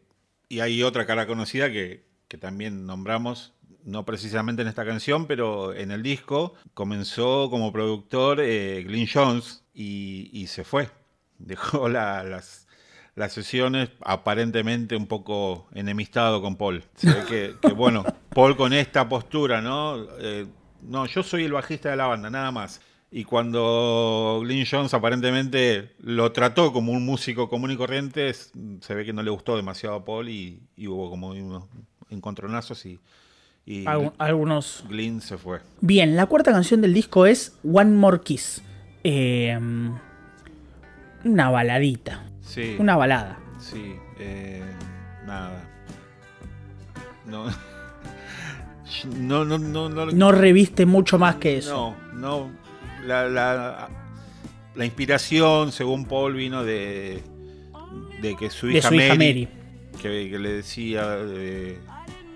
y 0.49 0.59
hay 0.59 0.83
otra 0.83 1.05
cara 1.05 1.27
conocida 1.27 1.71
que, 1.71 2.05
que 2.27 2.37
también 2.37 2.85
nombramos, 2.85 3.53
no 3.83 4.05
precisamente 4.05 4.61
en 4.61 4.67
esta 4.67 4.85
canción, 4.85 5.27
pero 5.27 5.73
en 5.73 5.91
el 5.91 6.03
disco, 6.03 6.53
comenzó 6.73 7.49
como 7.49 7.71
productor 7.71 8.39
eh, 8.41 8.83
Glyn 8.85 9.07
Jones 9.11 9.63
y, 9.73 10.45
se 10.47 10.63
fue. 10.63 10.89
Dejó 11.37 11.87
las, 11.87 12.67
las 13.15 13.33
sesiones 13.33 13.89
aparentemente 14.01 14.95
un 14.95 15.07
poco 15.07 15.67
enemistado 15.73 16.41
con 16.41 16.55
Paul. 16.55 16.83
Se 16.95 17.07
ve 17.07 17.55
que, 17.61 17.73
bueno, 17.73 18.03
Paul 18.37 18.55
con 18.55 18.71
esta 18.71 19.09
postura, 19.09 19.61
¿no? 19.61 19.97
Eh, 20.19 20.45
no, 20.83 21.07
yo 21.07 21.23
soy 21.23 21.45
el 21.45 21.53
bajista 21.53 21.89
de 21.89 21.95
la 21.95 22.05
banda, 22.05 22.29
nada 22.29 22.51
más. 22.51 22.81
Y 23.09 23.23
cuando 23.23 24.41
Glyn 24.43 24.63
Jones 24.69 24.93
aparentemente 24.93 25.95
lo 26.01 26.31
trató 26.31 26.71
como 26.71 26.91
un 26.91 27.03
músico 27.03 27.49
común 27.49 27.71
y 27.71 27.77
corriente, 27.77 28.31
se 28.31 28.93
ve 28.93 29.05
que 29.05 29.11
no 29.11 29.23
le 29.23 29.31
gustó 29.31 29.55
demasiado 29.55 29.95
a 29.95 30.05
Paul 30.05 30.29
y, 30.29 30.61
y 30.75 30.87
hubo 30.87 31.09
como 31.09 31.29
unos 31.29 31.63
encontronazos 32.11 32.85
y, 32.85 32.99
y 33.65 33.85
algunos. 34.19 34.85
Glyn 34.87 35.19
se 35.19 35.39
fue. 35.39 35.61
Bien, 35.81 36.15
la 36.15 36.27
cuarta 36.27 36.51
canción 36.51 36.79
del 36.79 36.93
disco 36.93 37.25
es 37.25 37.57
One 37.63 37.89
More 37.89 38.19
Kiss. 38.19 38.61
Em, 39.03 39.97
una 41.25 41.49
baladita. 41.49 42.23
Sí. 42.41 42.75
Una 42.77 42.97
balada. 42.97 43.39
Sí, 43.57 43.95
eh, 44.19 44.61
nada. 45.25 45.67
No. 47.25 47.47
No, 49.17 49.45
no, 49.45 49.57
no, 49.57 49.89
no, 49.89 50.05
no. 50.05 50.31
reviste 50.31 50.85
mucho 50.85 51.19
más 51.19 51.35
que 51.35 51.57
eso. 51.57 51.95
No, 52.13 52.47
no. 52.47 52.51
La, 53.05 53.27
la, 53.27 53.89
la 54.75 54.85
inspiración, 54.85 55.71
según 55.71 56.05
Paul, 56.05 56.35
vino 56.35 56.63
de, 56.63 57.23
de 58.21 58.35
que 58.35 58.49
su 58.49 58.69
hija, 58.69 58.89
Mary, 58.91 59.47
Que, 60.01 60.29
le 60.37 60.51
decía. 60.51 61.17
Eh, 61.19 61.79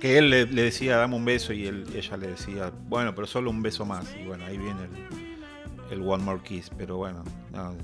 que 0.01 0.17
él 0.17 0.31
le, 0.31 0.45
decía 0.47 0.97
dame 0.97 1.15
un 1.15 1.23
beso 1.23 1.53
y 1.53 1.67
él, 1.67 1.85
ella 1.95 2.17
le 2.17 2.27
decía 2.29 2.71
bueno 2.89 3.13
pero 3.13 3.27
solo 3.27 3.51
un 3.51 3.61
beso 3.61 3.85
más 3.85 4.03
y 4.19 4.25
bueno 4.25 4.43
ahí 4.45 4.57
viene 4.57 4.79
el, 5.91 6.01
One 6.01 6.23
More 6.23 6.41
Kiss 6.43 6.71
pero 6.75 6.97
bueno 6.97 7.23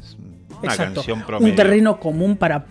es 0.02 0.18
una 0.64 0.76
canción 0.76 1.22
promedio. 1.22 1.52
un 1.52 1.56
terreno 1.56 2.00
común 2.00 2.36
para 2.36 2.66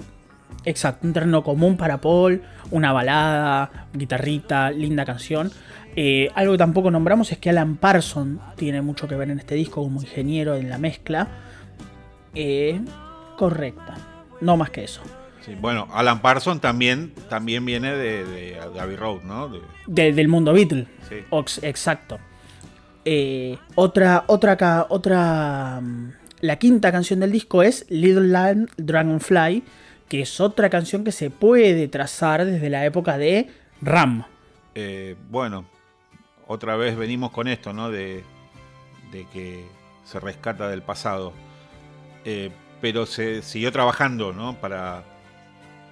exacto 0.65 1.07
un 1.07 1.13
terreno 1.13 1.45
común 1.45 1.77
para 1.77 2.01
Paul 2.01 2.43
una 2.73 2.93
balada 2.93 3.87
guitarrita 3.93 4.73
linda 4.73 5.05
canción 5.05 5.53
eh, 5.97 6.31
algo 6.35 6.53
que 6.53 6.59
tampoco 6.59 6.91
nombramos 6.91 7.33
es 7.33 7.39
que 7.39 7.51
Alan 7.51 7.77
Parson 7.77 8.41
tiene 8.57 8.83
mucho 8.83 9.09
que 9.09 9.17
ver 9.17 9.31
en 9.31 9.39
este 9.39 9.55
disco 9.55 9.83
como 9.83 10.01
ingeniero 10.01 10.55
en 10.55 10.69
la 10.69 10.79
mezcla 10.79 11.29
eh, 12.35 12.81
correcta 13.37 13.97
no 14.41 14.57
más 14.57 14.71
que 14.71 14.85
eso 14.85 15.03
bueno, 15.61 15.89
Alan 15.93 16.21
Parsons 16.21 16.61
también, 16.61 17.13
también 17.29 17.65
viene 17.65 17.93
de, 17.93 18.25
de, 18.25 18.97
Road, 18.97 19.23
¿no? 19.23 19.51
del 19.87 20.29
mundo 20.29 20.53
Beatle. 20.53 20.87
Sí. 21.09 21.17
exacto. 21.63 22.19
Eh, 23.05 23.57
otra, 23.77 24.25
otra, 24.27 24.87
otra. 24.89 25.81
Mm, 25.81 26.13
la 26.41 26.57
quinta 26.57 26.91
canción 26.91 27.21
del 27.21 27.33
disco 27.33 27.63
es 27.63 27.87
Little 27.89 28.29
Land 28.29 28.71
Dragonfly, 28.77 29.63
que 30.09 30.23
es 30.23 30.41
otra 30.41 30.69
canción 30.69 31.05
que 31.05 31.13
se 31.13 31.31
puede 31.31 31.89
trazar 31.89 32.45
desde 32.45 32.69
la 32.69 32.85
época 32.85 33.17
de 33.17 33.49
Ram. 33.81 34.25
Eh, 34.75 35.17
bueno, 35.31 35.67
otra 36.47 36.77
vez 36.77 36.97
venimos 36.97 37.31
con 37.31 37.49
esto, 37.49 37.73
¿no? 37.73 37.91
De, 37.91 38.25
de 39.11 39.27
que 39.33 39.67
se 40.05 40.21
rescata 40.21 40.69
del 40.69 40.83
pasado. 40.83 41.33
Eh, 42.25 42.51
pero 42.81 43.07
se 43.07 43.43
siguió 43.43 43.73
trabajando, 43.73 44.33
¿no? 44.33 44.55
Para, 44.55 45.03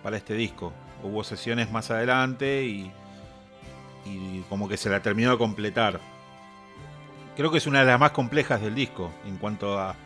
para 0.03 0.17
este 0.17 0.35
disco. 0.35 0.73
Hubo 1.03 1.25
sesiones 1.25 1.71
más 1.71 1.91
adelante 1.91 2.65
y, 2.65 2.93
como 4.49 4.69
que 4.69 4.77
se 4.77 4.91
la 4.91 5.01
terminó 5.01 5.33
de 5.33 5.39
completar. 5.39 6.01
Creo 7.37 7.51
que 7.51 7.59
es 7.59 7.67
una 7.67 7.81
de 7.81 7.87
las 7.87 7.99
más 7.99 8.11
complejas 8.11 8.61
del 8.61 8.75
disco 8.75 9.11
en 9.27 9.39
cuanto 9.39 9.79
a, 9.79 9.97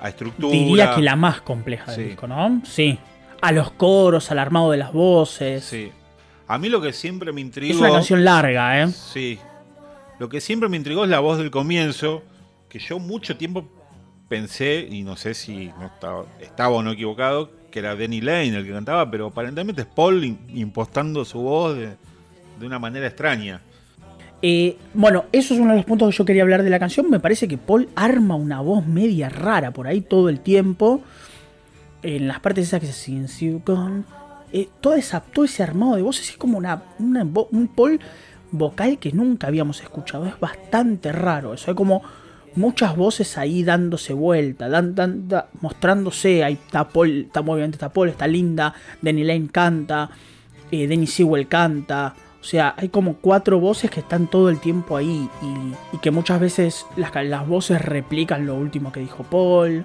a 0.00 0.08
estructura. 0.08 0.52
Diría 0.52 0.94
que 0.94 1.00
la 1.00 1.16
más 1.16 1.40
compleja 1.40 1.92
del 1.92 2.08
disco, 2.08 2.26
¿no? 2.26 2.60
Sí. 2.64 2.98
A 3.40 3.52
los 3.52 3.70
coros, 3.72 4.30
al 4.30 4.38
armado 4.38 4.70
de 4.72 4.78
las 4.78 4.92
voces. 4.92 5.64
Sí. 5.64 5.90
A 6.48 6.58
mí 6.58 6.68
lo 6.68 6.80
que 6.80 6.92
siempre 6.92 7.32
me 7.32 7.40
intrigó. 7.40 7.72
Es 7.72 7.80
una 7.80 7.90
canción 7.92 8.24
larga, 8.24 8.82
¿eh? 8.82 8.88
Sí. 8.88 9.38
Lo 10.20 10.28
que 10.28 10.42
siempre 10.42 10.68
me 10.68 10.76
intrigó 10.76 11.04
es 11.04 11.10
la 11.10 11.20
voz 11.20 11.38
del 11.38 11.50
comienzo, 11.50 12.22
que 12.68 12.78
yo 12.78 12.98
mucho 12.98 13.38
tiempo 13.38 13.66
pensé, 14.28 14.86
y 14.90 15.02
no 15.02 15.16
sé 15.16 15.32
si 15.32 15.72
no 15.78 15.90
estaba, 16.42 16.68
o 16.68 16.82
no 16.82 16.92
equivocado, 16.92 17.50
que 17.70 17.78
era 17.78 17.96
Denny 17.96 18.20
Lane 18.20 18.54
el 18.54 18.66
que 18.66 18.70
cantaba, 18.70 19.10
pero 19.10 19.28
aparentemente 19.28 19.80
es 19.80 19.86
Paul 19.88 20.22
impostando 20.22 21.24
su 21.24 21.40
voz 21.40 21.74
de, 21.74 21.96
una 22.60 22.78
manera 22.78 23.06
extraña. 23.06 23.62
Eh, 24.42 24.76
bueno, 24.92 25.24
eso 25.32 25.54
es 25.54 25.60
uno 25.60 25.70
de 25.70 25.78
los 25.78 25.86
puntos 25.86 26.10
que 26.10 26.18
yo 26.18 26.26
quería 26.26 26.42
hablar 26.42 26.64
de 26.64 26.68
la 26.68 26.78
canción. 26.78 27.08
Me 27.08 27.18
parece 27.18 27.48
que 27.48 27.56
Paul 27.56 27.88
arma 27.96 28.34
una 28.34 28.60
voz 28.60 28.86
media 28.86 29.30
rara 29.30 29.70
por 29.70 29.86
ahí 29.86 30.02
todo 30.02 30.28
el 30.28 30.40
tiempo. 30.40 31.00
En 32.02 32.28
las 32.28 32.40
partes 32.40 32.66
esas 32.66 32.80
que 32.80 32.88
se 32.88 33.62
Gone. 33.64 34.02
Eh, 34.52 34.68
todo, 34.82 34.96
todo 35.32 35.46
ese 35.46 35.62
armado 35.62 35.96
de 35.96 36.02
voces 36.02 36.28
es 36.28 36.36
como 36.36 36.58
una, 36.58 36.82
un 36.98 37.70
Paul 37.74 37.98
vocal 38.52 38.98
que 38.98 39.12
nunca 39.12 39.46
habíamos 39.46 39.80
escuchado. 39.80 40.26
Es 40.26 40.38
bastante 40.38 41.12
raro. 41.12 41.54
Eso 41.54 41.70
es 41.70 41.76
como 41.76 42.02
muchas 42.54 42.96
voces 42.96 43.38
ahí 43.38 43.62
dándose 43.62 44.12
vuelta, 44.12 44.68
dan, 44.68 45.28
mostrándose. 45.60 46.44
Ahí 46.44 46.54
está 46.54 46.88
Paul, 46.88 47.26
está, 47.26 47.40
obviamente 47.40 47.76
está 47.76 47.92
Paul, 47.92 48.08
está 48.08 48.26
Linda, 48.26 48.74
Danny 49.00 49.24
Lane 49.24 49.48
canta, 49.50 50.10
eh, 50.70 50.86
Denny 50.86 51.06
Sewell 51.06 51.48
canta. 51.48 52.14
O 52.40 52.44
sea, 52.44 52.74
hay 52.78 52.88
como 52.88 53.16
cuatro 53.16 53.60
voces 53.60 53.90
que 53.90 54.00
están 54.00 54.26
todo 54.26 54.48
el 54.48 54.60
tiempo 54.60 54.96
ahí 54.96 55.28
y, 55.92 55.98
que 55.98 56.10
muchas 56.10 56.40
veces 56.40 56.86
las, 56.96 57.14
las, 57.14 57.46
voces 57.46 57.82
replican 57.82 58.46
lo 58.46 58.54
último 58.54 58.92
que 58.92 59.00
dijo 59.00 59.24
Paul. 59.24 59.84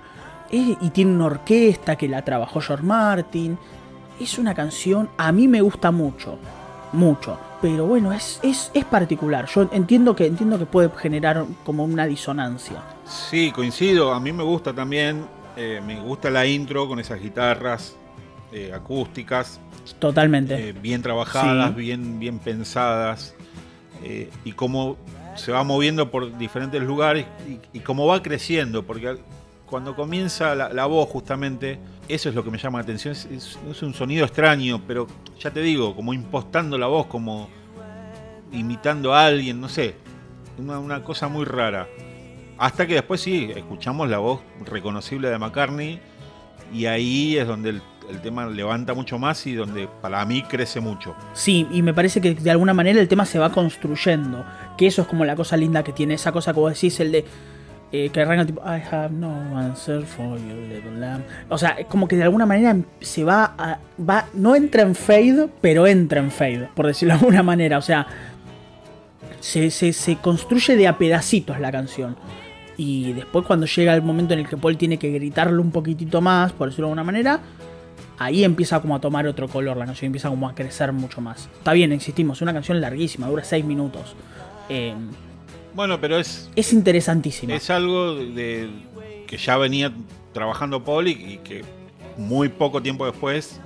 y 0.49 0.89
tiene 0.91 1.11
una 1.11 1.25
orquesta 1.25 1.97
que 1.97 2.07
la 2.07 2.23
trabajó 2.23 2.61
George 2.61 2.85
Martin. 2.85 3.57
Es 4.21 4.39
una 4.39 4.53
canción, 4.53 5.09
a 5.17 5.33
mí 5.33 5.49
me 5.49 5.59
gusta 5.59 5.91
mucho, 5.91 6.37
mucho. 6.93 7.37
Pero 7.65 7.87
bueno, 7.87 8.13
es, 8.13 8.39
es, 8.43 8.69
es 8.75 8.85
particular. 8.85 9.47
Yo 9.47 9.67
entiendo 9.71 10.15
que, 10.15 10.27
entiendo 10.27 10.59
que 10.59 10.67
puede 10.67 10.91
generar 10.95 11.47
como 11.63 11.83
una 11.83 12.05
disonancia. 12.05 12.83
Sí, 13.05 13.49
coincido. 13.49 14.13
A 14.13 14.19
mí 14.19 14.31
me 14.31 14.43
gusta 14.43 14.71
también. 14.71 15.25
Eh, 15.57 15.81
me 15.83 15.99
gusta 15.99 16.29
la 16.29 16.45
intro 16.45 16.87
con 16.87 16.99
esas 16.99 17.19
guitarras 17.19 17.95
eh, 18.51 18.71
acústicas. 18.71 19.59
Totalmente. 19.97 20.69
Eh, 20.69 20.73
bien 20.73 21.01
trabajadas, 21.01 21.75
bien, 21.75 22.19
bien 22.19 22.37
pensadas. 22.37 23.33
y 24.03 24.51
cómo 24.51 24.95
se 25.33 25.51
va 25.51 25.63
moviendo 25.63 26.11
por 26.11 26.37
diferentes 26.37 26.83
lugares 26.83 27.25
y, 27.73 27.79
cómo 27.79 28.05
va 28.05 28.21
creciendo. 28.21 28.85
Porque 28.85 29.17
cuando 29.65 29.95
comienza 29.95 30.55
la, 30.55 30.85
voz, 30.85 31.09
justamente, 31.09 31.79
eso 32.07 32.29
es 32.29 32.35
lo 32.35 32.43
que 32.43 32.51
me 32.51 32.57
llama 32.57 32.79
la 32.79 32.83
atención. 32.83 33.13
Es, 33.13 33.57
un 33.81 33.93
sonido 33.93 34.25
extraño, 34.25 34.81
pero 34.87 35.07
ya 35.39 35.51
te 35.51 35.61
digo, 35.61 35.95
como 35.95 36.13
impostando 36.13 36.77
la 36.77 36.87
voz, 36.87 37.07
como 37.07 37.49
imitando 38.51 39.13
a 39.13 39.25
alguien, 39.25 39.59
no 39.59 39.69
sé. 39.69 39.95
una 40.57 41.03
cosa 41.03 41.27
muy 41.27 41.45
rara. 41.45 41.87
Hasta 42.57 42.87
que 42.87 42.93
después 42.93 43.19
sí, 43.19 43.51
escuchamos 43.53 44.09
la 44.09 44.19
voz 44.19 44.41
reconocible 44.65 45.29
de 45.29 45.37
McCartney 45.37 45.99
y 46.73 46.85
ahí 46.85 47.37
es 47.37 47.47
donde 47.47 47.69
el, 47.69 47.81
tema 48.21 48.45
levanta 48.45 48.93
mucho 48.93 49.17
más 49.17 49.45
y 49.47 49.55
donde 49.55 49.89
para 50.01 50.23
mí 50.25 50.43
crece 50.43 50.79
mucho. 50.79 51.15
Sí, 51.33 51.67
y 51.71 51.81
me 51.81 51.93
parece 51.93 52.21
que 52.21 52.35
de 52.35 52.51
alguna 52.51 52.73
manera 52.73 53.01
el 53.01 53.07
tema 53.07 53.25
se 53.25 53.39
va 53.39 53.51
construyendo, 53.51 54.45
que 54.77 54.87
eso 54.87 55.01
es 55.01 55.07
como 55.07 55.25
la 55.25 55.35
cosa 55.35 55.57
linda 55.57 55.83
que 55.83 55.91
tiene, 55.91 56.13
esa 56.13 56.31
cosa 56.31 56.53
como 56.53 56.69
decís, 56.69 56.99
el 56.99 57.11
de... 57.11 57.25
Eh, 57.97 58.09
que 58.09 58.19
arranca 58.19 58.45
tipo 58.45 58.61
I 58.65 58.81
have 58.91 59.13
no 59.13 59.57
answer 59.57 60.03
for 60.03 60.37
you 60.37 60.99
lamb. 60.99 61.23
O 61.47 61.57
sea, 61.57 61.77
como 61.87 62.09
que 62.09 62.17
de 62.17 62.23
alguna 62.23 62.45
manera 62.45 62.75
se 62.99 63.23
va 63.23 63.55
a, 63.57 63.79
va 63.97 64.25
no 64.33 64.53
entra 64.53 64.81
en 64.81 64.95
fade, 64.95 65.47
pero 65.61 65.87
entra 65.87 66.19
en 66.19 66.29
fade, 66.29 66.67
por 66.75 66.87
decirlo 66.87 67.13
de 67.13 67.19
alguna 67.21 67.41
manera, 67.41 67.77
o 67.77 67.81
sea, 67.81 68.05
se, 69.39 69.71
se, 69.71 69.93
se 69.93 70.17
construye 70.17 70.75
de 70.75 70.89
a 70.89 70.97
pedacitos 70.97 71.57
la 71.61 71.71
canción. 71.71 72.17
Y 72.75 73.13
después 73.13 73.45
cuando 73.45 73.65
llega 73.65 73.95
el 73.95 74.01
momento 74.01 74.33
en 74.33 74.41
el 74.41 74.49
que 74.49 74.57
Paul 74.57 74.75
tiene 74.75 74.99
que 74.99 75.09
gritarlo 75.11 75.61
un 75.61 75.71
poquitito 75.71 76.19
más, 76.19 76.51
por 76.51 76.67
decirlo 76.67 76.87
de 76.87 76.91
alguna 76.91 77.05
manera, 77.05 77.39
ahí 78.17 78.43
empieza 78.43 78.81
como 78.81 78.97
a 78.97 78.99
tomar 78.99 79.25
otro 79.25 79.47
color 79.47 79.77
la 79.77 79.85
canción, 79.85 80.07
empieza 80.07 80.27
como 80.27 80.49
a 80.49 80.53
crecer 80.53 80.91
mucho 80.91 81.21
más. 81.21 81.47
Está 81.57 81.71
bien, 81.71 81.93
existimos, 81.93 82.39
es 82.39 82.41
una 82.41 82.51
canción 82.51 82.81
larguísima, 82.81 83.27
dura 83.27 83.45
6 83.45 83.63
minutos. 83.63 84.17
Em, 84.67 85.11
bueno, 85.75 85.99
pero 85.99 86.17
es... 86.17 86.49
Es 86.55 86.73
interesantísimo. 86.73 87.53
Es 87.53 87.69
algo 87.69 88.15
de, 88.15 88.69
que 89.27 89.37
ya 89.37 89.57
venía 89.57 89.91
trabajando 90.33 90.83
Paul 90.83 91.07
y, 91.07 91.39
que 91.43 91.63
muy 92.17 92.49
poco 92.49 92.81
tiempo 92.81 93.05
después 93.05 93.59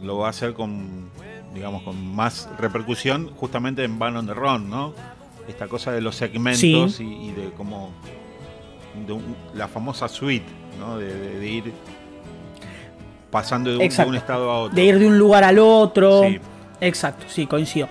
lo 0.00 0.18
va 0.18 0.28
a 0.28 0.30
hacer 0.30 0.54
con, 0.54 1.10
digamos, 1.54 1.82
con 1.82 2.14
más 2.14 2.48
repercusión 2.58 3.30
justamente 3.34 3.84
en 3.84 3.98
Van 3.98 4.16
on 4.16 4.26
the 4.26 4.34
Run, 4.34 4.70
¿no? 4.70 4.94
Esta 5.48 5.66
cosa 5.66 5.90
de 5.90 6.00
los 6.00 6.14
segmentos 6.14 7.00
y, 7.00 7.04
y, 7.04 7.32
de 7.32 7.50
cómo 7.56 7.90
la 9.54 9.66
famosa 9.68 10.08
suite, 10.08 10.46
¿no? 10.78 10.98
de, 10.98 11.46
ir 11.46 11.72
pasando 13.30 13.70
de 13.70 13.76
un, 13.76 13.82
estado 14.14 14.50
a 14.50 14.60
otro. 14.60 14.76
De 14.76 14.84
ir 14.84 14.98
de 14.98 15.06
un 15.06 15.18
lugar 15.18 15.44
al 15.44 15.58
otro. 15.58 16.22
Exacto, 16.80 17.26
sí, 17.28 17.46
coincido. 17.46 17.88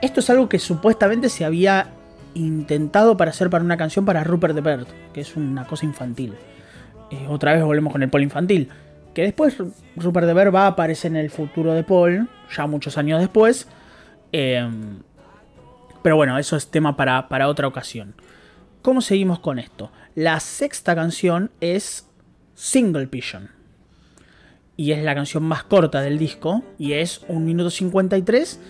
Esto 0.00 0.20
es 0.20 0.30
algo 0.30 0.48
que 0.48 0.58
supuestamente 0.58 1.28
se 1.28 1.44
había 1.44 1.88
intentado 2.34 3.16
para 3.16 3.30
hacer 3.30 3.50
para 3.50 3.64
una 3.64 3.76
canción 3.76 4.04
para 4.04 4.24
Rupert 4.24 4.54
de 4.54 4.60
Bird, 4.60 4.86
que 5.12 5.20
es 5.20 5.36
una 5.36 5.66
cosa 5.66 5.86
infantil. 5.86 6.34
Eh, 7.10 7.26
otra 7.28 7.52
vez 7.52 7.62
volvemos 7.62 7.92
con 7.92 8.02
el 8.02 8.10
Paul 8.10 8.22
infantil. 8.22 8.68
Que 9.14 9.22
después 9.22 9.56
Rupert 9.96 10.26
de 10.26 10.50
va 10.50 10.64
a 10.64 10.68
aparecer 10.68 11.10
en 11.10 11.16
el 11.16 11.30
futuro 11.30 11.74
de 11.74 11.82
Paul, 11.82 12.28
ya 12.54 12.66
muchos 12.66 12.96
años 12.96 13.18
después. 13.20 13.66
Em, 14.32 15.02
pero 16.02 16.16
bueno, 16.16 16.38
eso 16.38 16.56
es 16.56 16.70
tema 16.70 16.96
para, 16.96 17.28
para 17.28 17.48
otra 17.48 17.66
ocasión. 17.66 18.14
¿Cómo 18.82 19.00
seguimos 19.00 19.40
con 19.40 19.58
esto? 19.58 19.90
La 20.14 20.40
sexta 20.40 20.94
canción 20.94 21.50
es 21.60 22.08
Single 22.54 23.08
Pigeon. 23.08 23.50
Y 24.76 24.92
es 24.92 25.02
la 25.02 25.14
canción 25.14 25.42
más 25.42 25.64
corta 25.64 26.00
del 26.00 26.18
disco. 26.18 26.62
Y 26.78 26.92
es 26.92 27.22
un 27.28 27.44
minuto 27.44 27.70
53. 27.70 28.60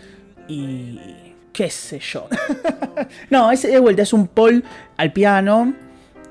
Y. 0.49 1.30
qué 1.53 1.71
sé 1.71 1.99
yo. 1.99 2.29
no, 3.31 3.51
es 3.51 3.63
de 3.63 3.79
vuelta, 3.79 4.03
es 4.03 4.13
un 4.13 4.29
Paul 4.29 4.65
al 4.97 5.13
piano. 5.13 5.75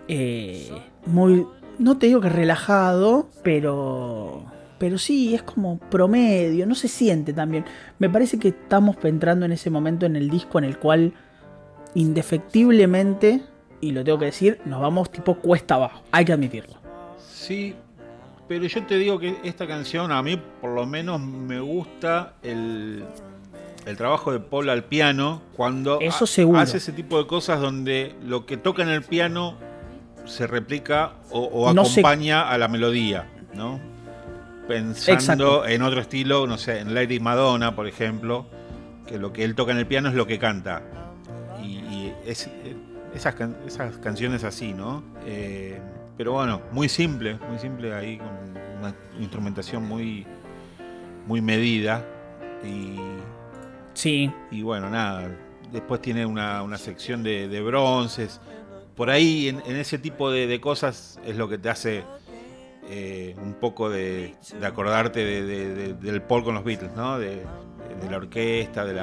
Eh, 0.07 0.69
muy. 1.05 1.45
No 1.77 1.97
te 1.97 2.07
digo 2.07 2.21
que 2.21 2.29
relajado, 2.29 3.29
pero. 3.43 4.45
Pero 4.77 4.97
sí, 4.97 5.35
es 5.35 5.43
como 5.43 5.77
promedio, 5.77 6.65
no 6.65 6.73
se 6.73 6.87
siente 6.87 7.33
también. 7.33 7.65
Me 7.99 8.09
parece 8.09 8.39
que 8.39 8.49
estamos 8.49 8.95
entrando 9.03 9.45
en 9.45 9.51
ese 9.51 9.69
momento 9.69 10.05
en 10.05 10.15
el 10.15 10.29
disco 10.29 10.57
en 10.57 10.63
el 10.63 10.79
cual 10.79 11.13
indefectiblemente 11.95 13.41
y 13.81 13.91
lo 13.91 14.03
tengo 14.03 14.19
que 14.19 14.25
decir, 14.25 14.59
nos 14.65 14.81
vamos 14.81 15.11
tipo 15.11 15.35
cuesta 15.35 15.75
abajo, 15.75 16.03
hay 16.11 16.25
que 16.25 16.33
admitirlo. 16.33 16.75
Sí, 17.17 17.75
pero 18.47 18.65
yo 18.65 18.85
te 18.85 18.97
digo 18.97 19.19
que 19.19 19.37
esta 19.43 19.67
canción 19.67 20.11
a 20.11 20.21
mí 20.21 20.39
por 20.61 20.71
lo 20.71 20.85
menos 20.85 21.21
me 21.21 21.59
gusta 21.59 22.33
el, 22.43 23.05
el 23.89 23.97
trabajo 23.97 24.31
de 24.31 24.39
Paul 24.39 24.69
al 24.69 24.83
piano 24.83 25.41
cuando 25.55 25.99
Eso 25.99 26.25
hace 26.55 26.77
ese 26.77 26.91
tipo 26.91 27.17
de 27.17 27.27
cosas 27.27 27.59
donde 27.59 28.15
lo 28.23 28.45
que 28.45 28.55
toca 28.55 28.83
en 28.83 28.89
el 28.89 29.01
piano 29.01 29.57
se 30.25 30.45
replica 30.45 31.13
o, 31.31 31.67
acompaña 31.67 32.49
a 32.49 32.57
la 32.59 32.67
melodía, 32.67 33.27
¿no? 33.55 33.79
Pensando 34.67 35.65
en 35.65 35.81
otro 35.81 35.99
estilo, 35.99 36.45
no 36.45 36.59
sé, 36.59 36.79
en 36.79 36.93
Lady 36.93 37.19
Madonna, 37.19 37.75
por 37.75 37.87
ejemplo, 37.87 38.45
que 39.07 39.17
lo 39.17 39.33
que 39.33 39.43
él 39.43 39.55
toca 39.55 39.71
en 39.71 39.79
el 39.79 39.87
piano 39.87 40.09
es 40.09 40.13
lo 40.13 40.27
que 40.27 40.37
canta. 40.37 40.83
Y, 41.63 41.79
y 41.79 42.13
es, 42.27 42.47
esas, 43.15 43.35
esas 43.65 43.97
canciones 43.97 44.43
así, 44.43 44.73
¿no? 44.73 45.03
Eh, 45.25 45.79
pero 46.15 46.33
bueno, 46.33 46.61
muy 46.71 46.89
simple, 46.89 47.39
muy 47.49 47.57
simple 47.57 47.91
ahí, 47.95 48.17
con 48.17 48.27
una 48.79 48.93
instrumentación 49.19 49.87
muy, 49.87 50.27
muy 51.25 51.41
medida. 51.41 52.05
Y, 52.63 52.99
sí. 53.99 54.31
Y 54.51 54.61
bueno, 54.61 54.89
nada. 54.89 55.29
Después 55.71 56.01
tiene 56.01 56.25
una, 56.25 56.77
sección 56.77 57.23
de, 57.23 57.61
bronces. 57.61 58.39
Por 58.95 59.09
ahí, 59.09 59.49
en, 59.49 59.75
ese 59.75 59.97
tipo 59.97 60.31
de, 60.31 60.59
cosas, 60.59 61.19
es 61.25 61.35
lo 61.35 61.47
que 61.47 61.57
te 61.57 61.69
hace 61.69 62.03
eh, 62.89 63.35
un 63.41 63.53
poco 63.53 63.89
de, 63.89 64.35
acordarte 64.63 65.23
del 65.23 66.21
Paul 66.23 66.43
con 66.43 66.55
los 66.55 66.63
Beatles, 66.63 66.91
¿no? 66.95 67.19
De, 67.19 67.43
la 68.09 68.17
orquesta, 68.17 68.85
de, 68.85 68.93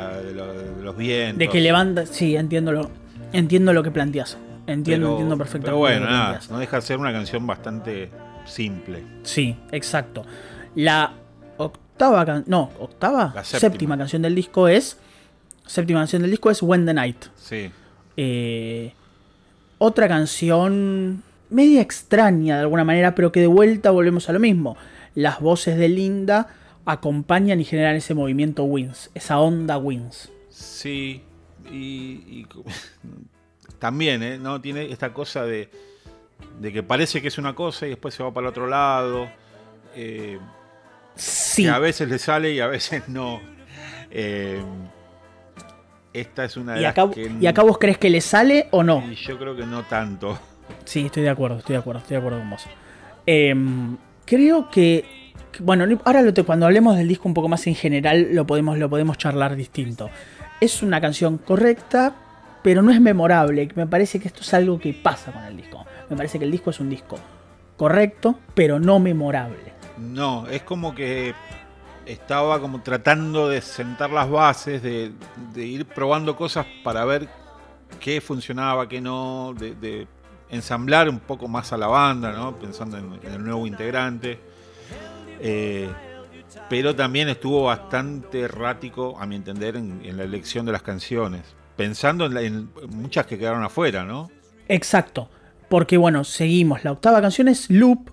los 0.82 0.96
vientos. 0.96 1.38
De 1.38 1.48
que 1.48 1.60
levanta, 1.60 2.06
sí, 2.06 2.34
entiendo 2.34 2.72
lo, 2.72 2.90
Entiendo 3.32 3.72
lo 3.72 3.82
que 3.82 3.90
planteas. 3.90 4.38
Entiendo, 4.66 5.10
entiendo 5.12 5.36
perfectamente. 5.36 5.66
Pero 5.66 5.78
bueno, 5.78 6.06
nada, 6.06 6.40
no 6.50 6.58
deja 6.58 6.76
de 6.76 6.82
ser 6.82 6.98
una 6.98 7.12
canción 7.12 7.46
bastante 7.46 8.10
simple. 8.44 9.02
Sí, 9.22 9.56
exacto. 9.70 10.24
La 10.74 11.12
octava 11.96 12.26
canción. 12.26 12.44
No, 12.48 12.70
octava. 12.78 13.32
La 13.34 13.42
séptima. 13.44 13.96
canción 13.96 14.22
del 14.22 14.34
disco 14.34 14.68
es. 14.68 14.98
Séptima 15.64 16.00
canción 16.00 16.22
del 16.22 16.30
disco 16.30 16.50
es 16.50 16.62
When 16.62 16.84
the 16.84 16.94
Night. 16.94 17.26
Sí. 17.36 17.70
Eh, 18.16 18.92
otra 19.78 20.06
canción 20.08 21.22
media 21.48 21.80
extraña 21.80 22.56
de 22.56 22.62
alguna 22.62 22.84
manera, 22.84 23.14
pero 23.14 23.32
que 23.32 23.40
de 23.40 23.46
vuelta 23.46 23.90
volvemos 23.90 24.28
a 24.28 24.32
lo 24.32 24.40
mismo. 24.40 24.76
Las 25.14 25.40
voces 25.40 25.78
de 25.78 25.88
Linda 25.88 26.48
acompañan 26.84 27.60
y 27.60 27.64
generan 27.64 27.96
ese 27.96 28.14
movimiento 28.14 28.64
Wins, 28.64 29.10
esa 29.14 29.40
onda 29.40 29.78
Wins. 29.78 30.30
Sí, 30.50 31.22
y, 31.70 32.46
también, 33.78 34.22
¿eh? 34.22 34.38
¿no? 34.38 34.60
Tiene 34.60 34.90
esta 34.92 35.12
cosa 35.12 35.44
de, 35.44 35.70
que 36.62 36.82
parece 36.82 37.20
que 37.20 37.28
es 37.28 37.38
una 37.38 37.54
cosa 37.54 37.86
y 37.86 37.90
después 37.90 38.14
se 38.14 38.22
va 38.22 38.32
para 38.32 38.46
el 38.46 38.50
otro 38.50 38.66
lado. 38.66 39.28
Eh, 39.94 40.38
sí. 41.16 41.66
a 41.66 41.78
veces 41.78 42.08
le 42.08 42.18
sale 42.18 42.52
y 42.52 42.60
a 42.60 42.66
veces 42.66 43.08
no. 43.08 43.40
Eh, 44.10 44.62
esta 46.12 46.44
es 46.44 46.56
una 46.56 46.74
de 46.74 46.80
¿Y 46.80 46.82
las 46.82 46.94
que... 46.94 47.30
¿Y 47.40 47.46
acá 47.46 47.62
vos 47.62 47.78
crees 47.78 47.98
que 47.98 48.08
le 48.08 48.20
sale 48.20 48.68
o 48.70 48.82
no? 48.82 49.02
yo 49.12 49.38
creo 49.38 49.54
que 49.54 49.66
no 49.66 49.82
tanto. 49.82 50.38
Sí, 50.84 51.06
estoy 51.06 51.24
de 51.24 51.30
acuerdo, 51.30 51.58
estoy 51.58 51.74
de 51.74 51.80
acuerdo, 51.80 52.00
estoy 52.00 52.14
de 52.14 52.18
acuerdo 52.18 52.38
con 52.38 52.50
vos. 52.50 52.64
Em, 53.26 53.96
creo 54.24 54.70
que, 54.70 55.32
bueno, 55.58 55.84
ahora 56.04 56.22
lo 56.22 56.32
cuando 56.44 56.64
hablemos 56.66 56.96
del 56.96 57.08
disco 57.08 57.28
un 57.28 57.34
poco 57.34 57.48
más 57.48 57.66
en 57.66 57.74
general 57.74 58.28
lo 58.32 58.46
podemos, 58.46 58.78
lo 58.78 58.88
podemos 58.88 59.18
charlar 59.18 59.56
distinto 59.56 60.10
es 60.60 60.82
una 60.82 61.00
canción 61.00 61.38
correcta, 61.38 62.14
pero 62.62 62.82
no 62.82 62.90
es 62.90 63.00
memorable. 63.00 63.68
Me 63.74 63.86
parece 63.86 64.18
que 64.18 64.28
esto 64.28 64.40
es 64.40 64.54
algo 64.54 64.78
que 64.78 64.92
pasa 64.92 65.32
con 65.32 65.44
el 65.44 65.56
disco. 65.56 65.84
Me 66.08 66.16
parece 66.16 66.38
que 66.38 66.44
el 66.44 66.50
disco 66.50 66.70
es 66.70 66.80
un 66.80 66.90
disco 66.90 67.18
correcto, 67.76 68.38
pero 68.54 68.78
no 68.78 68.98
memorable. 68.98 69.75
No, 69.98 70.46
es 70.48 70.62
como 70.62 70.94
que 70.94 71.34
estaba 72.06 72.60
como 72.60 72.82
tratando 72.82 73.48
de 73.48 73.60
sentar 73.60 74.10
las 74.10 74.30
bases, 74.30 74.82
de, 74.82 75.12
ir 75.56 75.86
probando 75.86 76.36
cosas 76.36 76.66
para 76.84 77.04
ver 77.04 77.28
qué 78.00 78.20
funcionaba, 78.20 78.88
qué 78.88 79.00
no, 79.00 79.54
de, 79.56 80.06
ensamblar 80.48 81.08
un 81.08 81.18
poco 81.18 81.48
más 81.48 81.72
a 81.72 81.76
la 81.76 81.88
banda, 81.88 82.32
¿no? 82.32 82.56
pensando 82.56 82.96
en, 82.98 83.18
el 83.24 83.44
nuevo 83.44 83.66
integrante. 83.66 84.38
Eh, 85.40 85.88
pero 86.68 86.94
también 86.94 87.28
estuvo 87.28 87.64
bastante 87.64 88.40
errático, 88.40 89.16
a 89.18 89.26
mi 89.26 89.36
entender, 89.36 89.76
en, 89.76 90.16
la 90.16 90.24
elección 90.24 90.66
de 90.66 90.72
las 90.72 90.82
canciones, 90.82 91.42
pensando 91.76 92.26
en, 92.26 92.70
muchas 92.88 93.26
que 93.26 93.38
quedaron 93.38 93.62
afuera, 93.62 94.04
¿no? 94.04 94.30
Exacto, 94.68 95.28
porque 95.68 95.96
bueno, 95.96 96.24
seguimos. 96.24 96.84
La 96.84 96.92
octava 96.92 97.20
canción 97.20 97.48
es 97.48 97.70
Loop, 97.70 98.10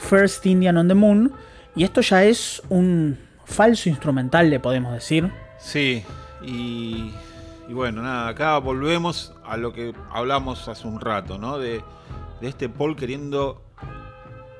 First 0.00 0.46
Indian 0.46 0.76
on 0.78 0.88
the 0.88 0.94
Moon, 0.94 1.32
y 1.76 1.84
esto 1.84 2.00
ya 2.00 2.24
es 2.24 2.62
un 2.68 3.18
falso 3.44 3.88
instrumental, 3.88 4.50
le 4.50 4.58
podemos 4.58 4.92
decir. 4.92 5.30
Sí, 5.58 6.02
y, 6.42 7.12
bueno, 7.68 8.02
nada, 8.02 8.28
acá 8.28 8.58
volvemos 8.58 9.34
a 9.44 9.56
lo 9.56 9.72
que 9.72 9.94
hablamos 10.10 10.66
hace 10.68 10.88
un 10.88 11.00
rato, 11.00 11.38
¿no? 11.38 11.58
De, 11.58 11.82
este 12.40 12.70
Paul 12.70 12.96
queriendo 12.96 13.62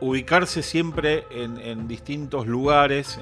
ubicarse 0.01 0.63
siempre 0.63 1.27
en, 1.31 1.89
distintos 1.89 2.47
lugares, 2.47 3.19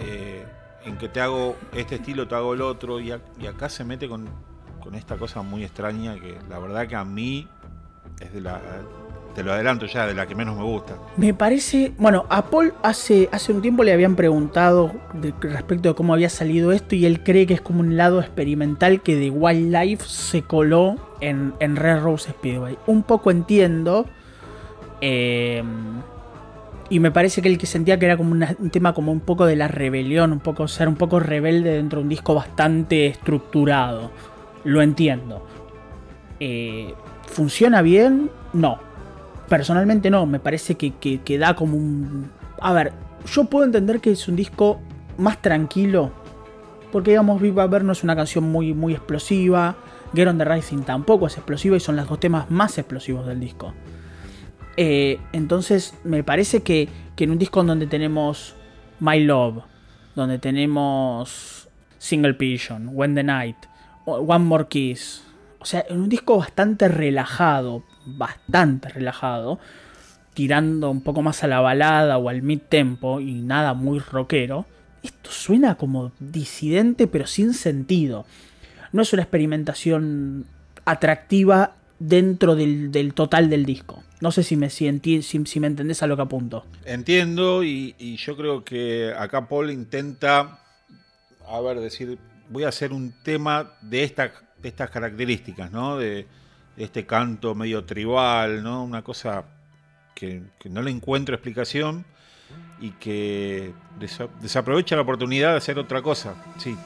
eh, 0.00 0.44
en, 0.84 0.98
que 0.98 1.08
te 1.08 1.20
hago 1.20 1.56
este 1.72 1.94
estilo, 1.94 2.26
te 2.26 2.34
hago 2.34 2.54
el 2.54 2.62
otro, 2.62 2.98
y, 3.00 3.12
acá 3.12 3.68
se 3.68 3.84
mete 3.84 4.08
con, 4.08 4.28
con 4.82 4.96
esta 4.96 5.16
cosa 5.16 5.42
muy 5.42 5.62
extraña 5.62 6.16
que 6.16 6.38
la 6.48 6.58
verdad 6.58 6.88
que 6.88 6.96
a 6.96 7.04
mí 7.04 7.48
es 8.20 8.32
de 8.32 8.40
la 8.40 8.60
te 9.36 9.42
lo 9.42 9.52
adelanto 9.52 9.84
ya, 9.84 10.06
de 10.06 10.14
la 10.14 10.26
que 10.26 10.34
menos 10.34 10.56
me 10.56 10.62
gusta. 10.62 10.94
Me 11.18 11.34
parece, 11.34 11.92
bueno, 11.98 12.24
a 12.30 12.46
Paul 12.46 12.72
hace, 12.82 13.28
hace 13.32 13.52
un 13.52 13.60
tiempo 13.60 13.84
le 13.84 13.92
habían 13.92 14.16
preguntado 14.16 14.92
respecto 15.42 15.90
de 15.90 15.94
cómo 15.94 16.14
había 16.14 16.30
salido 16.30 16.72
esto 16.72 16.94
y 16.94 17.04
él 17.04 17.22
cree 17.22 17.46
que 17.46 17.52
es 17.52 17.60
como 17.60 17.80
un 17.80 17.98
lado 17.98 18.18
experimental 18.18 19.02
que 19.02 19.14
de 19.14 19.28
Wildlife 19.28 20.06
se 20.06 20.40
coló 20.40 20.96
en, 21.20 21.52
en 21.60 21.76
Red 21.76 22.00
Rose 22.00 22.30
Speedway. 22.30 22.78
Un 22.86 23.02
poco 23.02 23.30
entiendo. 23.30 24.06
Em, 25.02 26.00
y 26.88 26.98
me 26.98 27.10
parece 27.10 27.42
que 27.42 27.48
el 27.48 27.58
que 27.58 27.66
sentía 27.66 27.98
que 27.98 28.06
era 28.06 28.16
como 28.16 28.30
un 28.30 28.70
tema 28.70 28.94
como 28.94 29.12
un 29.12 29.20
poco 29.20 29.44
de 29.44 29.56
la 29.56 29.68
rebelión, 29.68 30.32
un 30.32 30.40
poco 30.40 30.66
ser 30.66 30.88
un 30.88 30.96
poco 30.96 31.20
rebelde 31.20 31.72
dentro 31.72 31.98
de 31.98 32.04
un 32.04 32.08
disco 32.08 32.34
bastante 32.34 33.06
estructurado. 33.06 34.10
Lo 34.64 34.80
entiendo. 34.80 35.46
Eh, 36.40 36.94
¿Funciona 37.26 37.82
bien? 37.82 38.30
No 38.54 38.85
personalmente 39.48 40.10
no, 40.10 40.26
me 40.26 40.38
parece 40.38 40.74
que, 40.76 40.92
que, 40.92 41.38
da 41.38 41.54
como 41.54 41.76
un... 41.76 42.30
A 42.60 42.72
ver, 42.72 42.92
yo 43.26 43.44
puedo 43.44 43.64
entender 43.64 44.00
que 44.00 44.10
es 44.10 44.28
un 44.28 44.36
disco 44.36 44.80
más 45.18 45.40
tranquilo, 45.40 46.12
porque 46.92 47.12
digamos 47.12 47.40
Viva 47.40 47.66
Ver 47.66 47.84
no 47.84 47.92
es 47.92 48.02
una 48.04 48.16
canción 48.16 48.44
muy, 48.44 48.74
muy 48.74 48.94
explosiva, 48.94 49.76
Get 50.14 50.28
on 50.28 50.38
the 50.38 50.44
Rising 50.44 50.82
tampoco 50.82 51.26
es 51.26 51.36
explosiva 51.36 51.76
y 51.76 51.80
son 51.80 51.96
los 51.96 52.08
dos 52.08 52.20
temas 52.20 52.50
más 52.50 52.78
explosivos 52.78 53.26
del 53.26 53.40
disco. 53.40 53.74
Eh, 54.76 55.18
entonces 55.32 55.94
me 56.04 56.22
parece 56.22 56.62
que, 56.62 56.88
que 57.14 57.24
en 57.24 57.30
un 57.30 57.38
disco 57.38 57.62
donde 57.62 57.86
tenemos 57.86 58.54
My 59.00 59.20
Love, 59.20 59.64
donde 60.14 60.38
tenemos 60.38 61.68
Single 61.98 62.34
Pigeon, 62.34 62.90
When 62.92 63.14
the 63.14 63.22
Night, 63.22 63.56
One 64.04 64.44
More 64.44 64.66
Kiss, 64.68 65.24
o 65.58 65.64
sea, 65.64 65.84
en 65.88 66.00
un 66.00 66.08
disco 66.08 66.38
bastante 66.38 66.88
relajado, 66.88 67.82
bastante 68.06 68.88
relajado, 68.88 69.58
tirando 70.34 70.90
un 70.90 71.00
poco 71.00 71.22
más 71.22 71.42
a 71.42 71.46
la 71.46 71.60
balada 71.60 72.18
o 72.18 72.28
al 72.28 72.42
mid 72.42 72.60
tempo 72.60 73.20
y 73.20 73.34
nada 73.42 73.74
muy 73.74 73.98
rockero, 73.98 74.66
esto 75.02 75.30
suena 75.30 75.76
como 75.76 76.12
disidente 76.18 77.06
pero 77.06 77.26
sin 77.26 77.54
sentido. 77.54 78.26
No 78.92 79.02
es 79.02 79.12
una 79.12 79.22
experimentación 79.22 80.46
atractiva 80.84 81.74
dentro 81.98 82.54
del, 82.54 83.12
total 83.14 83.50
del 83.50 83.64
disco. 83.64 84.02
No 84.20 84.32
sé 84.32 84.42
si 84.42 84.56
me, 84.56 84.70
si, 84.70 84.90
me 85.60 85.66
entendés 85.66 86.02
a 86.02 86.06
lo 86.06 86.16
que 86.16 86.22
apunto. 86.22 86.64
Entiendo 86.84 87.62
y, 87.64 88.16
yo 88.16 88.36
creo 88.36 88.64
que 88.64 89.12
acá 89.16 89.48
Paul 89.48 89.70
intenta, 89.70 90.60
a 91.46 91.60
ver, 91.60 91.80
decir, 91.80 92.18
voy 92.48 92.64
a 92.64 92.68
hacer 92.68 92.92
un 92.92 93.12
tema 93.22 93.72
de, 93.82 93.98
de 93.98 94.68
estas 94.68 94.90
características, 94.90 95.70
¿no? 95.70 95.98
De, 95.98 96.26
este 96.76 97.06
canto 97.06 97.54
medio 97.54 97.84
tribal, 97.84 98.62
¿no? 98.62 98.84
Una 98.84 99.02
cosa 99.02 99.44
que, 100.14 100.42
no 100.68 100.82
le 100.82 100.90
encuentro 100.90 101.34
explicación 101.34 102.04
y 102.80 102.90
que 102.90 103.72
desaprovecha 104.40 104.96
la 104.96 105.02
oportunidad 105.02 105.52
de 105.52 105.56
hacer 105.56 105.78
otra 105.78 106.02
cosa. 106.02 106.34
Sí, 106.58 106.76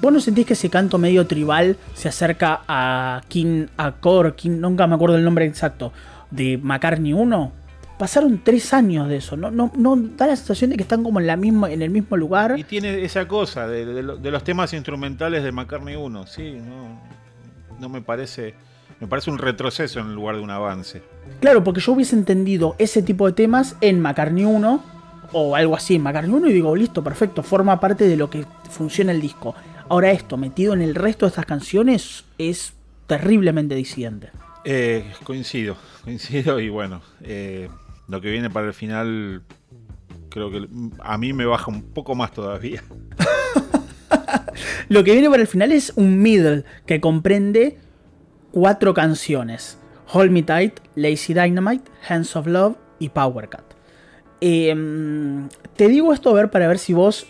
¿Vos 0.00 0.12
no 0.12 0.20
sentís 0.20 0.46
que 0.46 0.52
ese 0.52 0.70
canto 0.70 0.98
medio 0.98 1.26
tribal 1.26 1.76
se 1.94 2.08
acerca 2.08 2.62
a 2.68 3.22
King 3.28 3.66
Acor, 3.76 4.36
King, 4.36 4.60
nunca 4.60 4.86
me 4.86 4.94
acuerdo 4.94 5.16
el 5.16 5.24
nombre 5.24 5.46
exacto, 5.46 5.92
de 6.30 6.58
McCartney 6.58 7.12
1? 7.12 7.52
Pasaron 7.98 8.40
tres 8.42 8.72
años 8.72 9.08
de 9.08 9.16
eso, 9.16 9.36
¿no? 9.36 9.50
No, 9.50 9.70
no 9.76 9.94
da 9.96 10.26
la 10.26 10.36
sensación 10.36 10.70
de 10.70 10.76
que 10.76 10.82
están 10.82 11.02
como 11.02 11.20
en, 11.20 11.26
la 11.26 11.36
misma, 11.36 11.70
en 11.70 11.82
el 11.82 11.90
mismo 11.90 12.16
lugar. 12.16 12.58
Y 12.58 12.64
tiene 12.64 13.04
esa 13.04 13.28
cosa 13.28 13.66
de, 13.66 13.84
de 13.84 14.30
los 14.30 14.44
temas 14.44 14.72
instrumentales 14.72 15.42
de 15.42 15.52
McCartney 15.52 15.96
1, 15.96 16.26
sí, 16.26 16.58
no, 16.64 16.98
no 17.78 17.88
me 17.90 18.00
parece 18.00 18.54
me 19.00 19.06
parece 19.06 19.30
un 19.30 19.38
retroceso 19.38 19.98
en 19.98 20.14
lugar 20.14 20.36
de 20.36 20.42
un 20.42 20.50
avance. 20.50 21.02
Claro, 21.40 21.64
porque 21.64 21.80
yo 21.80 21.92
hubiese 21.92 22.14
entendido 22.14 22.76
ese 22.78 23.02
tipo 23.02 23.26
de 23.26 23.32
temas 23.32 23.76
en 23.80 24.00
McCartney 24.00 24.44
1 24.44 24.84
o 25.32 25.56
algo 25.56 25.74
así 25.74 25.94
en 25.94 26.02
McCartney 26.02 26.34
1 26.34 26.48
y 26.50 26.52
digo, 26.52 26.76
listo, 26.76 27.02
perfecto, 27.02 27.42
forma 27.42 27.80
parte 27.80 28.06
de 28.06 28.16
lo 28.16 28.28
que 28.28 28.44
funciona 28.70 29.12
el 29.12 29.20
disco. 29.20 29.54
Ahora 29.88 30.10
esto, 30.10 30.36
metido 30.36 30.74
en 30.74 30.82
el 30.82 30.94
resto 30.94 31.24
de 31.24 31.30
estas 31.30 31.46
canciones, 31.46 32.24
es 32.36 32.74
terriblemente 33.06 33.74
disidente. 33.74 34.30
Eh, 34.64 35.10
coincido, 35.24 35.76
coincido 36.04 36.60
y 36.60 36.68
bueno, 36.68 37.00
eh, 37.22 37.70
lo 38.06 38.20
que 38.20 38.30
viene 38.30 38.50
para 38.50 38.66
el 38.66 38.74
final 38.74 39.42
creo 40.28 40.50
que 40.50 40.68
a 41.00 41.18
mí 41.18 41.32
me 41.32 41.46
baja 41.46 41.70
un 41.70 41.82
poco 41.82 42.14
más 42.14 42.32
todavía. 42.32 42.84
lo 44.88 45.02
que 45.02 45.12
viene 45.12 45.30
para 45.30 45.42
el 45.42 45.48
final 45.48 45.72
es 45.72 45.92
un 45.96 46.20
middle 46.20 46.64
que 46.86 47.00
comprende 47.00 47.78
cuatro 48.52 48.94
canciones. 48.94 49.78
Hold 50.12 50.30
Me 50.30 50.42
Tight, 50.42 50.80
Lazy 50.96 51.34
Dynamite, 51.34 51.90
Hands 52.08 52.34
of 52.36 52.46
Love 52.46 52.76
y 52.98 53.10
Power 53.10 53.48
Cut. 53.48 53.64
Em, 54.40 55.48
te 55.76 55.88
digo 55.88 56.12
esto 56.12 56.30
a 56.30 56.34
ver 56.34 56.50
para 56.50 56.66
ver 56.66 56.78
si 56.78 56.92
vos 56.92 57.26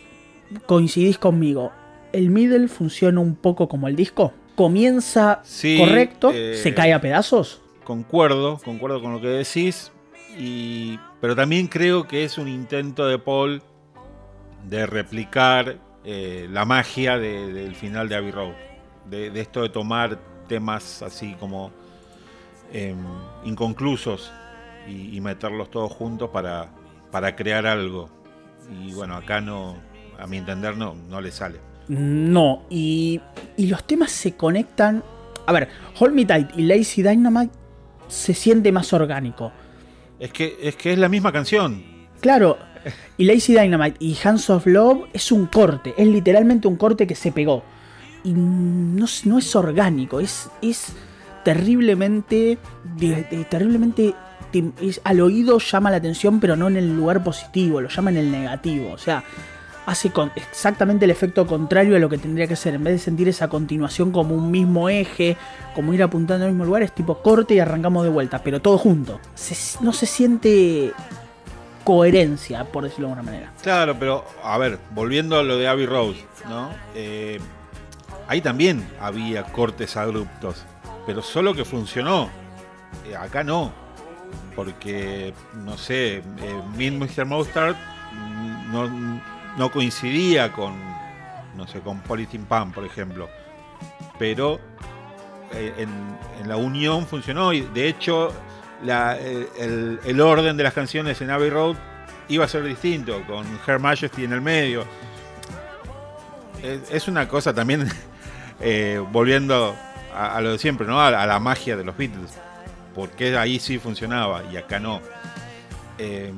coincidís 0.67 1.19
conmigo. 1.19 1.73
¿El 2.13 2.31
middle 2.31 2.69
funciona 2.69 3.21
un 3.21 3.37
poco 3.37 3.69
como 3.69 3.89
el 3.89 3.97
disco? 3.97 4.33
¿Comienza 4.57 5.43
correcto? 5.79 6.31
Eh, 6.33 6.57
¿Se 6.57 6.75
cae 6.75 6.93
a 6.93 7.01
pedazos? 7.01 7.61
Concuerdo, 7.85 8.59
concuerdo 8.65 9.01
con 9.01 9.13
lo 9.13 9.21
que 9.21 9.29
decís. 9.29 9.93
Y, 10.39 10.99
pero 11.21 11.35
también 11.35 11.67
creo 11.67 12.07
que 12.07 12.25
es 12.25 12.39
un 12.39 12.49
intento 12.49 13.07
de 13.07 13.19
Paul 13.19 13.63
de 14.69 14.87
replicar 14.87 15.79
eh, 16.05 16.49
la 16.51 16.65
magia 16.65 17.19
del 17.19 17.75
final 17.75 18.09
de 18.09 18.17
Abbey 18.17 18.31
Road. 18.31 18.53
de, 19.07 19.41
esto 19.41 19.63
de 19.63 19.71
tomar 19.71 20.19
temas 20.51 21.01
así 21.03 21.37
como 21.39 21.71
em, 22.73 22.99
inconclusos 23.45 24.33
y, 24.89 25.21
meterlos 25.21 25.71
todos 25.71 25.93
juntos 25.93 26.31
para, 26.31 26.71
para 27.13 27.37
crear 27.37 27.67
algo. 27.67 28.11
Y 28.85 28.93
bueno, 28.93 29.15
acá 29.15 29.41
no, 29.41 29.77
a 30.19 30.27
mi 30.27 30.39
entender, 30.39 30.77
no, 30.77 30.97
no 31.09 31.21
le 31.21 31.31
sale. 31.31 31.61
No, 31.87 32.65
y, 32.69 33.21
y 33.57 33.69
los 33.69 33.85
temas 33.85 34.11
se 34.11 34.35
conectan. 34.35 35.05
A 35.47 35.53
ver, 35.53 35.69
Hold 36.01 36.15
Me 36.15 36.25
Tight 36.25 36.49
y 36.57 36.63
Lazy 36.63 37.05
Dynamite 37.05 37.55
se 38.09 38.35
siente 38.35 38.73
más 38.73 38.93
orgánico. 38.93 39.53
Es 40.19 40.33
que, 40.33 40.57
es 40.61 40.75
que 40.75 40.93
es 40.93 40.99
la 40.99 41.09
misma 41.09 41.31
canción. 41.31 41.85
Claro, 42.21 42.59
y 43.17 43.25
Lazy 43.25 43.55
Dynamite 43.55 43.97
y 44.01 44.17
Hands 44.23 44.51
of 44.51 44.67
Love 44.67 45.05
es 45.13 45.31
un 45.31 45.47
corte, 45.47 45.95
es 45.97 46.09
literalmente 46.09 46.67
un 46.67 46.77
corte 46.77 47.07
que 47.07 47.15
se 47.15 47.31
pegó 47.31 47.63
y 48.25 48.33
no, 48.33 49.07
es 49.39 49.57
orgánico, 49.57 50.21
es, 50.21 50.49
es 50.63 50.93
terriblemente, 51.45 52.59
terriblemente, 53.49 54.15
al 55.05 55.21
oído 55.21 55.59
llama 55.59 55.91
la 55.91 55.99
atención, 55.99 56.41
pero 56.41 56.57
no 56.57 56.69
en 56.69 56.77
el 56.77 56.97
lugar 56.97 57.23
positivo, 57.23 57.81
lo 57.81 57.89
llama 57.89 58.11
en 58.11 58.17
el 58.19 58.31
negativo, 58.31 58.93
o 58.93 58.99
sea, 58.99 59.25
hace 59.87 60.13
exactamente 60.37 61.05
el 61.05 61.11
efecto 61.11 61.47
contrario 61.47 61.97
a 61.97 61.99
lo 61.99 62.09
que 62.09 62.19
tendría 62.19 62.47
que 62.47 62.57
ser, 62.57 62.75
en 62.75 62.85
vez 62.85 62.95
de 62.95 62.99
sentir 62.99 63.29
esa 63.29 63.49
continuación 63.49 64.13
como 64.13 64.35
un 64.35 64.51
mismo 64.51 64.89
eje, 64.89 65.37
como 65.75 65.93
ir 65.95 66.03
apuntando 66.03 66.45
al 66.45 66.53
mismo 66.53 66.65
lugar, 66.65 66.83
es 66.83 66.93
tipo 66.93 67.23
corte 67.23 67.55
y 67.55 67.59
arrancamos 67.59 68.05
de 68.05 68.11
vuelta, 68.11 68.43
pero 68.43 68.61
todo 68.61 68.79
junto, 68.79 69.21
no 69.81 69.93
se 69.93 70.07
siente 70.07 70.93
coherencia, 71.85 72.65
por 72.65 72.85
decirlo 72.85 73.09
de 73.09 73.13
alguna 73.15 73.33
manera. 73.33 73.53
Claro, 73.63 73.97
pero 73.99 74.25
a 74.45 74.59
ver, 74.59 74.79
volviendo 74.95 75.39
a 75.39 75.43
lo 75.43 75.57
de 75.57 75.67
Abbey 75.67 75.87
Road, 75.87 76.15
¿no? 76.49 76.71
Eh, 76.95 77.41
ahí 78.31 78.41
también 78.41 78.89
había 79.01 79.43
cortes 79.43 79.97
abruptos, 79.97 80.65
pero 81.05 81.21
solo 81.21 81.53
que 81.53 81.65
funcionó. 81.65 82.31
Eh, 83.09 83.17
acá 83.17 83.43
no, 83.43 83.73
porque, 84.55 85.35
no 85.53 85.77
sé, 85.77 86.19
eh, 86.19 86.23
Mr. 86.77 87.27
Mustard 87.27 87.75
no, 88.71 88.89
no, 89.59 89.73
coincidía 89.73 90.53
con, 90.53 90.75
no 91.57 91.67
sé, 91.67 91.81
con 91.81 91.99
Polythene 92.03 92.45
Pan, 92.47 92.71
por 92.71 92.85
ejemplo. 92.85 93.29
Pero 94.17 94.61
eh, 95.53 95.75
en, 95.79 96.49
la 96.49 96.57
unión 96.57 97.09
funcionó 97.09 97.53
y 97.53 97.63
de 97.63 97.89
hecho 97.89 98.33
el, 98.85 100.21
orden 100.21 100.57
de 100.57 100.63
las 100.63 100.73
canciones 100.73 101.21
en 101.21 101.31
Abbey 101.31 101.51
Road 101.51 101.75
iba 102.29 102.45
a 102.45 102.49
ser 102.49 102.63
distinto, 102.63 103.25
con 103.27 103.45
Her 103.67 103.81
Majesty 103.81 104.23
en 104.23 104.33
el 104.33 104.41
medio. 104.41 104.85
Es, 106.63 107.09
una 107.09 107.27
cosa 107.27 107.53
también, 107.53 107.89
eh, 108.61 109.03
volviendo 109.11 109.75
a, 110.15 110.41
lo 110.41 110.53
de 110.53 110.59
siempre, 110.59 110.87
¿no? 110.87 111.01
A, 111.01 111.11
la 111.11 111.41
magia 111.41 111.77
de 111.77 111.85
los 111.85 111.97
Beatles. 111.97 112.39
Porque 112.95 113.37
ahí 113.37 113.59
sí 113.59 113.79
funcionaba 113.79 114.43
y 114.53 114.57
acá 114.57 114.79
no. 114.79 115.01
Em, 115.99 116.37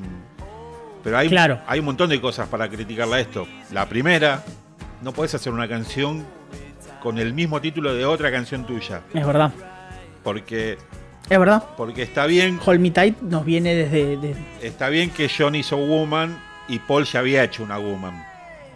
pero 1.03 1.17
hay, 1.17 1.35
hay 1.67 1.79
un 1.79 1.85
montón 1.85 2.09
de 2.09 2.21
cosas 2.21 2.47
para 2.47 2.69
criticarla 2.69 3.17
a 3.17 3.19
esto. 3.19 3.47
La 3.71 3.87
primera, 3.89 4.43
no 5.01 5.11
puedes 5.11 5.33
hacer 5.35 5.51
una 5.51 5.67
canción 5.67 6.25
con 7.01 7.17
el 7.17 7.33
mismo 7.33 7.59
título 7.59 7.93
de 7.93 8.05
otra 8.05 8.31
canción 8.31 8.65
tuya. 8.65 9.01
Es 9.13 9.25
verdad. 9.25 9.51
Porque. 10.23 10.77
Es 11.29 11.39
verdad. 11.39 11.63
Porque 11.75 12.03
está 12.03 12.25
bien. 12.25 12.59
Hold 12.63 12.79
Me 12.79 12.91
Tight 12.91 13.19
nos 13.21 13.43
viene 13.43 13.75
desde. 13.75 14.35
Está 14.61 14.89
bien 14.89 15.09
que 15.09 15.29
John 15.35 15.55
hizo 15.55 15.75
Woman 15.75 16.39
y 16.69 16.79
Paul 16.79 17.03
ya 17.03 17.19
había 17.19 17.43
hecho 17.43 17.63
una 17.63 17.77
Woman. 17.77 18.25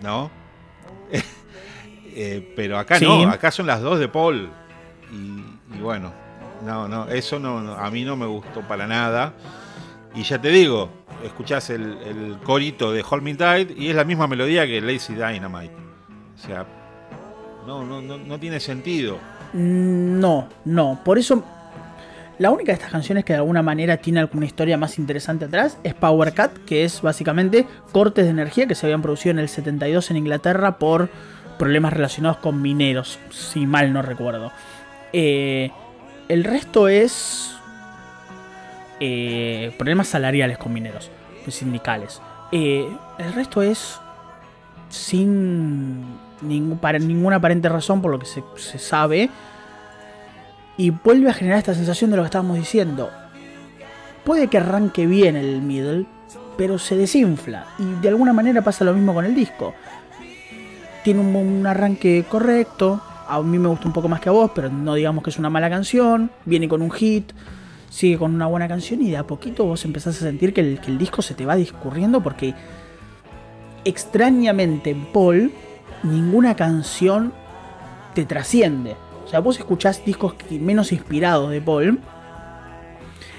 ¿No? 0.01 0.29
Eh, 2.19 2.51
pero 2.55 2.79
acá 2.79 2.99
no, 2.99 3.29
acá 3.29 3.51
son 3.51 3.67
las 3.67 3.79
dos 3.79 3.99
de 3.99 4.07
Paul. 4.07 4.49
Y, 5.11 5.79
bueno, 5.79 6.11
no, 6.65 6.87
no, 6.87 7.07
eso 7.09 7.37
no, 7.37 7.75
a 7.75 7.91
mí 7.91 8.03
no 8.03 8.15
me 8.15 8.25
gustó 8.25 8.61
para 8.61 8.87
nada. 8.87 9.33
Y 10.15 10.23
ya 10.23 10.41
te 10.41 10.49
digo, 10.49 10.89
escuchás 11.23 11.69
el, 11.69 11.83
el 11.83 12.39
corito 12.43 12.91
de 12.91 13.05
Hold 13.07 13.21
Me 13.21 13.35
Tight 13.35 13.77
y 13.77 13.89
es 13.89 13.95
la 13.95 14.03
misma 14.03 14.25
melodía 14.25 14.65
que 14.65 14.81
Lazy 14.81 15.13
Dynamite. 15.13 15.71
O 16.35 16.39
sea, 16.39 16.65
no, 17.67 17.85
no, 17.85 18.01
no, 18.01 18.39
tiene 18.39 18.59
sentido. 18.59 19.19
No, 19.53 20.47
no. 20.65 20.99
Por 21.05 21.19
eso, 21.19 21.43
la 22.39 22.49
única 22.49 22.71
de 22.71 22.77
estas 22.77 22.91
canciones 22.91 23.25
que 23.25 23.33
de 23.33 23.39
alguna 23.39 23.61
manera 23.61 23.97
tiene 23.97 24.21
alguna 24.21 24.47
historia 24.47 24.75
más 24.75 24.97
interesante 24.97 25.45
atrás 25.45 25.77
es 25.83 25.93
Power 25.93 26.33
Cut, 26.33 26.65
que 26.65 26.83
es 26.83 26.99
básicamente 26.99 27.67
cortes 27.91 28.25
de 28.25 28.31
energía 28.31 28.65
que 28.65 28.73
se 28.73 28.87
habían 28.87 29.03
producido 29.03 29.33
en 29.33 29.39
el 29.39 29.49
72 29.49 30.09
en 30.09 30.17
Inglaterra 30.17 30.79
por 30.79 31.09
problemas 31.57 31.93
relacionados 31.93 32.37
con 32.37 32.61
mineros, 32.61 33.19
si 33.29 33.65
mal 33.65 33.93
no 33.93 34.01
recuerdo. 34.01 34.51
Eh, 35.13 35.71
el 36.27 36.43
resto 36.43 36.87
es 36.87 37.55
eh, 38.99 39.73
problemas 39.77 40.07
salariales 40.07 40.57
con 40.57 40.73
mineros, 40.73 41.11
sindicales. 41.47 42.21
Eh, 42.51 42.87
el 43.19 43.33
resto 43.33 43.61
es 43.61 43.99
sin 44.89 46.17
para 46.81 46.99
ninguna 46.99 47.37
aparente 47.37 47.69
razón, 47.69 48.01
por 48.01 48.11
lo 48.11 48.19
que 48.19 48.25
se, 48.25 48.79
sabe. 48.79 49.29
Y 50.77 50.91
vuelve 50.91 51.29
a 51.29 51.33
generar 51.33 51.59
esta 51.59 51.73
sensación 51.73 52.11
de 52.11 52.17
lo 52.17 52.23
que 52.23 52.27
estábamos 52.27 52.57
diciendo. 52.57 53.09
Puede 54.23 54.47
que 54.47 54.57
arranque 54.57 55.07
bien 55.07 55.35
el 55.35 55.61
middle, 55.61 56.05
pero 56.57 56.77
se 56.77 56.95
desinfla. 56.95 57.65
Y 57.79 58.01
de 58.01 58.09
alguna 58.09 58.33
manera 58.33 58.61
pasa 58.61 58.83
lo 58.83 58.93
mismo 58.93 59.13
con 59.13 59.25
el 59.25 59.33
disco. 59.33 59.73
Tiene 61.07 61.21
un, 61.21 61.65
arranque 61.65 62.25
correcto. 62.27 62.99
A 63.29 63.41
mí 63.41 63.57
me 63.57 63.69
gusta 63.69 63.87
un 63.87 63.93
poco 63.93 64.09
más 64.09 64.19
que 64.19 64.27
a 64.27 64.33
vos, 64.33 64.51
pero 64.53 64.69
no 64.69 64.93
digamos 64.93 65.23
que 65.23 65.29
es 65.29 65.39
una 65.39 65.49
mala 65.49 65.69
canción. 65.69 66.29
Viene 66.43 66.67
con 66.67 66.81
un 66.81 66.91
hit 66.91 67.31
sigue 67.89 68.17
con 68.17 68.35
una 68.35 68.47
buena 68.47 68.67
canción 68.67 69.01
y 69.01 69.11
de 69.11 69.15
a 69.15 69.25
poquito 69.25 69.63
vos 69.63 69.85
empezás 69.85 70.17
a 70.17 70.25
sentir 70.25 70.53
que 70.53 70.59
el, 70.59 70.81
que 70.81 70.91
el, 70.91 70.97
disco 70.97 71.21
se 71.21 71.33
te 71.33 71.45
va 71.45 71.55
discurriendo 71.55 72.21
porque 72.21 72.53
extrañamente 73.85 74.97
Paul 75.13 75.53
ninguna 76.03 76.57
canción 76.57 77.31
te 78.13 78.25
trasciende. 78.25 78.97
O 79.23 79.29
sea, 79.29 79.39
vos 79.39 79.57
escuchás 79.59 80.03
discos 80.03 80.35
menos 80.59 80.91
inspirados 80.91 81.51
de 81.51 81.61
Paul. 81.61 82.01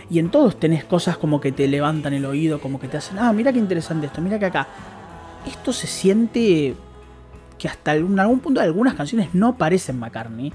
Y 0.09 0.21
en 0.21 0.31
todos 0.31 0.59
tenés 0.59 0.85
cosas 0.85 1.19
como 1.19 1.39
que 1.39 1.53
te 1.53 1.69
levantan 1.69 2.15
el 2.15 2.25
oído, 2.25 2.63
como 2.63 2.81
que 2.81 2.89
te 2.89 2.97
hacen, 2.97 3.19
ah, 3.19 3.31
mira 3.35 3.53
qué 3.53 3.59
interesante 3.59 4.07
esto, 4.07 4.23
mira 4.23 4.39
que 4.39 4.47
acá. 4.47 4.69
Esto 5.47 5.75
se 5.75 5.87
siente 5.87 6.75
que 7.59 7.69
hasta 7.69 7.93
algún 7.93 8.41
punto 8.41 8.61
algunas 8.61 8.95
canciones 8.95 9.35
no 9.35 9.57
parecen 9.57 9.99
McCartney. 9.99 10.53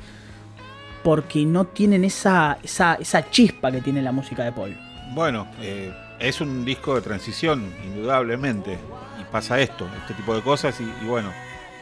Porque 1.04 1.46
no 1.46 1.66
tienen 1.66 2.06
esa, 2.06 2.58
esa, 2.64 3.30
chispa 3.30 3.72
que 3.72 3.82
tiene 3.82 4.02
la 4.02 4.14
música 4.14 4.46
de 4.46 4.54
Paul. 4.54 4.78
Bueno, 5.14 5.48
eh, 5.60 5.94
es 6.18 6.40
un 6.40 6.64
disco 6.64 6.96
de 6.96 7.02
transición, 7.02 7.74
indudablemente. 7.84 8.80
Y 9.20 9.24
pasa 9.30 9.60
esto, 9.60 9.86
este 10.02 10.14
tipo 10.14 10.34
de 10.34 10.42
cosas. 10.42 10.80
y 10.80 11.06
bueno, 11.06 11.30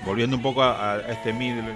volviendo 0.06 0.36
un 0.36 0.42
poco 0.42 0.64
a, 0.64 1.00
este 1.10 1.34
middle. 1.34 1.76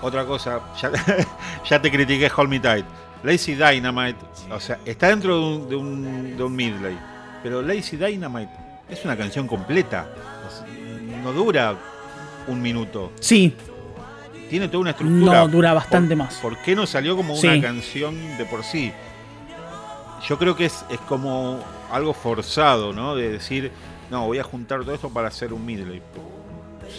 Otra 0.00 0.24
cosa, 0.24 0.60
ya, 1.68 1.82
te 1.82 1.90
critiqué 1.90 2.30
Hold 2.34 2.50
Me 2.50 2.60
Tight. 2.60 2.86
Lazy 3.24 3.56
Dynamite, 3.56 4.18
o 4.48 4.60
sea, 4.60 4.78
está 4.84 5.08
dentro 5.08 5.58
de 5.66 5.74
un, 5.74 6.36
de 6.36 6.42
un, 6.44 6.54
midley, 6.54 6.96
pero 7.42 7.62
Lazy 7.62 7.96
Dynamite 7.96 8.52
es 8.88 9.04
una 9.04 9.16
canción 9.16 9.48
completa. 9.48 10.06
No 11.22 11.32
dura 11.32 11.76
un 12.46 12.60
minuto. 12.62 13.12
Sí. 13.20 13.54
Tiene 14.48 14.68
toda 14.68 14.80
una 14.80 14.90
estructura. 14.90 15.40
No, 15.40 15.48
dura 15.48 15.74
bastante 15.74 16.16
más. 16.16 16.36
¿Por 16.36 16.56
qué 16.58 16.74
no 16.74 16.86
salió 16.86 17.16
como 17.16 17.34
una 17.34 17.60
canción 17.60 18.16
de 18.38 18.44
por 18.46 18.64
sí? 18.64 18.92
Yo 20.26 20.38
creo 20.38 20.56
que 20.56 20.64
es, 20.64 20.84
es 20.90 20.98
como 21.00 21.60
algo 21.92 22.14
forzado, 22.14 22.92
¿no? 22.92 23.14
De 23.14 23.30
decir, 23.30 23.70
no, 24.10 24.26
voy 24.26 24.38
a 24.38 24.44
juntar 24.44 24.80
todo 24.80 24.94
esto 24.94 25.10
para 25.10 25.28
hacer 25.28 25.52
un 25.52 25.64
midley 25.64 26.02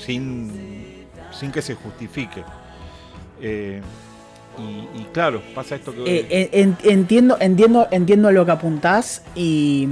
sin, 0.06 1.08
sin 1.32 1.52
que 1.52 1.62
se 1.62 1.76
justifique. 1.76 2.44
Eh, 3.42 3.82
y, 4.96 5.04
claro, 5.14 5.42
pasa 5.56 5.76
esto 5.76 5.94
que... 5.94 6.28
Eh, 6.30 6.76
entiendo, 6.84 7.38
entiendo, 7.40 7.88
entiendo 7.92 8.32
lo 8.32 8.46
que 8.46 8.52
apuntás 8.52 9.24
y, 9.34 9.88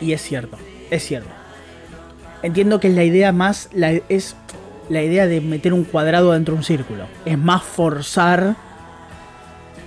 y, 0.00 0.12
es 0.12 0.22
cierto, 0.22 0.56
es 0.90 1.04
cierto. 1.04 1.41
Entiendo 2.42 2.80
que 2.80 2.88
es 2.88 2.94
la 2.94 3.04
idea 3.04 3.32
más, 3.32 3.68
la, 3.72 3.92
es 4.08 4.36
la 4.88 5.02
idea 5.02 5.26
de 5.26 5.40
meter 5.40 5.72
un 5.72 5.84
cuadrado 5.84 6.32
dentro 6.32 6.54
de 6.54 6.58
un 6.58 6.64
círculo. 6.64 7.04
Es 7.24 7.38
más 7.38 7.62
forzar 7.62 8.56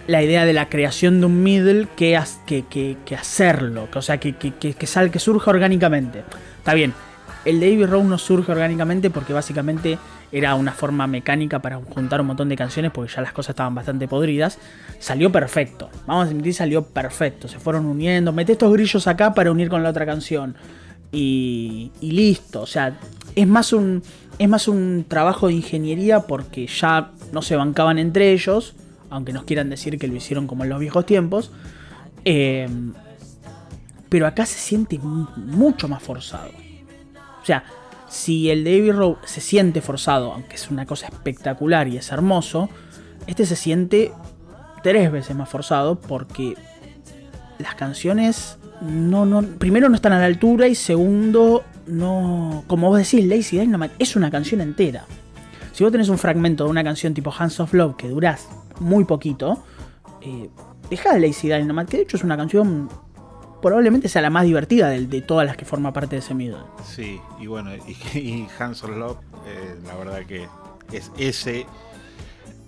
la 0.07 0.21
idea 0.21 0.45
de 0.45 0.53
la 0.53 0.69
creación 0.69 1.19
de 1.19 1.25
un 1.25 1.43
middle 1.43 1.87
que, 1.95 2.15
hacerlo. 2.15 3.87
o 3.93 4.01
sea, 4.01 4.19
que, 4.19 4.75
sal, 4.85 5.11
que 5.11 5.19
surja 5.19 5.51
orgánicamente. 5.51 6.23
Está 6.57 6.73
bien, 6.73 6.93
el 7.43 7.59
David 7.59 7.85
Rowe 7.85 8.03
no 8.03 8.17
surge 8.17 8.51
orgánicamente 8.51 9.09
porque 9.09 9.33
básicamente 9.33 9.97
era 10.31 10.55
una 10.55 10.71
forma 10.71 11.07
mecánica 11.07 11.59
para 11.59 11.77
juntar 11.77 12.21
un 12.21 12.27
montón 12.27 12.49
de 12.49 12.55
canciones 12.55 12.91
porque 12.91 13.13
ya 13.13 13.21
las 13.21 13.31
cosas 13.31 13.51
estaban 13.51 13.75
bastante 13.75 14.07
podridas. 14.07 14.57
Salió 14.99 15.31
perfecto. 15.31 15.89
Vamos 16.07 16.27
a 16.27 16.29
admitir, 16.29 16.53
salió 16.53 16.83
perfecto. 16.83 17.47
Se 17.47 17.59
fueron 17.59 17.85
uniendo. 17.85 18.31
Mete 18.31 18.53
estos 18.53 18.71
grillos 18.73 19.07
acá 19.07 19.33
para 19.33 19.51
unir 19.51 19.69
con 19.69 19.83
la 19.83 19.89
otra 19.89 20.05
canción. 20.05 20.55
Y, 21.11 21.91
listo. 22.01 22.61
O 22.61 22.67
sea, 22.67 22.97
es 23.35 23.47
más 23.47 23.73
un. 23.73 24.03
Es 24.37 24.49
más 24.49 24.67
un 24.67 25.05
trabajo 25.07 25.47
de 25.47 25.53
ingeniería 25.53 26.21
porque 26.21 26.67
ya 26.67 27.11
no 27.31 27.41
se 27.41 27.55
bancaban 27.55 27.97
entre 27.97 28.31
ellos. 28.31 28.75
Aunque 29.09 29.31
nos 29.31 29.45
quieran 29.45 29.69
decir 29.69 29.97
que 29.97 30.07
lo 30.07 30.15
hicieron 30.15 30.45
como 30.45 30.63
en 30.63 30.69
los 30.69 30.79
viejos 30.79 31.05
tiempos. 31.05 31.51
Eh, 32.25 32.67
pero 34.09 34.27
acá 34.27 34.45
se 34.45 34.59
siente 34.59 34.99
mucho 34.99 35.87
más 35.87 36.03
forzado. 36.03 36.49
O 37.41 37.45
sea, 37.45 37.63
si 38.07 38.49
el 38.49 38.63
David 38.63 38.93
Rowe 38.93 39.17
se 39.25 39.41
siente 39.41 39.81
forzado, 39.81 40.33
aunque 40.33 40.55
es 40.55 40.69
una 40.69 40.85
cosa 40.85 41.07
espectacular 41.07 41.87
y 41.87 41.97
es 41.97 42.11
hermoso, 42.11 42.69
este 43.27 43.45
se 43.45 43.55
siente 43.55 44.11
tres 44.83 45.11
veces 45.11 45.35
más 45.35 45.49
forzado 45.49 45.99
porque 45.99 46.55
las 47.59 47.75
canciones 47.75 48.57
no, 48.85 49.25
no, 49.25 49.41
primero 49.41 49.89
no 49.89 49.95
están 49.95 50.13
a 50.13 50.19
la 50.19 50.25
altura 50.25 50.67
y 50.67 50.75
segundo, 50.75 51.63
no, 51.87 52.63
como 52.67 52.89
vos 52.89 52.97
decís, 52.97 53.25
Lazy 53.25 53.59
Dynamite 53.59 53.95
es 53.99 54.15
una 54.15 54.31
canción 54.31 54.61
entera. 54.61 55.05
Si 55.71 55.83
vos 55.83 55.91
tenés 55.91 56.09
un 56.09 56.17
fragmento 56.17 56.63
de 56.63 56.69
una 56.69 56.83
canción 56.83 57.13
tipo 57.13 57.33
Hands 57.37 57.59
of 57.59 57.73
Love 57.73 57.97
que 57.97 58.07
durás 58.07 58.47
muy 58.79 59.03
poquito, 59.03 59.63
eh, 60.21 60.49
deja 60.89 61.17
Lazy 61.17 61.49
Dynamite, 61.49 61.91
que 61.91 61.97
de 61.97 62.03
hecho 62.03 62.17
es 62.17 62.23
una 62.23 62.37
canción 62.37 62.89
probablemente 63.61 64.09
sea 64.09 64.21
la 64.21 64.29
más 64.29 64.45
divertida 64.45 64.89
de, 64.89 65.21
todas 65.21 65.47
las 65.47 65.57
que 65.57 65.65
forma 65.65 65.91
parte 65.91 66.15
de 66.15 66.19
ese 66.19 66.35
middle. 66.35 66.59
Sí, 66.85 67.19
y 67.39 67.47
bueno, 67.47 67.71
y, 68.13 68.47
Hans 68.59 68.83
Love, 68.83 69.17
eh, 69.47 69.75
la 69.85 69.95
verdad 69.95 70.23
que 70.27 70.47
es 70.91 71.11
ese, 71.17 71.65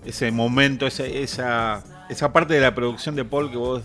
ese 0.05 0.31
momento, 0.31 0.87
esa, 0.87 1.83
esa 2.09 2.33
parte 2.33 2.55
de 2.55 2.61
la 2.61 2.73
producción 2.73 3.15
de 3.15 3.25
Paul 3.25 3.51
que 3.51 3.57
vos 3.57 3.83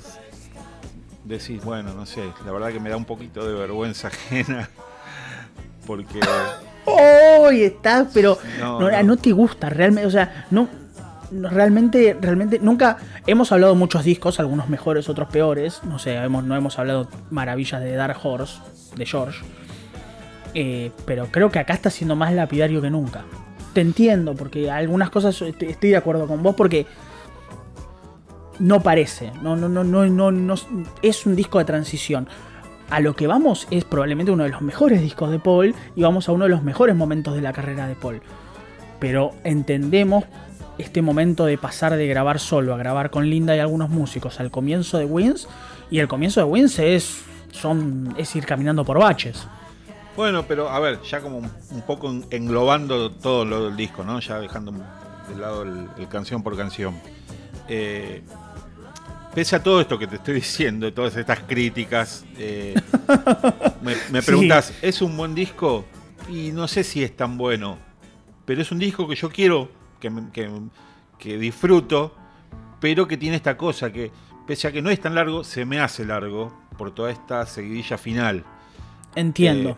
decís, 1.25 1.63
bueno, 1.65 1.95
no 1.95 2.07
sé, 2.07 2.23
la 2.45 2.53
verdad 2.53 2.73
que 2.73 2.81
me 2.81 2.91
da 2.91 2.97
un 2.97 3.05
poquito 3.05 3.47
de 3.47 3.55
vergüenza 3.55 4.09
ajena, 4.09 4.69
porque... 5.87 6.21
¡Uy! 6.85 7.63
está, 7.63 8.09
pero 8.13 8.39
no, 8.59 9.03
no, 9.03 9.17
te 9.17 9.33
gusta 9.33 9.71
realmente, 9.71 10.07
o 10.07 10.11
sea, 10.11 10.47
no, 10.51 10.69
realmente, 11.33 12.17
realmente, 12.21 12.59
nunca 12.61 12.99
hemos 13.27 13.53
hablado 13.53 13.75
muchos 13.75 14.05
discos, 14.05 14.41
algunos 14.41 14.69
mejores, 14.69 15.09
otros 15.09 15.29
peores. 15.29 15.81
No 15.85 15.99
sé, 15.99 16.15
hemos, 16.15 16.45
no 16.45 16.57
hemos 16.57 16.79
hablado 16.79 17.09
maravillas 17.31 17.81
de 17.81 17.95
Dark 17.95 18.19
Horse, 18.23 18.59
de 18.97 19.07
George. 19.07 19.45
Eh, 20.55 20.91
pero 21.07 21.27
creo 21.31 21.51
que 21.51 21.59
acá 21.59 21.73
está 21.73 21.91
siendo 21.91 22.17
más 22.17 22.33
lapidario 22.33 22.83
que 22.83 22.91
nunca. 22.91 23.25
Te 23.73 23.81
entiendo, 23.81 24.35
porque 24.35 24.71
algunas 24.71 25.11
cosas 25.11 25.41
estoy, 25.41 25.91
de 25.91 25.97
acuerdo 25.97 26.27
con 26.27 26.43
vos, 26.43 26.55
porque 26.55 26.87
no 28.59 28.81
parece, 28.81 29.33
no, 29.43 29.57
no, 29.57 29.69
no, 29.69 29.85
no, 29.85 30.07
no, 30.07 30.31
no, 30.31 30.55
es 31.03 31.27
un 31.27 31.37
disco 31.37 31.59
de 31.59 31.65
transición. 31.65 32.29
A 32.91 33.01
lo 33.01 33.17
que 33.17 33.27
vamos 33.27 33.67
es 33.71 33.85
probablemente 33.85 34.33
uno 34.33 34.45
de 34.45 34.51
los 34.51 34.61
mejores 34.61 35.01
discos 35.01 35.31
de 35.31 35.39
Paul 35.39 35.75
y 35.97 36.03
vamos 36.03 36.29
a 36.29 36.33
uno 36.33 36.45
de 36.45 36.51
los 36.51 36.63
mejores 36.63 36.95
momentos 36.95 37.35
de 37.35 37.41
la 37.41 37.53
carrera 37.53 37.87
de 37.87 37.95
Paul. 37.95 38.21
Pero 38.99 39.33
entendemos 39.45 40.25
este 40.79 41.01
momento 41.01 41.47
de 41.47 41.59
pasar 41.59 41.97
de 41.97 42.07
grabar 42.07 42.39
solo 42.39 42.75
a 42.75 42.77
grabar 42.77 43.11
con 43.11 43.29
Linda 43.29 43.57
y 43.57 43.61
algunos 43.61 43.89
músicos 43.89 44.41
al 44.41 44.51
comienzo 44.51 44.99
de 44.99 45.05
Wins 45.05 45.49
y 45.91 45.99
el 45.99 46.09
comienzo 46.09 46.41
de 46.41 46.45
Wins 46.45 46.79
es 46.79 47.23
son 47.53 48.15
es 48.19 48.35
ir 48.37 48.47
caminando 48.47 48.85
por 48.85 48.99
baches. 48.99 49.47
Bueno, 50.17 50.45
pero 50.47 50.69
a 50.69 50.79
ver, 50.79 51.01
ya 51.03 51.21
como 51.21 51.39
un 51.39 51.83
poco 51.87 52.13
englobando 52.31 53.11
todo 53.11 53.45
lo 53.45 53.67
del 53.67 53.77
disco, 53.77 54.05
¿no? 54.05 54.21
Ya 54.21 54.39
dejando 54.39 54.73
de 54.73 55.41
lado 55.41 55.63
el, 55.63 56.09
canción 56.09 56.43
por 56.43 56.57
canción. 56.57 56.95
Eh, 57.69 58.23
pese 59.35 59.57
a 59.57 59.63
todo 59.63 59.81
esto 59.81 59.99
que 59.99 60.07
te 60.07 60.17
estoy 60.17 60.35
diciendo, 60.37 60.93
todas 60.93 61.17
estas 61.17 61.41
críticas, 61.41 62.25
eh, 62.39 62.75
me, 64.11 64.23
preguntas, 64.23 64.73
¿es 64.83 65.03
un 65.03 65.17
buen 65.17 65.35
disco? 65.35 65.85
Y 66.29 66.53
no 66.53 66.69
sé 66.69 66.85
si 66.85 67.03
es 67.03 67.17
tan 67.17 67.37
bueno, 67.37 67.79
pero 68.45 68.63
es 68.63 68.71
un 68.71 68.79
disco 68.79 69.09
que 69.09 69.17
yo 69.17 69.29
quiero, 69.31 69.71
que, 70.01 70.11
que 71.19 71.39
disfruto, 71.39 72.15
pero 72.81 73.07
que 73.07 73.17
tiene 73.17 73.37
esta 73.37 73.57
cosa, 73.57 73.93
que 73.93 74.11
pese 74.47 74.69
a 74.69 74.73
que 74.73 74.83
no 74.83 74.91
es 74.91 75.01
tan 75.01 75.15
largo, 75.15 75.45
se 75.45 75.65
me 75.65 75.81
hace 75.81 76.05
largo 76.05 76.53
por 76.77 76.93
toda 76.93 77.11
esta 77.11 77.47
seguidilla 77.47 77.99
final. 77.99 78.45
Entiendo. 79.15 79.71
Eh, 79.71 79.77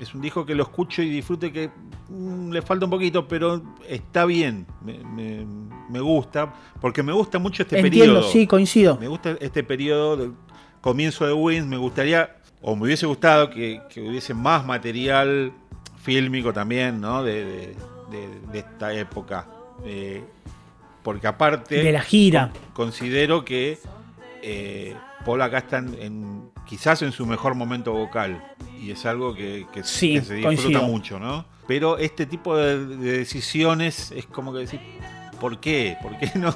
es 0.00 0.14
un 0.14 0.20
disco 0.20 0.46
que 0.46 0.54
lo 0.54 0.62
escucho 0.62 1.02
y 1.02 1.10
disfrute 1.10 1.52
que 1.52 1.70
le 2.10 2.62
falta 2.62 2.86
un 2.86 2.90
poquito, 2.90 3.28
pero 3.28 3.62
está 3.88 4.24
bien. 4.24 4.66
Me, 4.82 6.00
gusta, 6.00 6.52
porque 6.80 7.02
me 7.02 7.12
gusta 7.12 7.38
mucho 7.38 7.62
este 7.62 7.78
Entiendo, 7.78 8.14
periodo. 8.14 8.32
sí, 8.32 8.46
coincido. 8.46 8.96
Me 8.98 9.08
gusta 9.08 9.36
este 9.40 9.62
periodo 9.62 10.16
del 10.16 10.32
comienzo 10.80 11.26
de 11.26 11.32
Wins. 11.32 11.66
Me 11.66 11.76
gustaría, 11.76 12.36
o 12.62 12.76
me 12.76 12.84
hubiese 12.84 13.06
gustado 13.06 13.50
que, 13.50 13.80
hubiese 13.96 14.34
más 14.34 14.64
material 14.64 15.52
fílmico 16.02 16.52
también, 16.52 17.00
¿no? 17.00 17.22
De, 17.22 17.76
esta 18.52 18.92
época. 18.92 19.46
Eh, 19.84 20.24
porque 21.02 21.26
aparte. 21.26 21.82
De 21.82 21.92
la 21.92 22.02
gira. 22.02 22.52
Considero 22.72 23.44
que. 23.44 23.78
Eh, 24.42 24.94
Paul 25.24 25.42
acá 25.42 25.58
está 25.58 25.78
en, 25.78 26.50
quizás 26.66 27.02
en 27.02 27.12
su 27.12 27.26
mejor 27.26 27.54
momento 27.54 27.92
vocal 27.92 28.42
y 28.80 28.90
es 28.90 29.04
algo 29.04 29.34
que, 29.34 29.66
se 29.82 30.20
disfruta 30.20 30.80
mucho, 30.80 31.18
¿no? 31.18 31.44
Pero 31.70 31.98
este 31.98 32.26
tipo 32.26 32.56
de, 32.56 32.84
decisiones 32.96 34.10
es 34.10 34.26
como 34.26 34.52
que 34.52 34.58
decir, 34.58 34.80
¿por 35.38 35.60
qué? 35.60 35.96
¿Por 36.02 36.18
qué 36.18 36.32
no, 36.36 36.52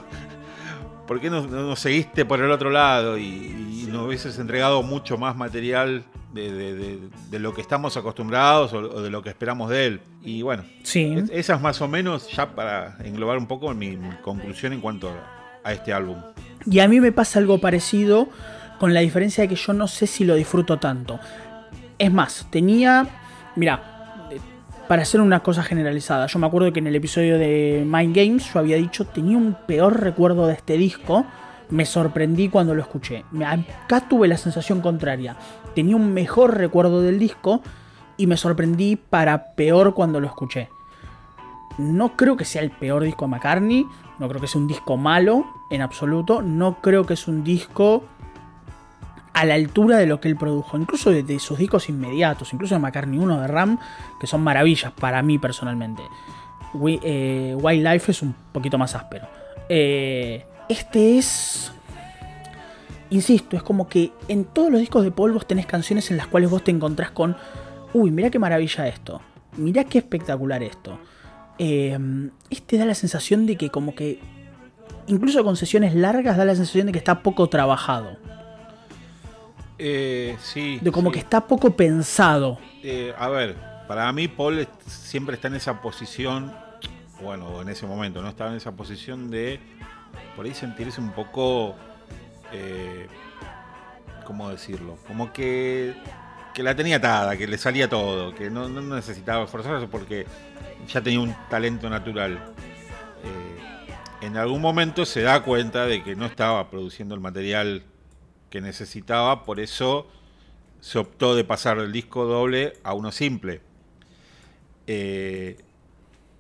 por 1.07 1.21
qué 1.21 1.31
no, 1.31 1.77
seguiste 1.77 2.25
por 2.25 2.41
el 2.41 2.51
otro 2.51 2.69
lado 2.69 3.17
y, 3.17 3.87
no 3.93 4.07
hubieses 4.07 4.41
entregado 4.41 4.83
mucho 4.83 5.17
más 5.17 5.37
material 5.37 6.03
de, 6.33 6.99
lo 7.31 7.55
que 7.55 7.61
estamos 7.61 7.97
acostumbrados 7.97 8.73
o, 8.73 9.03
de 9.03 9.09
lo 9.09 9.23
que 9.23 9.29
esperamos 9.29 9.71
de 9.71 9.87
él? 9.87 10.01
Y 10.21 10.43
bueno, 10.43 10.65
sí. 10.83 11.15
es 11.31 11.61
más 11.61 11.81
o 11.81 11.87
menos 11.87 12.29
ya 12.33 12.53
para 12.57 12.97
englobar 13.05 13.39
un 13.39 13.47
poco 13.47 13.73
mi 13.73 13.97
conclusión 14.21 14.73
en 14.73 14.81
cuanto 14.81 15.13
a 15.63 15.73
este 15.73 15.93
álbum. 15.93 16.17
Y 16.69 16.81
a 16.81 16.89
mí 16.89 16.99
me 16.99 17.13
pasa 17.13 17.39
algo 17.39 17.61
parecido, 17.61 18.29
con 18.81 18.93
la 18.93 18.99
diferencia 18.99 19.43
de 19.43 19.49
que 19.49 19.55
yo 19.55 19.75
no 19.75 19.87
sé 19.87 20.09
si 20.09 20.25
lo 20.25 20.35
disfruto 20.35 20.81
tanto. 20.81 21.21
Es 22.01 22.13
más, 22.13 22.49
tenía. 22.51 23.07
Mira, 23.55 23.94
para 24.89 25.03
hacer 25.03 25.21
una 25.21 25.41
cosa 25.41 25.63
generalizada, 25.63 26.27
yo 26.27 26.39
me 26.39 26.47
acuerdo 26.47 26.73
que 26.73 26.81
en 26.81 26.87
el 26.87 26.97
episodio 26.97 27.39
de 27.39 27.85
Mind 27.87 28.15
Games 28.15 28.53
yo 28.53 28.61
había 28.61 28.77
dicho 28.77 29.07
tenía 29.07 29.37
un 29.37 29.57
peor 29.67 30.01
recuerdo 30.01 30.47
de 30.47 30.55
este 30.55 30.77
disco. 30.77 31.25
Me 31.71 31.87
sorprendí 31.87 32.49
cuando 32.51 32.75
lo 32.75 32.83
escuché. 32.83 33.25
Acá 33.47 34.07
tuve 34.09 34.29
la 34.29 34.37
sensación 34.37 34.81
contraria. 34.81 35.37
Tenía 35.75 35.97
un 35.97 36.13
mejor 36.13 36.59
recuerdo 36.59 37.01
del 37.01 37.19
disco 37.19 37.63
y 38.17 38.27
me 38.27 38.37
sorprendí 38.37 38.97
para 38.97 39.55
peor 39.55 39.95
cuando 39.95 40.21
lo 40.21 40.27
escuché. 40.27 40.69
No 41.79 42.17
creo 42.17 42.37
que 42.37 42.45
sea 42.45 42.63
el 42.63 42.71
peor 42.71 43.03
disco 43.03 43.25
de 43.25 43.31
McCartney, 43.31 43.87
no 44.19 44.29
creo 44.29 44.41
que 44.41 44.47
sea 44.47 44.61
un 44.61 44.69
disco 44.69 44.97
malo 44.97 45.47
en 45.71 45.81
absoluto, 45.81 46.43
no 46.43 46.81
creo 46.81 47.05
que 47.05 47.15
es 47.15 47.27
un 47.27 47.43
disco 47.43 48.05
a 49.35 49.45
la 49.45 49.55
altura 49.55 49.99
de 49.99 50.07
lo 50.07 50.21
que 50.21 50.29
él 50.29 50.37
produjo, 50.37 50.79
incluso 50.79 51.11
de, 51.11 51.39
sus 51.41 51.59
discos 51.59 51.89
inmediatos, 51.89 52.53
incluso 52.53 52.77
de 52.77 52.79
McCartney 52.79 53.19
1 53.19 53.41
de 53.41 53.47
Ram, 53.49 53.79
que 54.21 54.29
son 54.29 54.43
maravillas 54.43 54.93
para 54.93 55.23
mí 55.23 55.39
personalmente. 55.39 56.03
Eh, 57.03 57.57
Wildlife 57.61 58.13
es 58.13 58.23
un 58.23 58.35
poquito 58.53 58.79
más 58.79 58.95
áspero. 58.95 59.27
Eh, 59.69 60.47
este 60.69 61.19
es. 61.19 61.73
Insisto, 63.11 63.57
es 63.57 63.63
como 63.63 63.89
que 63.89 64.13
en 64.29 64.45
todos 64.45 64.71
los 64.71 64.81
discos 64.81 65.05
de 65.05 65.11
Paul 65.11 65.39
tenés 65.45 65.67
canciones 65.67 66.11
en 66.11 66.17
las 66.17 66.29
cuales 66.29 66.49
vos 66.49 66.63
te 66.63 66.71
encontrás 66.71 67.11
con. 67.11 67.37
Uy, 67.93 68.11
mira 68.13 68.31
qué 68.31 68.39
maravilla 68.39 68.87
esto. 68.87 69.21
Mirá 69.57 69.85
qué 69.85 69.99
espectacular 69.99 70.63
esto. 70.63 70.99
Eh, 71.59 71.99
este 72.51 72.79
da 72.79 72.87
la 72.87 72.95
sensación 72.95 73.47
de 73.47 73.57
que 73.57 73.71
como 73.71 73.95
que 73.95 74.21
incluso 75.07 75.45
con 75.45 75.57
sesiones 75.57 75.95
largas 75.95 76.37
da 76.37 76.45
la 76.45 76.55
sensación 76.55 76.87
de 76.87 76.93
que 76.93 76.99
está 76.99 77.23
poco 77.23 77.49
trabajado. 77.49 78.17
Eh, 79.79 80.37
sí. 80.41 80.79
De 80.81 80.93
como 80.93 81.11
que 81.11 81.19
está 81.19 81.47
poco 81.47 81.75
pensado. 81.75 82.59
Eh, 82.83 83.15
a 83.19 83.29
ver, 83.29 83.57
para 83.89 84.11
mí 84.13 84.29
Paul 84.29 84.67
siempre 84.87 85.35
está 85.35 85.49
en 85.49 85.55
esa 85.55 85.81
posición, 85.81 86.53
bueno, 87.23 87.61
en 87.63 87.69
ese 87.69 87.87
momento, 87.87 88.23
¿no? 88.23 88.29
Estaba 88.29 88.51
en 88.51 88.57
esa 88.57 88.73
posición 88.73 89.31
de 89.31 89.61
por 90.37 90.47
ahí 90.47 90.55
sentirse 90.55 91.01
un 91.01 91.13
poco, 91.13 91.75
eh, 92.53 93.09
¿cómo 94.25 94.49
decirlo? 94.51 94.99
Como 95.07 95.33
que, 95.33 95.95
que 96.53 96.63
la 96.63 96.75
tenía 96.75 96.97
atada, 96.97 97.37
que 97.37 97.47
le 97.47 97.59
salía 97.59 97.89
todo, 97.89 98.35
que 98.35 98.51
no, 98.51 98.69
no 98.69 98.81
necesitaba 98.81 99.45
esforzarse 99.45 99.87
porque 99.87 100.27
ya 100.89 101.01
tenía 101.01 101.21
un 101.21 101.35
talento 101.49 101.89
natural. 101.91 102.39
Eh, 103.25 104.27
en 104.27 104.37
algún 104.37 104.61
momento 104.61 105.05
se 105.05 105.23
da 105.23 105.43
cuenta 105.43 105.87
de 105.87 106.03
que 106.03 106.17
no 106.17 106.27
estaba 106.27 106.71
produciendo 106.71 107.15
el 107.15 107.21
material 107.21 107.83
que 108.55 108.61
necesitaba, 108.61 109.43
por 109.43 109.59
eso 109.59 110.07
se 110.79 111.01
optó 111.01 111.35
de 111.35 111.43
pasar 111.43 111.81
del 111.81 111.91
disco 111.91 112.25
doble 112.25 112.75
a 112.85 112.95
uno 112.95 113.11
simple. 113.11 113.61
Eh, 114.87 115.57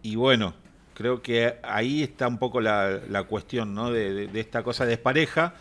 y 0.01 0.15
bueno, 0.15 0.55
creo 0.95 1.23
que 1.23 1.57
ahí 1.65 2.05
está 2.05 2.28
un 2.28 2.39
poco 2.39 2.61
la, 2.61 3.24
cuestión 3.28 3.74
¿no? 3.74 3.91
de, 3.91 4.31
esta 4.35 4.62
cosa 4.62 4.85
de 4.85 4.91
despareja. 4.91 5.55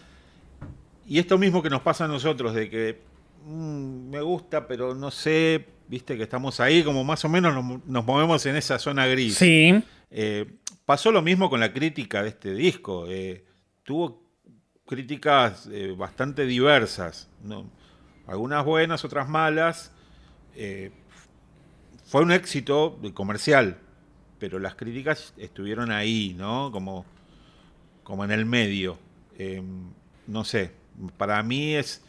Y 1.08 1.18
esto 1.18 1.40
mismo 1.40 1.64
que 1.64 1.72
nos 1.72 1.82
pasa 1.82 2.06
a 2.06 2.08
nosotros, 2.08 2.54
de 2.54 2.70
que 2.70 3.02
mm, 3.48 4.12
me 4.12 4.22
gusta, 4.22 4.68
pero 4.68 4.94
no 4.94 5.10
sé, 5.10 5.66
viste 5.88 6.16
que 6.18 6.22
estamos 6.22 6.60
ahí, 6.60 6.84
como 6.84 7.04
más 7.04 7.26
o 7.26 7.30
menos 7.30 7.82
nos, 7.84 8.06
movemos 8.06 8.46
en 8.46 8.58
esa 8.58 8.78
zona 8.78 9.08
gris. 9.08 9.38
Sí. 9.38 9.74
Eh, 10.12 10.46
pasó 10.86 11.12
lo 11.12 11.24
mismo 11.24 11.50
con 11.50 11.62
la 11.62 11.74
crítica 11.74 12.22
de 12.22 12.30
este 12.30 12.54
disco. 12.54 13.06
Eh, 13.08 13.44
tuvo 13.82 14.23
críticas 14.86 15.68
eh, 15.72 15.94
bastante 15.98 16.46
diversas, 16.46 17.30
algunas 18.28 18.66
buenas, 18.66 19.04
otras 19.06 19.28
malas. 19.28 19.92
fue 22.06 22.22
un 22.22 22.32
éxito 22.32 23.00
comercial, 23.14 23.78
pero 24.40 24.60
las 24.60 24.76
críticas 24.76 25.34
estuvieron 25.38 25.92
ahí, 25.92 26.36
¿no? 26.38 26.72
Como, 26.72 27.06
como 28.04 28.24
en 28.26 28.32
el 28.32 28.46
medio. 28.46 28.98
no 30.28 30.44
sé, 30.44 30.72
para 31.18 31.42
mí 31.44 31.76
es 31.76 32.04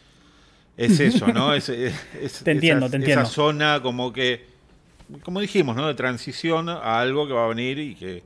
es 0.76 1.00
eso, 1.00 1.28
¿no? 1.28 1.54
Es, 1.54 1.66
te 2.44 2.50
entiendo, 2.50 2.90
te 2.90 2.96
entiendo. 2.96 3.22
Esa 3.22 3.30
zona 3.30 3.80
como 3.82 4.12
que, 4.12 4.46
como 5.22 5.40
dijimos, 5.40 5.76
¿no? 5.76 5.86
De 5.86 5.94
transición 5.94 6.68
a 6.68 7.00
algo 7.00 7.26
que 7.26 7.32
va 7.32 7.44
a 7.44 7.48
venir 7.48 7.78
y 7.78 7.94
que, 7.94 8.22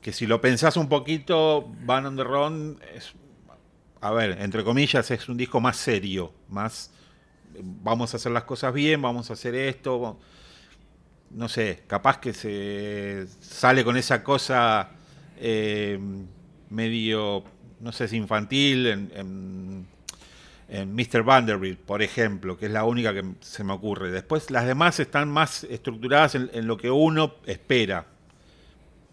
que 0.00 0.12
si 0.12 0.26
lo 0.26 0.40
pensás 0.40 0.76
un 0.76 0.88
poquito, 0.88 1.70
Van 1.84 2.06
on 2.06 2.16
the 2.16 2.24
Run 2.24 2.78
es, 2.94 3.14
a 4.04 4.12
ver, 4.12 4.38
entre 4.40 4.64
comillas, 4.64 5.10
es 5.10 5.28
un 5.28 5.36
disco 5.36 5.60
más 5.60 5.76
serio, 5.76 6.32
más 6.48 6.90
vamos 7.58 8.12
a 8.12 8.16
hacer 8.16 8.32
las 8.32 8.44
cosas 8.44 8.72
bien, 8.74 9.00
vamos 9.00 9.30
a 9.30 9.34
hacer 9.34 9.54
esto, 9.54 10.18
no 11.30 11.48
sé, 11.48 11.82
capaz 11.86 12.18
que 12.18 12.32
se 12.32 13.26
sale 13.40 13.84
con 13.84 13.96
esa 13.96 14.22
cosa 14.22 14.90
eh, 15.38 15.98
medio, 16.70 17.44
no 17.80 17.92
sé 17.92 18.08
si 18.08 18.16
infantil, 18.16 18.86
en 18.86 19.86
en 20.68 20.94
Mr. 20.94 21.22
Vanderbilt, 21.22 21.78
por 21.78 22.02
ejemplo, 22.02 22.56
que 22.56 22.66
es 22.66 22.72
la 22.72 22.84
única 22.84 23.12
que 23.12 23.22
se 23.40 23.64
me 23.64 23.72
ocurre. 23.72 24.10
Después 24.10 24.50
las 24.50 24.66
demás 24.66 24.98
están 24.98 25.28
más 25.28 25.64
estructuradas 25.64 26.34
en, 26.34 26.66
lo 26.66 26.76
que 26.76 26.90
uno 26.90 27.34
espera. 27.46 28.06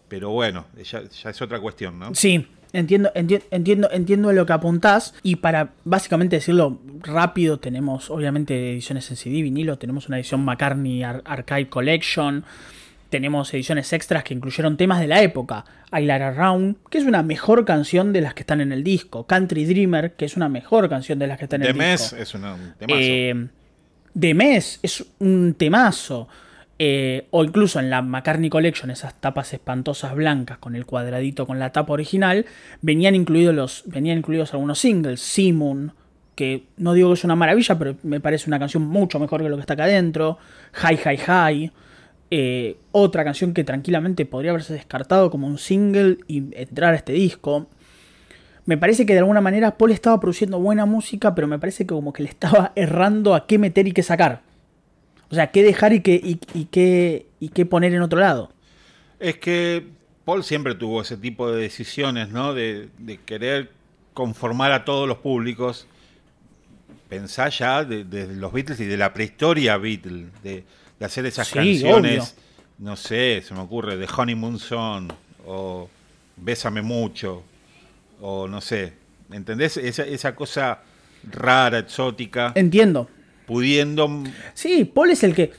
Pero 0.08 0.30
bueno, 0.30 0.66
ya, 0.82 1.00
es 1.00 1.42
otra 1.42 1.60
cuestión, 1.60 1.98
¿no? 1.98 2.14
Sí, 2.14 2.46
entiendo, 2.72 3.10
entiendo, 3.14 3.46
entiendo, 3.50 3.88
entiendo 3.92 4.32
lo 4.32 4.46
que 4.46 4.52
apuntás. 4.52 5.14
Y 5.22 5.36
para 5.36 5.70
básicamente 5.84 6.36
decirlo 6.36 6.80
rápido, 7.02 7.58
tenemos 7.58 8.10
obviamente 8.10 8.72
ediciones 8.72 9.10
en 9.10 9.16
CD, 9.16 9.42
vinilo, 9.42 9.78
tenemos 9.78 10.08
una 10.08 10.18
edición 10.18 10.44
McCartney 10.44 11.02
Archive 11.02 11.68
Collection. 11.68 12.44
tenemos 13.10 13.52
ediciones 13.52 13.92
extras 13.92 14.24
que 14.24 14.32
incluyeron 14.32 14.78
temas 14.78 14.98
de 14.98 15.06
la 15.06 15.20
época. 15.22 15.66
Light 15.90 16.08
Around, 16.22 16.76
que 16.88 16.96
es 16.96 17.04
una 17.04 17.22
mejor 17.22 17.66
canción 17.66 18.10
de 18.14 18.22
las 18.22 18.32
que 18.32 18.40
están 18.40 18.62
en 18.62 18.72
el 18.72 18.82
disco. 18.82 19.26
Country 19.26 19.66
Dreamer, 19.66 20.12
que 20.12 20.24
es 20.24 20.34
una 20.34 20.48
mejor 20.48 20.88
canción 20.88 21.18
de 21.18 21.26
las 21.26 21.36
que 21.36 21.44
están 21.44 21.60
en 21.60 21.66
The 21.66 21.70
el 21.72 21.76
Mess 21.76 22.00
disco. 22.00 22.16
es 22.16 22.34
una- 22.34 22.54
un 22.54 22.72
temazo. 22.78 22.98
Eh, 23.02 23.46
The 24.18 24.32
Mess 24.34 24.80
es 24.82 25.04
un 25.18 25.52
temazo. 25.58 26.26
Eh, 26.84 27.28
o 27.30 27.44
incluso 27.44 27.78
en 27.78 27.90
la 27.90 28.02
McCartney 28.02 28.50
Collection, 28.50 28.90
esas 28.90 29.14
tapas 29.14 29.52
espantosas 29.52 30.16
blancas 30.16 30.58
con 30.58 30.74
el 30.74 30.84
cuadradito 30.84 31.46
con 31.46 31.60
la 31.60 31.70
tapa 31.70 31.92
original, 31.92 32.44
venían 32.80 33.14
incluidos, 33.14 33.54
los, 33.54 33.84
venían 33.86 34.18
incluidos 34.18 34.52
algunos 34.52 34.80
singles. 34.80 35.20
Simon, 35.20 35.92
que 36.34 36.64
no 36.78 36.94
digo 36.94 37.10
que 37.10 37.14
es 37.14 37.22
una 37.22 37.36
maravilla, 37.36 37.78
pero 37.78 37.94
me 38.02 38.18
parece 38.18 38.50
una 38.50 38.58
canción 38.58 38.82
mucho 38.82 39.20
mejor 39.20 39.44
que 39.44 39.48
lo 39.48 39.54
que 39.54 39.60
está 39.60 39.74
acá 39.74 39.84
adentro. 39.84 40.38
Hi, 40.82 40.96
hi, 40.96 41.18
hi. 41.24 41.70
Eh, 42.32 42.78
otra 42.90 43.22
canción 43.22 43.54
que 43.54 43.62
tranquilamente 43.62 44.26
podría 44.26 44.50
haberse 44.50 44.74
descartado 44.74 45.30
como 45.30 45.46
un 45.46 45.58
single 45.58 46.18
y 46.26 46.52
entrar 46.60 46.94
a 46.94 46.96
este 46.96 47.12
disco. 47.12 47.68
Me 48.66 48.76
parece 48.76 49.06
que 49.06 49.12
de 49.12 49.20
alguna 49.20 49.40
manera 49.40 49.78
Paul 49.78 49.92
estaba 49.92 50.18
produciendo 50.18 50.58
buena 50.58 50.84
música, 50.84 51.32
pero 51.32 51.46
me 51.46 51.60
parece 51.60 51.86
que 51.86 51.94
como 51.94 52.12
que 52.12 52.24
le 52.24 52.28
estaba 52.28 52.72
errando 52.74 53.36
a 53.36 53.46
qué 53.46 53.56
meter 53.56 53.86
y 53.86 53.92
qué 53.92 54.02
sacar. 54.02 54.50
O 55.32 55.36
sea, 55.36 55.50
qué 55.50 55.64
dejar 55.64 55.94
y 55.94 56.02
qué, 56.02 56.14
y, 56.14 56.40
y 56.54 56.66
qué, 56.66 57.26
y 57.40 57.50
qué 57.50 57.66
poner 57.66 57.94
en 57.94 58.02
otro 58.02 58.20
lado. 58.20 58.52
Es 59.18 59.38
que 59.38 59.86
Paul 60.24 60.44
siempre 60.44 60.74
tuvo 60.74 61.02
ese 61.02 61.16
tipo 61.16 61.50
de 61.50 61.62
decisiones, 61.62 62.30
¿no? 62.30 62.54
De, 62.54 62.90
de 62.98 63.18
querer 63.20 63.70
conformar 64.14 64.72
a 64.72 64.84
todos 64.84 65.08
los 65.08 65.18
públicos. 65.18 65.86
Pensá 67.08 67.48
ya 67.50 67.84
de, 67.84 68.04
de 68.04 68.26
los 68.28 68.52
Beatles 68.52 68.80
y 68.80 68.86
de 68.86 68.96
la 68.96 69.12
prehistoria 69.12 69.76
Beatles, 69.76 70.28
de, 70.42 70.64
de 70.98 71.06
hacer 71.06 71.26
esas 71.26 71.48
Sí, 71.48 71.52
canciones, 71.52 72.34
obvio. 72.34 72.42
no 72.78 72.96
sé, 72.96 73.42
se 73.46 73.54
me 73.54 73.60
ocurre, 73.60 73.96
de 73.98 74.08
Honeymoon 74.16 74.58
Song, 74.58 75.12
o 75.46 75.90
Bésame 76.36 76.80
Mucho, 76.82 77.44
o 78.20 78.48
no 78.48 78.60
sé, 78.62 78.94
¿entendés? 79.30 79.76
Esa, 79.76 80.04
esa 80.04 80.34
cosa 80.34 80.82
rara, 81.24 81.80
exótica, 81.80 82.52
Entiendo. 82.54 83.08
Pudiendo... 83.46 84.22
Sí, 84.54 84.84
Paul 84.84 85.10
es 85.10 85.22
el 85.22 85.34
que. 85.34 85.52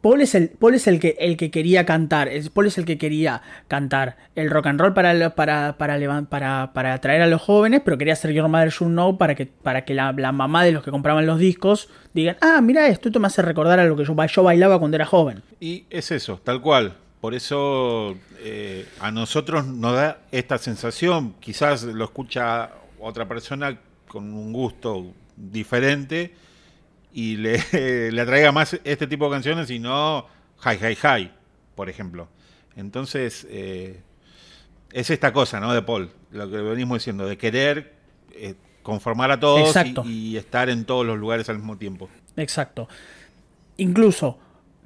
Paul 0.00 0.20
es 0.20 0.36
el, 0.36 0.50
Paul 0.50 0.74
es 0.74 0.86
el 0.86 1.00
que 1.00 1.16
el 1.18 1.36
que 1.36 1.50
quería 1.50 1.84
cantar. 1.84 2.30
Paul 2.54 2.68
es 2.68 2.78
el 2.78 2.84
que 2.84 2.98
quería 2.98 3.42
cantar 3.66 4.16
el 4.36 4.48
rock 4.48 4.66
and 4.66 4.80
roll 4.80 4.94
para, 4.94 5.34
para, 5.34 5.76
para, 5.76 6.22
para, 6.28 6.72
para 6.72 6.94
atraer 6.94 7.22
a 7.22 7.26
los 7.26 7.42
jóvenes, 7.42 7.82
pero 7.84 7.98
quería 7.98 8.12
hacer 8.12 8.32
Your 8.32 8.48
Mother 8.48 8.70
Should 8.70 8.92
Know 8.92 9.18
para 9.18 9.34
que, 9.34 9.46
para 9.46 9.84
que 9.84 9.94
la, 9.94 10.12
la 10.12 10.30
mamá 10.30 10.62
de 10.64 10.70
los 10.70 10.84
que 10.84 10.92
compraban 10.92 11.26
los 11.26 11.40
discos 11.40 11.88
digan, 12.14 12.36
ah, 12.40 12.60
mira 12.60 12.86
esto, 12.86 13.08
esto 13.08 13.18
me 13.18 13.26
hace 13.26 13.42
recordar 13.42 13.80
a 13.80 13.84
lo 13.86 13.96
que 13.96 14.04
yo, 14.04 14.14
yo 14.26 14.42
bailaba 14.44 14.78
cuando 14.78 14.96
era 14.96 15.04
joven. 15.04 15.42
Y 15.60 15.84
es 15.90 16.12
eso, 16.12 16.40
tal 16.44 16.60
cual. 16.60 16.94
Por 17.20 17.34
eso 17.34 18.16
eh, 18.40 18.86
a 19.00 19.10
nosotros 19.10 19.66
nos 19.66 19.94
da 19.94 20.20
esta 20.30 20.58
sensación. 20.58 21.34
Quizás 21.40 21.82
lo 21.82 22.04
escucha 22.04 22.70
otra 23.00 23.26
persona 23.26 23.76
con 24.06 24.32
un 24.32 24.52
gusto 24.52 25.12
diferente 25.36 26.34
y 27.18 27.36
le, 27.36 27.60
le 28.12 28.20
atraiga 28.20 28.52
más 28.52 28.78
este 28.84 29.08
tipo 29.08 29.24
de 29.24 29.32
canciones 29.32 29.68
y 29.70 29.80
no 29.80 30.26
Hi 30.64 30.76
Hi 30.80 30.96
Hi, 31.02 31.30
por 31.74 31.88
ejemplo. 31.88 32.28
Entonces, 32.76 33.44
eh, 33.50 34.00
es 34.92 35.10
esta 35.10 35.32
cosa, 35.32 35.58
¿no? 35.58 35.74
De 35.74 35.82
Paul, 35.82 36.10
lo 36.30 36.48
que 36.48 36.58
venimos 36.58 36.98
diciendo, 36.98 37.26
de 37.26 37.36
querer 37.36 37.96
eh, 38.34 38.54
conformar 38.84 39.32
a 39.32 39.40
todos 39.40 39.66
Exacto. 39.66 40.04
y, 40.06 40.28
y 40.28 40.36
estar 40.36 40.70
en 40.70 40.84
todos 40.84 41.04
los 41.04 41.18
lugares 41.18 41.48
al 41.48 41.56
mismo 41.56 41.76
tiempo. 41.76 42.08
Exacto. 42.36 42.88
Incluso, 43.78 44.38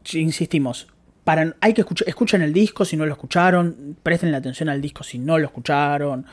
si 0.03 0.21
insistimos, 0.21 0.87
para, 1.25 1.55
hay 1.61 1.75
que 1.75 1.83
escuchar, 1.83 2.09
escuchen 2.09 2.41
el 2.41 2.55
disco 2.55 2.87
si 2.87 2.97
no 2.97 3.05
lo 3.05 3.13
escucharon, 3.13 3.99
presten 4.03 4.33
la 4.33 4.39
atención 4.39 4.71
al 4.71 4.81
disco 4.81 5.05
si 5.05 5.19
no 5.19 5.39
lo 5.39 5.45
escucharon, 5.45 6.25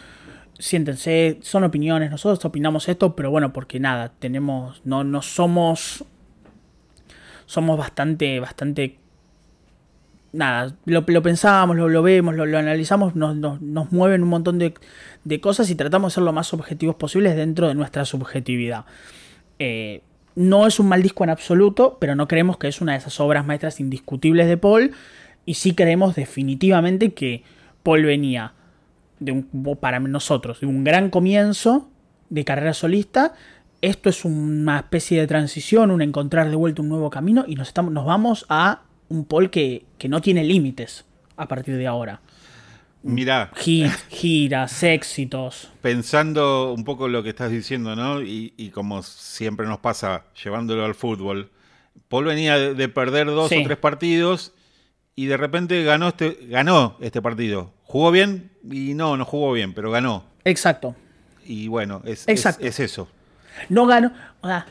siéntense, 0.59 1.39
son 1.41 1.63
opiniones, 1.63 2.11
nosotros 2.11 2.43
opinamos 2.45 2.87
esto, 2.89 3.15
pero 3.15 3.31
bueno, 3.31 3.53
porque 3.53 3.79
nada, 3.79 4.11
tenemos, 4.19 4.81
no, 4.83 5.03
no 5.03 5.21
somos, 5.21 6.03
somos 7.45 7.77
bastante, 7.77 8.39
bastante, 8.41 8.99
nada, 10.33 10.75
lo, 10.85 11.05
lo 11.07 11.21
pensamos, 11.23 11.77
lo, 11.77 11.87
lo 11.87 12.03
vemos, 12.03 12.35
lo, 12.35 12.45
lo 12.45 12.57
analizamos, 12.57 13.15
nos, 13.15 13.35
nos, 13.37 13.61
nos 13.61 13.91
mueven 13.91 14.21
un 14.21 14.29
montón 14.29 14.59
de, 14.59 14.73
de 15.23 15.41
cosas 15.41 15.69
y 15.69 15.75
tratamos 15.75 16.11
de 16.11 16.15
ser 16.15 16.23
lo 16.23 16.33
más 16.33 16.53
objetivos 16.53 16.95
posibles 16.95 17.35
dentro 17.37 17.67
de 17.69 17.75
nuestra 17.75 18.03
subjetividad. 18.03 18.85
Eh, 19.57 20.01
no 20.35 20.67
es 20.67 20.79
un 20.79 20.87
mal 20.87 21.01
disco 21.01 21.23
en 21.23 21.29
absoluto, 21.31 21.97
pero 21.99 22.15
no 22.15 22.27
creemos 22.27 22.57
que 22.57 22.67
es 22.67 22.81
una 22.81 22.93
de 22.93 22.99
esas 22.99 23.19
obras 23.19 23.45
maestras 23.45 23.79
indiscutibles 23.79 24.47
de 24.47 24.57
Paul. 24.57 24.91
Y 25.45 25.55
sí 25.55 25.73
creemos 25.73 26.15
definitivamente 26.15 27.13
que 27.13 27.43
Paul 27.83 28.05
venía 28.05 28.53
de 29.19 29.31
un, 29.31 29.77
para 29.79 29.99
nosotros 29.99 30.59
de 30.61 30.65
un 30.67 30.83
gran 30.83 31.09
comienzo 31.09 31.89
de 32.29 32.45
carrera 32.45 32.73
solista. 32.73 33.33
Esto 33.81 34.09
es 34.09 34.25
una 34.25 34.77
especie 34.79 35.19
de 35.19 35.27
transición, 35.27 35.91
un 35.91 36.01
encontrar 36.01 36.49
de 36.49 36.55
vuelta 36.55 36.81
un 36.81 36.89
nuevo 36.89 37.09
camino 37.09 37.45
y 37.47 37.55
nos, 37.55 37.67
estamos, 37.69 37.93
nos 37.93 38.05
vamos 38.05 38.45
a 38.49 38.81
un 39.07 39.25
Paul 39.25 39.49
que, 39.49 39.85
que 39.97 40.09
no 40.09 40.21
tiene 40.21 40.43
límites 40.43 41.05
a 41.37 41.47
partir 41.47 41.77
de 41.77 41.87
ahora. 41.87 42.21
Mirá, 43.01 43.49
giras, 43.55 44.83
éxitos. 44.83 45.71
pensando 45.81 46.73
un 46.73 46.83
poco 46.83 47.07
lo 47.07 47.23
que 47.23 47.29
estás 47.29 47.49
diciendo, 47.49 47.95
¿no? 47.95 48.21
Y, 48.21 48.53
y 48.57 48.69
como 48.71 49.01
siempre 49.03 49.65
nos 49.67 49.79
pasa 49.79 50.25
llevándolo 50.43 50.83
al 50.83 50.95
fútbol, 50.95 51.49
Paul 52.09 52.25
venía 52.25 52.57
de, 52.57 52.73
de 52.73 52.89
perder 52.89 53.27
dos 53.27 53.47
Sí. 53.49 53.59
o 53.61 53.63
tres 53.63 53.77
partidos 53.77 54.53
y 55.19 55.25
de 55.25 55.35
repente 55.35 55.83
ganó 55.83 56.07
este, 56.07 56.37
ganó 56.47 56.95
este 57.01 57.21
partido. 57.21 57.73
¿Jugó 57.83 58.09
bien? 58.09 58.51
Y 58.63 58.93
no, 58.93 59.17
no 59.17 59.25
jugó 59.25 59.51
bien, 59.51 59.73
pero 59.73 59.91
ganó. 59.91 60.23
Exacto. 60.45 60.95
Y 61.45 61.67
bueno, 61.67 62.01
es, 62.05 62.25
Exacto. 62.29 62.65
es 62.65 62.79
eso. 62.79 63.09
No 63.67 63.85
ganó, 63.85 64.13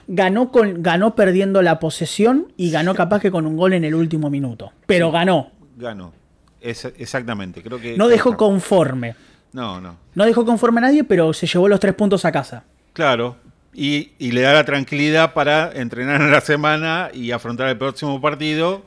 ganó 0.06 0.50
con, 0.50 0.82
ganó 0.82 1.14
perdiendo 1.14 1.60
la 1.60 1.78
posesión 1.78 2.50
y 2.56 2.70
ganó 2.70 2.94
capaz 2.94 3.20
que 3.20 3.30
con 3.30 3.44
un 3.44 3.58
gol 3.58 3.74
en 3.74 3.84
el 3.84 3.94
último 3.94 4.30
minuto. 4.30 4.72
Pero 4.86 5.10
ganó. 5.10 5.50
Ganó. 5.76 6.14
Es, 6.62 6.86
exactamente, 6.96 7.62
creo 7.62 7.78
que... 7.78 7.98
No 7.98 8.08
dejó 8.08 8.34
conforme. 8.38 9.16
No, 9.52 9.82
no. 9.82 9.98
No 10.14 10.24
dejó 10.24 10.46
conforme 10.46 10.78
a 10.78 10.84
nadie, 10.84 11.04
pero 11.04 11.34
se 11.34 11.46
llevó 11.46 11.68
los 11.68 11.78
tres 11.78 11.92
puntos 11.92 12.24
a 12.24 12.32
casa. 12.32 12.64
Claro. 12.94 13.36
Y, 13.74 14.12
y 14.18 14.30
le 14.30 14.40
da 14.40 14.54
la 14.54 14.64
tranquilidad 14.64 15.34
para 15.34 15.70
entrenar 15.74 16.22
en 16.22 16.32
la 16.32 16.40
semana 16.40 17.10
y 17.12 17.32
afrontar 17.32 17.68
el 17.68 17.76
próximo 17.76 18.18
partido 18.18 18.82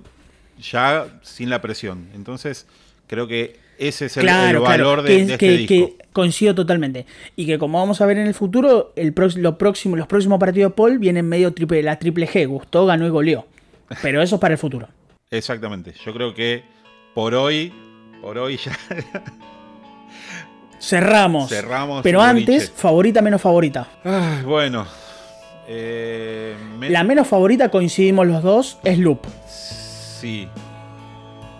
ya 0.60 1.08
sin 1.22 1.50
la 1.50 1.62
presión. 1.62 2.08
Entonces, 2.14 2.66
creo 3.08 3.28
que 3.28 3.60
ese 3.78 4.06
es 4.06 4.18
el, 4.18 4.26
valor 4.28 4.64
claro. 4.66 5.04
de, 5.04 5.10
que, 5.10 5.16
de 5.26 5.34
este 5.34 5.38
que- 5.38 5.58
disco. 5.76 5.94
coincido 6.14 6.54
totalmente. 6.56 7.06
Y 7.36 7.46
que 7.46 7.58
como 7.58 7.80
vamos 7.80 8.00
a 8.02 8.06
ver 8.06 8.18
en 8.18 8.28
el 8.28 8.34
futuro, 8.34 8.94
el 8.96 9.14
lo 9.38 9.58
próximo, 9.58 9.96
los 9.96 10.08
próximos 10.08 10.40
partidos 10.40 10.72
de 10.72 10.76
Paul 10.76 11.00
vienen 11.00 11.28
medio 11.28 11.54
triple, 11.54 11.82
la 11.84 11.98
triple 11.98 12.28
G. 12.28 12.48
Gustó, 12.48 12.86
ganó 12.86 13.06
y 13.08 13.10
goleó. 13.10 13.46
Pero 14.02 14.22
eso 14.22 14.36
es 14.36 14.42
para 14.42 14.54
el 14.54 14.58
futuro. 14.58 14.88
Exactamente. 15.32 15.94
Yo 16.06 16.14
creo 16.14 16.34
que 16.34 16.64
por 17.16 17.34
hoy, 17.34 17.74
por 18.22 18.38
hoy 18.38 18.58
ya 18.58 18.78
Cerramos. 20.80 21.50
cerramos. 21.50 22.02
Pero 22.02 22.22
antes, 22.22 22.72
favorita, 22.72 23.22
menos 23.22 23.42
favorita. 23.42 23.88
Ay, 24.04 24.44
bueno. 24.44 24.86
Eh, 25.68 26.56
me- 26.80 26.90
La 26.90 27.04
menos 27.04 27.28
favorita, 27.28 27.70
coincidimos 27.70 28.26
los 28.28 28.42
dos, 28.44 28.80
es 28.84 28.98
Loop. 28.98 29.20
Sí. 29.48 29.76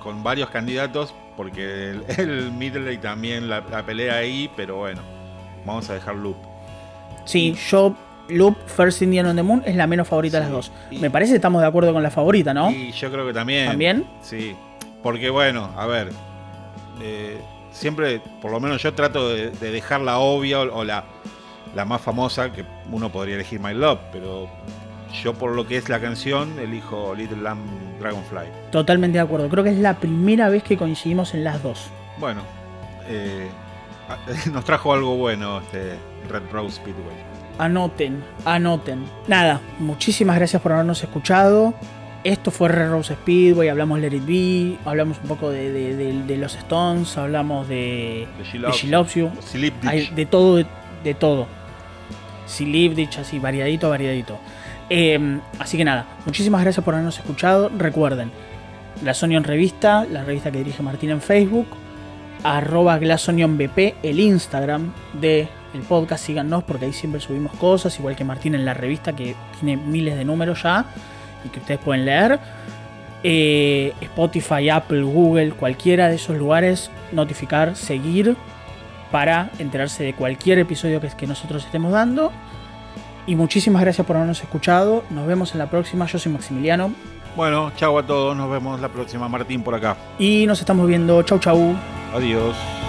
Con 0.04 0.24
varios 0.24 0.50
candidatos, 0.50 1.14
porque 1.38 1.92
el, 1.92 2.04
el 2.18 2.52
Midley 2.52 2.98
también 2.98 3.50
la, 3.50 3.62
la 3.62 3.86
pelea 3.86 4.16
ahí, 4.16 4.50
pero 4.56 4.78
bueno, 4.78 5.02
vamos 5.66 5.90
a 5.90 5.94
dejar 5.94 6.16
Loop. 6.16 6.36
Sí, 7.26 7.56
yo, 7.70 7.96
Loop, 8.30 8.58
First 8.66 9.02
Indian 9.04 9.28
on 9.28 9.36
the 9.36 9.44
Moon 9.44 9.62
es 9.66 9.76
la 9.76 9.86
menos 9.88 10.08
favorita 10.08 10.40
de 10.40 10.46
Sí, 10.48 10.52
las 10.52 10.56
dos. 10.56 10.72
y- 10.90 10.98
Me 10.98 11.12
parece 11.12 11.32
que 11.34 11.36
estamos 11.36 11.62
de 11.62 11.68
acuerdo 11.68 11.94
con 11.94 12.02
la 12.02 12.10
favorita, 12.12 12.54
¿no? 12.54 12.72
Y 12.72 12.92
yo 12.92 13.12
creo 13.12 13.28
que 13.28 13.34
también. 13.34 13.68
¿También? 13.68 14.08
Sí. 14.22 14.56
Porque 15.04 15.30
bueno, 15.30 15.70
a 15.78 15.86
ver. 15.86 16.10
eh, 17.02 17.38
siempre, 17.72 18.22
por 18.42 18.52
lo 18.52 18.60
menos 18.60 18.82
yo 18.82 18.94
trato 18.94 19.30
de, 19.30 19.52
de 19.52 19.72
dejar 19.72 20.02
la 20.02 20.18
obvia 20.20 20.62
o, 20.62 20.80
o 20.80 20.84
la, 20.84 21.04
la 21.76 21.86
más 21.86 22.02
famosa, 22.02 22.52
que 22.52 22.66
uno 22.92 23.12
podría 23.12 23.36
elegir 23.36 23.60
My 23.60 23.74
Love, 23.74 24.00
pero 24.12 24.50
yo 25.24 25.34
por 25.34 25.52
lo 25.56 25.68
que 25.68 25.78
es 25.78 25.90
la 25.90 26.00
canción, 26.00 26.58
elijo 26.60 27.14
Little 27.16 27.42
Lamb 27.42 27.62
Dragonfly. 28.00 28.46
Totalmente 28.72 29.18
de 29.18 29.24
acuerdo. 29.24 29.50
Creo 29.50 29.64
que 29.64 29.72
es 29.72 29.78
la 29.80 29.98
primera 30.00 30.50
vez 30.50 30.64
que 30.64 30.78
coincidimos 30.78 31.34
en 31.34 31.44
las 31.44 31.62
dos. 31.62 31.88
Bueno, 32.18 32.42
eh, 33.08 33.48
nos 34.52 34.64
trajo 34.66 34.94
algo 34.94 35.16
bueno 35.18 35.60
este 35.60 35.98
Red 36.30 36.44
Rose 36.52 36.76
Speedway. 36.78 37.32
Anoten, 37.60 38.24
anoten. 38.46 39.04
Nada, 39.28 39.60
muchísimas 39.80 40.36
gracias 40.38 40.62
por 40.62 40.72
habernos 40.72 41.04
escuchado. 41.04 41.74
Esto 42.24 42.52
fue 42.52 42.70
Red 42.70 42.90
Rose 42.92 43.16
Speedway, 43.16 43.70
hablamos 43.70 44.00
Let 44.00 44.14
It 44.16 44.26
Be, 44.26 44.78
hablamos 44.88 45.18
un 45.24 45.28
poco 45.28 45.50
de, 45.50 45.72
de- 45.72 45.96
de- 45.96 46.24
de 46.24 46.38
los 46.38 46.56
Stones, 46.56 47.18
hablamos 47.18 47.68
de, 47.68 48.28
De 48.38 48.74
de 50.12 50.26
todo, 50.28 50.64
de, 51.04 51.14
todo. 51.16 51.48
Si 52.46 52.66
Livditch, 52.66 53.18
así, 53.18 53.40
variadito, 53.40 53.90
variadito. 53.90 54.38
Eh, 54.94 55.40
así 55.58 55.78
que 55.78 55.86
nada, 55.86 56.06
muchísimas 56.26 56.62
gracias 56.64 56.84
por 56.84 56.94
habernos 56.94 57.18
escuchado. 57.18 57.72
Recuerden, 57.78 58.30
Glassonion 59.02 59.46
Revista, 59.46 60.04
la 60.04 60.26
revista 60.26 60.52
que 60.52 60.58
dirige 60.58 60.84
Martín 60.84 61.12
en 61.12 61.22
Facebook, 61.22 61.68
arroba 62.44 63.00
BP, 63.00 63.96
el 64.04 64.20
Instagram 64.20 64.92
de 65.14 65.48
podcast, 65.88 66.26
síganos 66.26 66.66
porque 66.66 66.88
ahí 66.88 66.92
siempre 66.92 67.22
subimos 67.22 67.54
cosas, 67.54 67.98
igual 68.00 68.18
que 68.18 68.26
Martín 68.26 68.54
en 68.54 68.66
la 68.66 68.74
revista 68.74 69.16
que 69.16 69.34
tiene 69.58 69.82
miles 69.82 70.18
de 70.18 70.26
números 70.26 70.62
ya 70.64 70.84
y 71.46 71.48
que 71.48 71.60
ustedes 71.62 71.80
pueden 71.80 72.04
leer. 72.04 72.38
Eh, 73.24 73.94
Spotify, 74.02 74.72
Apple, 74.72 75.04
Google, 75.04 75.52
cualquiera 75.52 76.10
de 76.10 76.16
esos 76.16 76.36
lugares, 76.38 76.92
notificar, 77.14 77.78
seguir 77.78 78.36
para 79.10 79.52
enterarse 79.58 80.04
de 80.04 80.14
cualquier 80.14 80.60
episodio 80.60 81.00
que, 81.00 81.08
que 81.08 81.28
nosotros 81.28 81.64
estemos 81.64 81.94
dando. 81.94 82.34
Y 83.32 83.36
muchísimas 83.38 83.82
gracias 83.82 84.06
por 84.06 84.18
habernos 84.18 84.42
escuchado. 84.42 85.06
Nos 85.10 85.26
vemos 85.26 85.54
en 85.54 85.60
la 85.60 85.70
próxima. 85.70 86.06
Yo 86.06 86.20
soy 86.20 86.34
Maximiliano. 86.34 86.92
Bueno, 87.38 87.72
chau 87.78 87.98
a 87.98 88.06
todos. 88.06 88.36
Nos 88.36 88.52
vemos 88.52 88.82
la 88.82 88.90
próxima. 88.90 89.30
Martín 89.30 89.64
por 89.64 89.74
acá. 89.74 89.96
Y 90.20 90.46
nos 90.48 90.60
estamos 90.60 90.86
viendo. 90.86 91.24
Chau, 91.24 91.40
chau. 91.40 91.74
Adiós. 92.14 92.81